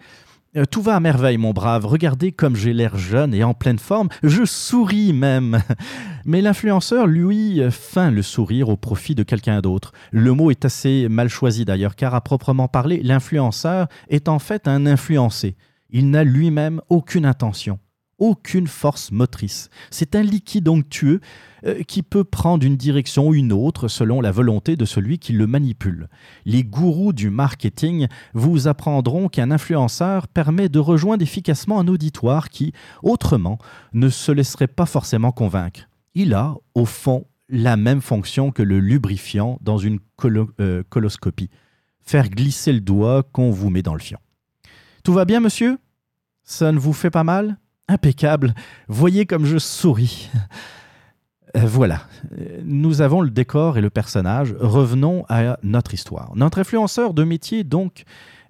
Tout 0.70 0.83
va 0.83 0.97
à 0.97 1.01
merveille, 1.01 1.37
mon 1.37 1.53
brave. 1.53 1.87
Regardez 1.87 2.33
comme 2.33 2.57
j'ai 2.57 2.73
l'air 2.73 2.97
jeune 2.97 3.35
et 3.35 3.45
en 3.45 3.55
pleine 3.55 3.79
forme. 3.79 4.09
Je 4.23 4.45
souris 4.45 5.12
même. 5.12 5.62
Mais 6.25 6.41
l'influenceur, 6.41 7.07
lui, 7.07 7.61
euh, 7.61 7.70
feint 7.70 8.11
le 8.11 8.23
sourire 8.23 8.69
au 8.69 8.77
profit 8.77 9.15
de 9.15 9.23
quelqu'un 9.23 9.61
d'autre. 9.61 9.93
Le 10.11 10.33
mot 10.33 10.51
est 10.51 10.65
assez 10.65 11.09
mal 11.09 11.29
choisi 11.29 11.65
d'ailleurs, 11.65 11.97
car 11.97 12.15
à 12.15 12.20
proprement 12.20 12.69
parler, 12.69 13.01
l'influenceur 13.03 13.89
est 14.09 14.29
en 14.29 14.39
fait 14.39 14.69
un 14.69 14.87
influencé. 14.87 15.57
Il 15.91 16.11
n'a 16.11 16.25
lui-même 16.25 16.81
aucune 16.89 17.25
intention, 17.25 17.79
aucune 18.19 18.66
force 18.66 19.11
motrice. 19.11 19.70
C'est 19.90 20.15
un 20.15 20.23
liquide 20.23 20.69
onctueux 20.69 21.20
euh, 21.65 21.82
qui 21.82 22.03
peut 22.03 22.24
prendre 22.24 22.66
une 22.66 22.77
direction 22.77 23.28
ou 23.28 23.35
une 23.35 23.53
autre 23.53 23.89
selon 23.89 24.20
la 24.20 24.31
volonté 24.31 24.77
de 24.77 24.85
celui 24.85 25.19
qui 25.19 25.32
le 25.32 25.47
manipule. 25.47 26.09
Les 26.45 26.65
gourous 26.65 27.12
du 27.12 27.31
marketing 27.31 28.09
vous 28.35 28.69
apprendront 28.69 29.28
qu'un 29.28 29.51
influenceur 29.51 30.28
permet 30.28 30.69
de 30.69 30.78
rejoindre 30.78 31.23
efficacement 31.23 31.81
un 31.81 31.89
auditoire 31.89 32.51
qui, 32.51 32.73
autrement, 33.03 33.59
ne 33.93 34.09
se 34.09 34.32
laisserait 34.32 34.66
pas 34.66 34.86
forcément 34.86 35.32
convaincre. 35.32 35.89
Il 36.15 36.35
a, 36.35 36.57
au 36.74 36.85
fond, 36.85 37.27
la 37.49 37.77
même 37.77 38.01
fonction 38.01 38.51
que 38.51 38.62
le 38.62 38.81
lubrifiant 38.81 39.59
dans 39.62 39.78
une 39.78 40.01
euh, 40.61 40.82
coloscopie. 40.89 41.51
Faire 42.01 42.28
glisser 42.28 42.73
le 42.73 42.81
doigt 42.81 43.23
qu'on 43.23 43.51
vous 43.51 43.70
met 43.70 43.82
dans 43.82 43.95
le 43.95 44.01
fion. 44.01 44.19
Tout 45.05 45.12
va 45.12 45.24
bien, 45.24 45.40
monsieur? 45.40 45.78
Ça 46.45 46.73
ne 46.73 46.78
vous 46.78 46.93
fait 46.93 47.11
pas 47.11 47.24
mal? 47.24 47.59
Impeccable. 47.89 48.55
Voyez 48.89 49.27
comme 49.27 49.47
je 49.47 49.59
souris. 49.59 50.31
Euh, 51.56 51.60
voilà, 51.65 52.02
nous 52.62 53.01
avons 53.01 53.23
le 53.23 53.31
décor 53.31 53.78
et 53.78 53.81
le 53.81 53.89
personnage. 53.89 54.55
Revenons 54.60 55.24
à 55.31 55.59
notre 55.62 55.94
histoire. 55.94 56.32
Notre 56.36 56.59
influenceur 56.59 57.15
de 57.15 57.24
métier, 57.24 57.65
donc, 57.65 58.05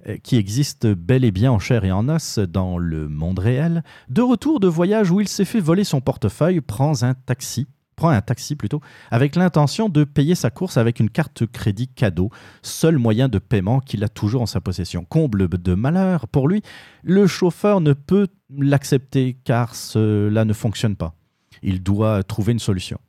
euh, 0.09 0.17
qui 0.23 0.37
existe 0.37 0.87
bel 0.87 1.25
et 1.25 1.31
bien 1.31 1.53
en 1.53 1.61
chair 1.61 1.85
et 1.85 1.93
en 1.93 2.09
os 2.09 2.41
dans 2.41 2.77
le 2.77 3.09
monde 3.09 3.39
réel, 3.39 3.85
de 4.09 4.23
retour 4.23 4.59
de 4.59 4.67
voyage 4.67 5.11
où 5.13 5.21
il 5.21 5.29
s'est 5.29 5.45
fait 5.45 5.61
voler 5.61 5.85
son 5.85 6.01
portefeuille, 6.01 6.61
prend 6.61 7.05
un 7.05 7.15
taxi, 7.15 7.69
prend 7.99 8.11
un 8.11 8.21
taxi 8.21 8.55
plutôt, 8.55 8.81
avec 9.11 9.35
l'intention 9.35 9.89
de 9.89 10.05
payer 10.05 10.37
sa 10.37 10.51
course 10.51 10.77
avec 10.77 11.01
une 11.01 11.11
carte 11.11 11.45
crédit 11.47 11.89
cadeau, 11.89 12.31
seul 12.63 12.97
moyen 12.97 13.29
de 13.29 13.41
paiement 13.41 13.81
qu'il 13.81 14.05
a 14.05 14.09
toujours 14.09 14.43
en 14.43 14.47
sa 14.47 14.61
possession. 14.61 15.05
Comble 15.05 15.49
de 15.49 15.75
malheur 15.75 16.29
pour 16.29 16.47
lui, 16.47 16.63
le 17.03 17.27
chauffeur 17.27 17.81
ne 17.81 17.93
peut 17.93 18.29
l'accepter 18.57 19.37
car 19.43 19.75
cela 19.75 20.45
ne 20.45 20.53
fonctionne 20.53 20.95
pas. 20.95 21.17
Il 21.63 21.83
doit 21.83 22.23
trouver 22.23 22.53
une 22.53 22.61
solution. 22.61 23.01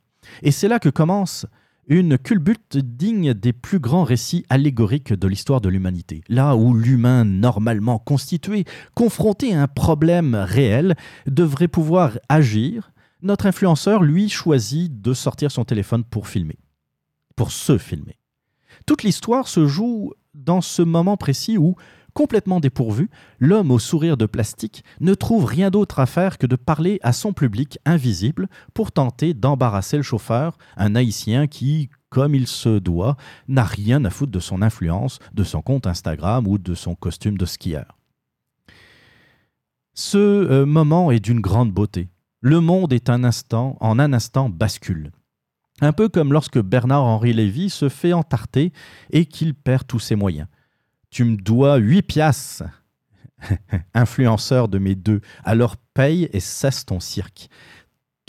Et 0.42 0.50
c'est 0.50 0.66
là 0.66 0.80
que 0.80 0.88
commence 0.88 1.46
une 1.86 2.18
culbute 2.18 2.76
digne 2.76 3.32
des 3.32 3.52
plus 3.52 3.78
grands 3.78 4.04
récits 4.04 4.44
allégoriques 4.48 5.12
de 5.12 5.28
l'histoire 5.28 5.60
de 5.60 5.68
l'humanité. 5.68 6.22
Là 6.28 6.56
où 6.56 6.74
l'humain 6.74 7.24
normalement 7.24 8.00
constitué, 8.00 8.64
confronté 8.94 9.54
à 9.54 9.62
un 9.62 9.68
problème 9.68 10.34
réel, 10.34 10.96
devrait 11.26 11.68
pouvoir 11.68 12.18
agir, 12.28 12.90
notre 13.22 13.46
influenceur, 13.46 14.02
lui, 14.02 14.28
choisit 14.28 15.00
de 15.00 15.12
sortir 15.14 15.50
son 15.50 15.64
téléphone 15.64 16.04
pour 16.04 16.28
filmer. 16.28 16.58
Pour 17.36 17.52
se 17.52 17.78
filmer. 17.78 18.18
Toute 18.86 19.02
l'histoire 19.02 19.48
se 19.48 19.66
joue 19.66 20.12
dans 20.34 20.60
ce 20.60 20.82
moment 20.82 21.16
précis 21.16 21.58
où, 21.58 21.76
complètement 22.14 22.60
dépourvu, 22.60 23.10
l'homme 23.38 23.70
au 23.70 23.78
sourire 23.78 24.16
de 24.16 24.26
plastique 24.26 24.84
ne 25.00 25.14
trouve 25.14 25.44
rien 25.44 25.70
d'autre 25.70 25.98
à 25.98 26.06
faire 26.06 26.38
que 26.38 26.46
de 26.46 26.56
parler 26.56 26.98
à 27.02 27.12
son 27.12 27.32
public 27.32 27.78
invisible 27.84 28.48
pour 28.74 28.92
tenter 28.92 29.34
d'embarrasser 29.34 29.96
le 29.96 30.02
chauffeur, 30.02 30.56
un 30.76 30.94
haïtien 30.94 31.46
qui, 31.46 31.90
comme 32.08 32.34
il 32.34 32.46
se 32.46 32.78
doit, 32.78 33.16
n'a 33.48 33.64
rien 33.64 34.04
à 34.04 34.10
foutre 34.10 34.32
de 34.32 34.40
son 34.40 34.62
influence, 34.62 35.18
de 35.32 35.44
son 35.44 35.62
compte 35.62 35.86
Instagram 35.86 36.46
ou 36.46 36.58
de 36.58 36.74
son 36.74 36.94
costume 36.94 37.38
de 37.38 37.46
skieur. 37.46 37.96
Ce 39.94 40.18
euh, 40.18 40.66
moment 40.66 41.10
est 41.10 41.20
d'une 41.20 41.40
grande 41.40 41.72
beauté. 41.72 42.08
Le 42.40 42.60
monde 42.60 42.92
est 42.92 43.10
un 43.10 43.22
instant, 43.22 43.76
en 43.80 43.98
un 43.98 44.12
instant 44.14 44.48
bascule. 44.48 45.10
Un 45.82 45.92
peu 45.92 46.08
comme 46.08 46.32
lorsque 46.32 46.58
Bernard-Henri 46.58 47.34
Lévy 47.34 47.68
se 47.68 47.88
fait 47.88 48.14
entarter 48.14 48.72
et 49.10 49.26
qu'il 49.26 49.54
perd 49.54 49.86
tous 49.86 49.98
ses 49.98 50.16
moyens. 50.16 50.48
Tu 51.10 51.24
me 51.24 51.36
dois 51.36 51.76
huit 51.76 52.02
piastres, 52.02 52.64
influenceur 53.94 54.68
de 54.68 54.78
mes 54.78 54.94
deux, 54.94 55.20
alors 55.44 55.76
paye 55.76 56.30
et 56.32 56.40
cesse 56.40 56.86
ton 56.86 57.00
cirque. 57.00 57.48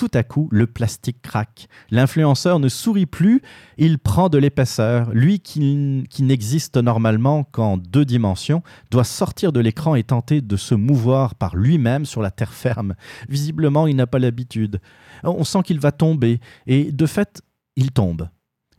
Tout 0.01 0.09
à 0.15 0.23
coup, 0.23 0.49
le 0.51 0.65
plastique 0.65 1.21
craque. 1.21 1.67
L'influenceur 1.91 2.59
ne 2.59 2.69
sourit 2.69 3.05
plus, 3.05 3.43
il 3.77 3.99
prend 3.99 4.29
de 4.29 4.39
l'épaisseur. 4.39 5.11
Lui 5.13 5.41
qui, 5.41 6.05
qui 6.09 6.23
n'existe 6.23 6.77
normalement 6.77 7.43
qu'en 7.43 7.77
deux 7.77 8.03
dimensions 8.03 8.63
doit 8.89 9.03
sortir 9.03 9.53
de 9.53 9.59
l'écran 9.59 9.93
et 9.93 10.01
tenter 10.01 10.41
de 10.41 10.57
se 10.57 10.73
mouvoir 10.73 11.35
par 11.35 11.55
lui-même 11.55 12.05
sur 12.05 12.23
la 12.23 12.31
terre 12.31 12.51
ferme. 12.51 12.95
Visiblement, 13.29 13.85
il 13.85 13.95
n'a 13.95 14.07
pas 14.07 14.17
l'habitude. 14.17 14.81
On 15.23 15.43
sent 15.43 15.61
qu'il 15.65 15.79
va 15.79 15.91
tomber 15.91 16.39
et 16.65 16.91
de 16.91 17.05
fait, 17.05 17.43
il 17.75 17.91
tombe. 17.91 18.27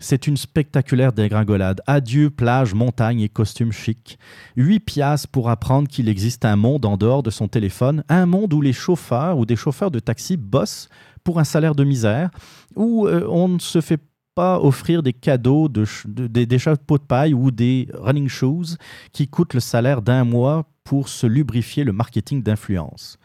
C'est 0.02 0.26
une 0.26 0.36
spectaculaire 0.36 1.12
dégringolade. 1.12 1.80
Adieu 1.86 2.28
plage, 2.28 2.74
montagne 2.74 3.20
et 3.20 3.28
costume 3.28 3.70
chic. 3.70 4.18
Huit 4.56 4.80
piastres 4.80 5.28
pour 5.28 5.48
apprendre 5.48 5.86
qu'il 5.86 6.08
existe 6.08 6.44
un 6.44 6.56
monde 6.56 6.84
en 6.84 6.96
dehors 6.96 7.22
de 7.22 7.30
son 7.30 7.46
téléphone, 7.46 8.02
un 8.08 8.26
monde 8.26 8.52
où 8.52 8.60
les 8.60 8.72
chauffeurs 8.72 9.38
ou 9.38 9.46
des 9.46 9.54
chauffeurs 9.54 9.92
de 9.92 10.00
taxi 10.00 10.36
bossent 10.36 10.88
pour 11.24 11.38
un 11.38 11.44
salaire 11.44 11.74
de 11.74 11.84
misère, 11.84 12.30
où 12.76 13.06
euh, 13.06 13.26
on 13.28 13.48
ne 13.48 13.58
se 13.58 13.80
fait 13.80 14.00
pas 14.34 14.60
offrir 14.60 15.02
des 15.02 15.12
cadeaux, 15.12 15.68
de, 15.68 15.84
de- 16.06 16.26
des, 16.26 16.58
chapeaux 16.58 16.98
de 16.98 17.02
paille 17.02 17.34
ou 17.34 17.50
des 17.50 17.88
running 17.94 18.28
shoes 18.28 18.76
qui 19.12 19.28
coûtent 19.28 19.54
le 19.54 19.60
salaire 19.60 20.00
d'un 20.02 20.24
mois 20.24 20.66
pour 20.84 21.08
se 21.08 21.26
lubrifier 21.26 21.84
le 21.84 21.92
marketing 21.92 22.42
d'influence. 22.42 23.18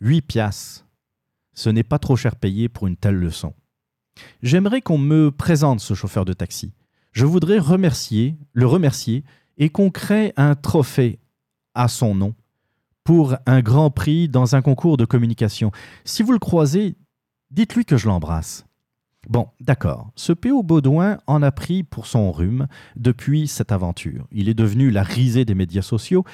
8 0.00 0.22
piastres. 0.22 0.86
Ce 1.54 1.68
n'est 1.70 1.82
pas 1.84 1.98
trop 1.98 2.16
cher 2.16 2.36
payé 2.36 2.68
pour 2.68 2.86
une 2.86 2.96
telle 2.96 3.16
leçon. 3.16 3.54
J'aimerais 4.42 4.80
qu'on 4.80 4.98
me 4.98 5.30
présente 5.30 5.80
ce 5.80 5.94
chauffeur 5.94 6.24
de 6.24 6.32
taxi. 6.32 6.72
Je 7.12 7.26
voudrais 7.26 7.58
remercier, 7.58 8.36
le 8.52 8.66
remercier 8.66 9.24
et 9.58 9.70
qu'on 9.70 9.90
crée 9.90 10.32
un 10.36 10.54
trophée 10.54 11.18
à 11.74 11.88
son 11.88 12.14
nom 12.14 12.34
pour 13.04 13.36
un 13.46 13.60
grand 13.60 13.90
prix 13.90 14.28
dans 14.28 14.54
un 14.56 14.62
concours 14.62 14.96
de 14.96 15.04
communication. 15.04 15.70
Si 16.04 16.22
vous 16.22 16.32
le 16.32 16.38
croisez, 16.38 16.96
dites-lui 17.50 17.84
que 17.84 17.96
je 17.96 18.06
l'embrasse. 18.06 18.66
Bon, 19.28 19.48
d'accord. 19.60 20.10
Ce 20.14 20.32
P.O. 20.32 20.62
Baudouin 20.62 21.18
en 21.26 21.42
a 21.42 21.50
pris 21.50 21.82
pour 21.82 22.06
son 22.06 22.30
rhume 22.30 22.68
depuis 22.94 23.48
cette 23.48 23.72
aventure. 23.72 24.26
Il 24.30 24.48
est 24.48 24.54
devenu 24.54 24.90
la 24.90 25.02
risée 25.02 25.44
des 25.44 25.54
médias 25.54 25.82
sociaux. 25.82 26.24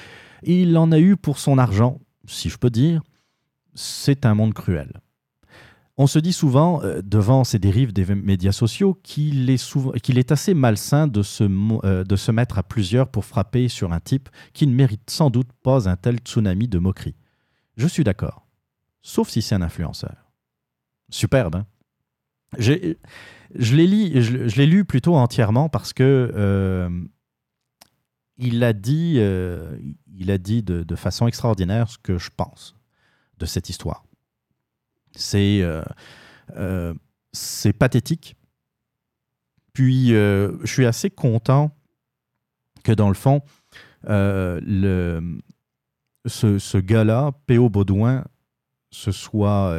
Il 0.43 0.77
en 0.77 0.91
a 0.91 0.99
eu 0.99 1.17
pour 1.17 1.39
son 1.39 1.57
argent, 1.57 1.99
si 2.25 2.49
je 2.49 2.57
peux 2.57 2.69
dire. 2.69 3.01
C'est 3.73 4.25
un 4.25 4.35
monde 4.35 4.53
cruel. 4.53 5.01
On 5.97 6.07
se 6.07 6.17
dit 6.19 6.33
souvent, 6.33 6.81
euh, 6.83 7.01
devant 7.03 7.43
ces 7.43 7.59
dérives 7.59 7.93
des 7.93 8.15
médias 8.15 8.51
sociaux, 8.51 8.99
qu'il 9.03 9.49
est, 9.49 10.31
assez 10.31 10.53
malsain 10.53 11.07
de 11.07 11.21
se, 11.21 11.43
euh, 11.85 12.03
de 12.03 12.15
se 12.15 12.31
mettre 12.31 12.57
à 12.57 12.63
plusieurs 12.63 13.09
pour 13.09 13.25
frapper 13.25 13.67
sur 13.67 13.93
un 13.93 13.99
type 13.99 14.29
qui 14.53 14.65
ne 14.65 14.73
mérite 14.73 15.09
sans 15.09 15.29
doute 15.29 15.51
pas 15.63 15.87
un 15.87 15.95
tel 15.95 16.17
tsunami 16.17 16.67
de 16.67 16.79
moquerie. 16.79 17.15
Je 17.77 17.87
suis 17.87 18.03
d'accord. 18.03 18.47
Sauf 19.01 19.29
si 19.29 19.41
c'est 19.41 19.55
un 19.55 19.61
influenceur. 19.61 20.22
Superbe, 21.13 21.55
hein 21.55 21.67
je 22.57 23.75
l'ai 23.75 23.87
li- 23.87 24.21
je, 24.21 24.61
lu 24.61 24.83
plutôt 24.85 25.15
entièrement 25.15 25.69
parce 25.69 25.93
que 25.93 26.31
euh, 26.35 26.89
il 28.37 28.63
a 28.63 28.73
dit, 28.73 29.15
euh, 29.17 29.77
il 30.15 30.31
a 30.31 30.37
dit 30.37 30.63
de, 30.63 30.83
de 30.83 30.95
façon 30.95 31.27
extraordinaire 31.27 31.89
ce 31.89 31.97
que 31.97 32.17
je 32.17 32.29
pense 32.35 32.75
de 33.37 33.45
cette 33.45 33.69
histoire. 33.69 34.05
C'est 35.15 35.61
euh, 35.61 36.93
pathétique. 37.77 38.35
Puis 39.73 40.09
je 40.09 40.59
suis 40.65 40.85
assez 40.85 41.09
content 41.09 41.75
que 42.83 42.91
dans 42.91 43.07
le 43.07 43.15
fond, 43.15 43.41
le, 44.03 45.39
ce, 46.25 46.59
ce 46.59 46.77
gars-là, 46.77 47.31
P.O. 47.47 47.69
Baudouin, 47.69 48.25
se 48.91 49.11
soit 49.11 49.75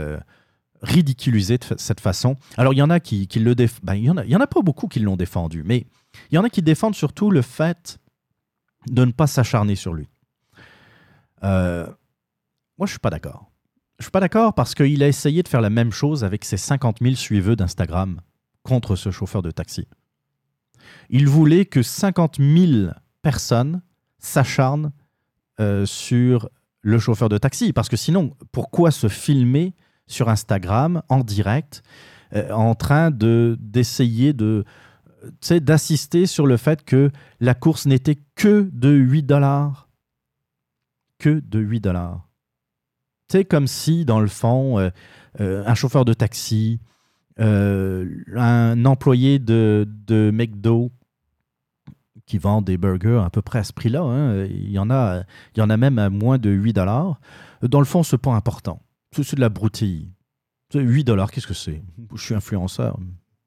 ridiculisé 0.84 1.58
de 1.58 1.64
cette 1.78 2.00
façon. 2.00 2.36
Alors, 2.56 2.72
il 2.72 2.76
y 2.76 2.82
en 2.82 2.90
a 2.90 3.00
qui, 3.00 3.26
le 3.36 3.54
déf- 3.54 3.80
ben, 3.82 3.94
il 3.94 4.04
y 4.04 4.10
en 4.10 4.16
a, 4.16 4.24
il 4.24 4.30
y 4.30 4.36
en 4.36 4.40
a 4.40 4.46
pas 4.46 4.60
beaucoup 4.62 4.86
qui 4.86 5.00
l'ont 5.00 5.16
défendu, 5.16 5.62
mais 5.64 5.86
il 6.30 6.36
y 6.36 6.38
en 6.38 6.44
a 6.44 6.50
qui 6.50 6.62
défendent 6.62 6.94
surtout 6.94 7.30
le 7.30 7.42
fait 7.42 7.98
de 8.88 9.04
ne 9.04 9.10
pas 9.12 9.26
s'acharner 9.26 9.74
sur 9.74 9.94
lui. 9.94 10.08
Euh, 11.42 11.86
moi, 12.78 12.86
je 12.86 12.92
suis 12.92 12.98
pas 13.00 13.10
d'accord. 13.10 13.50
Je 13.98 14.04
suis 14.04 14.10
pas 14.10 14.20
d'accord 14.20 14.54
parce 14.54 14.74
qu'il 14.74 15.02
a 15.02 15.08
essayé 15.08 15.42
de 15.42 15.48
faire 15.48 15.60
la 15.60 15.70
même 15.70 15.92
chose 15.92 16.24
avec 16.24 16.44
ses 16.44 16.56
50 16.56 16.98
000 17.00 17.14
suiveux 17.14 17.56
d'Instagram 17.56 18.20
contre 18.62 18.96
ce 18.96 19.10
chauffeur 19.10 19.42
de 19.42 19.50
taxi. 19.50 19.86
Il 21.10 21.28
voulait 21.28 21.64
que 21.64 21.82
50 21.82 22.36
000 22.38 22.90
personnes 23.22 23.82
s'acharnent 24.18 24.92
euh, 25.60 25.86
sur 25.86 26.48
le 26.80 26.98
chauffeur 26.98 27.28
de 27.28 27.38
taxi. 27.38 27.72
Parce 27.72 27.88
que 27.88 27.96
sinon, 27.96 28.36
pourquoi 28.52 28.90
se 28.90 29.08
filmer 29.08 29.74
sur 30.06 30.28
Instagram 30.28 31.02
en 31.08 31.20
direct 31.20 31.82
euh, 32.34 32.50
en 32.52 32.74
train 32.74 33.10
de 33.10 33.56
d'essayer 33.60 34.32
de 34.32 34.64
d'assister 35.60 36.26
sur 36.26 36.46
le 36.46 36.58
fait 36.58 36.84
que 36.84 37.10
la 37.40 37.54
course 37.54 37.86
n'était 37.86 38.18
que 38.34 38.68
de 38.72 38.90
8 38.90 39.22
dollars 39.22 39.88
que 41.18 41.40
de 41.40 41.58
8 41.58 41.80
dollars 41.80 42.28
c'est 43.30 43.44
comme 43.44 43.66
si 43.66 44.04
dans 44.04 44.20
le 44.20 44.26
fond 44.26 44.78
euh, 44.78 44.90
euh, 45.40 45.64
un 45.66 45.74
chauffeur 45.74 46.04
de 46.04 46.12
taxi 46.12 46.80
un 47.36 48.84
employé 48.84 49.40
de, 49.40 49.88
de 50.06 50.30
McDo 50.32 50.92
qui 52.26 52.38
vend 52.38 52.62
des 52.62 52.78
burgers 52.78 53.22
à 53.24 53.30
peu 53.30 53.42
près 53.42 53.58
à 53.58 53.64
ce 53.64 53.72
prix-là. 53.72 54.02
hein. 54.02 54.44
Il, 54.44 54.70
y 54.70 54.78
en 54.78 54.90
a, 54.90 55.22
il 55.54 55.58
y 55.58 55.62
en 55.62 55.70
a 55.70 55.76
même 55.76 55.98
à 55.98 56.10
moins 56.10 56.38
de 56.38 56.50
8 56.50 56.74
dollars. 56.74 57.18
Dans 57.62 57.80
le 57.80 57.84
fond, 57.84 58.02
ce 58.02 58.16
pas 58.16 58.32
important. 58.32 58.80
C'est 59.22 59.36
de 59.36 59.40
la 59.40 59.48
broutille. 59.48 60.10
C'est 60.70 60.80
8 60.80 61.04
dollars, 61.04 61.30
qu'est-ce 61.30 61.46
que 61.46 61.54
c'est? 61.54 61.82
Je 62.14 62.22
suis 62.22 62.34
influenceur, 62.34 62.98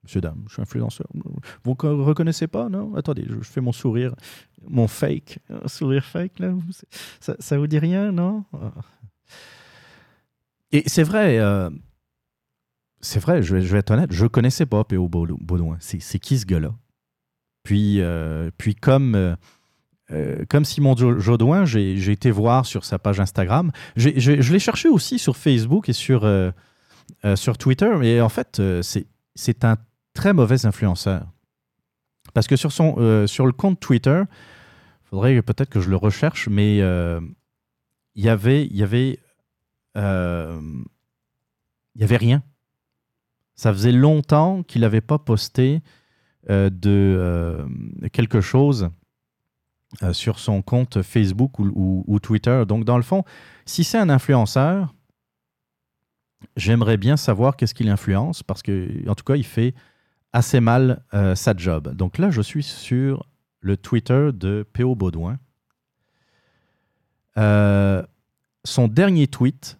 monsieur, 0.03 0.21
dame. 0.21 0.43
Je 0.47 0.53
suis 0.53 0.61
influenceur. 0.61 1.07
Vous 1.63 1.75
ne 1.83 2.03
reconnaissez 2.03 2.47
pas, 2.47 2.69
non? 2.69 2.95
Attendez, 2.95 3.25
je, 3.27 3.39
fais 3.41 3.61
mon 3.61 3.71
sourire, 3.73 4.15
mon 4.67 4.87
fake, 4.87 5.39
un 5.49 5.67
sourire 5.67 6.05
fake, 6.05 6.39
là. 6.39 6.53
Ça, 7.19 7.35
ça 7.39 7.57
vous 7.57 7.67
dit 7.67 7.79
rien, 7.79 8.11
non? 8.11 8.45
Et 10.71 10.83
c'est 10.87 11.03
vrai, 11.03 11.39
euh, 11.39 11.69
c'est 13.01 13.19
vrai, 13.19 13.41
je 13.41 13.55
vais, 13.55 13.79
être 13.79 13.91
honnête, 13.91 14.11
je 14.11 14.23
ne 14.23 14.27
connaissais 14.29 14.65
pas 14.65 14.83
P.O. 14.83 15.07
Baudou- 15.07 15.37
Baudouin. 15.39 15.77
C'est 15.79 16.19
qui 16.19 16.37
ce 16.37 16.45
gars-là? 16.45 16.73
Puis, 17.63 18.01
euh, 18.01 18.49
puis 18.57 18.75
comme, 18.75 19.15
euh, 19.15 19.35
euh, 20.11 20.45
comme 20.49 20.63
Simon 20.65 20.95
Jo- 20.95 21.19
Jaudoin, 21.19 21.65
j'ai 21.65 22.11
été 22.11 22.31
voir 22.31 22.65
sur 22.65 22.85
sa 22.85 22.97
page 22.99 23.19
Instagram. 23.19 23.71
Je 23.95 24.09
l'ai 24.51 24.59
cherché 24.59 24.87
aussi 24.89 25.19
sur 25.19 25.35
Facebook 25.35 25.89
et 25.89 25.93
sur, 25.93 26.23
euh, 26.23 26.51
euh, 27.25 27.35
sur 27.35 27.57
Twitter. 27.57 27.91
Mais 27.99 28.21
en 28.21 28.29
fait, 28.29 28.61
c'est 28.81 29.63
un 29.65 29.77
très 30.13 30.33
mauvais 30.33 30.65
influenceur. 30.65 31.27
Parce 32.33 32.47
que 32.47 32.55
sur, 32.55 32.71
son, 32.71 33.25
sur 33.27 33.45
le 33.45 33.51
compte 33.51 33.79
Twitter, 33.79 34.23
il 34.29 35.07
faudrait 35.09 35.41
peut-être 35.41 35.69
que 35.69 35.79
je 35.81 35.89
le 35.89 35.95
recherche, 35.95 36.47
mais 36.47 36.77
il 36.77 38.23
y 38.23 38.29
avait, 38.29 38.65
y 38.67 38.83
avait, 38.83 39.19
y 39.95 39.99
avait 42.03 42.17
rien. 42.17 42.43
Ça 43.55 43.73
faisait 43.73 43.91
longtemps 43.91 44.63
qu'il 44.63 44.81
n'avait 44.81 45.01
pas 45.01 45.17
posté 45.17 45.81
de 46.47 47.65
quelque 48.13 48.39
chose 48.39 48.89
euh, 50.03 50.11
sur 50.11 50.37
son 50.37 50.61
compte 50.61 51.01
Facebook 51.01 51.59
ou, 51.59 52.19
Twitter. 52.21 52.63
Donc, 52.67 52.83
dans 52.83 52.97
le 52.97 53.03
fond, 53.03 53.23
si 53.65 53.85
c'est 53.85 53.97
un 53.97 54.09
influenceur, 54.09 54.93
j'aimerais 56.57 56.97
bien 56.97 57.15
savoir 57.15 57.55
qu'est-ce 57.55 57.73
qu'il 57.73 57.87
influence 57.87 58.43
parce 58.43 58.61
que, 58.61 59.09
en 59.09 59.15
tout 59.15 59.23
cas, 59.23 59.35
il 59.35 59.45
fait 59.45 59.73
assez 60.33 60.59
mal 60.59 61.03
euh, 61.13 61.35
sa 61.35 61.55
job. 61.55 61.95
Donc 61.95 62.17
là, 62.17 62.31
je 62.31 62.41
suis 62.41 62.63
sur 62.63 63.25
le 63.61 63.77
Twitter 63.77 64.31
de 64.33 64.67
P.O. 64.73 64.95
Baudouin. 64.95 65.39
Euh, 67.37 68.03
son 68.65 68.89
dernier 68.89 69.27
tweet, 69.27 69.79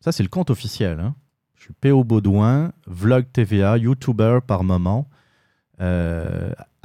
ça 0.00 0.12
c'est 0.12 0.22
le 0.22 0.28
compte 0.28 0.50
officiel. 0.50 1.00
hein. 1.00 1.14
Je 1.54 1.62
suis 1.62 1.74
P.O. 1.74 2.04
Baudouin, 2.04 2.72
vlog 2.86 3.24
TVA, 3.32 3.78
YouTuber 3.78 4.40
par 4.46 4.64
moment. 4.64 5.08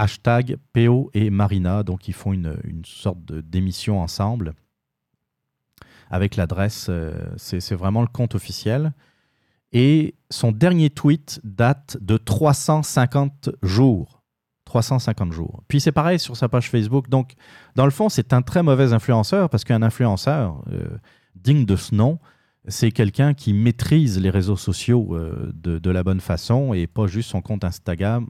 Hashtag 0.02 0.58
PO 0.74 1.12
et 1.14 1.30
Marina. 1.30 1.84
Donc, 1.84 2.08
ils 2.08 2.14
font 2.14 2.34
une, 2.34 2.58
une 2.64 2.84
sorte 2.86 3.32
d'émission 3.32 4.02
ensemble 4.02 4.54
avec 6.10 6.36
l'adresse. 6.36 6.88
euh, 6.90 7.14
c'est 7.38 7.60
c'est 7.60 7.76
vraiment 7.76 8.02
le 8.02 8.08
compte 8.08 8.36
officiel. 8.36 8.94
Et 9.72 10.16
son 10.30 10.52
dernier 10.52 10.90
tweet 10.90 11.40
date 11.44 11.98
de 12.02 12.18
350 12.18 13.52
jours. 13.64 14.22
350 14.66 15.32
jours. 15.32 15.64
Puis 15.68 15.80
c'est 15.80 15.92
pareil 15.92 16.20
sur 16.20 16.36
sa 16.36 16.50
page 16.50 16.70
Facebook. 16.70 17.10
Donc, 17.10 17.34
dans 17.76 17.86
le 17.86 17.92
fond, 17.92 18.10
c'est 18.10 18.34
un 18.34 18.42
très 18.42 18.64
mauvais 18.64 18.94
influenceur 18.94 19.50
parce 19.50 19.64
qu'un 19.64 19.82
influenceur 19.82 20.62
euh, 20.72 20.98
digne 21.36 21.66
de 21.66 21.76
ce 21.76 21.94
nom, 21.96 22.20
c'est 22.68 22.92
quelqu'un 22.92 23.34
qui 23.34 23.54
maîtrise 23.54 24.20
les 24.20 24.30
réseaux 24.30 24.56
sociaux 24.56 25.16
euh, 25.16 25.52
de, 25.54 25.90
la 25.90 26.04
bonne 26.04 26.20
façon 26.20 26.74
et 26.74 26.86
pas 26.86 27.08
juste 27.08 27.30
son 27.30 27.42
compte 27.42 27.64
Instagram, 27.64 28.28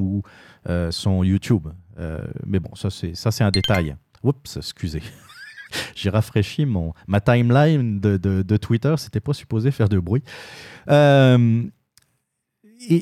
ou 0.00 0.22
euh, 0.68 0.90
son 0.90 1.22
YouTube. 1.22 1.68
Euh, 1.98 2.22
mais 2.46 2.60
bon, 2.60 2.74
ça 2.74 2.88
c'est 2.90 3.44
un 3.44 3.50
détail. 3.50 3.94
Oups, 4.22 4.56
excusez. 4.56 5.02
J'ai 5.94 6.08
rafraîchi 6.10 6.64
mon, 6.64 6.94
ma 7.06 7.20
timeline 7.20 8.00
de, 8.00 8.16
de, 8.16 8.42
de 8.42 8.56
Twitter. 8.56 8.94
C'était 8.96 9.20
pas 9.20 9.34
supposé 9.34 9.70
faire 9.70 9.88
de 9.88 9.98
bruit. 9.98 10.22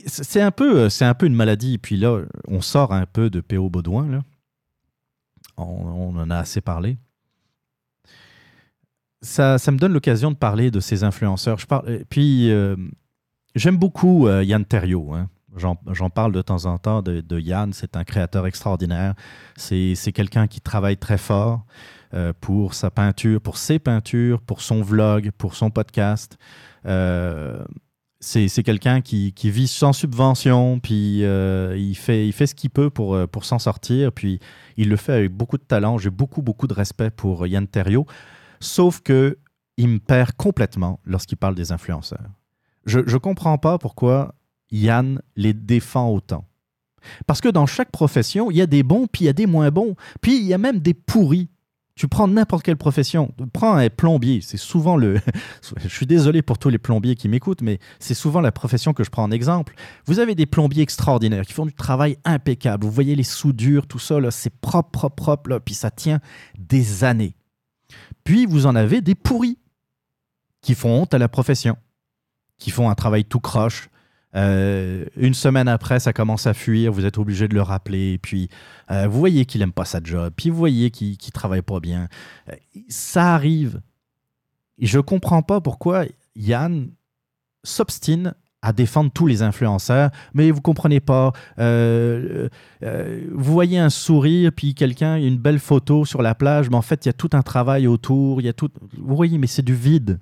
C'est 0.06 0.40
un 0.40 0.50
peu, 0.50 0.88
un 1.00 1.14
peu 1.14 1.26
une 1.26 1.34
maladie. 1.34 1.78
Puis 1.78 1.96
là, 1.96 2.22
on 2.48 2.60
sort 2.60 2.92
un 2.92 3.06
peu 3.06 3.30
de 3.30 3.40
P.O. 3.40 3.68
Baudouin. 3.68 4.24
On 5.56 6.16
en 6.16 6.30
a 6.30 6.38
assez 6.38 6.60
parlé. 6.60 6.96
Ça, 9.24 9.56
me 9.72 9.78
donne 9.78 9.92
l'occasion 9.92 10.30
de 10.30 10.36
parler 10.36 10.70
de 10.70 10.80
ces 10.80 11.02
influenceurs. 11.02 11.56
Puis, 12.10 12.50
euh, 12.50 12.76
j'aime 13.54 13.78
beaucoup 13.78 14.28
euh, 14.28 14.44
Yann 14.44 14.64
Terriot. 14.64 15.14
hein. 15.14 15.28
J'en 15.56 16.10
parle 16.10 16.32
de 16.32 16.42
temps 16.42 16.66
en 16.66 16.78
temps 16.78 17.00
de, 17.00 17.40
Yann. 17.40 17.72
C'est 17.72 17.96
un 17.96 18.04
créateur 18.04 18.46
extraordinaire. 18.46 19.14
C'est 19.56 20.12
quelqu'un 20.12 20.46
qui 20.46 20.60
travaille 20.60 20.96
très 20.96 21.16
fort 21.16 21.64
euh, 22.12 22.32
pour 22.38 22.74
sa 22.74 22.90
peinture, 22.90 23.40
pour 23.40 23.56
ses 23.56 23.78
peintures, 23.78 24.42
pour 24.42 24.60
son 24.60 24.82
vlog, 24.82 25.30
pour 25.38 25.54
son 25.54 25.70
podcast. 25.70 26.36
C'est 28.20 28.62
quelqu'un 28.64 29.00
qui, 29.00 29.32
vit 29.44 29.68
sans 29.68 29.92
subvention, 29.92 30.80
puis 30.80 31.20
il, 31.20 31.94
fait, 31.94 32.32
ce 32.32 32.54
qu'il 32.54 32.70
peut 32.70 32.90
pour, 32.90 33.16
pour 33.28 33.44
s'en 33.44 33.60
sortir, 33.60 34.10
puis 34.12 34.40
il 34.76 34.88
le 34.88 34.96
fait 34.96 35.12
avec 35.12 35.32
beaucoup 35.32 35.56
de 35.56 35.62
talent. 35.62 35.98
J'ai 35.98 36.10
beaucoup, 36.10 36.42
beaucoup 36.42 36.66
de 36.66 36.74
respect 36.74 37.10
pour 37.10 37.46
Yann 37.46 37.68
Terriot, 37.68 38.06
sauf 38.64 39.00
que 39.00 39.38
il 39.76 39.88
me 39.88 39.98
perd 39.98 40.32
complètement 40.32 41.00
lorsqu'il 41.04 41.36
parle 41.36 41.54
des 41.54 41.72
influenceurs. 41.72 42.30
Je 42.86 43.00
ne 43.00 43.18
comprends 43.18 43.58
pas 43.58 43.78
pourquoi 43.78 44.34
Yann 44.70 45.20
les 45.36 45.52
défend 45.52 46.10
autant. 46.10 46.44
Parce 47.26 47.40
que 47.40 47.48
dans 47.48 47.66
chaque 47.66 47.90
profession, 47.90 48.50
il 48.50 48.56
y 48.56 48.62
a 48.62 48.66
des 48.66 48.82
bons, 48.82 49.06
puis 49.10 49.24
il 49.24 49.26
y 49.26 49.30
a 49.30 49.34
des 49.34 49.46
moins 49.46 49.70
bons, 49.70 49.94
puis 50.20 50.36
il 50.36 50.44
y 50.44 50.54
a 50.54 50.58
même 50.58 50.80
des 50.80 50.94
pourris. 50.94 51.48
Tu 51.96 52.08
prends 52.08 52.26
n'importe 52.26 52.64
quelle 52.64 52.76
profession. 52.76 53.32
Prends 53.52 53.76
un 53.76 53.88
plombier. 53.88 54.40
C'est 54.40 54.56
souvent 54.56 54.96
le. 54.96 55.20
je 55.76 55.88
suis 55.88 56.06
désolé 56.06 56.42
pour 56.42 56.58
tous 56.58 56.68
les 56.68 56.78
plombiers 56.78 57.14
qui 57.14 57.28
m'écoutent, 57.28 57.62
mais 57.62 57.78
c'est 58.00 58.14
souvent 58.14 58.40
la 58.40 58.50
profession 58.50 58.92
que 58.92 59.04
je 59.04 59.10
prends 59.10 59.22
en 59.22 59.30
exemple. 59.30 59.74
Vous 60.06 60.18
avez 60.18 60.34
des 60.34 60.46
plombiers 60.46 60.82
extraordinaires 60.82 61.46
qui 61.46 61.52
font 61.52 61.66
du 61.66 61.74
travail 61.74 62.16
impeccable. 62.24 62.84
Vous 62.84 62.90
voyez 62.90 63.14
les 63.14 63.22
soudures, 63.22 63.86
tout 63.86 64.00
ça, 64.00 64.18
c'est 64.32 64.50
propre, 64.50 64.90
propre, 64.90 65.22
propre, 65.22 65.58
puis 65.64 65.74
ça 65.74 65.90
tient 65.92 66.20
des 66.58 67.04
années. 67.04 67.36
Puis 68.24 68.46
vous 68.46 68.66
en 68.66 68.74
avez 68.74 69.00
des 69.00 69.14
pourris 69.14 69.58
qui 70.60 70.74
font 70.74 71.02
honte 71.02 71.14
à 71.14 71.18
la 71.18 71.28
profession, 71.28 71.76
qui 72.58 72.70
font 72.70 72.88
un 72.88 72.94
travail 72.94 73.24
tout 73.24 73.40
croche. 73.40 73.90
Euh, 74.34 75.04
une 75.16 75.34
semaine 75.34 75.68
après, 75.68 76.00
ça 76.00 76.12
commence 76.12 76.46
à 76.46 76.54
fuir, 76.54 76.90
vous 76.90 77.04
êtes 77.04 77.18
obligé 77.18 77.46
de 77.46 77.54
le 77.54 77.62
rappeler, 77.62 78.18
puis 78.18 78.48
euh, 78.90 79.06
vous 79.06 79.18
voyez 79.18 79.44
qu'il 79.44 79.60
n'aime 79.60 79.72
pas 79.72 79.84
sa 79.84 80.00
job, 80.02 80.32
puis 80.34 80.50
vous 80.50 80.56
voyez 80.56 80.90
qu'il 80.90 81.10
ne 81.10 81.30
travaille 81.30 81.62
pas 81.62 81.78
bien. 81.78 82.08
Euh, 82.48 82.56
ça 82.88 83.34
arrive. 83.34 83.80
Et 84.78 84.86
je 84.86 84.98
comprends 84.98 85.42
pas 85.42 85.60
pourquoi 85.60 86.04
Yann 86.34 86.90
s'obstine 87.62 88.34
à 88.64 88.72
défendre 88.72 89.10
tous 89.12 89.26
les 89.26 89.42
influenceurs, 89.42 90.10
mais 90.32 90.50
vous 90.50 90.62
comprenez 90.62 90.98
pas. 91.00 91.32
euh, 91.58 92.48
euh, 92.82 93.28
vous 93.30 93.52
voyez 93.52 93.78
un 93.78 93.90
sourire, 93.90 94.50
puis 94.56 94.74
quelqu'un, 94.74 95.16
une 95.16 95.36
belle 95.36 95.58
photo 95.58 96.06
sur 96.06 96.22
la 96.22 96.34
plage, 96.34 96.70
mais 96.70 96.76
en 96.76 96.82
fait, 96.82 97.04
il 97.04 97.08
y 97.08 97.10
a 97.10 97.12
tout 97.12 97.28
un 97.34 97.42
travail 97.42 97.86
autour, 97.86 98.40
il 98.40 98.44
y 98.44 98.48
a 98.48 98.54
tout. 98.54 98.70
Vous 98.96 99.16
voyez, 99.16 99.36
mais 99.36 99.46
c'est 99.46 99.62
du 99.62 99.74
vide. 99.74 100.18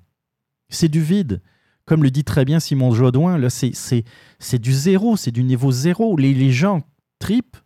C'est 0.68 0.88
du 0.88 1.00
vide. 1.00 1.40
Comme 1.84 2.02
le 2.02 2.10
dit 2.10 2.24
très 2.24 2.44
bien 2.44 2.58
Simon 2.58 2.92
Jaudoin, 2.92 3.38
là, 3.38 3.48
c'est 3.48 4.58
du 4.58 4.72
zéro, 4.72 5.16
c'est 5.16 5.30
du 5.30 5.44
niveau 5.44 5.70
zéro. 5.70 6.16
Les, 6.16 6.34
les 6.34 6.50
gens 6.50 6.82
tripent. 7.20 7.56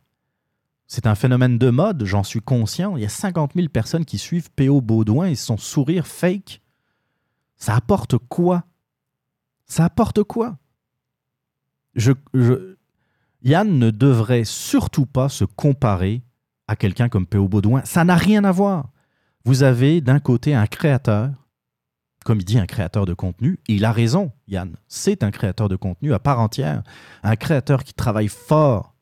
C'est 0.89 1.07
un 1.07 1.15
phénomène 1.15 1.57
de 1.57 1.71
mode, 1.71 2.05
j'en 2.05 2.23
suis 2.23 2.41
conscient. 2.43 2.97
Il 2.97 3.03
y 3.03 3.07
a 3.07 3.09
50 3.09 3.53
000 3.55 3.69
personnes 3.69 4.05
qui 4.05 4.19
suivent 4.19 4.51
P.O. 4.53 4.83
Baudouin 4.83 5.27
et 5.27 5.35
son 5.37 5.57
sourire 5.57 6.07
fake. 6.07 6.61
Ça 7.57 7.75
apporte 7.75 8.19
quoi? 8.19 8.65
Ça 9.67 9.87
apporte 9.87 10.23
quoi? 10.23 10.59
Yann 13.43 13.79
ne 13.79 13.91
devrait 13.91 14.45
surtout 14.45 15.07
pas 15.07 15.29
se 15.29 15.45
comparer 15.45 16.23
à 16.69 16.77
quelqu'un 16.77 17.09
comme 17.09 17.27
P.O. 17.27 17.49
Baudouin. 17.49 17.83
Ça 17.85 18.05
n'a 18.05 18.17
rien 18.17 18.45
à 18.45 18.53
voir. 18.53 18.91
Vous 19.45 19.63
avez 19.63 20.01
d'un 20.01 20.19
côté 20.19 20.55
un 20.55 20.67
créateur, 20.67 21.31
comme 22.25 22.41
il 22.41 22.45
dit, 22.45 22.59
un 22.59 22.67
créateur 22.67 23.07
de 23.07 23.15
contenu. 23.15 23.61
Et 23.69 23.75
il 23.75 23.85
a 23.85 23.93
raison, 23.93 24.33
Yann. 24.49 24.77
C'est 24.89 25.23
un 25.23 25.31
créateur 25.31 25.69
de 25.69 25.77
contenu 25.77 26.13
à 26.13 26.19
part 26.19 26.41
entière. 26.41 26.83
Un 27.23 27.37
créateur 27.37 27.85
qui 27.85 27.95
travaille 27.95 28.29
fort, 28.29 28.95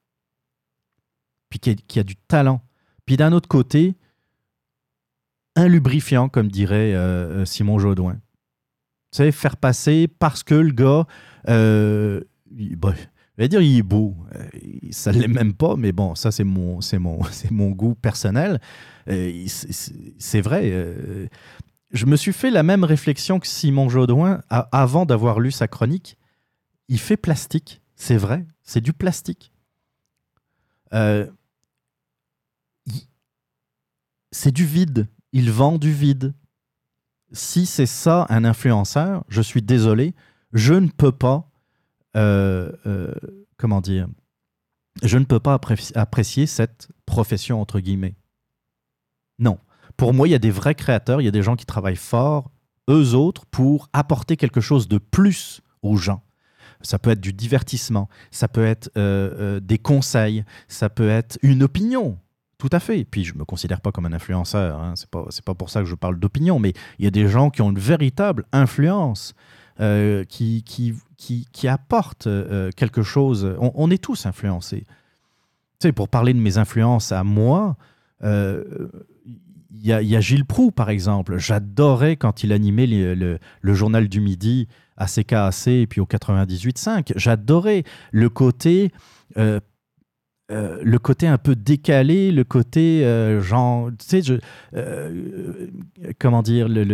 puis 1.48 1.58
qui 1.58 1.70
a, 1.70 1.74
qui 1.74 1.98
a 1.98 2.02
du 2.02 2.16
talent. 2.16 2.60
Puis 3.06 3.16
d'un 3.16 3.32
autre 3.32 3.48
côté, 3.48 3.96
un 5.56 5.68
lubrifiant, 5.68 6.28
comme 6.28 6.50
dirait 6.50 6.94
euh, 6.94 7.42
euh, 7.42 7.44
Simon 7.44 7.78
Jaudoin. 7.78 8.14
Tu 9.12 9.18
sais, 9.18 9.32
faire 9.32 9.56
passer 9.56 10.08
parce 10.08 10.42
que 10.42 10.54
le 10.54 10.72
gars, 10.72 11.06
euh, 11.48 12.20
il- 12.50 12.78
je 12.82 13.42
vais 13.42 13.48
dire, 13.48 13.60
il 13.60 13.78
est 13.78 13.82
beau. 13.82 14.16
Euh, 14.34 14.48
Ça 14.90 15.12
ne 15.12 15.18
l'est 15.20 15.28
même 15.28 15.54
pas, 15.54 15.74
mais 15.76 15.92
bon, 15.92 16.14
ça, 16.14 16.30
c'est 16.30 16.44
mon, 16.44 16.78
mon, 17.00 17.18
mon 17.50 17.70
goût 17.70 17.94
personnel. 17.94 18.60
Euh, 19.08 19.44
c'est- 19.48 20.40
vrai. 20.40 20.70
euh, 20.72 21.26
je 21.90 22.06
me 22.06 22.16
suis 22.16 22.32
fait 22.32 22.50
la 22.50 22.62
même 22.62 22.84
réflexion 22.84 23.38
que 23.40 23.46
Simon 23.46 23.88
Jaudoin 23.88 24.40
avant 24.50 25.06
d'avoir 25.06 25.40
lu 25.40 25.50
sa 25.52 25.68
chronique. 25.68 26.16
Il 26.88 26.98
fait 26.98 27.16
plastique, 27.16 27.82
c'est 27.96 28.16
vrai, 28.16 28.46
c'est 28.62 28.80
du 28.80 28.92
plastique. 28.92 29.52
C'est 34.32 34.50
du 34.52 34.64
vide. 34.64 35.08
Il 35.32 35.50
vend 35.50 35.78
du 35.78 35.92
vide. 35.92 36.34
Si 37.32 37.66
c'est 37.66 37.86
ça 37.86 38.26
un 38.28 38.44
influenceur, 38.44 39.24
je 39.28 39.40
suis 39.42 39.62
désolé, 39.62 40.14
je 40.52 40.74
ne 40.74 40.88
peux 40.88 41.12
pas, 41.12 41.50
comment 42.14 43.80
dire, 43.80 44.08
je 45.02 45.18
ne 45.18 45.24
peux 45.24 45.40
pas 45.40 45.56
appré- 45.56 45.96
apprécier 45.96 46.46
cette 46.46 46.88
profession 47.06 47.60
entre 47.60 47.80
guillemets. 47.80 48.16
Non. 49.38 49.58
Pour 49.96 50.14
moi, 50.14 50.26
il 50.28 50.30
y 50.32 50.34
a 50.34 50.40
des 50.40 50.50
vrais 50.50 50.74
créateurs, 50.74 51.20
il 51.20 51.24
y 51.24 51.28
a 51.28 51.32
des 51.32 51.42
gens 51.42 51.56
qui 51.56 51.66
travaillent 51.66 51.96
fort, 51.96 52.50
eux 52.88 53.14
autres, 53.14 53.46
pour 53.46 53.88
apporter 53.92 54.36
quelque 54.36 54.60
chose 54.60 54.88
de 54.88 54.98
plus 54.98 55.60
aux 55.82 55.96
gens. 55.96 56.22
Ça 56.80 56.98
peut 56.98 57.10
être 57.10 57.20
du 57.20 57.32
divertissement, 57.32 58.08
ça 58.30 58.48
peut 58.48 58.64
être 58.64 58.90
euh, 58.96 59.34
euh, 59.38 59.60
des 59.60 59.78
conseils, 59.78 60.44
ça 60.68 60.90
peut 60.90 61.08
être 61.08 61.38
une 61.42 61.62
opinion. 61.62 62.18
Tout 62.58 62.68
à 62.72 62.80
fait. 62.80 63.04
Puis 63.04 63.24
je 63.24 63.34
me 63.34 63.44
considère 63.44 63.80
pas 63.80 63.92
comme 63.92 64.06
un 64.06 64.12
influenceur. 64.12 64.80
Hein. 64.80 64.94
C'est 64.96 65.44
pas 65.44 65.54
pour 65.54 65.70
ça 65.70 65.80
que 65.80 65.86
je 65.86 65.94
parle 65.94 66.18
d'opinion, 66.18 66.58
mais 66.58 66.72
il 66.98 67.04
y 67.04 67.08
a 67.08 67.10
des 67.10 67.28
gens 67.28 67.50
qui 67.50 67.62
ont 67.62 67.70
une 67.70 67.78
véritable 67.78 68.44
influence, 68.52 69.34
euh, 69.80 70.22
qui, 70.24 70.62
qui, 70.62 70.94
qui, 71.16 71.48
qui 71.52 71.66
apportent 71.66 72.28
euh, 72.28 72.70
quelque 72.76 73.02
chose. 73.02 73.56
On, 73.58 73.90
est 73.90 74.02
tous 74.02 74.24
influencés. 74.26 74.86
Tu 75.80 75.88
sais, 75.88 75.92
pour 75.92 76.08
parler 76.08 76.32
de 76.32 76.38
mes 76.38 76.58
influences 76.58 77.10
à 77.10 77.24
moi, 77.24 77.76
euh, 78.22 78.88
il 79.70 79.84
y, 79.84 79.92
a, 79.92 80.00
y 80.00 80.14
a 80.14 80.20
Gilles 80.20 80.44
Proux, 80.44 80.70
par 80.70 80.90
exemple. 80.90 81.38
J'adorais 81.38 82.16
quand 82.16 82.44
il 82.44 82.52
animait 82.52 82.86
le, 82.86 83.38
le 83.60 83.74
journal 83.74 84.08
du 84.08 84.20
midi 84.20 84.68
à 84.96 85.06
CKAC 85.06 85.66
et 85.66 85.86
puis 85.88 86.00
au 86.00 86.06
98.5. 86.06 87.12
J'adorais 87.16 87.82
le 88.12 88.28
côté, 88.28 88.92
le 89.34 90.98
côté 90.98 91.26
un 91.26 91.38
peu 91.38 91.56
décalé, 91.56 92.30
le 92.30 92.44
côté 92.44 93.02
genre, 93.42 93.90
tu 93.98 94.06
sais, 94.06 94.22
je- 94.22 95.68
comment 96.20 96.42
dire, 96.42 96.68
le, 96.68 96.84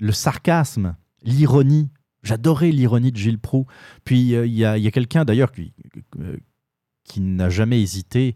le 0.00 0.12
sarcasme, 0.12 0.96
l'ironie. 1.22 1.90
J'adorais 2.22 2.70
l'ironie 2.70 3.12
de 3.12 3.16
Gilles 3.16 3.38
Proux. 3.38 3.66
Puis 4.04 4.34
euh, 4.34 4.46
il 4.46 4.54
y 4.54 4.64
a, 4.64 4.72
a 4.72 4.90
quelqu'un 4.90 5.24
d'ailleurs 5.24 5.52
qui, 5.52 5.72
euh, 6.18 6.36
qui 7.04 7.20
n'a 7.20 7.48
jamais 7.48 7.80
hésité 7.80 8.34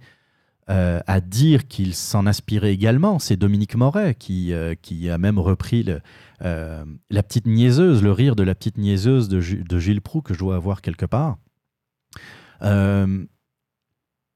euh, 0.71 1.01
à 1.07 1.21
dire 1.21 1.67
qu'il 1.69 1.95
s'en 1.95 2.27
inspirait 2.27 2.73
également. 2.73 3.19
C'est 3.19 3.37
Dominique 3.37 3.75
Moret 3.75 4.15
qui, 4.15 4.53
qui 4.81 5.11
a 5.11 5.19
même 5.19 5.39
repris 5.39 5.83
le, 5.83 6.01
la 6.41 7.23
petite 7.23 7.47
niaiseuse, 7.47 8.03
le 8.03 8.13
rire 8.13 8.37
de 8.37 8.43
la 8.43 8.55
petite 8.55 8.79
niaiseuse 8.79 9.29
de, 9.29 9.41
de 9.41 9.79
Gilles 9.79 10.01
Proux 10.01 10.23
que 10.23 10.33
je 10.33 10.39
dois 10.39 10.57
avoir 10.57 10.81
quelque 10.81 11.07
part. 11.07 11.37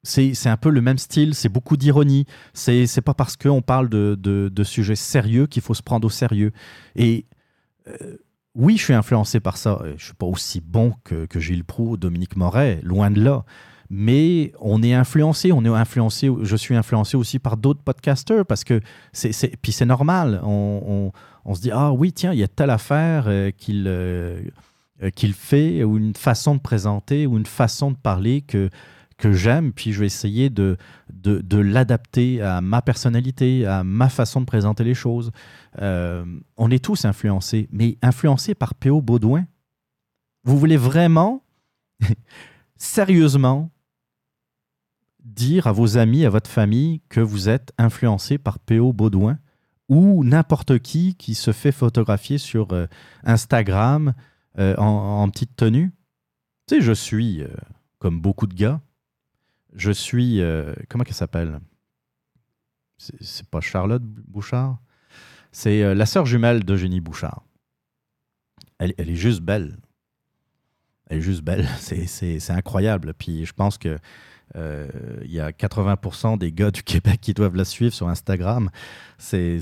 C'est 0.04 0.46
un 0.46 0.56
peu 0.56 0.70
le 0.70 0.80
même 0.80 0.98
style, 0.98 1.34
c'est 1.34 1.48
beaucoup 1.48 1.76
d'ironie. 1.76 2.24
C'est 2.54 3.00
pas 3.02 3.14
parce 3.14 3.36
qu'on 3.36 3.62
parle 3.62 3.88
de, 3.88 4.14
de, 4.16 4.64
sujets 4.64 4.96
sérieux 4.96 5.46
qu'il 5.46 5.62
faut 5.62 5.74
se 5.74 5.82
prendre 5.82 6.06
au 6.06 6.10
sérieux. 6.10 6.52
Et 6.96 7.26
euh, 7.88 8.16
oui, 8.54 8.76
je 8.76 8.84
suis 8.84 8.94
influencé 8.94 9.40
par 9.40 9.56
ça. 9.56 9.82
Je 9.96 10.04
suis 10.04 10.14
pas 10.14 10.26
aussi 10.26 10.60
bon 10.60 10.94
que, 11.04 11.26
que 11.26 11.40
Gilles 11.40 11.64
Proux, 11.64 11.96
Dominique 11.96 12.36
Moret, 12.36 12.80
loin 12.82 13.10
de 13.10 13.20
là. 13.22 13.44
Mais 13.90 14.52
on 14.60 14.82
est 14.82 14.92
influencé, 14.92 15.50
on 15.50 15.64
est 15.64 15.68
influencé. 15.68 16.30
Je 16.42 16.56
suis 16.56 16.76
influencé 16.76 17.16
aussi 17.16 17.38
par 17.38 17.56
d'autres 17.56 17.82
podcasters 17.82 18.44
parce 18.44 18.62
que 18.62 18.80
c'est 19.12 19.56
puis 19.62 19.72
c'est 19.72 19.86
normal. 19.86 20.40
On, 20.44 21.10
on- 21.44 21.54
se 21.54 21.62
dit 21.62 21.70
ah 21.72 21.92
oui 21.92 22.12
tiens 22.12 22.34
il 22.34 22.38
y 22.38 22.42
a 22.42 22.48
telle 22.48 22.68
affaire 22.68 23.24
euh, 23.28 23.50
qu'il 23.50 23.86
euh, 23.88 24.42
qu'il 25.16 25.32
fait 25.32 25.82
ou 25.84 25.96
une 25.96 26.14
façon 26.14 26.54
de 26.54 26.60
présenter 26.60 27.26
ou 27.26 27.38
une 27.38 27.46
façon 27.46 27.90
de 27.90 27.96
parler 27.96 28.42
que 28.42 28.68
que 29.18 29.32
j'aime, 29.32 29.72
puis 29.72 29.92
je 29.92 30.00
vais 30.00 30.06
essayer 30.06 30.48
de, 30.48 30.76
de, 31.10 31.58
l'adapter 31.58 32.40
à 32.40 32.60
ma 32.60 32.80
personnalité, 32.80 33.66
à 33.66 33.82
ma 33.82 34.08
façon 34.08 34.40
de 34.40 34.46
présenter 34.46 34.84
les 34.84 34.94
choses. 34.94 35.32
Euh, 35.82 36.24
on 36.56 36.70
est 36.70 36.82
tous 36.82 37.04
influencés, 37.04 37.68
mais 37.72 37.98
influencés 38.00 38.54
par 38.54 38.74
P.O. 38.76 39.02
Baudouin. 39.02 39.44
Vous 40.44 40.56
voulez 40.56 40.76
vraiment, 40.76 41.42
sérieusement, 42.76 43.70
dire 45.24 45.66
à 45.66 45.72
vos 45.72 45.98
amis, 45.98 46.24
à 46.24 46.30
votre 46.30 46.48
famille 46.48 47.02
que 47.08 47.20
vous 47.20 47.48
êtes 47.48 47.72
influencé 47.76 48.38
par 48.38 48.60
P.O. 48.60 48.92
Baudouin 48.92 49.38
ou 49.88 50.22
n'importe 50.22 50.78
qui 50.78 51.16
qui 51.16 51.34
se 51.34 51.52
fait 51.52 51.72
photographier 51.72 52.38
sur 52.38 52.72
euh, 52.72 52.86
Instagram 53.24 54.14
euh, 54.60 54.76
en, 54.76 55.28
petite 55.28 55.56
tenue? 55.56 55.90
Tu 56.68 56.76
sais, 56.76 56.80
je 56.82 56.92
suis, 56.92 57.42
comme 57.98 58.20
beaucoup 58.20 58.46
de 58.46 58.54
gars, 58.54 58.80
je 59.78 59.90
suis. 59.92 60.40
euh, 60.40 60.74
comment 60.88 61.04
qu'elle 61.04 61.14
s'appelle? 61.14 61.60
C'est 62.98 63.46
pas 63.48 63.60
Charlotte 63.60 64.02
Bouchard? 64.02 64.78
C'est 65.52 65.82
euh, 65.82 65.94
la 65.94 66.04
sœur 66.06 66.26
jumelle 66.26 66.64
d'Eugénie 66.64 67.00
Bouchard. 67.00 67.44
Elle, 68.78 68.94
est 68.98 69.14
juste 69.14 69.40
belle. 69.40 69.76
Elle 71.06 71.18
est 71.18 71.22
juste 71.22 71.42
belle. 71.42 71.66
C'est- 71.78 72.50
incroyable. 72.50 73.14
Puis 73.14 73.46
je 73.46 73.52
pense 73.52 73.78
que. 73.78 73.98
euh, 74.56 74.88
Il 75.24 75.30
y 75.32 75.40
a 75.40 75.50
80% 75.52 76.38
des 76.38 76.52
gars 76.52 76.70
du 76.70 76.82
Québec 76.82 77.20
qui 77.20 77.34
doivent 77.34 77.56
la 77.56 77.64
suivre 77.64 77.94
sur 77.94 78.08
Instagram. 78.08 78.70
C'est. 79.16 79.60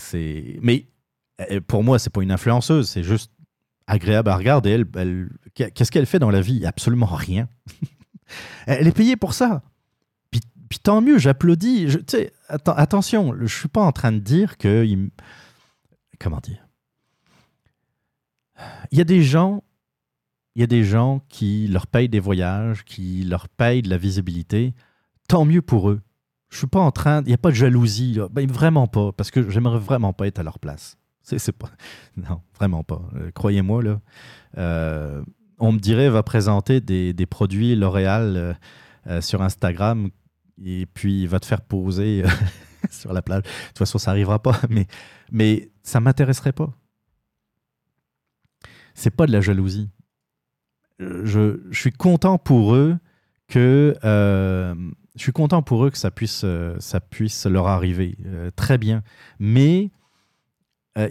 Mais 0.62 0.86
euh, 1.51 1.60
pour 1.60 1.84
moi, 1.84 1.98
c'est 1.98 2.10
pas 2.10 2.22
une 2.22 2.32
influenceuse, 2.32 2.88
c'est 2.88 3.02
juste 3.02 3.30
agréable 3.86 4.30
à 4.30 4.36
regarder. 4.36 4.82
Qu'est-ce 5.55 5.90
qu'elle 5.93 6.06
fait 6.06 6.18
dans 6.18 6.30
la 6.30 6.40
vie? 6.40 6.64
Absolument 6.66 7.06
rien. 7.06 7.48
elle 8.66 8.86
est 8.88 8.97
payée 8.97 9.16
pour 9.16 9.34
ça. 9.34 9.62
Puis, 10.68 10.78
tant 10.78 11.01
mieux, 11.01 11.18
j'applaudis. 11.18 11.88
Je- 11.88 11.98
atten- 12.48 12.74
attention, 12.76 13.34
je 13.40 13.47
suis 13.47 13.68
pas 13.68 13.82
en 13.82 13.93
train 13.93 14.12
de 14.12 14.18
dire 14.18 14.59
que. 14.59 14.84
il 14.84 15.10
Comment 16.18 16.40
dire? 16.40 16.66
Il 18.90 18.98
y 18.98 19.01
a 19.01 19.05
des 19.05 19.22
gens. 19.22 19.62
Il 20.55 20.60
y 20.60 20.62
a 20.62 20.66
des 20.66 20.84
gens 20.84 21.20
qui 21.28 21.68
leur 21.68 21.86
payent 21.86 22.09
des 22.09 22.20
voyages, 22.20 22.84
qui 22.84 23.24
leur 23.24 23.48
payent 23.48 23.82
de 23.82 23.90
la 23.90 23.98
visibilité. 23.98 24.74
Tant 25.28 25.44
mieux 25.44 25.60
pour 25.60 25.90
eux. 25.90 26.01
Je 26.48 26.59
suis 26.59 26.66
pas 26.66 26.80
en 26.80 26.90
train. 26.93 27.20
Il 27.22 27.28
n'y 27.28 27.34
a 27.34 27.38
pas 27.38 27.51
de 27.51 27.56
jalousie. 27.56 28.18
Ben, 28.30 28.51
vraiment 28.51 28.86
pas. 28.86 29.12
Parce 29.12 29.30
que 29.30 29.51
j'aimerais 29.51 29.78
vraiment 29.78 30.14
pas 30.14 30.26
être 30.26 30.38
à 30.38 30.43
leur 30.43 30.59
place. 30.59 30.97
C'est 31.22 31.52
pas. 31.52 31.70
Non, 32.16 32.40
vraiment 32.55 32.84
pas. 32.84 33.02
Euh, 33.16 33.30
Croyez-moi, 33.32 33.82
là. 33.82 34.01
Euh, 34.56 35.22
on 35.59 35.72
me 35.72 35.78
dirait, 35.78 36.09
va 36.09 36.22
présenter 36.22 36.80
des, 36.80 37.26
produits 37.26 37.74
L'Oréal 37.76 38.56
euh, 39.06 39.20
sur 39.20 39.43
Instagram 39.43 40.10
et 40.64 40.86
puis 40.86 41.22
il 41.22 41.28
va 41.28 41.40
te 41.40 41.46
faire 41.46 41.60
poser 41.60 42.24
euh, 42.24 42.28
sur 42.90 43.12
la 43.12 43.22
plage. 43.22 43.42
De 43.42 43.48
toute 43.68 43.78
façon, 43.78 43.98
ça 43.98 44.10
n'arrivera 44.10 44.42
pas, 44.42 44.60
mais, 44.68 44.86
mais 45.30 45.70
ça 45.82 46.00
m'intéresserait 46.00 46.52
pas. 46.52 46.72
C'est 48.94 49.10
pas 49.10 49.26
de 49.26 49.32
la 49.32 49.40
jalousie. 49.40 49.90
Je, 50.98 51.60
suis 51.72 51.92
content 51.92 52.38
pour 52.38 52.74
eux 52.74 52.96
que 53.48 53.94
euh, 54.04 54.74
je 55.14 55.22
suis 55.22 55.32
content 55.32 55.62
pour 55.62 55.84
eux 55.84 55.90
que 55.90 55.98
ça 55.98 56.10
puisse, 56.10 56.42
euh, 56.44 56.74
ça 56.80 57.00
puisse 57.00 57.44
leur 57.44 57.66
arriver. 57.66 58.16
Très 58.56 58.78
bien. 58.78 59.02
Mais 59.38 59.90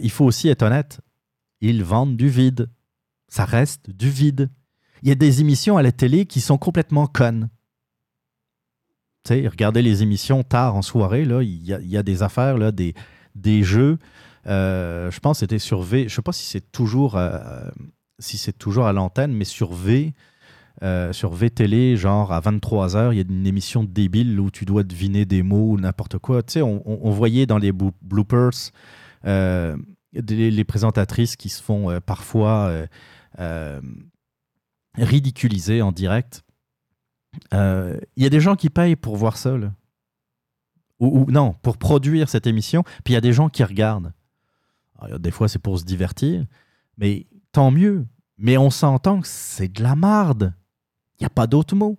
il 0.00 0.10
faut 0.10 0.24
aussi 0.24 0.48
être 0.48 0.62
honnête. 0.62 1.00
Ils 1.60 1.84
vendent 1.84 2.16
du 2.16 2.28
vide. 2.28 2.68
Ça 3.28 3.44
reste 3.44 3.90
du 3.90 4.10
vide. 4.10 4.50
Il 5.02 5.08
y 5.08 5.12
a 5.12 5.14
des 5.14 5.40
émissions 5.40 5.76
à 5.76 5.82
la 5.82 5.92
télé 5.92 6.26
qui 6.26 6.40
sont 6.40 6.58
complètement 6.58 7.06
connes. 7.06 7.48
Tu 9.26 9.34
sais, 9.34 9.48
regardez 9.48 9.82
les 9.82 10.04
émissions 10.04 10.44
tard 10.44 10.76
en 10.76 10.82
soirée, 10.82 11.22
il 11.22 11.64
y 11.64 11.96
a, 11.96 12.02
des 12.04 12.22
affaires, 12.22 12.58
là, 12.58 12.70
des, 12.70 12.94
des 13.34 13.64
jeux. 13.64 13.98
Euh, 14.46 15.10
je 15.10 15.18
pense 15.18 15.38
que 15.38 15.40
c'était 15.40 15.58
sur 15.58 15.82
V. 15.82 16.08
Je 16.08 16.14
sais 16.14 16.22
pas 16.22 16.32
si 16.32 16.46
c'est 16.46 16.70
toujours, 16.70 17.16
euh, 17.16 17.68
si 18.20 18.52
toujours 18.52 18.86
à 18.86 18.92
l'antenne, 18.92 19.32
mais 19.32 19.44
sur 19.44 19.72
V, 19.72 20.14
euh, 20.84 21.12
sur 21.12 21.32
V 21.32 21.50
télé, 21.50 21.96
genre 21.96 22.32
à 22.32 22.40
23h, 22.40 23.12
il 23.12 23.16
y 23.16 23.20
a 23.20 23.24
une 23.28 23.48
émission 23.48 23.82
débile 23.82 24.38
où 24.38 24.52
tu 24.52 24.64
dois 24.64 24.84
deviner 24.84 25.24
des 25.24 25.42
mots 25.42 25.72
ou 25.72 25.80
n'importe 25.80 26.18
quoi. 26.18 26.42
On, 26.62 27.10
voyait 27.10 27.46
dans 27.46 27.58
les 27.58 27.72
blo- 27.72 27.94
bloopers 28.02 28.70
les 29.24 30.64
présentatrices 30.64 31.34
qui 31.34 31.48
se 31.48 31.60
font 31.60 31.98
parfois 32.06 32.72
ridiculiser 34.96 35.82
en 35.82 35.90
direct. 35.90 36.45
Euh, 37.54 37.98
Il 38.16 38.22
y 38.22 38.26
a 38.26 38.30
des 38.30 38.40
gens 38.40 38.56
qui 38.56 38.70
payent 38.70 38.96
pour 38.96 39.16
voir 39.16 39.36
là. 39.44 39.72
Ou, 40.98 41.30
non, 41.30 41.54
pour 41.62 41.76
produire 41.76 42.28
cette 42.28 42.46
émission. 42.46 42.82
Puis 43.04 43.12
il 43.12 43.14
y 43.14 43.18
a 43.18 43.20
des 43.20 43.32
gens 43.32 43.48
qui 43.48 43.62
regardent. 43.62 44.12
Des 45.18 45.30
fois, 45.30 45.46
c'est 45.46 45.58
pour 45.58 45.78
se 45.78 45.84
divertir. 45.84 46.46
Mais 46.96 47.26
tant 47.52 47.70
mieux. 47.70 48.06
Mais 48.38 48.56
on 48.56 48.70
s'entend 48.70 49.20
que 49.20 49.28
c'est 49.28 49.68
de 49.68 49.82
la 49.82 49.94
marde. 49.94 50.54
Il 51.18 51.22
n'y 51.22 51.26
a 51.26 51.30
pas 51.30 51.46
d'autre 51.46 51.74
mot. 51.74 51.98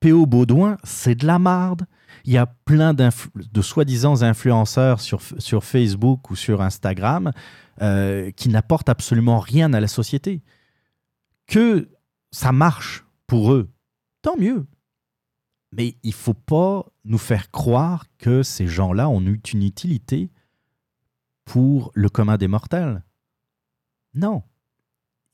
P.O. 0.00 0.26
Baudouin, 0.26 0.76
c'est 0.84 1.16
de 1.16 1.26
la 1.26 1.38
marde. 1.38 1.86
Il 2.24 2.32
y 2.32 2.38
a 2.38 2.46
plein 2.46 2.94
de 2.94 3.62
soi-disant 3.62 4.22
influenceurs 4.22 5.00
sur, 5.00 5.20
sur 5.38 5.64
Facebook 5.64 6.30
ou 6.30 6.36
sur 6.36 6.62
Instagram 6.62 7.32
euh, 7.82 8.30
qui 8.32 8.48
n'apportent 8.48 8.88
absolument 8.88 9.38
rien 9.38 9.72
à 9.72 9.80
la 9.80 9.88
société. 9.88 10.42
Que 11.46 11.88
ça 12.30 12.52
marche 12.52 13.04
pour 13.26 13.52
eux, 13.52 13.70
tant 14.28 14.36
mieux. 14.36 14.66
Mais 15.72 15.96
il 16.02 16.12
faut 16.12 16.34
pas 16.34 16.84
nous 17.04 17.16
faire 17.16 17.50
croire 17.50 18.04
que 18.18 18.42
ces 18.42 18.66
gens-là 18.66 19.08
ont 19.08 19.20
une 19.20 19.62
utilité 19.62 20.30
pour 21.46 21.90
le 21.94 22.10
commun 22.10 22.36
des 22.36 22.46
mortels. 22.46 23.02
Non. 24.12 24.42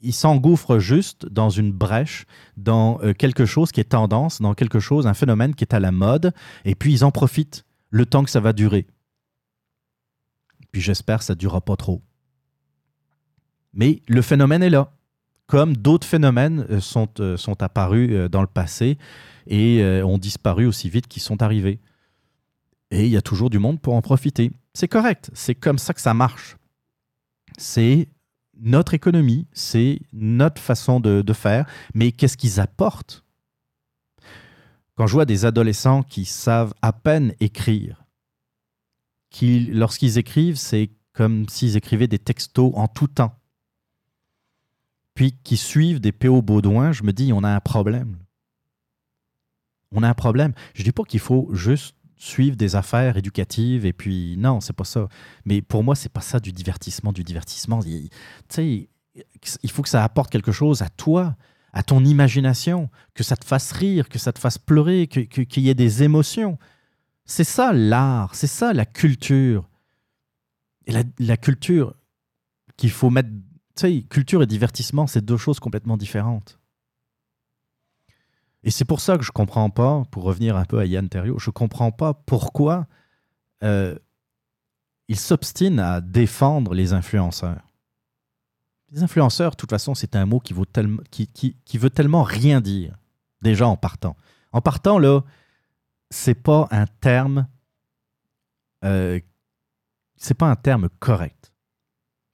Ils 0.00 0.12
s'engouffrent 0.12 0.78
juste 0.78 1.26
dans 1.26 1.50
une 1.50 1.72
brèche, 1.72 2.26
dans 2.56 3.00
euh, 3.02 3.14
quelque 3.14 3.46
chose 3.46 3.72
qui 3.72 3.80
est 3.80 3.90
tendance, 3.90 4.40
dans 4.40 4.54
quelque 4.54 4.78
chose, 4.78 5.08
un 5.08 5.14
phénomène 5.14 5.56
qui 5.56 5.64
est 5.64 5.74
à 5.74 5.80
la 5.80 5.90
mode, 5.90 6.32
et 6.64 6.76
puis 6.76 6.92
ils 6.92 7.04
en 7.04 7.10
profitent 7.10 7.64
le 7.90 8.06
temps 8.06 8.22
que 8.22 8.30
ça 8.30 8.40
va 8.40 8.52
durer. 8.52 8.86
Puis 10.70 10.82
j'espère 10.82 11.18
que 11.18 11.24
ça 11.24 11.34
ne 11.34 11.38
durera 11.38 11.60
pas 11.60 11.76
trop. 11.76 12.00
Mais 13.72 14.02
le 14.06 14.22
phénomène 14.22 14.62
est 14.62 14.70
là 14.70 14.92
comme 15.46 15.76
d'autres 15.76 16.06
phénomènes 16.06 16.66
euh, 16.70 16.80
sont, 16.80 17.08
euh, 17.20 17.36
sont 17.36 17.62
apparus 17.62 18.10
euh, 18.12 18.28
dans 18.28 18.40
le 18.40 18.46
passé 18.46 18.98
et 19.46 19.84
ont 20.02 20.16
disparu 20.16 20.64
aussi 20.64 20.88
vite 20.88 21.06
qu'ils 21.06 21.20
sont 21.20 21.42
arrivés. 21.42 21.78
Et 22.90 23.04
il 23.04 23.10
y 23.10 23.16
a 23.18 23.20
toujours 23.20 23.50
du 23.50 23.58
monde 23.58 23.78
pour 23.78 23.92
en 23.92 24.00
profiter. 24.00 24.50
C'est 24.72 24.88
correct, 24.88 25.30
c'est 25.34 25.54
comme 25.54 25.76
ça 25.76 25.92
que 25.92 26.00
ça 26.00 26.14
marche. 26.14 26.56
C'est 27.58 28.08
notre 28.58 28.94
économie, 28.94 29.46
c'est 29.52 30.00
notre 30.14 30.62
façon 30.62 30.98
de, 30.98 31.32
faire, 31.34 31.66
mais 31.92 32.10
qu'est-ce 32.10 32.38
qu'ils 32.38 32.58
apportent? 32.58 33.22
Quand 34.94 35.06
je 35.06 35.12
vois 35.12 35.26
des 35.26 35.44
adolescents 35.44 36.02
qui 36.02 36.24
savent 36.24 36.72
à 36.80 36.94
peine 36.94 37.34
écrire, 37.38 38.06
qui, 39.28 39.60
lorsqu'ils 39.66 40.16
écrivent, 40.16 40.56
c'est 40.56 40.90
comme 41.12 41.46
s'ils 41.50 41.76
écrivaient 41.76 42.08
des 42.08 42.18
textos 42.18 42.72
en 42.76 42.88
tout 42.88 43.08
temps 43.08 43.36
puis 45.14 45.36
qui 45.44 45.56
suivent 45.56 46.00
des 46.00 46.12
PO 46.12 46.42
Baudouin, 46.42 46.92
je 46.92 47.02
me 47.02 47.12
dis, 47.12 47.32
on 47.32 47.44
a 47.44 47.50
un 47.50 47.60
problème. 47.60 48.16
On 49.92 50.02
a 50.02 50.08
un 50.08 50.14
problème. 50.14 50.52
Je 50.74 50.82
dis 50.82 50.92
pas 50.92 51.04
qu'il 51.04 51.20
faut 51.20 51.48
juste 51.52 51.94
suivre 52.16 52.56
des 52.56 52.74
affaires 52.74 53.16
éducatives 53.16 53.84
et 53.86 53.92
puis 53.92 54.36
non, 54.38 54.60
c'est 54.60 54.72
pas 54.72 54.84
ça. 54.84 55.08
Mais 55.44 55.62
pour 55.62 55.84
moi, 55.84 55.94
c'est 55.94 56.08
pas 56.08 56.20
ça 56.20 56.40
du 56.40 56.52
divertissement, 56.52 57.12
du 57.12 57.22
divertissement. 57.22 57.80
Tu 57.82 58.08
sais, 58.48 58.88
il 59.62 59.70
faut 59.70 59.82
que 59.82 59.88
ça 59.88 60.02
apporte 60.02 60.30
quelque 60.30 60.52
chose 60.52 60.82
à 60.82 60.88
toi, 60.88 61.36
à 61.72 61.82
ton 61.82 62.04
imagination, 62.04 62.88
que 63.14 63.22
ça 63.22 63.36
te 63.36 63.44
fasse 63.44 63.72
rire, 63.72 64.08
que 64.08 64.18
ça 64.18 64.32
te 64.32 64.38
fasse 64.38 64.58
pleurer, 64.58 65.06
que- 65.06 65.20
que- 65.20 65.42
qu'il 65.42 65.64
y 65.64 65.68
ait 65.70 65.74
des 65.74 66.02
émotions. 66.02 66.58
C'est 67.24 67.44
ça 67.44 67.72
l'art, 67.72 68.34
c'est 68.34 68.46
ça 68.46 68.72
la 68.72 68.84
culture. 68.86 69.68
Et 70.86 70.92
la, 71.18 71.36
culture 71.36 71.94
qu'il 72.76 72.90
faut 72.90 73.10
mettre 73.10 73.30
sais, 73.80 74.02
culture 74.02 74.42
et 74.42 74.46
divertissement, 74.46 75.06
c'est 75.06 75.24
deux 75.24 75.36
choses 75.36 75.60
complètement 75.60 75.96
différentes. 75.96 76.58
Et 78.62 78.70
c'est 78.70 78.86
pour 78.86 79.00
ça 79.00 79.18
que 79.18 79.24
je 79.24 79.30
comprends 79.30 79.68
pas, 79.68 80.04
pour 80.10 80.22
revenir 80.22 80.56
un 80.56 80.64
peu 80.64 80.78
à 80.78 80.86
Yann 80.86 81.08
Terriot, 81.08 81.38
je 81.38 81.50
comprends 81.50 81.92
pas 81.92 82.14
pourquoi 82.14 82.86
euh, 83.62 83.94
il 85.08 85.18
s'obstine 85.18 85.78
à 85.78 86.00
défendre 86.00 86.74
les 86.74 86.94
influenceurs. 86.94 87.62
Les 88.90 89.02
influenceurs, 89.02 89.50
de 89.50 89.56
toute 89.56 89.70
façon, 89.70 89.94
c'est 89.94 90.16
un 90.16 90.24
mot 90.24 90.40
qui, 90.40 90.54
vaut 90.54 90.64
veut 90.64 91.90
tellement 91.90 92.22
rien 92.22 92.60
dire, 92.60 92.96
déjà 93.42 93.66
en 93.66 93.76
partant. 93.76 94.16
En 94.52 94.60
partant, 94.60 94.98
là, 94.98 95.22
c'est 96.10 96.34
pas 96.34 96.68
un 96.70 96.86
terme. 96.86 97.48
euh, 98.84 99.20
c'est 100.16 100.34
pas 100.34 100.48
un 100.48 100.56
terme 100.56 100.88
correct. 101.00 101.53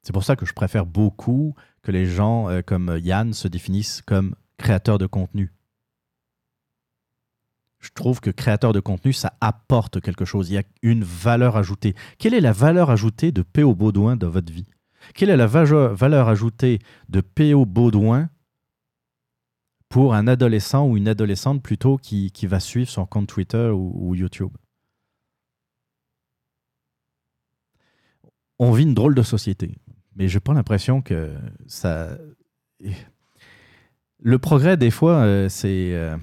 C'est 0.03 0.13
pour 0.13 0.23
ça 0.23 0.35
que 0.35 0.45
je 0.45 0.53
préfère 0.53 0.85
beaucoup 0.85 1.55
que 1.83 1.91
les 1.91 2.05
gens 2.05 2.49
euh, 2.49 2.61
comme 2.61 2.97
Yann 3.01 3.33
se 3.33 3.47
définissent 3.47 4.01
comme 4.01 4.35
créateurs 4.57 4.97
de 4.97 5.05
contenu. 5.05 5.51
Je 7.79 7.89
trouve 7.93 8.19
que 8.19 8.29
créateur 8.29 8.73
de 8.73 8.79
contenu, 8.79 9.11
ça 9.11 9.33
apporte 9.41 10.01
quelque 10.01 10.25
chose. 10.25 10.49
Il 10.49 10.53
y 10.53 10.57
a 10.57 10.63
une 10.83 11.03
valeur 11.03 11.57
ajoutée. 11.57 11.95
Quelle 12.19 12.35
est 12.35 12.41
la 12.41 12.51
valeur 12.51 12.91
ajoutée 12.91 13.31
de 13.31 13.41
P.O. 13.41 13.73
Baudouin 13.73 14.15
dans 14.15 14.29
votre 14.29 14.53
vie? 14.53 14.67
Quelle 15.15 15.31
est 15.31 15.37
la 15.37 15.47
valeur 15.47 16.27
ajoutée 16.27 16.79
de 17.09 17.21
P.O. 17.21 17.65
Baudouin 17.65 18.29
pour 19.89 20.13
un 20.13 20.27
adolescent 20.27 20.87
ou 20.87 20.95
une 20.95 21.07
adolescente 21.07 21.63
plutôt 21.63 21.97
qui, 21.97 22.31
va 22.43 22.59
suivre 22.59 22.89
son 22.89 23.07
compte 23.07 23.27
Twitter 23.27 23.71
ou 23.73 24.13
YouTube? 24.13 24.51
On 28.59 28.71
vit 28.71 28.83
une 28.83 28.93
drôle 28.93 29.15
de 29.15 29.23
société, 29.23 29.75
mais 30.15 30.27
j'ai 30.27 30.39
pas 30.39 30.53
l'impression 30.53 31.01
que 31.01 31.33
ça. 31.67 32.17
Le 34.19 34.37
progrès, 34.39 34.77
des 34.77 34.91
fois, 34.91 35.23
euh, 35.23 35.49
c'est. 35.49 35.93
euh, 35.93 36.15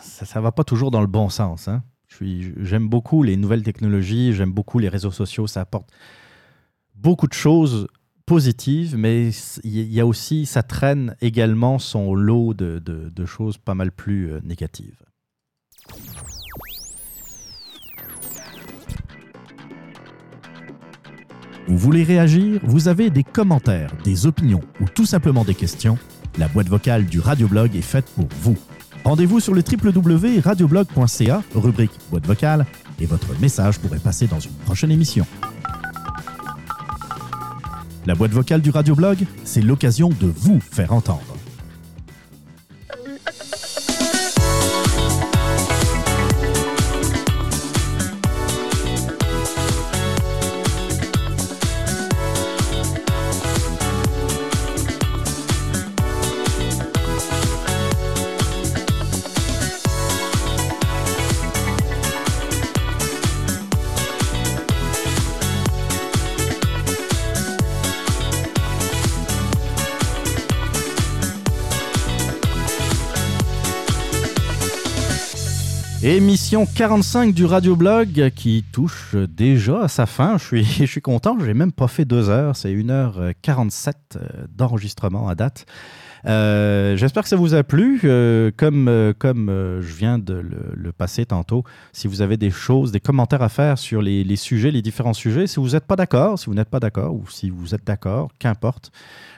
ça, 0.00 0.26
ça 0.26 0.40
va 0.40 0.52
pas 0.52 0.64
toujours 0.64 0.90
dans 0.90 1.00
le 1.00 1.06
bon 1.06 1.28
sens. 1.28 1.68
hein. 1.68 1.82
Je 2.08 2.52
J'aime 2.64 2.88
beaucoup 2.88 3.22
les 3.22 3.36
nouvelles 3.36 3.62
technologies, 3.62 4.32
j'aime 4.32 4.52
beaucoup 4.52 4.78
les 4.78 4.88
réseaux 4.88 5.10
sociaux, 5.10 5.46
ça 5.46 5.60
apporte 5.60 5.90
beaucoup 6.94 7.28
de 7.28 7.34
choses 7.34 7.86
positives, 8.26 8.96
mais 8.96 9.30
il 9.62 9.92
y 9.92 10.00
a 10.00 10.06
aussi, 10.06 10.44
ça 10.46 10.62
traîne 10.62 11.14
également 11.20 11.78
son 11.78 12.14
lot 12.14 12.54
de 12.54 13.26
choses 13.26 13.58
pas 13.58 13.74
mal 13.74 13.92
plus 13.92 14.32
euh, 14.32 14.40
négatives. 14.42 15.07
Vous 21.68 21.76
voulez 21.76 22.02
réagir? 22.02 22.60
Vous 22.64 22.88
avez 22.88 23.10
des 23.10 23.22
commentaires, 23.22 23.92
des 24.02 24.26
opinions 24.26 24.62
ou 24.80 24.86
tout 24.86 25.04
simplement 25.04 25.44
des 25.44 25.54
questions? 25.54 25.98
La 26.38 26.48
boîte 26.48 26.68
vocale 26.68 27.04
du 27.04 27.20
Radioblog 27.20 27.76
est 27.76 27.82
faite 27.82 28.06
pour 28.16 28.26
vous. 28.40 28.56
Rendez-vous 29.04 29.38
sur 29.38 29.52
le 29.52 29.62
www.radioblog.ca, 29.62 31.42
rubrique 31.54 31.92
boîte 32.10 32.26
vocale, 32.26 32.64
et 32.98 33.04
votre 33.04 33.38
message 33.38 33.78
pourrait 33.80 33.98
passer 33.98 34.26
dans 34.26 34.40
une 34.40 34.54
prochaine 34.64 34.90
émission. 34.90 35.26
La 38.06 38.14
boîte 38.14 38.32
vocale 38.32 38.62
du 38.62 38.70
Radioblog, 38.70 39.26
c'est 39.44 39.60
l'occasion 39.60 40.08
de 40.08 40.26
vous 40.26 40.60
faire 40.60 40.94
entendre. 40.94 41.37
Émission 76.08 76.64
45 76.64 77.34
du 77.34 77.44
Radioblog 77.44 78.30
qui 78.34 78.64
touche 78.72 79.14
déjà 79.14 79.82
à 79.82 79.88
sa 79.88 80.06
fin. 80.06 80.38
Je 80.38 80.44
suis, 80.44 80.64
je 80.86 80.86
suis 80.86 81.02
content, 81.02 81.36
j'ai 81.38 81.52
même 81.52 81.70
pas 81.70 81.86
fait 81.86 82.06
deux 82.06 82.30
heures, 82.30 82.56
c'est 82.56 82.72
1h47 82.72 83.92
d'enregistrement 84.56 85.28
à 85.28 85.34
date. 85.34 85.66
Euh, 86.24 86.96
J'espère 86.96 87.24
que 87.24 87.28
ça 87.28 87.36
vous 87.36 87.52
a 87.52 87.62
plu. 87.62 88.00
Euh, 88.04 88.50
comme 88.56 88.88
euh, 88.88 89.12
comme 89.16 89.50
euh, 89.50 89.82
je 89.82 89.94
viens 89.94 90.18
de 90.18 90.32
le, 90.32 90.92
passer 90.92 91.26
tantôt, 91.26 91.62
si 91.92 92.08
vous 92.08 92.22
avez 92.22 92.38
des 92.38 92.50
choses, 92.50 92.90
des 92.90 93.00
commentaires 93.00 93.42
à 93.42 93.50
faire 93.50 93.76
sur 93.76 94.00
les, 94.00 94.36
sujets, 94.36 94.70
les 94.70 94.80
différents 94.80 95.12
sujets, 95.12 95.46
si 95.46 95.60
vous 95.60 95.68
n'êtes 95.72 95.84
pas 95.84 95.96
d'accord, 95.96 96.38
si 96.38 96.46
vous 96.46 96.54
n'êtes 96.54 96.70
pas 96.70 96.80
d'accord, 96.80 97.14
ou 97.14 97.28
si 97.28 97.50
vous 97.50 97.74
êtes 97.74 97.86
d'accord, 97.86 98.30
qu'importe, 98.38 98.92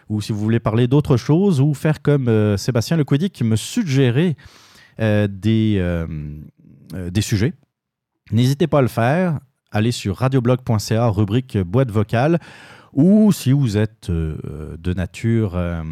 ou 0.09 0.21
si 0.21 0.31
vous 0.31 0.39
voulez 0.39 0.61
parler 0.61 0.87
d'autre 0.87 1.17
chose, 1.17 1.61
ou 1.61 1.75
faire 1.75 2.01
comme 2.01 2.29
euh, 2.29 2.57
Sébastien 2.57 2.97
Lequidic 2.97 3.33
qui 3.33 3.43
me 3.43 3.57
suggérait 3.57 4.37
euh, 5.01 5.29
des, 5.31 5.77
euh, 5.79 6.07
euh, 6.07 6.07
des 6.95 7.21
sujets. 7.21 7.55
N'hésitez 8.33 8.67
pas 8.67 8.79
à 8.79 8.83
le 8.83 8.89
faire. 8.89 9.41
Allez 9.73 9.93
sur 9.93 10.17
radioblog.ca, 10.17 11.09
rubrique 11.09 11.59
boîte 11.59 11.91
vocale. 11.91 12.39
Ou 12.93 13.31
si 13.31 13.53
vous 13.53 13.77
êtes 13.77 14.11
euh, 14.11 14.77
de 14.77 14.93
nature 14.93 15.55
euh, 15.55 15.83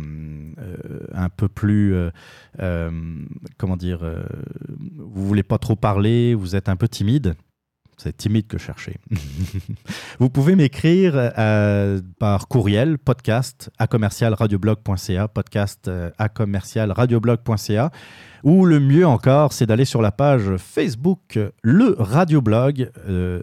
euh, 0.59 1.01
un 1.13 1.29
peu 1.29 1.49
plus, 1.49 1.95
euh, 1.95 2.11
euh, 2.61 2.91
comment 3.57 3.77
dire, 3.77 4.01
euh, 4.03 4.25
vous 4.97 5.27
voulez 5.27 5.45
pas 5.45 5.59
trop 5.59 5.77
parler, 5.77 6.35
vous 6.35 6.57
êtes 6.57 6.69
un 6.69 6.75
peu 6.75 6.89
timide, 6.89 7.37
c'est 7.99 8.17
timide 8.17 8.47
que 8.47 8.59
chercher. 8.59 8.97
vous 10.19 10.31
pouvez 10.31 10.55
m'écrire 10.57 11.13
euh, 11.17 12.01
par 12.19 12.49
courriel, 12.49 12.99
podcast 12.99 13.71
à 13.79 13.87
commercial 13.87 14.35
radioblog.ca, 14.35 15.29
podcast 15.29 15.89
euh, 15.89 16.11
à 16.19 16.29
ou 18.45 18.65
le 18.65 18.81
mieux 18.81 19.07
encore, 19.07 19.53
c'est 19.53 19.67
d'aller 19.67 19.85
sur 19.85 20.03
la 20.03 20.13
page 20.13 20.57
Facebook, 20.57 21.39
le 21.63 21.97
radioblog, 21.99 22.91
euh, 23.09 23.43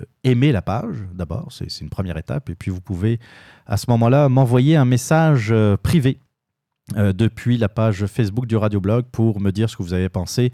la 0.52 0.62
page 0.62 0.96
d'abord, 1.14 1.48
c'est 1.52 1.70
c'est 1.70 1.82
une 1.84 1.90
première 1.90 2.18
étape, 2.18 2.50
et 2.50 2.56
puis 2.56 2.72
vous 2.72 2.82
pouvez 2.82 3.20
à 3.68 3.78
ce 3.78 3.86
moment-là 3.90 4.30
m'envoyer 4.30 4.76
un 4.76 4.86
message 4.86 5.50
euh, 5.52 5.78
privé 5.78 6.20
euh, 6.96 7.14
depuis 7.14 7.58
la 7.58 7.68
page 7.68 8.06
Facebook 8.06 8.46
du 8.46 8.56
Radioblog 8.56 9.06
pour 9.12 9.42
me 9.42 9.52
dire 9.52 9.72
ce 9.72 9.76
que 9.76 9.82
vous 9.82 9.94
avez 9.94 10.08
pensé 10.08 10.52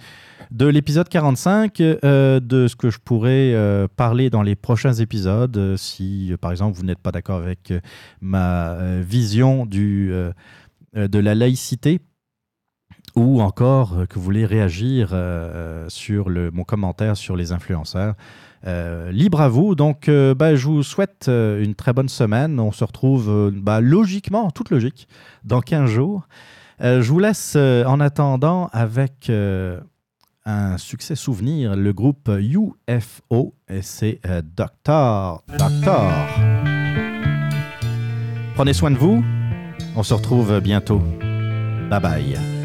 de 0.49 0.66
l'épisode 0.66 1.10
45, 1.10 1.82
euh, 1.82 2.40
de 2.40 2.70
ce 2.70 2.78
que 2.78 2.90
je 2.90 2.99
pourrais 2.99 3.53
euh, 3.53 3.90
parler 3.98 4.30
dans 4.30 4.41
les 4.41 4.56
prochains 4.56 4.94
épisodes, 4.94 5.76
si 5.76 6.34
par 6.40 6.52
exemple 6.52 6.78
vous 6.78 6.84
n'êtes 6.84 6.99
pas 6.99 7.12
d'accord 7.12 7.41
avec 7.41 7.74
ma 8.22 8.78
vision 9.02 9.66
de 9.66 10.34
la 10.94 11.36
laïcité 11.36 11.99
ou 13.16 13.42
encore 13.42 14.00
euh, 14.00 14.06
que 14.06 14.16
vous 14.16 14.22
voulez 14.22 14.46
réagir 14.46 15.10
euh, 15.14 15.86
sur 15.90 16.30
le, 16.30 16.52
mon 16.52 16.64
commentaire 16.64 17.18
sur 17.18 17.36
les 17.36 17.52
influenceurs. 17.52 18.16
Euh, 18.68 19.12
libre 19.12 19.42
à 19.42 19.50
vous. 19.50 19.74
Donc, 19.76 20.08
euh, 20.08 20.36
bah, 20.36 20.56
je 20.56 20.68
vous 20.68 20.84
souhaite 20.84 21.26
euh, 21.28 21.64
une 21.64 21.74
très 21.74 21.94
bonne 21.94 22.10
semaine. 22.10 22.60
On 22.60 22.72
se 22.72 22.84
retrouve 22.84 23.30
euh, 23.30 23.52
bah, 23.54 23.82
logiquement, 23.82 24.46
en 24.46 24.52
toute 24.52 24.70
logique, 24.70 25.08
dans 25.44 25.62
15 25.62 25.90
jours. 25.90 26.28
Euh, 26.82 27.02
je 27.02 27.12
vous 27.12 27.20
laisse 27.20 27.54
euh, 27.56 27.84
en 27.86 28.00
attendant 28.00 28.70
avec 28.72 29.30
euh, 29.30 29.80
un 30.46 30.78
succès 30.78 31.16
souvenir, 31.16 31.76
le 31.76 31.94
groupe 31.94 32.30
UFO, 32.30 33.56
et 33.70 33.82
c'est 33.82 34.20
euh, 34.26 34.42
Doctor. 34.44 35.44
Doctor. 35.58 36.12
Prenez 38.56 38.74
soin 38.74 38.92
de 38.92 38.98
vous. 38.98 39.24
On 39.96 40.04
se 40.04 40.14
retrouve 40.14 40.60
bientôt. 40.60 41.02
Bye 41.90 42.00
bye. 42.00 42.61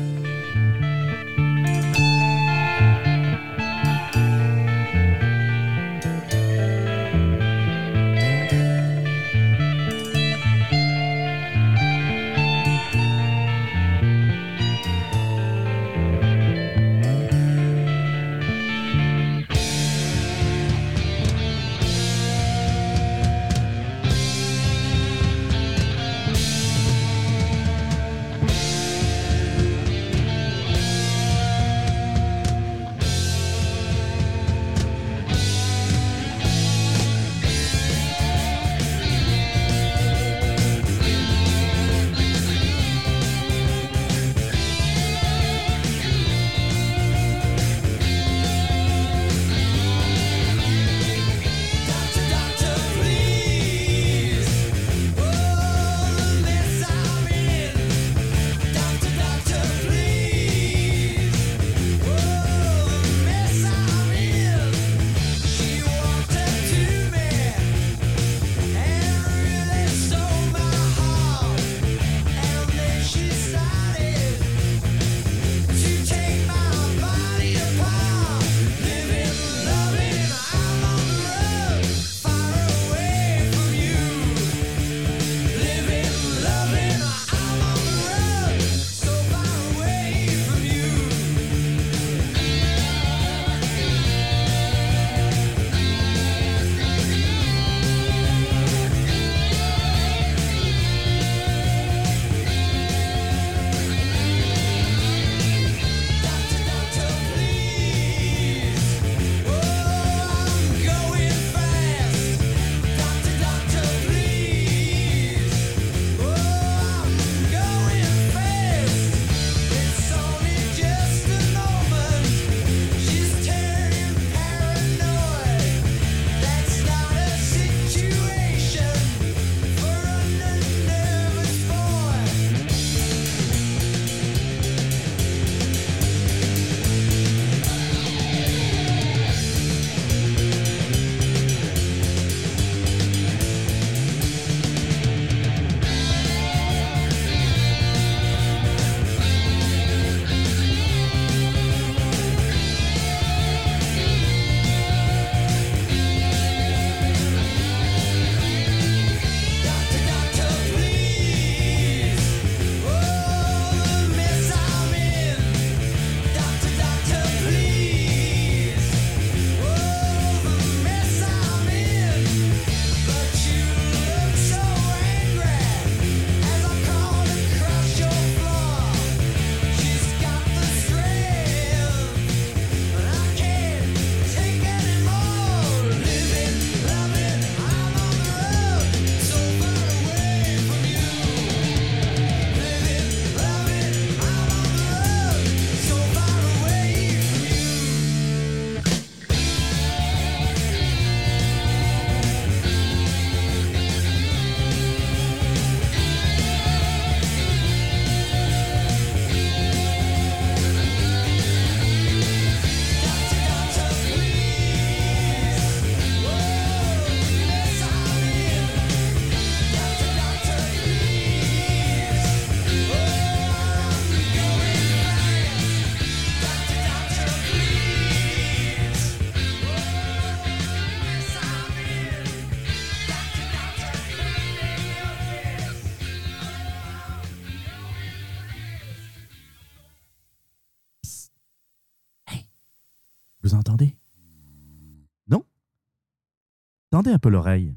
Un 247.06 247.18
peu 247.18 247.28
l'oreille. 247.28 247.72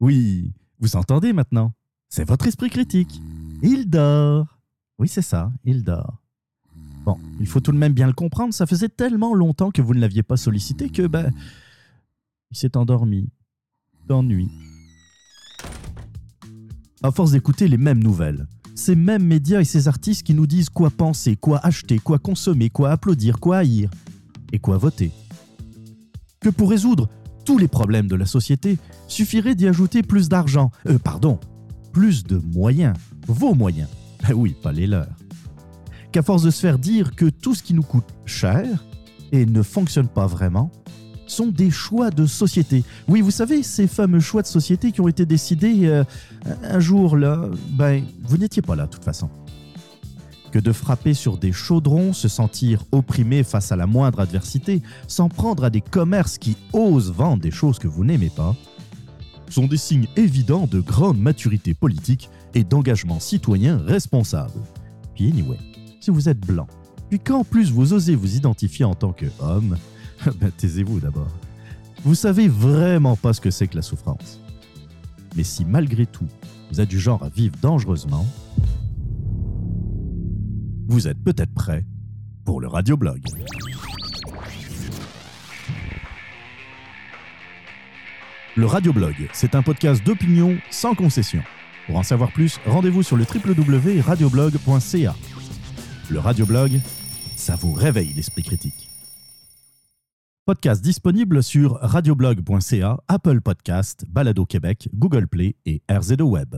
Oui, 0.00 0.52
vous 0.78 0.96
entendez 0.96 1.34
maintenant 1.34 1.74
C'est 2.08 2.26
votre 2.26 2.46
esprit 2.46 2.70
critique. 2.70 3.20
Il 3.62 3.90
dort. 3.90 4.58
Oui, 4.98 5.08
c'est 5.08 5.22
ça, 5.22 5.52
il 5.64 5.84
dort. 5.84 6.22
Bon, 7.04 7.18
il 7.40 7.46
faut 7.46 7.60
tout 7.60 7.72
de 7.72 7.76
même 7.76 7.92
bien 7.92 8.06
le 8.06 8.14
comprendre, 8.14 8.54
ça 8.54 8.66
faisait 8.66 8.88
tellement 8.88 9.34
longtemps 9.34 9.70
que 9.70 9.82
vous 9.82 9.92
ne 9.92 10.00
l'aviez 10.00 10.22
pas 10.22 10.38
sollicité 10.38 10.88
que, 10.88 11.06
ben, 11.06 11.30
il 12.50 12.56
s'est 12.56 12.76
endormi. 12.76 13.28
D'ennui. 14.06 14.50
À 17.02 17.10
force 17.10 17.32
d'écouter 17.32 17.68
les 17.68 17.76
mêmes 17.76 18.02
nouvelles, 18.02 18.46
ces 18.74 18.94
mêmes 18.94 19.24
médias 19.24 19.60
et 19.60 19.64
ces 19.64 19.88
artistes 19.88 20.22
qui 20.22 20.32
nous 20.32 20.46
disent 20.46 20.70
quoi 20.70 20.90
penser, 20.90 21.36
quoi 21.36 21.58
acheter, 21.58 21.98
quoi 21.98 22.18
consommer, 22.18 22.70
quoi 22.70 22.90
applaudir, 22.90 23.40
quoi 23.40 23.58
haïr 23.58 23.90
et 24.52 24.58
quoi 24.58 24.78
voter. 24.78 25.10
Que 26.44 26.50
pour 26.50 26.68
résoudre 26.68 27.08
tous 27.46 27.56
les 27.56 27.68
problèmes 27.68 28.06
de 28.06 28.16
la 28.16 28.26
société, 28.26 28.76
suffirait 29.08 29.54
d'y 29.54 29.66
ajouter 29.66 30.02
plus 30.02 30.28
d'argent, 30.28 30.70
euh, 30.86 30.98
pardon, 30.98 31.40
plus 31.90 32.22
de 32.22 32.36
moyens, 32.36 32.94
vos 33.26 33.54
moyens. 33.54 33.88
Ben 34.22 34.34
oui, 34.34 34.54
pas 34.62 34.70
les 34.70 34.86
leurs. 34.86 35.16
Qu'à 36.12 36.20
force 36.20 36.42
de 36.42 36.50
se 36.50 36.60
faire 36.60 36.78
dire 36.78 37.16
que 37.16 37.24
tout 37.30 37.54
ce 37.54 37.62
qui 37.62 37.72
nous 37.72 37.82
coûte 37.82 38.04
cher 38.26 38.84
et 39.32 39.46
ne 39.46 39.62
fonctionne 39.62 40.06
pas 40.06 40.26
vraiment, 40.26 40.70
sont 41.26 41.46
des 41.46 41.70
choix 41.70 42.10
de 42.10 42.26
société. 42.26 42.84
Oui, 43.08 43.22
vous 43.22 43.30
savez, 43.30 43.62
ces 43.62 43.86
fameux 43.86 44.20
choix 44.20 44.42
de 44.42 44.46
société 44.46 44.92
qui 44.92 45.00
ont 45.00 45.08
été 45.08 45.24
décidés 45.24 45.86
euh, 45.86 46.04
un 46.62 46.78
jour 46.78 47.16
là, 47.16 47.48
ben, 47.70 48.04
vous 48.22 48.36
n'étiez 48.36 48.60
pas 48.60 48.76
là 48.76 48.84
de 48.84 48.90
toute 48.90 49.04
façon. 49.04 49.30
Que 50.54 50.60
de 50.60 50.70
frapper 50.70 51.14
sur 51.14 51.36
des 51.36 51.50
chaudrons, 51.50 52.12
se 52.12 52.28
sentir 52.28 52.84
opprimé 52.92 53.42
face 53.42 53.72
à 53.72 53.76
la 53.76 53.88
moindre 53.88 54.20
adversité, 54.20 54.82
s'en 55.08 55.28
prendre 55.28 55.64
à 55.64 55.68
des 55.68 55.80
commerces 55.80 56.38
qui 56.38 56.56
osent 56.72 57.10
vendre 57.10 57.42
des 57.42 57.50
choses 57.50 57.80
que 57.80 57.88
vous 57.88 58.04
n'aimez 58.04 58.30
pas, 58.30 58.54
sont 59.50 59.66
des 59.66 59.76
signes 59.76 60.06
évidents 60.14 60.68
de 60.68 60.78
grande 60.78 61.18
maturité 61.18 61.74
politique 61.74 62.30
et 62.54 62.62
d'engagement 62.62 63.18
citoyen 63.18 63.78
responsable. 63.78 64.52
Puis 65.16 65.28
anyway, 65.28 65.58
si 65.98 66.12
vous 66.12 66.28
êtes 66.28 66.38
blanc, 66.38 66.68
puis 67.10 67.18
qu'en 67.18 67.42
plus 67.42 67.72
vous 67.72 67.92
osez 67.92 68.14
vous 68.14 68.36
identifier 68.36 68.84
en 68.84 68.94
tant 68.94 69.12
qu'homme, 69.12 69.76
ben, 70.40 70.52
taisez-vous 70.56 71.00
d'abord. 71.00 71.32
Vous 72.04 72.14
savez 72.14 72.46
vraiment 72.46 73.16
pas 73.16 73.32
ce 73.32 73.40
que 73.40 73.50
c'est 73.50 73.66
que 73.66 73.74
la 73.74 73.82
souffrance. 73.82 74.38
Mais 75.34 75.42
si 75.42 75.64
malgré 75.64 76.06
tout, 76.06 76.28
vous 76.70 76.80
êtes 76.80 76.90
du 76.90 77.00
genre 77.00 77.24
à 77.24 77.28
vivre 77.28 77.56
dangereusement, 77.60 78.24
vous 80.86 81.08
êtes 81.08 81.22
peut-être 81.22 81.52
prêt 81.54 81.84
pour 82.44 82.60
le 82.60 82.68
radioblog. 82.68 83.20
Le 88.56 88.66
radioblog, 88.66 89.14
c'est 89.32 89.54
un 89.54 89.62
podcast 89.62 90.04
d'opinion 90.04 90.56
sans 90.70 90.94
concession. 90.94 91.42
Pour 91.86 91.96
en 91.96 92.02
savoir 92.02 92.32
plus, 92.32 92.60
rendez-vous 92.66 93.02
sur 93.02 93.16
le 93.16 93.24
www.radioblog.ca. 93.24 95.16
Le 96.10 96.18
radioblog, 96.18 96.80
ça 97.36 97.56
vous 97.56 97.72
réveille 97.72 98.12
l'esprit 98.12 98.42
critique. 98.42 98.88
Podcast 100.46 100.84
disponible 100.84 101.42
sur 101.42 101.78
radioblog.ca, 101.80 102.98
Apple 103.08 103.40
Podcast, 103.40 104.04
Balado 104.08 104.44
Québec, 104.44 104.88
Google 104.94 105.26
Play 105.26 105.56
et 105.64 105.82
RZO 105.90 106.24
Web. 106.24 106.56